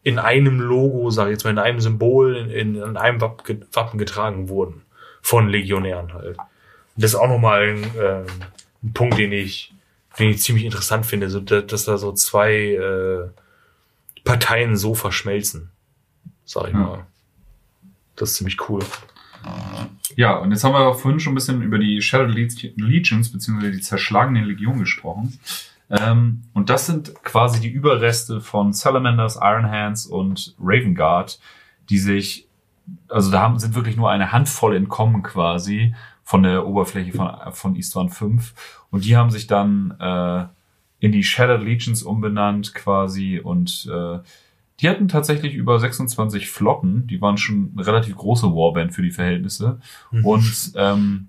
in 0.03 0.17
einem 0.17 0.59
Logo, 0.59 1.09
sag 1.11 1.27
ich 1.27 1.31
jetzt 1.33 1.43
mal, 1.43 1.51
in 1.51 1.59
einem 1.59 1.79
Symbol, 1.79 2.35
in, 2.35 2.49
in, 2.49 2.75
in 2.75 2.97
einem 2.97 3.21
Wappen, 3.21 3.97
getragen 3.97 4.49
wurden 4.49 4.81
von 5.21 5.49
Legionären 5.49 6.13
halt. 6.13 6.37
Das 6.95 7.11
ist 7.11 7.15
auch 7.15 7.27
nochmal 7.27 7.69
ein, 7.69 7.83
äh, 7.95 8.23
ein 8.83 8.93
Punkt, 8.93 9.17
den 9.17 9.31
ich, 9.31 9.73
den 10.17 10.29
ich 10.29 10.41
ziemlich 10.41 10.65
interessant 10.65 11.05
finde, 11.05 11.29
so, 11.29 11.39
dass, 11.39 11.67
dass 11.67 11.85
da 11.85 11.97
so 11.97 12.11
zwei 12.13 12.53
äh, 12.53 13.29
Parteien 14.29 14.75
so 14.77 14.93
verschmelzen, 14.93 15.71
sag 16.45 16.67
ich 16.67 16.73
Ja. 16.73 16.79
mal. 16.79 17.05
Das 18.15 18.31
ist 18.31 18.35
ziemlich 18.37 18.69
cool. 18.69 18.83
Ja, 20.15 20.35
und 20.37 20.51
jetzt 20.51 20.63
haben 20.63 20.73
wir 20.73 20.93
vorhin 20.93 21.19
schon 21.19 21.31
ein 21.31 21.35
bisschen 21.35 21.61
über 21.61 21.77
die 21.79 22.01
Shattered 22.01 22.33
Leg- 22.35 22.73
Legions 22.75 23.31
beziehungsweise 23.31 23.71
die 23.71 23.79
zerschlagenen 23.81 24.43
Legionen 24.45 24.79
gesprochen. 24.81 25.39
Ähm, 25.89 26.43
und 26.53 26.69
das 26.69 26.85
sind 26.85 27.15
quasi 27.23 27.61
die 27.61 27.69
Überreste 27.69 28.41
von 28.41 28.73
Salamanders, 28.73 29.37
Iron 29.41 29.69
Hands 29.71 30.05
und 30.05 30.55
Raven 30.59 30.93
Guard, 30.93 31.39
die 31.89 31.97
sich, 31.97 32.47
also 33.07 33.31
da 33.31 33.39
haben, 33.41 33.57
sind 33.59 33.73
wirklich 33.75 33.95
nur 33.95 34.11
eine 34.11 34.31
Handvoll 34.31 34.75
entkommen 34.75 35.23
quasi 35.23 35.95
von 36.23 36.43
der 36.43 36.67
Oberfläche 36.67 37.13
von, 37.13 37.31
von 37.53 37.75
Eastern 37.75 38.09
5. 38.09 38.53
Und 38.91 39.05
die 39.05 39.15
haben 39.17 39.31
sich 39.31 39.47
dann 39.47 39.91
äh, 39.99 40.45
in 40.99 41.11
die 41.11 41.23
Shattered 41.23 41.63
Legions 41.63 42.03
umbenannt 42.03 42.73
quasi 42.73 43.39
und 43.39 43.89
äh, 43.91 44.19
die 44.79 44.89
hatten 44.89 45.07
tatsächlich 45.07 45.55
über 45.55 45.79
26 45.79 46.49
Flotten. 46.49 47.05
Die 47.07 47.21
waren 47.21 47.37
schon 47.37 47.73
eine 47.75 47.85
relativ 47.85 48.15
große 48.15 48.47
Warband 48.47 48.93
für 48.93 49.01
die 49.01 49.11
Verhältnisse. 49.11 49.79
Mhm. 50.11 50.25
Und 50.25 50.71
ähm, 50.75 51.27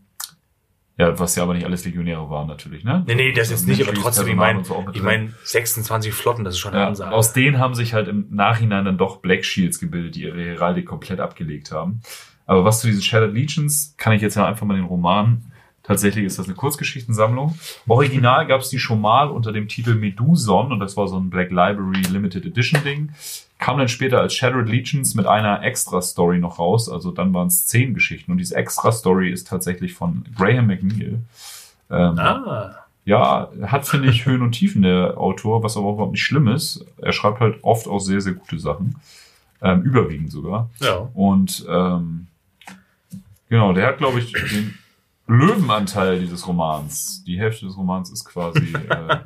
ja, 1.01 1.18
was 1.18 1.35
ja 1.35 1.43
aber 1.43 1.55
nicht 1.55 1.64
alles 1.64 1.85
Legionäre 1.85 2.29
waren 2.29 2.47
natürlich, 2.47 2.85
ne? 2.85 3.03
Nee, 3.07 3.14
nee, 3.14 3.33
das 3.33 3.51
ist 3.51 3.66
nicht, 3.66 3.83
aber 3.83 3.95
trotzdem, 3.95 4.29
ich 4.29 4.37
Personal 4.37 4.55
meine, 4.55 4.59
und 4.59 4.66
so 4.66 4.87
ich 4.93 5.03
meine, 5.03 5.33
26 5.45 6.12
Flotten, 6.12 6.45
das 6.45 6.55
ist 6.55 6.61
schon 6.61 6.73
eine 6.73 6.83
ja, 6.83 6.89
Ansage. 6.89 7.12
aus 7.12 7.33
denen 7.33 7.59
haben 7.59 7.75
sich 7.75 7.95
halt 7.95 8.07
im 8.07 8.27
Nachhinein 8.31 8.85
dann 8.85 8.99
doch 8.99 9.16
Black 9.16 9.45
Shields 9.45 9.81
gebildet, 9.81 10.16
die 10.16 10.25
ihre 10.25 10.45
Heraldik 10.45 10.87
komplett 10.87 11.18
abgelegt 11.18 11.73
haben. 11.73 12.03
Aber 12.45 12.64
was 12.64 12.81
zu 12.81 12.89
diesen 12.89 13.03
Shattered 13.03 13.33
Legions, 13.33 13.95
kann 13.97 14.12
ich 14.12 14.21
jetzt 14.21 14.35
ja 14.35 14.47
einfach 14.47 14.66
mal 14.66 14.75
den 14.75 14.85
Roman. 14.85 15.50
Tatsächlich 15.91 16.24
ist 16.24 16.38
das 16.38 16.47
eine 16.47 16.55
Kurzgeschichtensammlung. 16.55 17.59
Original 17.88 18.47
gab 18.47 18.61
es 18.61 18.68
die 18.68 18.78
schon 18.78 19.01
mal 19.01 19.28
unter 19.28 19.51
dem 19.51 19.66
Titel 19.66 19.97
Meduson 19.97 20.70
und 20.70 20.78
das 20.78 20.97
war 20.97 21.09
so 21.09 21.18
ein 21.18 21.30
Black 21.30 21.51
Library 21.51 22.03
Limited 22.12 22.47
Edition 22.47 22.80
Ding. 22.84 23.11
Kam 23.59 23.76
dann 23.76 23.88
später 23.88 24.20
als 24.20 24.32
Shattered 24.34 24.68
Legions 24.68 25.16
mit 25.16 25.26
einer 25.26 25.64
Extra-Story 25.64 26.38
noch 26.38 26.61
raus. 26.61 26.88
Also 26.88 27.11
dann 27.11 27.34
waren 27.34 27.49
es 27.49 27.66
zehn 27.66 27.93
Geschichten 27.93 28.30
und 28.30 28.38
diese 28.38 28.55
Extra-Story 28.55 29.32
ist 29.32 29.49
tatsächlich 29.49 29.95
von 29.95 30.24
Graham 30.36 30.68
McNeil. 30.68 31.22
Ähm, 31.91 32.18
ah, 32.20 32.76
ja, 33.05 33.51
hat, 33.62 33.88
finde 33.88 34.11
ich, 34.11 34.26
Höhen 34.26 34.43
und 34.43 34.53
Tiefen, 34.53 34.82
der 34.82 35.18
Autor, 35.18 35.64
was 35.64 35.76
aber 35.76 35.91
überhaupt 35.91 36.12
nicht 36.12 36.22
schlimm 36.22 36.47
ist. 36.47 36.86
Er 36.99 37.12
schreibt 37.12 37.41
halt 37.41 37.64
oft 37.64 37.88
auch 37.88 37.99
sehr, 37.99 38.20
sehr 38.20 38.34
gute 38.34 38.61
Sachen. 38.61 38.95
Ähm, 39.61 39.82
überwiegend 39.82 40.30
sogar. 40.30 40.70
ja. 40.78 41.09
Und 41.14 41.66
ähm, 41.68 42.28
genau, 43.49 43.72
der 43.72 43.88
hat, 43.88 43.99
glaube 43.99 44.20
ich, 44.20 44.32
den 44.32 44.78
Löwenanteil 45.31 46.20
dieses 46.20 46.47
Romans. 46.47 47.24
Die 47.24 47.39
Hälfte 47.39 47.66
des 47.66 47.76
Romans 47.76 48.11
ist 48.11 48.24
quasi, 48.24 48.72
äh, 48.91 49.18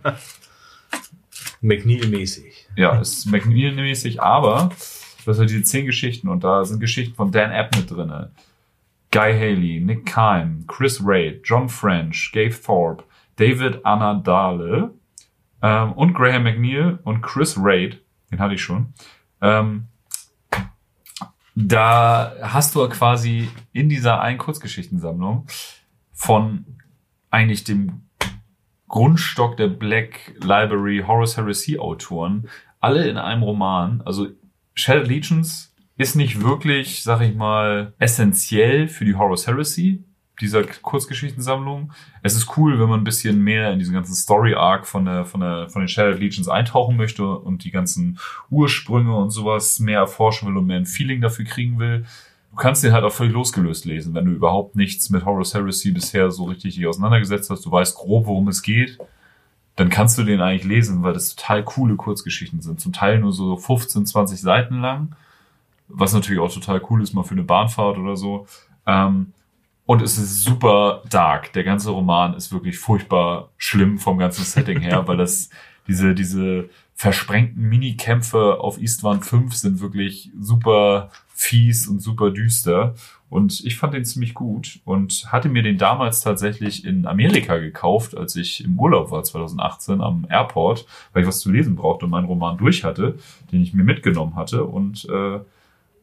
McNeil-mäßig. 1.63 2.67
ja, 2.77 2.99
ist 3.01 3.27
McNeil-mäßig, 3.27 4.21
aber 4.21 4.71
das 5.25 5.37
sind 5.37 5.51
diese 5.51 5.63
zehn 5.63 5.87
Geschichten 5.87 6.29
und 6.29 6.45
da 6.45 6.65
sind 6.65 6.81
Geschichten 6.81 7.15
von 7.15 7.33
Dan 7.33 7.51
Abnett 7.51 7.91
drinne. 7.91 8.31
Guy 9.11 9.33
Haley, 9.33 9.81
Nick 9.81 10.07
Kime, 10.07 10.65
Chris 10.67 11.01
Ray, 11.05 11.41
John 11.45 11.69
French, 11.69 12.33
Gabe 12.33 12.55
Thorpe, 12.55 13.05
David 13.37 13.85
Anadale 13.87 14.91
ähm, 15.63 15.93
und 15.93 16.15
Graham 16.15 16.43
McNeil 16.43 16.99
und 17.05 17.23
Chris 17.23 17.57
Raid, 17.59 18.03
den 18.31 18.41
hatte 18.41 18.55
ich 18.55 18.63
schon. 18.63 18.93
Ähm, 19.41 19.87
da 21.55 22.33
hast 22.43 22.75
du 22.75 22.89
quasi 22.89 23.49
in 23.73 23.89
dieser 23.89 24.21
einen 24.21 24.39
Kurzgeschichtensammlung 24.39 25.47
von 26.15 26.65
eigentlich 27.31 27.65
dem 27.65 28.03
Grundstock 28.89 29.57
der 29.57 29.69
Black 29.69 30.35
Library 30.41 31.03
Horus 31.07 31.37
Heresy 31.37 31.79
Autoren 31.79 32.49
alle 32.81 33.09
in 33.09 33.17
einem 33.17 33.43
Roman. 33.43 34.03
Also 34.05 34.29
Shattered 34.75 35.09
Legions 35.09 35.75
ist 35.97 36.17
nicht 36.17 36.43
wirklich, 36.43 37.03
sag 37.03 37.21
ich 37.21 37.35
mal, 37.35 37.93
essentiell 37.99 38.89
für 38.89 39.05
die 39.05 39.15
Horus 39.15 39.47
Heresy 39.47 40.05
dieser 40.41 40.65
Kurzgeschichtensammlung. 40.65 41.93
Es 42.23 42.35
ist 42.35 42.57
cool, 42.57 42.79
wenn 42.81 42.89
man 42.89 43.01
ein 43.01 43.05
bisschen 43.05 43.43
mehr 43.43 43.73
in 43.73 43.79
diesen 43.79 43.95
ganzen 43.95 44.15
Story 44.15 44.55
Arc 44.55 44.87
von 44.87 45.05
der, 45.05 45.25
von 45.25 45.41
der, 45.41 45.69
von 45.69 45.83
den 45.83 45.89
Shattered 45.89 46.21
Legions 46.21 46.49
eintauchen 46.49 46.97
möchte 46.97 47.27
und 47.27 47.65
die 47.65 47.71
ganzen 47.71 48.19
Ursprünge 48.51 49.15
und 49.15 49.31
sowas 49.31 49.79
mehr 49.81 50.01
erforschen 50.01 50.49
will 50.49 50.57
und 50.57 50.67
mehr 50.67 50.79
ein 50.79 50.87
Feeling 50.87 51.21
dafür 51.21 51.45
kriegen 51.45 51.79
will. 51.79 52.05
Du 52.55 52.61
kannst 52.61 52.85
den 52.85 52.93
halt 52.93 53.03
auch 53.03 53.13
völlig 53.13 53.33
losgelöst 53.33 53.85
lesen, 53.85 54.15
wenn 54.15 54.27
du 54.27 54.31
überhaupt 54.31 54.77
nichts 54.77 55.11
mit 55.11 55.25
Horus 55.25 55.55
Heresy 55.55 55.91
bisher 55.91 56.31
so 56.31 56.45
richtig 56.45 56.77
dich 56.77 56.87
auseinandergesetzt 56.87 57.51
hast. 57.51 57.67
Du 57.67 57.73
weißt 57.73 57.97
grob, 57.97 58.27
worum 58.27 58.47
es 58.47 58.63
geht. 58.63 58.97
Dann 59.75 59.89
kannst 59.89 60.17
du 60.17 60.23
den 60.23 60.41
eigentlich 60.41 60.63
lesen, 60.63 61.03
weil 61.03 61.15
das 61.15 61.35
total 61.35 61.65
coole 61.65 61.97
Kurzgeschichten 61.97 62.61
sind. 62.61 62.79
Zum 62.79 62.93
Teil 62.93 63.19
nur 63.19 63.33
so 63.33 63.57
15, 63.57 64.07
20 64.07 64.41
Seiten 64.41 64.81
lang. 64.81 65.17
Was 65.89 66.13
natürlich 66.13 66.41
auch 66.41 66.53
total 66.53 66.81
cool 66.91 67.03
ist, 67.03 67.13
mal 67.13 67.25
für 67.25 67.33
eine 67.33 67.43
Bahnfahrt 67.43 67.99
oder 67.99 68.17
so. 68.17 68.47
Ähm, 68.87 69.33
und 69.85 70.01
es 70.01 70.17
ist 70.17 70.45
super 70.45 71.03
dark. 71.11 71.53
Der 71.55 71.65
ganze 71.65 71.91
Roman 71.91 72.35
ist 72.35 72.53
wirklich 72.53 72.79
furchtbar 72.79 73.49
schlimm 73.57 73.99
vom 73.99 74.17
ganzen 74.17 74.45
Setting 74.45 74.79
her, 74.79 75.03
weil 75.09 75.17
das 75.17 75.51
diese, 75.89 76.15
diese 76.15 76.71
versprengten 76.95 77.69
Minikämpfe 77.69 78.61
auf 78.61 78.81
Eastwand 78.81 79.27
5 79.27 79.57
sind 79.57 79.81
wirklich 79.81 80.31
super 80.39 81.11
fies 81.35 81.89
und 81.89 82.01
super 82.01 82.31
düster. 82.31 82.95
Und 83.29 83.65
ich 83.65 83.77
fand 83.77 83.95
den 83.95 84.05
ziemlich 84.05 84.33
gut 84.33 84.79
und 84.85 85.33
hatte 85.33 85.49
mir 85.49 85.63
den 85.63 85.77
damals 85.77 86.21
tatsächlich 86.21 86.85
in 86.85 87.05
Amerika 87.05 87.59
gekauft, 87.59 88.17
als 88.17 88.37
ich 88.37 88.65
im 88.65 88.79
Urlaub 88.79 89.11
war 89.11 89.25
2018 89.25 90.01
am 90.01 90.27
Airport, 90.31 90.87
weil 91.13 91.23
ich 91.23 91.29
was 91.29 91.41
zu 91.41 91.51
lesen 91.51 91.75
brauchte 91.75 92.05
und 92.05 92.13
meinen 92.13 92.27
Roman 92.27 92.57
durch 92.57 92.85
hatte, 92.85 93.19
den 93.51 93.61
ich 93.61 93.75
mir 93.75 93.83
mitgenommen 93.83 94.37
hatte. 94.37 94.65
Und 94.65 95.09
äh, 95.11 95.41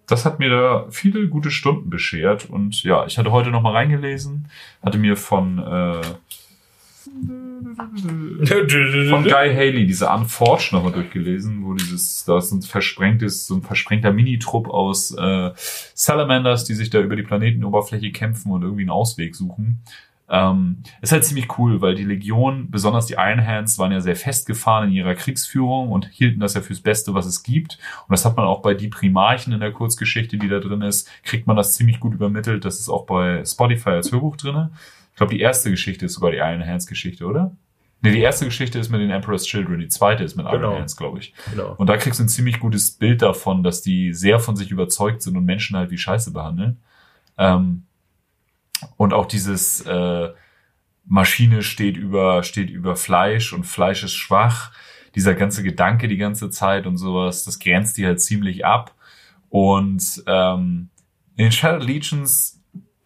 das 0.08 0.26
hat 0.26 0.40
mir 0.40 0.50
da 0.50 0.88
viele 0.90 1.30
gute 1.30 1.52
Stunden 1.52 1.90
beschert. 1.90 2.50
Und 2.50 2.84
ja, 2.84 3.06
ich 3.06 3.18
hatte 3.18 3.32
heute 3.32 3.50
noch 3.50 3.62
mal 3.62 3.72
reingelesen, 3.72 4.50
hatte 4.84 4.98
mir 4.98 5.16
von 5.16 5.60
äh, 5.60 6.02
von 9.10 9.24
Guy 9.24 9.54
Haley 9.54 9.86
diese 9.86 10.10
Unforged 10.10 10.74
nochmal 10.74 10.92
durchgelesen, 10.92 11.64
wo 11.66 11.74
dieses, 11.74 12.26
da 12.26 12.38
ist 12.38 12.52
ein 12.52 12.62
versprengtes, 12.62 13.48
so 13.48 13.56
ein 13.56 13.62
versprengter 13.62 14.12
Minitrupp 14.12 14.70
aus 14.70 15.12
äh, 15.12 15.52
Salamanders, 15.94 16.66
die 16.66 16.74
sich 16.74 16.90
da 16.90 17.00
über 17.00 17.16
die 17.16 17.24
Planetenoberfläche 17.24 18.12
kämpfen 18.12 18.52
und 18.52 18.64
irgendwie 18.64 18.84
einen 18.84 18.90
Ausweg 18.90 19.36
suchen. 19.36 19.82
Ähm, 20.34 20.78
ist 21.02 21.12
halt 21.12 21.26
ziemlich 21.26 21.58
cool, 21.60 21.82
weil 21.82 21.94
die 21.94 22.06
Legion, 22.06 22.72
besonders 22.72 23.06
die 23.06 23.16
Iron 23.18 23.46
Hands, 23.46 23.78
waren 23.78 23.92
ja 23.92 24.00
sehr 24.00 24.16
festgefahren 24.16 24.88
in 24.88 24.96
ihrer 24.96 25.14
Kriegsführung 25.14 25.92
und 25.92 26.08
hielten 26.08 26.40
das 26.40 26.54
ja 26.54 26.62
fürs 26.62 26.80
Beste, 26.80 27.14
was 27.14 27.26
es 27.26 27.44
gibt. 27.44 27.80
Und 28.08 28.12
das 28.12 28.24
hat 28.24 28.38
man 28.38 28.46
auch 28.46 28.62
bei 28.62 28.74
Die 28.74 28.88
Primarchen 28.88 29.52
in 29.52 29.60
der 29.60 29.74
Kurzgeschichte, 29.74 30.38
die 30.38 30.48
da 30.48 30.60
drin 30.60 30.84
ist, 30.84 31.10
kriegt 31.24 31.48
man 31.48 31.58
das 31.58 31.74
ziemlich 31.74 32.00
gut 32.00 32.14
übermittelt. 32.14 32.64
Das 32.64 32.80
ist 32.80 32.88
auch 32.88 33.06
bei 33.06 33.44
Spotify 33.44 33.90
als 33.90 34.14
Hörbuch 34.14 34.38
drinne. 34.38 34.72
Ich 35.12 35.18
glaube, 35.18 35.34
die 35.34 35.40
erste 35.42 35.70
Geschichte 35.70 36.06
ist 36.06 36.14
sogar 36.14 36.32
die 36.32 36.38
Iron 36.38 36.66
Hands 36.66 36.86
Geschichte, 36.88 37.26
oder? 37.26 37.56
Nee, 38.04 38.12
die 38.14 38.20
erste 38.22 38.46
Geschichte 38.46 38.80
ist 38.80 38.90
mit 38.90 39.00
den 39.00 39.12
Emperor's 39.12 39.46
Children, 39.46 39.80
die 39.80 39.88
zweite 39.88 40.24
ist 40.24 40.36
mit 40.36 40.46
Iron 40.48 40.62
Genau. 40.62 40.76
Hands, 40.80 40.98
glaube 40.98 41.20
ich. 41.20 41.34
Genau. 41.52 41.76
Und 41.78 41.88
da 41.88 41.98
kriegst 41.98 42.20
du 42.20 42.24
ein 42.24 42.30
ziemlich 42.30 42.60
gutes 42.60 42.92
Bild 42.92 43.22
davon, 43.22 43.62
dass 43.62 43.84
die 43.84 44.14
sehr 44.14 44.40
von 44.40 44.56
sich 44.56 44.72
überzeugt 44.72 45.22
sind 45.22 45.38
und 45.38 45.46
Menschen 45.46 45.78
halt 45.78 45.92
wie 45.92 45.98
Scheiße 46.00 46.32
behandeln. 46.34 46.82
Ähm, 47.38 47.84
und 48.98 49.14
auch 49.14 49.28
dieses 49.28 49.82
äh, 49.82 50.30
Maschine 51.06 51.62
steht 51.62 51.98
über, 51.98 52.42
steht 52.42 52.70
über 52.72 52.96
Fleisch 52.96 53.54
und 53.54 53.66
Fleisch 53.66 54.04
ist 54.04 54.14
schwach. 54.14 54.72
dieser 55.14 55.36
ganze 55.36 55.62
Gedanke 55.62 56.08
die 56.08 56.18
ganze 56.18 56.50
Zeit 56.50 56.88
und 56.88 56.98
sowas, 56.98 57.44
das 57.44 57.60
grenzt 57.60 57.98
die 57.98 58.06
halt 58.06 58.22
ziemlich 58.22 58.66
ab. 58.66 58.96
Und 59.50 60.24
ähm, 60.26 60.90
in 61.36 61.52
Shattered 61.52 61.84
Legions 61.84 62.61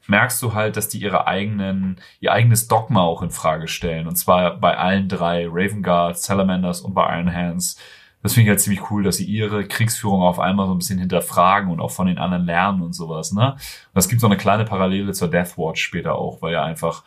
merkst 0.08 0.42
du 0.42 0.54
halt, 0.54 0.78
dass 0.78 0.88
die 0.88 1.00
ihre 1.00 1.28
eigenen, 1.28 2.00
ihr 2.20 2.32
eigenes 2.32 2.68
Dogma 2.68 3.02
auch 3.02 3.22
in 3.22 3.32
Frage 3.32 3.68
stellen. 3.68 4.08
Und 4.08 4.16
zwar 4.16 4.58
bei 4.58 4.78
allen 4.78 5.08
drei, 5.08 5.48
Raven 5.50 5.84
Guard, 5.84 6.18
Salamanders 6.18 6.82
und 6.82 6.94
bei 6.94 7.16
Iron 7.16 7.34
Hands. 7.34 7.78
Das 8.22 8.34
finde 8.34 8.46
ich 8.46 8.50
halt 8.50 8.62
ziemlich 8.62 8.90
cool, 8.90 9.04
dass 9.04 9.18
sie 9.18 9.26
ihre 9.26 9.68
Kriegsführung 9.68 10.22
auf 10.24 10.40
einmal 10.40 10.66
so 10.66 10.74
ein 10.74 10.80
bisschen 10.80 10.98
hinterfragen 10.98 11.70
und 11.70 11.80
auch 11.80 11.92
von 11.92 12.08
den 12.08 12.18
anderen 12.18 12.46
lernen 12.46 12.82
und 12.82 12.94
sowas, 12.94 13.32
ne? 13.32 13.52
Und 13.54 14.00
es 14.00 14.10
gibt 14.10 14.20
so 14.20 14.26
eine 14.26 14.38
kleine 14.38 14.66
Parallele 14.66 15.14
zur 15.14 15.30
Death 15.30 15.58
Watch 15.58 15.84
später 15.84 16.16
auch, 16.16 16.42
weil 16.42 16.54
ja 16.54 16.64
einfach 16.64 17.04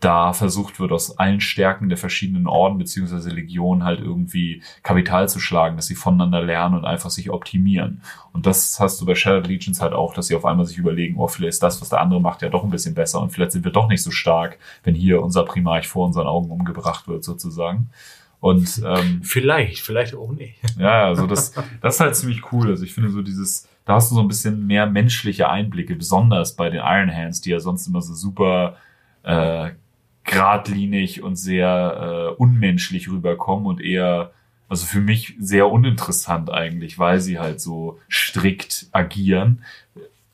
da 0.00 0.32
versucht 0.32 0.80
wird, 0.80 0.92
aus 0.92 1.18
allen 1.18 1.42
Stärken 1.42 1.90
der 1.90 1.98
verschiedenen 1.98 2.46
Orden 2.46 2.78
beziehungsweise 2.78 3.28
Legionen 3.28 3.84
halt 3.84 4.00
irgendwie 4.00 4.62
Kapital 4.82 5.28
zu 5.28 5.40
schlagen, 5.40 5.76
dass 5.76 5.86
sie 5.86 5.94
voneinander 5.94 6.42
lernen 6.42 6.74
und 6.74 6.86
einfach 6.86 7.10
sich 7.10 7.30
optimieren. 7.30 8.00
Und 8.32 8.46
das 8.46 8.80
hast 8.80 8.98
du 9.00 9.04
bei 9.04 9.14
Shattered 9.14 9.46
Legions 9.46 9.82
halt 9.82 9.92
auch, 9.92 10.14
dass 10.14 10.28
sie 10.28 10.36
auf 10.36 10.46
einmal 10.46 10.64
sich 10.64 10.78
überlegen, 10.78 11.16
oh, 11.18 11.28
vielleicht 11.28 11.50
ist 11.50 11.62
das, 11.62 11.82
was 11.82 11.90
der 11.90 12.00
andere 12.00 12.20
macht, 12.20 12.40
ja 12.40 12.48
doch 12.48 12.64
ein 12.64 12.70
bisschen 12.70 12.94
besser 12.94 13.20
und 13.20 13.30
vielleicht 13.30 13.52
sind 13.52 13.64
wir 13.64 13.72
doch 13.72 13.88
nicht 13.88 14.02
so 14.02 14.10
stark, 14.10 14.58
wenn 14.84 14.94
hier 14.94 15.22
unser 15.22 15.44
Primarch 15.44 15.86
vor 15.86 16.06
unseren 16.06 16.26
Augen 16.26 16.50
umgebracht 16.50 17.06
wird, 17.06 17.22
sozusagen. 17.22 17.90
Und 18.40 18.82
ähm, 18.86 19.20
vielleicht, 19.22 19.80
vielleicht 19.80 20.14
auch 20.14 20.32
nicht. 20.32 20.54
ja, 20.78 21.04
also 21.04 21.26
das, 21.26 21.52
das 21.82 21.96
ist 21.96 22.00
halt 22.00 22.16
ziemlich 22.16 22.52
cool. 22.52 22.70
Also 22.70 22.84
ich 22.84 22.94
finde 22.94 23.10
so 23.10 23.20
dieses, 23.20 23.68
da 23.84 23.96
hast 23.96 24.10
du 24.10 24.14
so 24.14 24.22
ein 24.22 24.28
bisschen 24.28 24.66
mehr 24.66 24.86
menschliche 24.86 25.50
Einblicke, 25.50 25.94
besonders 25.94 26.56
bei 26.56 26.70
den 26.70 26.80
Iron 26.80 27.14
Hands, 27.14 27.38
die 27.38 27.50
ja 27.50 27.60
sonst 27.60 27.86
immer 27.86 28.00
so 28.00 28.14
super 28.14 28.76
äh, 29.24 29.72
geradlinig 30.24 31.22
und 31.22 31.36
sehr 31.36 32.30
äh, 32.30 32.34
unmenschlich 32.34 33.08
rüberkommen 33.08 33.66
und 33.66 33.80
eher, 33.80 34.32
also 34.68 34.86
für 34.86 35.00
mich 35.00 35.34
sehr 35.38 35.70
uninteressant 35.70 36.50
eigentlich, 36.50 36.98
weil 36.98 37.20
sie 37.20 37.38
halt 37.38 37.60
so 37.60 37.98
strikt 38.08 38.86
agieren. 38.92 39.64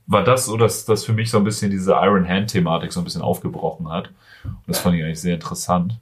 War 0.06 0.24
das 0.24 0.46
so, 0.46 0.56
dass 0.56 0.84
das 0.84 1.04
für 1.04 1.12
mich 1.12 1.30
so 1.30 1.38
ein 1.38 1.44
bisschen 1.44 1.70
diese 1.70 1.92
Iron 1.92 2.28
Hand-Thematik 2.28 2.92
so 2.92 3.00
ein 3.00 3.04
bisschen 3.04 3.22
aufgebrochen 3.22 3.88
hat. 3.88 4.10
Und 4.44 4.68
das 4.68 4.78
fand 4.78 4.96
ich 4.96 5.02
eigentlich 5.02 5.20
sehr 5.20 5.34
interessant. 5.34 5.98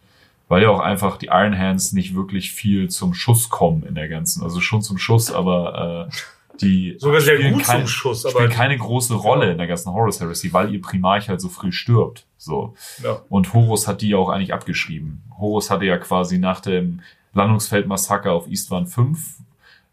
Weil 0.49 0.63
ja 0.63 0.69
auch 0.69 0.81
einfach 0.81 1.17
die 1.17 1.29
Iron 1.29 1.59
Hands 1.59 1.93
nicht 1.93 2.15
wirklich 2.15 2.53
viel 2.53 2.91
zum 2.91 3.15
Schuss 3.15 3.49
kommen 3.49 3.83
in 3.83 3.95
der 3.95 4.09
ganzen, 4.09 4.43
also 4.43 4.61
schon 4.61 4.83
zum 4.83 4.99
Schuss, 4.99 5.33
aber 5.33 6.09
äh, 6.11 6.15
die 6.61 6.95
Sogar 6.99 7.21
sehr 7.21 7.51
gut 7.51 7.63
kein- 7.65 7.81
zum 7.81 7.87
Schuss, 7.89 8.21
spielen 8.21 8.37
aber 8.37 8.49
keine 8.49 8.77
große 8.77 9.15
Rolle 9.15 9.51
in 9.53 9.59
der 9.59 9.67
ganzen 9.67 9.93
Horus 9.93 10.21
Heresy, 10.21 10.53
weil 10.53 10.73
ihr 10.73 10.81
Primarch 10.81 11.29
halt 11.29 11.41
so 11.41 11.49
früh 11.49 11.73
stirbt. 11.73 12.27
So. 12.37 12.75
ja. 13.03 13.21
Und 13.29 13.53
Horus 13.55 13.89
hat 13.89 14.01
die 14.03 14.11
ja 14.11 14.17
auch 14.19 14.29
eigentlich 14.29 14.53
abgeschrieben. 14.55 15.23
Horus 15.39 15.71
hatte 15.71 15.85
ja 15.87 15.97
quasi 15.99 16.39
nach 16.39 16.61
dem 16.61 17.01
Landungsfeldmassaker 17.49 18.33
auf 18.33 18.49
Eastwan 18.49 18.87
5, 18.87 19.39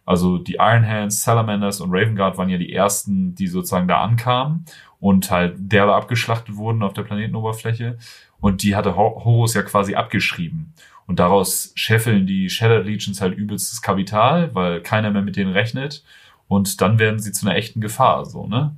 also 0.06 0.38
die 0.38 0.56
Iron 0.56 0.88
Hands, 0.88 1.24
Salamanders 1.24 1.80
und 1.82 1.92
Raven 1.92 2.16
Guard 2.16 2.38
waren 2.38 2.50
ja 2.50 2.58
die 2.58 2.74
ersten, 2.74 3.36
die 3.36 3.48
sozusagen 3.48 3.88
da 3.88 4.02
ankamen 4.02 4.66
und 5.00 5.30
halt 5.32 5.56
derbe 5.58 5.94
abgeschlachtet 5.96 6.56
wurden 6.58 6.82
auf 6.84 6.94
der 6.94 7.04
Planetenoberfläche. 7.04 7.98
Und 8.40 8.64
die 8.64 8.76
hatte 8.76 8.96
Hor- 8.96 9.24
Horus 9.24 9.54
ja 9.54 9.62
quasi 9.62 9.96
abgeschrieben. 9.96 10.74
Und 11.06 11.20
daraus 11.20 11.72
scheffeln 11.76 12.26
die 12.26 12.50
Shattered 12.50 12.86
Legions 12.86 13.22
halt 13.22 13.38
übelstes 13.38 13.82
Kapital, 13.82 14.54
weil 14.56 14.82
keiner 14.82 15.12
mehr 15.12 15.22
mit 15.22 15.36
denen 15.36 15.52
rechnet. 15.52 16.04
Und 16.52 16.82
dann 16.82 17.00
werden 17.00 17.18
sie 17.18 17.32
zu 17.32 17.48
einer 17.48 17.56
echten 17.56 17.80
Gefahr, 17.80 18.26
so, 18.26 18.46
ne? 18.46 18.76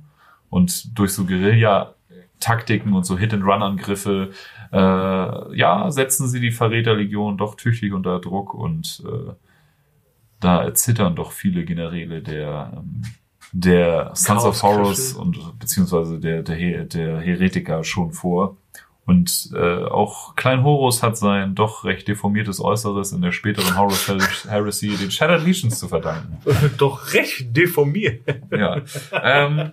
Und 0.48 0.96
durch 0.96 1.12
so 1.12 1.24
Guerilla-Taktiken 1.24 2.92
und 2.92 3.04
so 3.04 3.18
Hit-and-Run-Angriffe, 3.18 4.30
äh, 4.72 5.56
ja, 5.58 5.90
setzen 5.90 6.28
sie 6.28 6.38
die 6.38 6.52
Verräterlegion 6.52 7.36
doch 7.36 7.56
tüchtig 7.56 7.92
unter 7.92 8.20
Druck 8.20 8.54
und 8.54 9.02
äh, 9.04 9.32
da 10.38 10.62
erzittern 10.62 11.16
doch 11.16 11.32
viele 11.32 11.64
Generäle 11.64 12.22
der, 12.22 12.74
ähm, 12.76 13.02
der 13.50 14.12
Sons 14.14 14.44
of. 14.44 14.62
Horus 14.62 15.14
und 15.14 15.58
beziehungsweise 15.58 16.20
der, 16.20 16.44
der, 16.44 16.84
der 16.84 17.18
Heretiker 17.18 17.82
schon 17.82 18.12
vor. 18.12 18.56
Und 19.06 19.50
äh, 19.54 19.84
auch 19.84 20.34
Klein 20.34 20.64
Horus 20.64 21.02
hat 21.02 21.18
sein 21.18 21.54
doch 21.54 21.84
recht 21.84 22.08
deformiertes 22.08 22.60
Äußeres 22.60 23.12
in 23.12 23.20
der 23.20 23.32
späteren 23.32 23.76
Horus 23.76 24.08
Heresy 24.48 24.96
den 24.96 25.10
Shattered 25.10 25.44
Legions 25.44 25.78
zu 25.78 25.88
verdanken. 25.88 26.38
Doch 26.78 27.12
recht 27.12 27.54
deformiert. 27.54 28.22
Ja, 28.50 28.80
ähm, 29.12 29.72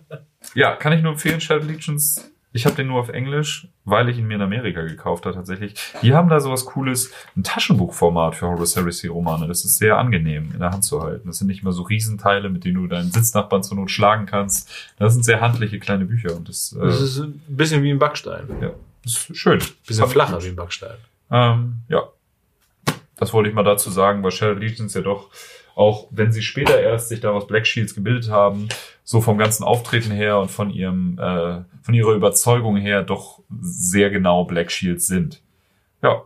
ja 0.55 0.75
kann 0.75 0.93
ich 0.93 1.01
nur 1.01 1.13
empfehlen, 1.13 1.39
Shattered 1.39 1.67
Legions. 1.67 2.31
Ich 2.53 2.65
habe 2.65 2.75
den 2.75 2.87
nur 2.87 2.99
auf 2.99 3.07
Englisch, 3.07 3.69
weil 3.85 4.09
ich 4.09 4.17
ihn 4.17 4.27
mir 4.27 4.35
in 4.35 4.41
Amerika 4.41 4.81
gekauft 4.81 5.25
habe 5.25 5.35
tatsächlich. 5.35 5.75
Die 6.01 6.13
haben 6.13 6.27
da 6.27 6.41
sowas 6.41 6.65
Cooles, 6.65 7.11
ein 7.37 7.43
Taschenbuchformat 7.43 8.35
für 8.35 8.47
Horus 8.47 8.75
Heresy 8.75 9.07
Romane. 9.07 9.47
Das 9.47 9.63
ist 9.63 9.77
sehr 9.77 9.97
angenehm 9.97 10.49
in 10.53 10.59
der 10.59 10.71
Hand 10.71 10.83
zu 10.83 11.01
halten. 11.01 11.27
Das 11.27 11.37
sind 11.37 11.47
nicht 11.47 11.63
mehr 11.63 11.71
so 11.71 11.83
Riesenteile, 11.83 12.49
mit 12.49 12.65
denen 12.65 12.75
du 12.75 12.87
deinen 12.87 13.11
Sitznachbarn 13.11 13.63
zur 13.63 13.77
Not 13.77 13.89
schlagen 13.91 14.25
kannst. 14.25 14.69
Das 14.97 15.13
sind 15.13 15.23
sehr 15.23 15.39
handliche 15.39 15.79
kleine 15.79 16.03
Bücher 16.03 16.35
und 16.35 16.49
das, 16.49 16.75
äh, 16.77 16.83
Das 16.83 16.99
ist 16.99 17.19
ein 17.19 17.41
bisschen 17.47 17.83
wie 17.83 17.91
ein 17.91 17.99
Backstein. 17.99 18.43
ja, 18.61 18.71
das 19.03 19.29
ist 19.29 19.37
schön. 19.37 19.59
Bisschen 19.85 20.05
ich 20.05 20.11
flacher 20.11 20.43
wie 20.43 20.49
ein 20.49 20.55
Backstein. 20.55 20.97
Ähm, 21.31 21.79
ja. 21.89 22.03
Das 23.17 23.33
wollte 23.33 23.49
ich 23.49 23.55
mal 23.55 23.63
dazu 23.63 23.89
sagen, 23.89 24.23
weil 24.23 24.31
Shattered 24.31 24.59
Legions 24.59 24.93
ja 24.93 25.01
doch, 25.01 25.29
auch 25.75 26.07
wenn 26.11 26.31
sie 26.31 26.41
später 26.41 26.79
erst 26.79 27.09
sich 27.09 27.19
daraus 27.19 27.47
Black 27.47 27.67
Shields 27.67 27.93
gebildet 27.93 28.29
haben, 28.29 28.67
so 29.03 29.21
vom 29.21 29.37
ganzen 29.37 29.63
Auftreten 29.63 30.11
her 30.11 30.39
und 30.39 30.49
von 30.49 30.69
ihrem, 30.69 31.17
äh, 31.19 31.61
von 31.81 31.93
ihrer 31.93 32.13
Überzeugung 32.13 32.77
her 32.77 33.03
doch 33.03 33.41
sehr 33.61 34.09
genau 34.09 34.45
Black 34.45 34.71
Shields 34.71 35.07
sind. 35.07 35.41
Ja. 36.01 36.23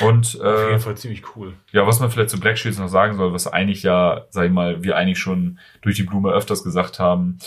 Und 0.00 0.38
Auf 0.40 0.44
äh, 0.44 0.68
jeden 0.68 0.80
Fall 0.80 0.96
ziemlich 0.96 1.36
cool. 1.36 1.54
ja, 1.72 1.86
was 1.86 2.00
man 2.00 2.10
vielleicht 2.10 2.30
zu 2.30 2.40
Black 2.40 2.58
Shields 2.58 2.78
noch 2.78 2.88
sagen 2.88 3.16
soll, 3.16 3.32
was 3.32 3.46
eigentlich 3.46 3.82
ja, 3.82 4.26
sag 4.30 4.46
ich 4.46 4.52
mal, 4.52 4.82
wir 4.82 4.96
eigentlich 4.96 5.18
schon 5.18 5.58
durch 5.82 5.96
die 5.96 6.04
Blume 6.04 6.32
öfters 6.32 6.62
gesagt 6.64 6.98
haben, 6.98 7.38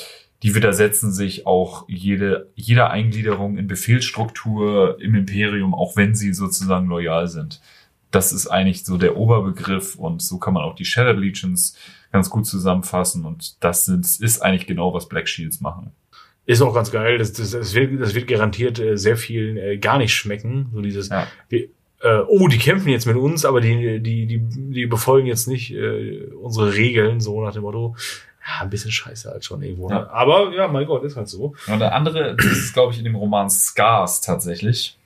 die 0.43 0.55
widersetzen 0.55 1.11
sich 1.11 1.45
auch 1.45 1.85
jede, 1.87 2.49
jeder 2.55 2.89
Eingliederung 2.89 3.57
in 3.57 3.67
Befehlsstruktur 3.67 4.97
im 4.99 5.15
Imperium, 5.15 5.73
auch 5.75 5.95
wenn 5.95 6.15
sie 6.15 6.33
sozusagen 6.33 6.87
loyal 6.87 7.27
sind. 7.27 7.61
Das 8.09 8.33
ist 8.33 8.47
eigentlich 8.47 8.83
so 8.83 8.97
der 8.97 9.17
Oberbegriff 9.17 9.95
und 9.95 10.21
so 10.21 10.37
kann 10.37 10.53
man 10.53 10.63
auch 10.63 10.75
die 10.75 10.85
Shattered 10.85 11.19
Legions 11.19 11.77
ganz 12.11 12.29
gut 12.29 12.45
zusammenfassen 12.45 13.25
und 13.25 13.63
das 13.63 13.85
sind, 13.85 14.05
ist 14.19 14.41
eigentlich 14.41 14.67
genau, 14.67 14.93
was 14.93 15.07
Black 15.07 15.29
Shields 15.29 15.61
machen. 15.61 15.91
Ist 16.45 16.61
auch 16.61 16.73
ganz 16.73 16.91
geil. 16.91 17.19
Das, 17.19 17.31
das, 17.33 17.51
das, 17.51 17.73
wird, 17.75 18.01
das 18.01 18.15
wird 18.15 18.27
garantiert 18.27 18.79
äh, 18.79 18.97
sehr 18.97 19.15
vielen 19.15 19.57
äh, 19.57 19.77
gar 19.77 19.97
nicht 19.99 20.13
schmecken. 20.13 20.69
So 20.73 20.81
dieses, 20.81 21.09
Ja. 21.09 21.27
wir, 21.49 21.69
äh, 22.01 22.19
oh, 22.27 22.47
die 22.47 22.57
kämpfen 22.57 22.89
jetzt 22.89 23.05
mit 23.05 23.15
uns, 23.15 23.45
aber 23.45 23.61
die, 23.61 23.99
die, 24.01 24.25
die, 24.25 24.39
die 24.39 24.85
befolgen 24.87 25.27
jetzt 25.27 25.47
nicht 25.47 25.71
äh, 25.71 26.25
unsere 26.41 26.73
Regeln, 26.73 27.19
so 27.19 27.43
nach 27.43 27.53
dem 27.53 27.61
Motto. 27.61 27.95
Ja, 28.47 28.61
ein 28.63 28.69
bisschen 28.69 28.91
scheiße 28.91 29.29
halt 29.29 29.45
schon 29.45 29.61
irgendwo. 29.61 29.87
ne? 29.89 29.95
Ja. 29.95 30.09
Aber 30.09 30.51
ja, 30.53 30.67
mein 30.67 30.85
Gott, 30.87 31.03
ist 31.03 31.15
halt 31.15 31.27
so. 31.29 31.53
Und 31.67 31.79
der 31.79 31.93
andere, 31.93 32.35
das 32.35 32.45
ist, 32.45 32.73
glaube 32.73 32.91
ich, 32.93 32.97
in 32.99 33.05
dem 33.05 33.15
Roman 33.15 33.49
Scars 33.49 34.21
tatsächlich. 34.21 34.97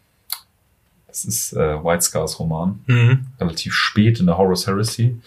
Das 1.08 1.24
ist 1.26 1.54
äh, 1.54 1.82
White 1.84 2.02
Scars 2.02 2.40
Roman. 2.40 2.80
Mhm. 2.88 3.28
relativ 3.40 3.74
spät 3.74 4.20
in 4.20 4.26
der 4.26 4.38
Horus 4.38 4.68
Heresy. 4.68 5.18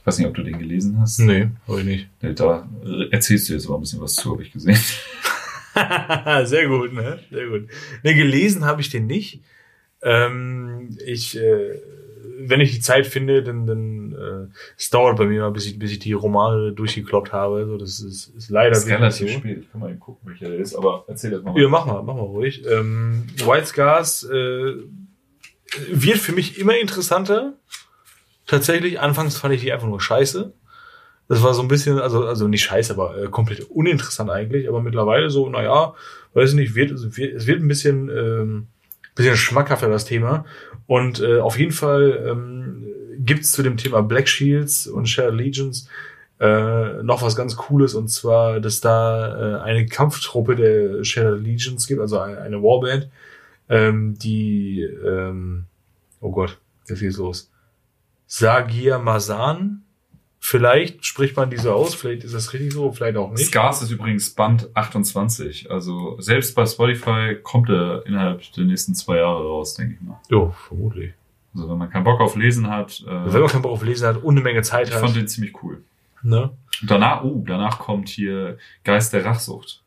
Ich 0.00 0.06
weiß 0.06 0.18
nicht, 0.18 0.26
ob 0.26 0.34
du 0.34 0.42
den 0.42 0.58
gelesen 0.58 1.00
hast. 1.00 1.20
Nee, 1.20 1.48
hab 1.66 1.78
ich 1.78 1.84
nicht. 1.84 2.08
Nee, 2.20 2.34
Da 2.34 2.68
erzählst 3.10 3.48
du 3.48 3.54
jetzt 3.54 3.68
mal 3.68 3.76
ein 3.76 3.80
bisschen 3.80 4.00
was 4.00 4.14
zu, 4.14 4.32
habe 4.32 4.42
ich 4.42 4.52
gesehen. 4.52 4.78
Sehr 6.44 6.68
gut, 6.68 6.92
ne? 6.92 7.20
Sehr 7.30 7.46
gut. 7.48 7.68
Ne, 8.02 8.14
gelesen 8.14 8.64
habe 8.64 8.80
ich 8.80 8.90
den 8.90 9.06
nicht. 9.06 9.40
Ähm, 10.02 10.96
ich, 11.06 11.36
äh, 11.38 11.80
wenn 12.40 12.60
ich 12.60 12.72
die 12.72 12.80
Zeit 12.80 13.06
finde, 13.06 13.42
dann, 13.42 13.66
dann 13.66 14.12
äh, 14.12 14.52
es 14.76 14.90
dauert 14.90 15.16
bei 15.16 15.26
mir 15.26 15.42
mal, 15.42 15.50
bis 15.50 15.66
ich, 15.66 15.78
bis 15.78 15.92
ich 15.92 15.98
die 15.98 16.12
Romane 16.12 16.72
durchgekloppt 16.72 17.32
habe. 17.32 17.66
So, 17.66 17.76
das 17.76 18.00
ist, 18.00 18.28
ist 18.36 18.50
leider 18.50 18.70
Das 18.70 18.84
ist 18.84 18.90
relativ 18.90 19.32
so. 19.32 19.38
spät. 19.38 19.58
Ich 19.62 19.72
kann 19.72 19.80
mal 19.80 19.90
eben 19.90 20.00
gucken, 20.00 20.28
welcher 20.30 20.48
der 20.48 20.58
ist, 20.58 20.74
aber 20.74 21.04
erzähl 21.08 21.30
das 21.30 21.42
mal. 21.42 21.58
Ja, 21.58 21.68
mach 21.68 21.86
mal, 21.86 22.02
mach 22.02 22.14
mal 22.14 22.22
ruhig. 22.22 22.64
Ähm, 22.66 23.26
White 23.44 23.66
Scars 23.66 24.24
äh, 24.24 24.74
wird 25.90 26.18
für 26.18 26.32
mich 26.32 26.58
immer 26.58 26.78
interessanter. 26.78 27.54
Tatsächlich, 28.46 29.00
anfangs 29.00 29.36
fand 29.36 29.54
ich 29.54 29.60
die 29.60 29.72
einfach 29.72 29.88
nur 29.88 30.00
scheiße. 30.00 30.52
Das 31.28 31.42
war 31.42 31.52
so 31.52 31.60
ein 31.60 31.68
bisschen, 31.68 31.98
also, 31.98 32.24
also 32.24 32.48
nicht 32.48 32.64
scheiße, 32.64 32.94
aber 32.94 33.22
äh, 33.22 33.28
komplett 33.28 33.68
uninteressant 33.70 34.30
eigentlich. 34.30 34.68
Aber 34.68 34.80
mittlerweile 34.80 35.28
so, 35.28 35.48
naja, 35.48 35.94
weiß 36.32 36.50
ich 36.50 36.56
nicht, 36.56 36.74
wird, 36.74 36.90
es 36.90 37.16
wird, 37.16 37.34
es 37.34 37.46
wird 37.46 37.60
ein 37.60 37.68
bisschen, 37.68 38.08
ähm, 38.08 38.66
bisschen 39.14 39.36
schmackhafter 39.36 39.90
das 39.90 40.06
Thema. 40.06 40.46
Und 40.88 41.20
äh, 41.20 41.38
auf 41.38 41.56
jeden 41.56 41.70
Fall 41.70 42.26
ähm, 42.26 42.84
gibt's 43.18 43.52
zu 43.52 43.62
dem 43.62 43.76
Thema 43.76 44.02
Black 44.02 44.28
Shields 44.28 44.88
und 44.88 45.08
Shared 45.08 45.34
Legions 45.34 45.88
äh, 46.40 47.02
noch 47.02 47.22
was 47.22 47.34
ganz 47.34 47.56
Cooles 47.56 47.94
und 47.94 48.08
zwar, 48.08 48.60
dass 48.60 48.80
da 48.80 49.58
äh, 49.58 49.62
eine 49.62 49.86
Kampftruppe 49.86 50.54
der 50.54 51.04
Shadow 51.04 51.34
Legions 51.34 51.86
gibt, 51.86 52.00
also 52.00 52.20
eine, 52.20 52.40
eine 52.40 52.62
Warband, 52.62 53.08
ähm, 53.68 54.16
die, 54.18 54.82
ähm, 54.82 55.64
oh 56.20 56.30
Gott, 56.30 56.58
jetzt 56.88 57.00
geht's 57.00 57.16
los. 57.16 57.50
Sagir 58.26 58.98
Mazan, 58.98 59.82
vielleicht 60.40 61.04
spricht 61.04 61.36
man 61.36 61.50
diese 61.50 61.74
aus, 61.74 61.94
vielleicht 61.94 62.24
ist 62.24 62.34
das 62.34 62.52
richtig 62.52 62.72
so, 62.72 62.92
vielleicht 62.92 63.16
auch 63.16 63.30
nicht. 63.30 63.46
Scars 63.46 63.82
ist 63.82 63.90
übrigens 63.90 64.30
Band 64.30 64.68
28. 64.74 65.70
Also 65.70 66.16
selbst 66.20 66.54
bei 66.54 66.64
Spotify 66.66 67.36
kommt 67.42 67.68
er 67.68 68.06
innerhalb 68.06 68.42
der 68.52 68.64
nächsten 68.64 68.94
zwei 68.94 69.16
Jahre 69.16 69.42
raus, 69.44 69.74
denke 69.74 69.94
ich 69.94 70.00
mal. 70.00 70.20
Jo, 70.30 70.54
vermutlich. 70.68 71.12
Also 71.54 71.68
wenn 71.68 71.78
man 71.78 71.90
keinen 71.90 72.04
Bock 72.04 72.20
auf 72.20 72.36
Lesen 72.36 72.68
hat, 72.68 73.02
äh, 73.06 73.10
Wenn 73.32 73.40
man 73.40 73.50
keinen 73.50 73.62
Bock 73.62 73.72
auf 73.72 73.82
Lesen 73.82 74.06
hat 74.06 74.22
und 74.22 74.34
eine 74.34 74.42
Menge 74.42 74.62
Zeit 74.62 74.88
ich 74.88 74.94
hat. 74.94 75.00
fand 75.00 75.16
den 75.16 75.26
ziemlich 75.28 75.62
cool. 75.62 75.82
ne? 76.22 76.50
Und 76.80 76.90
danach, 76.90 77.24
oh, 77.24 77.42
danach 77.46 77.78
kommt 77.80 78.08
hier 78.08 78.58
Geist 78.84 79.12
der 79.12 79.24
Rachsucht. 79.24 79.82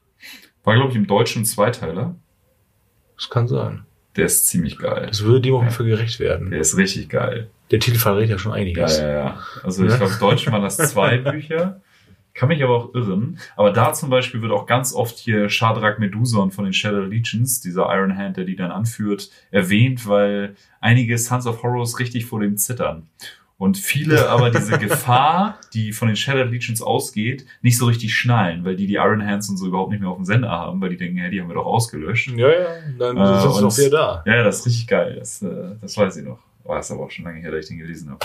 War, 0.64 0.76
glaube 0.76 0.90
ich, 0.92 0.96
im 0.98 1.08
Deutschen 1.08 1.46
Zweiteiler. 1.46 2.16
Das 3.16 3.30
kann 3.30 3.48
sein. 3.48 3.86
Der 4.18 4.26
ist 4.26 4.48
ziemlich 4.48 4.78
geil. 4.78 5.06
Das 5.08 5.24
würde 5.24 5.42
dem 5.42 5.56
auf 5.56 5.62
jeden 5.62 5.74
Fall 5.74 5.86
gerecht 5.86 6.20
werden. 6.20 6.52
Der 6.52 6.60
ist 6.60 6.76
richtig 6.76 7.08
geil. 7.10 7.50
Der 7.72 7.80
Titel 7.80 7.98
verrät 7.98 8.30
ja 8.30 8.38
schon 8.38 8.52
Ja, 8.52 8.58
einiges. 8.58 9.00
ja, 9.00 9.10
ja. 9.10 9.40
Also 9.64 9.84
ich 9.86 9.92
Ja. 9.92 9.98
glaube, 9.98 10.14
im 10.14 10.20
Deutschen 10.20 10.52
waren 10.54 10.62
das 10.64 10.78
zwei 10.78 11.18
Bücher. 11.32 11.82
Kann 12.34 12.48
mich 12.48 12.64
aber 12.64 12.76
auch 12.76 12.94
irren. 12.96 13.40
Aber 13.58 13.72
da 13.72 13.92
zum 13.94 14.10
Beispiel 14.10 14.42
wird 14.42 14.54
auch 14.54 14.66
ganz 14.66 14.94
oft 14.94 15.18
hier 15.18 15.50
Shadrach 15.50 15.98
Meduson 15.98 16.52
von 16.52 16.64
den 16.64 16.74
Shadow 16.74 17.02
Legions, 17.02 17.60
dieser 17.60 17.94
Iron 17.94 18.18
Hand, 18.18 18.38
der 18.38 18.46
die 18.46 18.56
dann 18.56 18.72
anführt, 18.72 19.30
erwähnt, 19.52 20.08
weil 20.08 20.56
einige 20.80 21.18
Sons 21.18 21.46
of 21.46 21.62
Horrors 21.62 22.00
richtig 22.00 22.26
vor 22.26 22.40
dem 22.40 22.56
zittern. 22.58 23.08
Und 23.58 23.78
viele 23.78 24.30
aber 24.30 24.50
diese 24.50 24.78
Gefahr, 24.80 25.60
die 25.74 25.92
von 25.92 26.08
den 26.08 26.16
Shadow 26.16 26.44
Legions 26.50 26.82
ausgeht, 26.82 27.46
nicht 27.62 27.78
so 27.78 27.86
richtig 27.86 28.14
schnallen, 28.16 28.64
weil 28.64 28.76
die 28.78 28.88
die 28.88 28.96
Iron 28.96 29.26
Hands 29.26 29.48
und 29.50 29.58
so 29.58 29.68
überhaupt 29.68 29.92
nicht 29.92 30.00
mehr 30.00 30.10
auf 30.10 30.16
dem 30.18 30.26
Sender 30.26 30.50
haben, 30.50 30.80
weil 30.82 30.90
die 30.90 30.98
denken, 30.98 31.18
hey, 31.18 31.30
die 31.32 31.42
haben 31.42 31.50
wir 31.50 31.56
doch 31.56 31.66
ausgelöscht. 31.66 32.32
Ja, 32.38 32.48
ja, 32.50 32.66
dann 32.98 33.18
Äh, 33.18 33.26
sind 33.42 33.54
sie 33.54 33.62
doch 33.62 33.78
wieder 33.78 33.90
da. 33.90 34.24
Ja, 34.26 34.44
das 34.44 34.60
ist 34.62 34.66
richtig 34.68 34.88
geil. 34.88 35.16
Das, 35.20 35.42
äh, 35.42 35.76
das 35.82 35.98
weiß 35.98 36.16
ich 36.18 36.26
noch. 36.26 36.40
Oh, 36.64 36.76
das 36.76 36.86
ist 36.88 36.92
aber 36.92 37.04
auch 37.06 37.12
schon 37.12 37.26
lange 37.26 37.40
her, 37.40 37.52
dass 37.52 37.62
ich 37.66 37.68
den 37.70 37.80
gelesen 37.80 38.10
habe. 38.12 38.20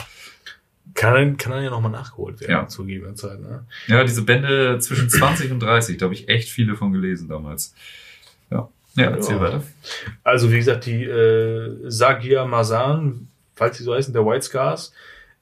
Kann, 0.95 1.15
dann- 1.15 1.37
kann 1.37 1.53
dann 1.53 1.65
ja 1.65 1.71
nochmal 1.71 1.91
nachgeholt 1.91 2.41
werden 2.41 2.51
Ja. 2.53 2.69
zu 2.69 2.85
gegebener 2.85 3.15
Zeit. 3.15 3.41
Ne? 3.41 3.65
Ja, 3.89 4.05
diese 4.05 4.23
Bände 4.23 4.79
zwischen 4.79 5.11
20 5.11 5.51
und 5.51 5.61
30, 5.61 5.99
da 5.99 6.05
habe 6.05 6.15
ich 6.15 6.29
echt 6.29 6.49
viele 6.49 6.77
von 6.77 6.93
gelesen 6.93 7.29
damals. 7.29 7.75
Ja, 8.51 8.69
ja 8.95 9.11
erzähl 9.11 9.37
Ja. 9.37 9.41
weiter. 9.43 9.63
Also 10.23 10.51
wie 10.53 10.57
gesagt, 10.59 10.87
die 10.87 11.05
äh, 11.05 11.77
Sagia 11.91 12.45
Masan, 12.47 13.29
falls 13.57 13.79
sie 13.79 13.85
so 13.85 13.95
heißen, 13.95 14.13
der 14.15 14.25
White 14.25 14.43
Scars, 14.47 14.93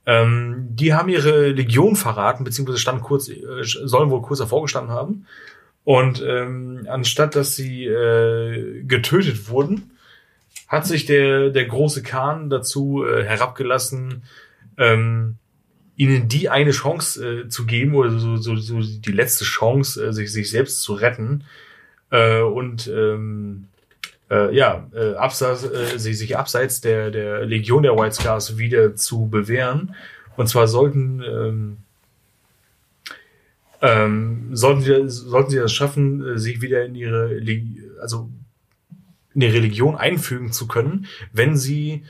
ähm, 0.07 0.67
die 0.71 0.93
haben 0.95 1.09
ihre 1.09 1.49
Legion 1.51 1.97
verraten, 1.97 2.45
beziehungsweise 2.45 2.79
standen 2.79 3.03
kurz, 3.03 3.29
äh, 3.29 3.41
sollen 3.63 4.11
wohl 4.11 4.23
kurz 4.23 4.39
davor 4.41 4.63
gestanden 4.63 4.93
haben. 4.95 5.27
Und 5.85 6.23
ähm, 6.27 6.87
anstatt 6.89 7.37
dass 7.37 7.57
sie 7.57 7.85
äh, 7.85 8.83
getötet 8.85 9.49
wurden, 9.51 9.91
hat 10.75 10.87
sich 10.87 11.07
der, 11.07 11.51
der 11.51 11.65
große 11.67 12.03
Khan 12.03 12.51
dazu 12.51 13.05
äh, 13.05 13.25
herabgelassen, 13.25 14.23
ähm, 14.77 15.37
ihnen 15.97 16.29
die 16.29 16.49
eine 16.49 16.73
Chance 16.73 17.43
äh, 17.45 17.49
zu 17.49 17.67
geben 17.67 17.95
oder 17.95 18.11
so, 18.19 18.37
so, 18.37 18.57
so 18.57 18.81
die 18.81 19.13
letzte 19.13 19.45
Chance, 19.45 20.07
äh, 20.07 20.13
sich, 20.13 20.33
sich 20.33 20.51
selbst 20.51 20.83
zu 20.83 20.95
retten. 20.95 21.45
Äh, 22.11 22.41
und 22.41 22.87
ähm, 22.89 23.69
äh, 24.31 24.55
ja, 24.55 24.89
äh, 24.95 25.15
abseits, 25.15 25.65
äh, 25.65 25.99
sie 25.99 26.15
sich 26.15 26.37
abseits 26.37 26.81
der, 26.81 27.11
der 27.11 27.47
Legion 27.47 27.83
der 27.83 27.97
White 27.97 28.17
Scars 28.17 28.59
wieder 28.59 28.97
zu 28.97 29.29
bewähren. 29.29 29.95
Und 30.37 30.49
zwar 30.49 30.67
sollten, 30.67 31.23
ähm, 31.23 31.77
ähm, 33.81 34.49
sollten, 34.53 34.81
sie, 34.81 35.09
sollten 35.09 35.51
sie 35.51 35.59
das 35.59 35.73
schaffen, 35.73 36.27
äh, 36.27 36.39
sich 36.39 36.61
wieder 36.61 36.85
in 36.85 36.95
ihre, 36.95 37.41
also 38.01 38.31
in 39.35 39.41
die 39.41 39.47
Religion 39.47 39.97
einfügen 39.97 40.53
zu 40.53 40.67
können, 40.67 41.07
wenn 41.33 41.57
sie 41.57 42.05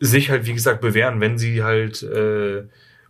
sich 0.00 0.30
halt, 0.30 0.46
wie 0.46 0.54
gesagt, 0.54 0.80
bewähren, 0.80 1.20
wenn 1.20 1.38
sie 1.38 1.62
halt 1.62 2.02
äh, 2.02 2.64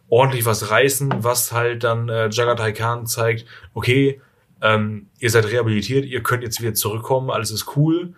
ordentlich 0.09 0.47
was 0.47 0.71
reißen, 0.71 1.13
was 1.19 1.53
halt 1.53 1.85
dann 1.85 2.09
äh, 2.09 2.29
Jagatai 2.31 2.73
Khan 2.73 3.07
zeigt, 3.07 3.45
okay, 3.75 4.21
ähm, 4.63 5.09
ihr 5.19 5.31
seid 5.31 5.47
rehabilitiert, 5.47 6.07
ihr 6.07 6.23
könnt 6.23 6.43
jetzt 6.43 6.61
wieder 6.61 6.75
zurückkommen, 6.75 7.31
alles 7.31 7.51
ist 7.51 7.77
cool. 7.77 8.15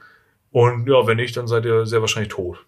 Und 0.53 0.89
ja, 0.89 1.07
wenn 1.07 1.17
nicht, 1.17 1.37
dann 1.37 1.47
seid 1.47 1.65
ihr 1.65 1.87
sehr 1.87 2.01
wahrscheinlich 2.01 2.33
tot. 2.33 2.65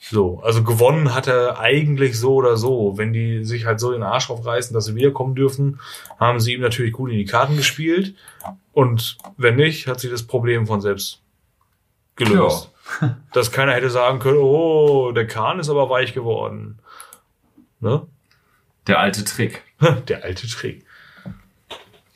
So, 0.00 0.40
also 0.40 0.62
gewonnen 0.62 1.14
hat 1.14 1.26
er 1.26 1.58
eigentlich 1.58 2.18
so 2.18 2.34
oder 2.34 2.56
so. 2.56 2.96
Wenn 2.96 3.12
die 3.12 3.44
sich 3.44 3.66
halt 3.66 3.80
so 3.80 3.90
den 3.90 4.04
Arsch 4.04 4.30
aufreißen, 4.30 4.72
dass 4.72 4.84
sie 4.84 4.94
wiederkommen 4.94 5.34
dürfen, 5.34 5.80
haben 6.20 6.38
sie 6.38 6.54
ihm 6.54 6.60
natürlich 6.60 6.92
gut 6.92 7.10
in 7.10 7.18
die 7.18 7.24
Karten 7.24 7.56
gespielt. 7.56 8.14
Und 8.72 9.18
wenn 9.36 9.56
nicht, 9.56 9.88
hat 9.88 9.98
sich 9.98 10.10
das 10.10 10.22
Problem 10.22 10.66
von 10.66 10.80
selbst 10.80 11.20
gelöst. 12.18 12.70
Dass 13.32 13.52
keiner 13.52 13.72
hätte 13.72 13.90
sagen 13.90 14.18
können, 14.18 14.38
oh, 14.38 15.12
der 15.12 15.26
Kahn 15.26 15.58
ist 15.58 15.68
aber 15.68 15.88
weich 15.90 16.14
geworden. 16.14 16.78
Ne? 17.80 18.06
Der 18.86 18.98
alte 18.98 19.24
Trick. 19.24 19.62
Der 20.08 20.24
alte 20.24 20.46
Trick. 20.48 20.84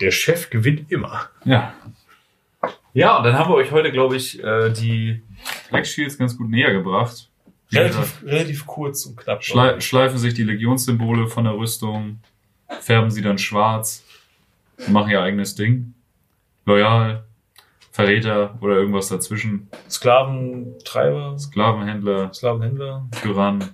Der 0.00 0.10
Chef 0.10 0.50
gewinnt 0.50 0.90
immer. 0.90 1.28
Ja. 1.44 1.74
Ja, 2.94 3.18
und 3.18 3.24
dann 3.24 3.38
haben 3.38 3.50
wir 3.50 3.54
euch 3.54 3.70
heute, 3.70 3.92
glaube 3.92 4.16
ich, 4.16 4.42
äh, 4.42 4.70
die 4.70 5.22
Black 5.70 5.86
Shields 5.86 6.18
ganz 6.18 6.36
gut 6.36 6.50
näher 6.50 6.72
gebracht. 6.72 7.30
Gesagt, 7.70 8.22
relativ 8.24 8.66
kurz 8.66 9.06
und 9.06 9.16
knapp. 9.16 9.42
Schlei 9.42 9.80
schleifen 9.80 10.18
sich 10.18 10.34
die 10.34 10.42
Legionssymbole 10.42 11.28
von 11.28 11.44
der 11.44 11.54
Rüstung, 11.54 12.20
färben 12.80 13.10
sie 13.10 13.22
dann 13.22 13.38
schwarz, 13.38 14.04
machen 14.88 15.10
ihr 15.10 15.22
eigenes 15.22 15.54
Ding. 15.54 15.94
Loyal, 16.66 17.24
Verräter 17.92 18.58
oder 18.62 18.76
irgendwas 18.76 19.08
dazwischen. 19.08 19.68
Sklaventreiber, 19.88 21.38
Sklavenhändler, 21.38 22.32
Sklavenhändler. 22.32 23.06
Tyrann. 23.20 23.64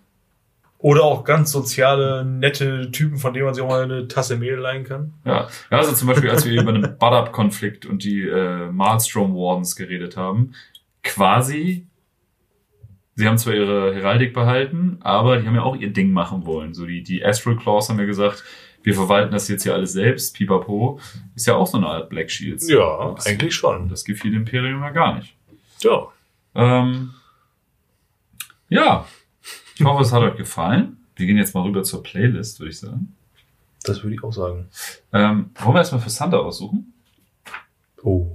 Oder 0.79 1.05
auch 1.05 1.25
ganz 1.25 1.51
soziale, 1.51 2.25
nette 2.25 2.91
Typen, 2.91 3.17
von 3.17 3.33
denen 3.33 3.47
man 3.47 3.55
sich 3.55 3.63
auch 3.63 3.69
mal 3.69 3.83
eine 3.83 4.07
Tasse 4.07 4.37
Mehl 4.37 4.57
leihen 4.57 4.85
kann. 4.85 5.15
Ja, 5.25 5.49
ja 5.71 5.79
also 5.79 5.93
zum 5.93 6.09
Beispiel, 6.09 6.31
als 6.31 6.45
wir 6.45 6.61
über 6.61 6.73
den 6.73 6.83
Budd-Up-Konflikt 6.83 7.87
und 7.87 8.05
die 8.05 8.23
äh, 8.23 8.71
Maelstrom 8.71 9.35
Wardens 9.35 9.77
geredet 9.77 10.17
haben, 10.17 10.53
quasi, 11.03 11.87
sie 13.15 13.27
haben 13.27 13.39
zwar 13.39 13.55
ihre 13.55 13.95
Heraldik 13.95 14.35
behalten, 14.35 14.99
aber 15.01 15.39
die 15.39 15.47
haben 15.47 15.57
ja 15.57 15.63
auch 15.63 15.77
ihr 15.77 15.93
Ding 15.93 16.13
machen 16.13 16.45
wollen. 16.45 16.75
So 16.75 16.87
die, 16.87 17.03
die 17.03 17.25
Astral 17.25 17.57
Claws 17.57 17.89
haben 17.89 17.99
ja 17.99 18.05
gesagt, 18.05 18.45
wir 18.83 18.95
verwalten 18.95 19.33
das 19.33 19.49
jetzt 19.49 19.65
hier 19.65 19.75
alles 19.75 19.93
selbst, 19.93 20.35
pipapo. 20.35 21.01
Ist 21.35 21.47
ja 21.47 21.55
auch 21.55 21.67
so 21.67 21.77
eine 21.79 21.87
Art 21.87 22.09
Black 22.09 22.31
Shields. 22.31 22.69
Ja, 22.69 23.13
das, 23.15 23.27
eigentlich 23.27 23.55
schon. 23.55 23.89
Das 23.89 24.05
gefiel 24.05 24.31
dem 24.31 24.41
Imperium 24.41 24.81
ja 24.81 24.91
gar 24.91 25.17
nicht. 25.17 25.35
Ja. 25.83 26.09
Ähm, 26.55 27.15
ja, 28.69 29.07
ich 29.77 29.85
hoffe, 29.85 30.03
es 30.03 30.13
hat 30.13 30.23
euch 30.23 30.37
gefallen. 30.37 30.97
Wir 31.17 31.27
gehen 31.27 31.37
jetzt 31.37 31.55
mal 31.55 31.63
rüber 31.63 31.83
zur 31.83 32.03
Playlist, 32.03 32.61
würde 32.61 32.71
ich 32.71 32.79
sagen. 32.79 33.15
Das 33.85 34.03
würde 34.03 34.15
ich 34.15 34.25
auch 34.25 34.33
sagen. 34.33 34.69
Ähm, 35.13 35.51
wollen 35.55 35.75
wir 35.75 35.79
erstmal 35.79 36.01
für 36.01 36.11
Santa 36.11 36.39
aussuchen? 36.39 36.93
Oh. 38.03 38.27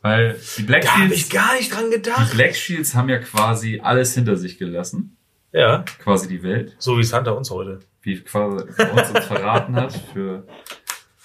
Weil 0.00 0.40
die 0.56 0.62
Black 0.62 0.82
Da 0.82 0.92
habe 0.92 1.08
Shields, 1.08 1.16
ich 1.22 1.30
gar 1.30 1.54
nicht 1.56 1.74
dran 1.74 1.90
die 1.90 1.96
gedacht. 1.96 2.32
Black 2.32 2.54
Shields 2.54 2.94
haben 2.94 3.08
ja 3.08 3.18
quasi 3.18 3.80
alles 3.80 4.14
hinter 4.14 4.36
sich 4.36 4.58
gelassen. 4.58 5.17
Ja. 5.52 5.84
Quasi 6.02 6.28
die 6.28 6.42
Welt. 6.42 6.76
So 6.78 6.98
wie 6.98 7.04
Santa 7.04 7.30
uns 7.30 7.50
heute. 7.50 7.80
Wie 8.02 8.20
quasi 8.20 8.64
uns, 8.64 9.10
uns 9.10 9.26
verraten 9.26 9.76
hat 9.76 9.92
für 10.12 10.46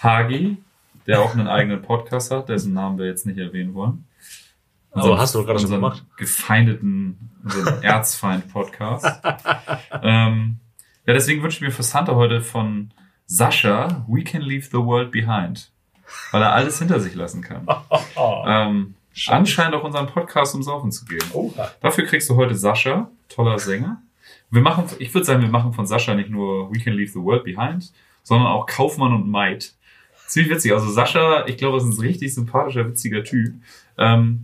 Hagi, 0.02 0.58
der 1.08 1.22
auch 1.22 1.34
einen 1.34 1.48
eigenen 1.48 1.82
Podcast 1.82 2.32
hat, 2.32 2.50
dessen 2.50 2.74
Namen 2.74 2.98
wir 2.98 3.06
jetzt 3.06 3.26
nicht 3.26 3.38
erwähnen 3.38 3.74
wollen. 3.74 4.06
Aber 4.92 5.18
hast 5.18 5.34
du 5.34 5.40
gerade 5.44 5.60
schon 5.60 5.66
unseren 5.66 5.82
gemacht. 5.82 6.06
gefeindeten, 6.18 7.32
unseren 7.44 7.82
Erzfeind-Podcast. 7.84 9.06
ähm, 10.04 10.60
ja, 11.06 11.14
deswegen 11.14 11.42
wünsche 11.42 11.58
ich 11.58 11.62
mir 11.62 11.72
für 11.72 11.84
Santa 11.84 12.16
heute 12.16 12.42
von 12.42 12.92
Sascha, 13.26 14.06
We 14.08 14.24
Can 14.24 14.42
Leave 14.42 14.66
the 14.66 14.78
World 14.78 15.12
Behind. 15.12 15.72
Weil 16.32 16.44
er 16.44 16.54
alles 16.54 16.78
hinter 16.80 17.00
sich 17.00 17.16
lassen 17.16 17.42
kann. 17.42 17.68
Ähm, 18.46 18.96
anscheinend 19.28 19.76
auch 19.76 19.84
unseren 19.84 20.08
Podcast 20.08 20.56
um 20.56 20.64
Saufen 20.64 20.92
zu 20.92 21.06
gehen. 21.06 21.24
Oha. 21.34 21.72
Dafür 21.82 22.06
kriegst 22.06 22.30
du 22.30 22.36
heute 22.36 22.56
Sascha, 22.56 23.10
toller 23.30 23.60
Sänger. 23.60 24.02
Wir 24.54 24.62
machen, 24.62 24.86
ich 25.00 25.12
würde 25.14 25.26
sagen, 25.26 25.42
wir 25.42 25.50
machen 25.50 25.74
von 25.74 25.88
Sascha 25.88 26.14
nicht 26.14 26.30
nur 26.30 26.72
We 26.72 26.78
Can 26.78 26.94
Leave 26.94 27.12
the 27.12 27.20
World 27.20 27.44
Behind, 27.44 27.92
sondern 28.22 28.48
auch 28.50 28.68
Kaufmann 28.68 29.12
und 29.12 29.28
Maid. 29.28 29.74
Ziemlich 30.28 30.52
witzig. 30.52 30.74
Also 30.74 30.92
Sascha, 30.92 31.48
ich 31.48 31.58
glaube, 31.58 31.78
ist 31.78 31.86
ein 31.86 32.00
richtig 32.00 32.36
sympathischer, 32.36 32.88
witziger 32.88 33.24
Typ. 33.24 33.56
Ähm, 33.98 34.44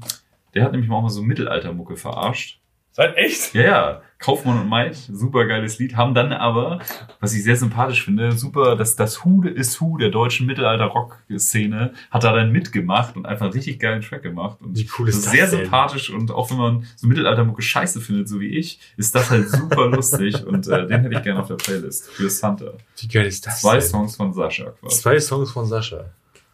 der 0.56 0.64
hat 0.64 0.72
nämlich 0.72 0.90
auch 0.90 1.04
mal 1.04 1.10
so 1.10 1.22
Mittelaltermucke 1.22 1.96
verarscht. 1.96 2.59
Seid 2.92 3.16
echt? 3.18 3.54
Ja, 3.54 3.62
ja. 3.62 4.02
Kaufmann 4.18 4.60
und 4.60 4.68
Maid, 4.68 4.96
super 4.96 5.46
geiles 5.46 5.80
Lied, 5.80 5.96
haben 5.96 6.14
dann 6.14 6.34
aber, 6.34 6.80
was 7.22 7.34
ich 7.34 7.42
sehr 7.44 7.56
sympathisch 7.56 8.04
finde, 8.04 8.34
super, 8.34 8.76
das, 8.76 8.98
das 8.98 9.24
Hu 9.24 9.44
ist 9.44 9.80
Hu 9.80 9.98
der 9.98 10.10
deutschen 10.10 10.46
Mittelalter-Rock-Szene, 10.46 11.94
hat 12.12 12.24
da 12.24 12.34
dann 12.34 12.52
mitgemacht 12.52 13.16
und 13.16 13.26
einfach 13.26 13.46
einen 13.46 13.54
richtig 13.54 13.80
geilen 13.80 14.02
Track 14.02 14.24
gemacht. 14.24 14.58
Und 14.62 14.78
Wie 14.78 14.90
cool 14.98 15.06
das 15.06 15.16
ist 15.16 15.20
ist 15.20 15.26
das 15.28 15.32
sehr 15.34 15.48
denn? 15.48 15.60
sympathisch 15.66 16.10
und 16.10 16.32
auch 16.32 16.50
wenn 16.52 16.58
man 16.58 16.86
so 16.98 17.08
Mittelaltermucke 17.08 17.62
scheiße 17.62 18.02
findet, 18.02 18.28
so 18.28 18.40
wie 18.42 18.50
ich, 18.58 18.80
ist 18.98 19.16
das 19.16 19.30
halt 19.30 19.50
super 19.50 19.88
lustig 19.90 20.46
und 20.46 20.68
äh, 20.68 20.88
den 20.88 21.02
hätte 21.02 21.16
ich 21.16 21.24
gerne 21.24 21.40
auf 21.42 21.48
der 21.48 21.56
Playlist 21.56 22.10
für 22.12 22.30
Santa. 22.30 22.74
Wie 23.00 23.08
geil 23.08 23.26
ist 23.26 23.46
das 23.48 23.62
Zwei 23.62 23.74
denn? 23.78 23.82
Songs 23.88 24.16
von 24.18 24.34
Sascha 24.34 24.72
quasi. 24.72 25.02
Zwei 25.02 25.20
Songs 25.20 25.52
von 25.52 25.66
Sascha. 25.66 26.06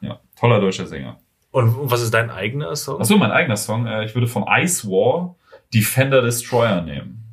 Ja, 0.01 0.19
toller 0.39 0.59
deutscher 0.59 0.85
Sänger. 0.85 1.17
Und 1.51 1.89
was 1.89 2.01
ist 2.01 2.13
dein 2.13 2.29
eigener 2.29 2.75
Song? 2.75 2.99
Achso, 2.99 3.17
mein 3.17 3.31
eigener 3.31 3.55
Song. 3.57 3.87
Äh, 3.87 4.05
ich 4.05 4.13
würde 4.13 4.27
von 4.27 4.45
Ice 4.47 4.87
War 4.87 5.35
Defender 5.75 6.21
Destroyer 6.21 6.81
nehmen. 6.81 7.23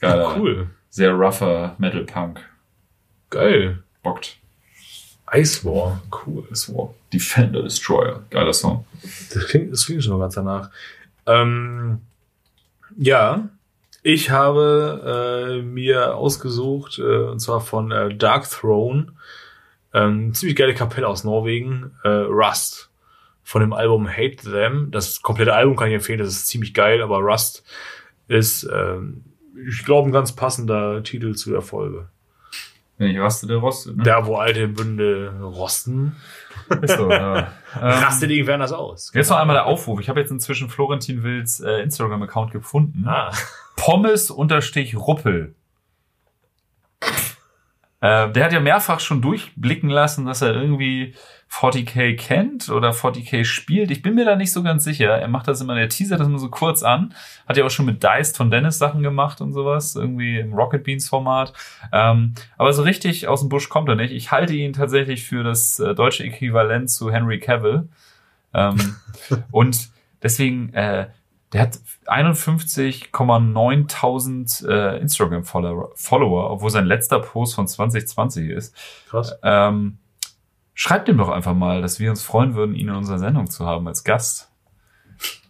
Geiler, 0.00 0.28
Ah, 0.28 0.36
cool. 0.38 0.70
sehr 0.90 1.12
rougher 1.12 1.74
Metal 1.78 2.04
Punk. 2.04 2.40
Geil. 3.30 3.82
Bockt. 4.02 4.36
Ice 5.32 5.64
War. 5.64 6.02
Cool. 6.10 6.44
Ice 6.52 6.72
War 6.74 6.92
Defender 7.12 7.62
Destroyer. 7.62 8.22
Geiler 8.30 8.52
Song. 8.52 8.84
Das 9.32 9.46
klingt, 9.46 9.72
das 9.72 9.86
klingt 9.86 10.04
schon 10.04 10.18
ganz 10.20 10.34
danach. 10.34 10.70
Ähm, 11.26 12.00
ja, 12.96 13.48
Ich 14.02 14.30
habe 14.30 15.58
äh, 15.58 15.62
mir 15.62 16.14
ausgesucht, 16.14 16.98
äh, 16.98 17.02
und 17.02 17.40
zwar 17.40 17.60
von 17.60 17.90
äh, 17.90 18.14
Dark 18.14 18.48
Throne, 18.48 19.08
ähm, 19.92 20.32
ziemlich 20.34 20.54
geile 20.56 20.74
Kapelle 20.74 21.08
aus 21.08 21.24
Norwegen, 21.24 21.90
äh, 22.04 22.08
Rust. 22.08 22.85
Von 23.46 23.60
dem 23.60 23.72
Album 23.72 24.08
Hate 24.08 24.38
Them. 24.42 24.90
Das 24.90 25.22
komplette 25.22 25.54
Album 25.54 25.76
kann 25.76 25.86
ich 25.86 25.94
empfehlen, 25.94 26.18
das 26.18 26.30
ist 26.30 26.48
ziemlich 26.48 26.74
geil, 26.74 27.00
aber 27.00 27.18
Rust 27.18 27.62
ist, 28.26 28.64
ähm, 28.64 29.22
ich 29.68 29.84
glaube, 29.84 30.08
ein 30.08 30.12
ganz 30.12 30.34
passender 30.34 31.00
Titel 31.04 31.36
zu 31.36 31.52
der 31.52 31.62
Folge. 31.62 32.08
Wenn 32.98 33.10
ich 33.10 33.20
raste, 33.20 33.46
der 33.46 33.58
rostet. 33.58 33.98
Ne? 33.98 34.02
Da, 34.02 34.26
wo 34.26 34.34
alte 34.34 34.66
Bünde 34.66 35.32
rosten, 35.40 36.16
so, 36.86 37.08
ja. 37.08 37.38
ähm, 37.76 37.82
rastet 37.82 38.30
irgendwer 38.32 38.58
das 38.58 38.72
aus. 38.72 39.12
jetzt 39.14 39.30
noch 39.30 39.36
einmal 39.36 39.54
der 39.54 39.66
Aufruf. 39.66 40.00
Ich 40.00 40.08
habe 40.08 40.18
jetzt 40.18 40.32
inzwischen 40.32 40.68
Florentin 40.68 41.22
Wills 41.22 41.60
äh, 41.60 41.82
Instagram-Account 41.82 42.50
gefunden. 42.50 43.06
Ah. 43.06 43.30
Pommes-Ruppel. 43.76 45.54
Äh, 48.00 48.30
der 48.30 48.44
hat 48.44 48.52
ja 48.52 48.60
mehrfach 48.60 49.00
schon 49.00 49.22
durchblicken 49.22 49.88
lassen, 49.88 50.26
dass 50.26 50.42
er 50.42 50.54
irgendwie 50.54 51.14
40k 51.50 52.16
kennt 52.16 52.68
oder 52.68 52.90
40k 52.90 53.44
spielt. 53.44 53.90
Ich 53.90 54.02
bin 54.02 54.14
mir 54.14 54.24
da 54.24 54.36
nicht 54.36 54.52
so 54.52 54.62
ganz 54.62 54.84
sicher. 54.84 55.10
Er 55.10 55.28
macht 55.28 55.48
das 55.48 55.60
immer, 55.60 55.74
der 55.74 55.88
teasert 55.88 56.20
das 56.20 56.26
immer 56.26 56.38
so 56.38 56.50
kurz 56.50 56.82
an. 56.82 57.14
Hat 57.48 57.56
ja 57.56 57.64
auch 57.64 57.70
schon 57.70 57.86
mit 57.86 58.02
Diced 58.02 58.36
von 58.36 58.50
Dennis 58.50 58.78
Sachen 58.78 59.02
gemacht 59.02 59.40
und 59.40 59.52
sowas, 59.52 59.94
irgendwie 59.94 60.38
im 60.38 60.52
Rocket 60.52 60.84
Beans 60.84 61.08
Format. 61.08 61.52
Ähm, 61.92 62.34
aber 62.58 62.72
so 62.72 62.82
richtig 62.82 63.28
aus 63.28 63.40
dem 63.40 63.48
Busch 63.48 63.68
kommt 63.68 63.88
er 63.88 63.94
nicht. 63.94 64.12
Ich 64.12 64.30
halte 64.30 64.54
ihn 64.54 64.72
tatsächlich 64.72 65.24
für 65.24 65.44
das 65.44 65.78
äh, 65.78 65.94
deutsche 65.94 66.24
Äquivalent 66.24 66.90
zu 66.90 67.10
Henry 67.10 67.38
Cavill. 67.38 67.88
Ähm, 68.52 68.96
und 69.50 69.88
deswegen, 70.22 70.74
äh, 70.74 71.08
der 71.56 71.62
hat 71.62 71.80
51,9000 72.04 74.68
äh, 74.68 75.00
Instagram-Follower, 75.00 75.92
Follower, 75.94 76.50
obwohl 76.50 76.68
sein 76.68 76.84
letzter 76.84 77.20
Post 77.20 77.54
von 77.54 77.66
2020 77.66 78.50
ist. 78.50 78.76
Krass. 79.08 79.38
Ähm, 79.42 79.96
schreibt 80.74 81.08
ihm 81.08 81.16
doch 81.16 81.30
einfach 81.30 81.54
mal, 81.54 81.80
dass 81.80 81.98
wir 81.98 82.10
uns 82.10 82.22
freuen 82.22 82.54
würden, 82.54 82.74
ihn 82.74 82.88
in 82.88 82.94
unserer 82.94 83.18
Sendung 83.18 83.48
zu 83.48 83.64
haben 83.64 83.88
als 83.88 84.04
Gast. 84.04 84.52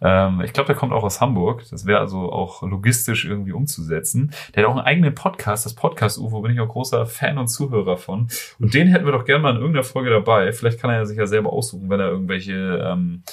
Ähm, 0.01 0.43
ich 0.43 0.53
glaube, 0.53 0.69
der 0.69 0.77
kommt 0.77 0.93
auch 0.93 1.03
aus 1.03 1.21
Hamburg. 1.21 1.65
Das 1.73 1.87
wäre 1.87 1.99
also 1.99 2.31
auch 2.31 2.63
logistisch 2.63 3.25
irgendwie 3.25 3.51
umzusetzen. 3.51 4.31
Der 4.55 4.63
hat 4.63 4.71
auch 4.71 4.77
einen 4.77 4.87
eigenen 4.87 5.13
Podcast, 5.13 5.67
das 5.67 5.75
Podcast 5.75 6.19
UFO, 6.19 6.41
bin 6.41 6.53
ich 6.53 6.61
auch 6.61 6.69
großer 6.69 7.07
Fan 7.07 7.37
und 7.37 7.49
Zuhörer 7.49 7.97
von. 7.97 8.29
Und 8.61 8.75
den 8.75 8.87
hätten 8.87 9.07
wir 9.07 9.13
doch 9.13 9.25
gerne 9.25 9.43
mal 9.43 9.51
in 9.51 9.57
irgendeiner 9.57 9.83
Folge 9.83 10.11
dabei. 10.11 10.53
Vielleicht 10.53 10.79
kann 10.79 10.91
er 10.91 10.99
ja 10.99 11.05
sich 11.05 11.19
ja 11.19 11.27
selber 11.27 11.53
aussuchen, 11.53 11.91
wenn 11.91 11.99
er 11.99 12.11
irgendwelche 12.11 12.55
ähm, 12.55 13.25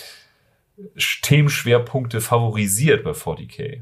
Themenschwerpunkte 1.22 2.22
favorisiert 2.22 3.04
bei 3.04 3.12
40k. 3.12 3.82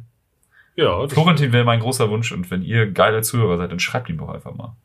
Ja, 0.75 1.07
Florentin 1.07 1.51
wäre 1.51 1.65
mein 1.65 1.79
großer 1.81 2.09
Wunsch 2.09 2.31
und 2.31 2.49
wenn 2.49 2.61
ihr 2.61 2.91
geile 2.91 3.21
Zuhörer 3.21 3.57
seid, 3.57 3.71
dann 3.71 3.79
schreibt 3.79 4.09
ihm 4.09 4.17
doch 4.17 4.29
einfach 4.29 4.53
mal. 4.55 4.75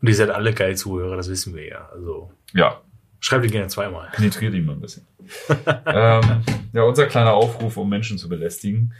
Und 0.00 0.08
ihr 0.08 0.14
seid 0.14 0.30
alle 0.30 0.54
geil 0.54 0.76
Zuhörer, 0.76 1.16
das 1.16 1.28
wissen 1.28 1.54
wir 1.54 1.66
ja. 1.66 1.88
Also 1.92 2.30
Ja, 2.54 2.80
schreibt 3.20 3.44
ihn 3.44 3.50
gerne 3.50 3.66
zweimal. 3.68 4.08
penetriert 4.12 4.54
ihn 4.54 4.64
mal 4.64 4.74
ein 4.74 4.80
bisschen. 4.80 5.06
ähm, 5.86 6.42
ja, 6.72 6.82
unser 6.84 7.06
kleiner 7.06 7.34
Aufruf, 7.34 7.76
um 7.76 7.88
Menschen 7.88 8.16
zu 8.18 8.28
belästigen. 8.28 8.94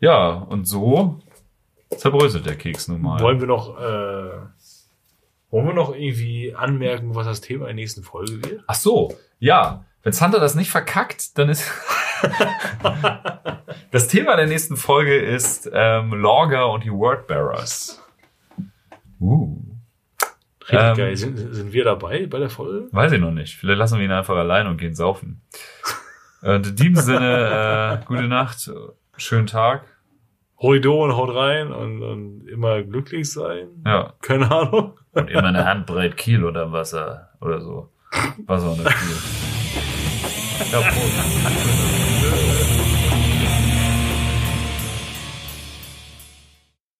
Ja, 0.00 0.28
und 0.30 0.66
so 0.66 1.20
zerbröselt 1.96 2.44
der 2.44 2.56
Keks 2.56 2.88
nun 2.88 3.00
mal. 3.00 3.20
Wollen 3.20 3.40
wir 3.40 3.46
noch, 3.46 3.78
äh, 3.78 4.40
wollen 5.50 5.66
wir 5.68 5.72
noch 5.74 5.94
irgendwie 5.94 6.54
anmerken, 6.54 7.14
was 7.14 7.26
das 7.26 7.40
Thema 7.40 7.66
der 7.66 7.74
nächsten 7.74 8.02
Folge 8.02 8.44
wird? 8.44 8.64
Ach 8.66 8.74
so, 8.74 9.14
ja. 9.38 9.85
Wenn 10.06 10.12
Santa 10.12 10.38
das 10.38 10.54
nicht 10.54 10.70
verkackt, 10.70 11.36
dann 11.36 11.48
ist 11.48 11.68
das 13.90 14.06
Thema 14.06 14.36
der 14.36 14.46
nächsten 14.46 14.76
Folge 14.76 15.16
ist 15.16 15.68
ähm, 15.72 16.14
Logger 16.14 16.70
und 16.70 16.84
die 16.84 16.92
Wordbearers. 16.92 18.00
Uh. 19.18 19.60
Richtig 20.62 20.78
Ähm, 20.78 20.96
geil. 20.96 21.16
Sind, 21.16 21.36
sind 21.36 21.72
wir 21.72 21.82
dabei 21.82 22.28
bei 22.28 22.38
der 22.38 22.50
Folge? 22.50 22.86
Weiß 22.92 23.10
ich 23.10 23.18
noch 23.18 23.32
nicht. 23.32 23.56
Vielleicht 23.56 23.80
lassen 23.80 23.98
wir 23.98 24.04
ihn 24.04 24.12
einfach 24.12 24.36
allein 24.36 24.68
und 24.68 24.76
gehen 24.76 24.94
saufen. 24.94 25.42
Und 26.40 26.68
in 26.68 26.76
diesem 26.76 26.94
Sinne, 26.94 28.00
äh, 28.00 28.04
gute 28.06 28.28
Nacht, 28.28 28.70
schönen 29.16 29.48
Tag. 29.48 29.86
Horido 30.58 31.02
und 31.02 31.16
haut 31.16 31.34
rein 31.34 31.72
und, 31.72 32.04
und 32.04 32.46
immer 32.46 32.80
glücklich 32.84 33.32
sein. 33.32 33.82
Ja. 33.84 34.14
Keine 34.22 34.52
Ahnung. 34.52 34.96
Und 35.10 35.30
immer 35.30 35.48
eine 35.48 35.64
Handbreit 35.64 36.16
Kiel 36.16 36.44
unter 36.44 36.70
Wasser 36.70 37.32
oder 37.40 37.60
so. 37.60 37.90
Wasser 39.76 39.92
unter 39.98 40.28
Kiel. 40.28 40.72
Ja, 40.72 40.80
Prost. 40.80 41.95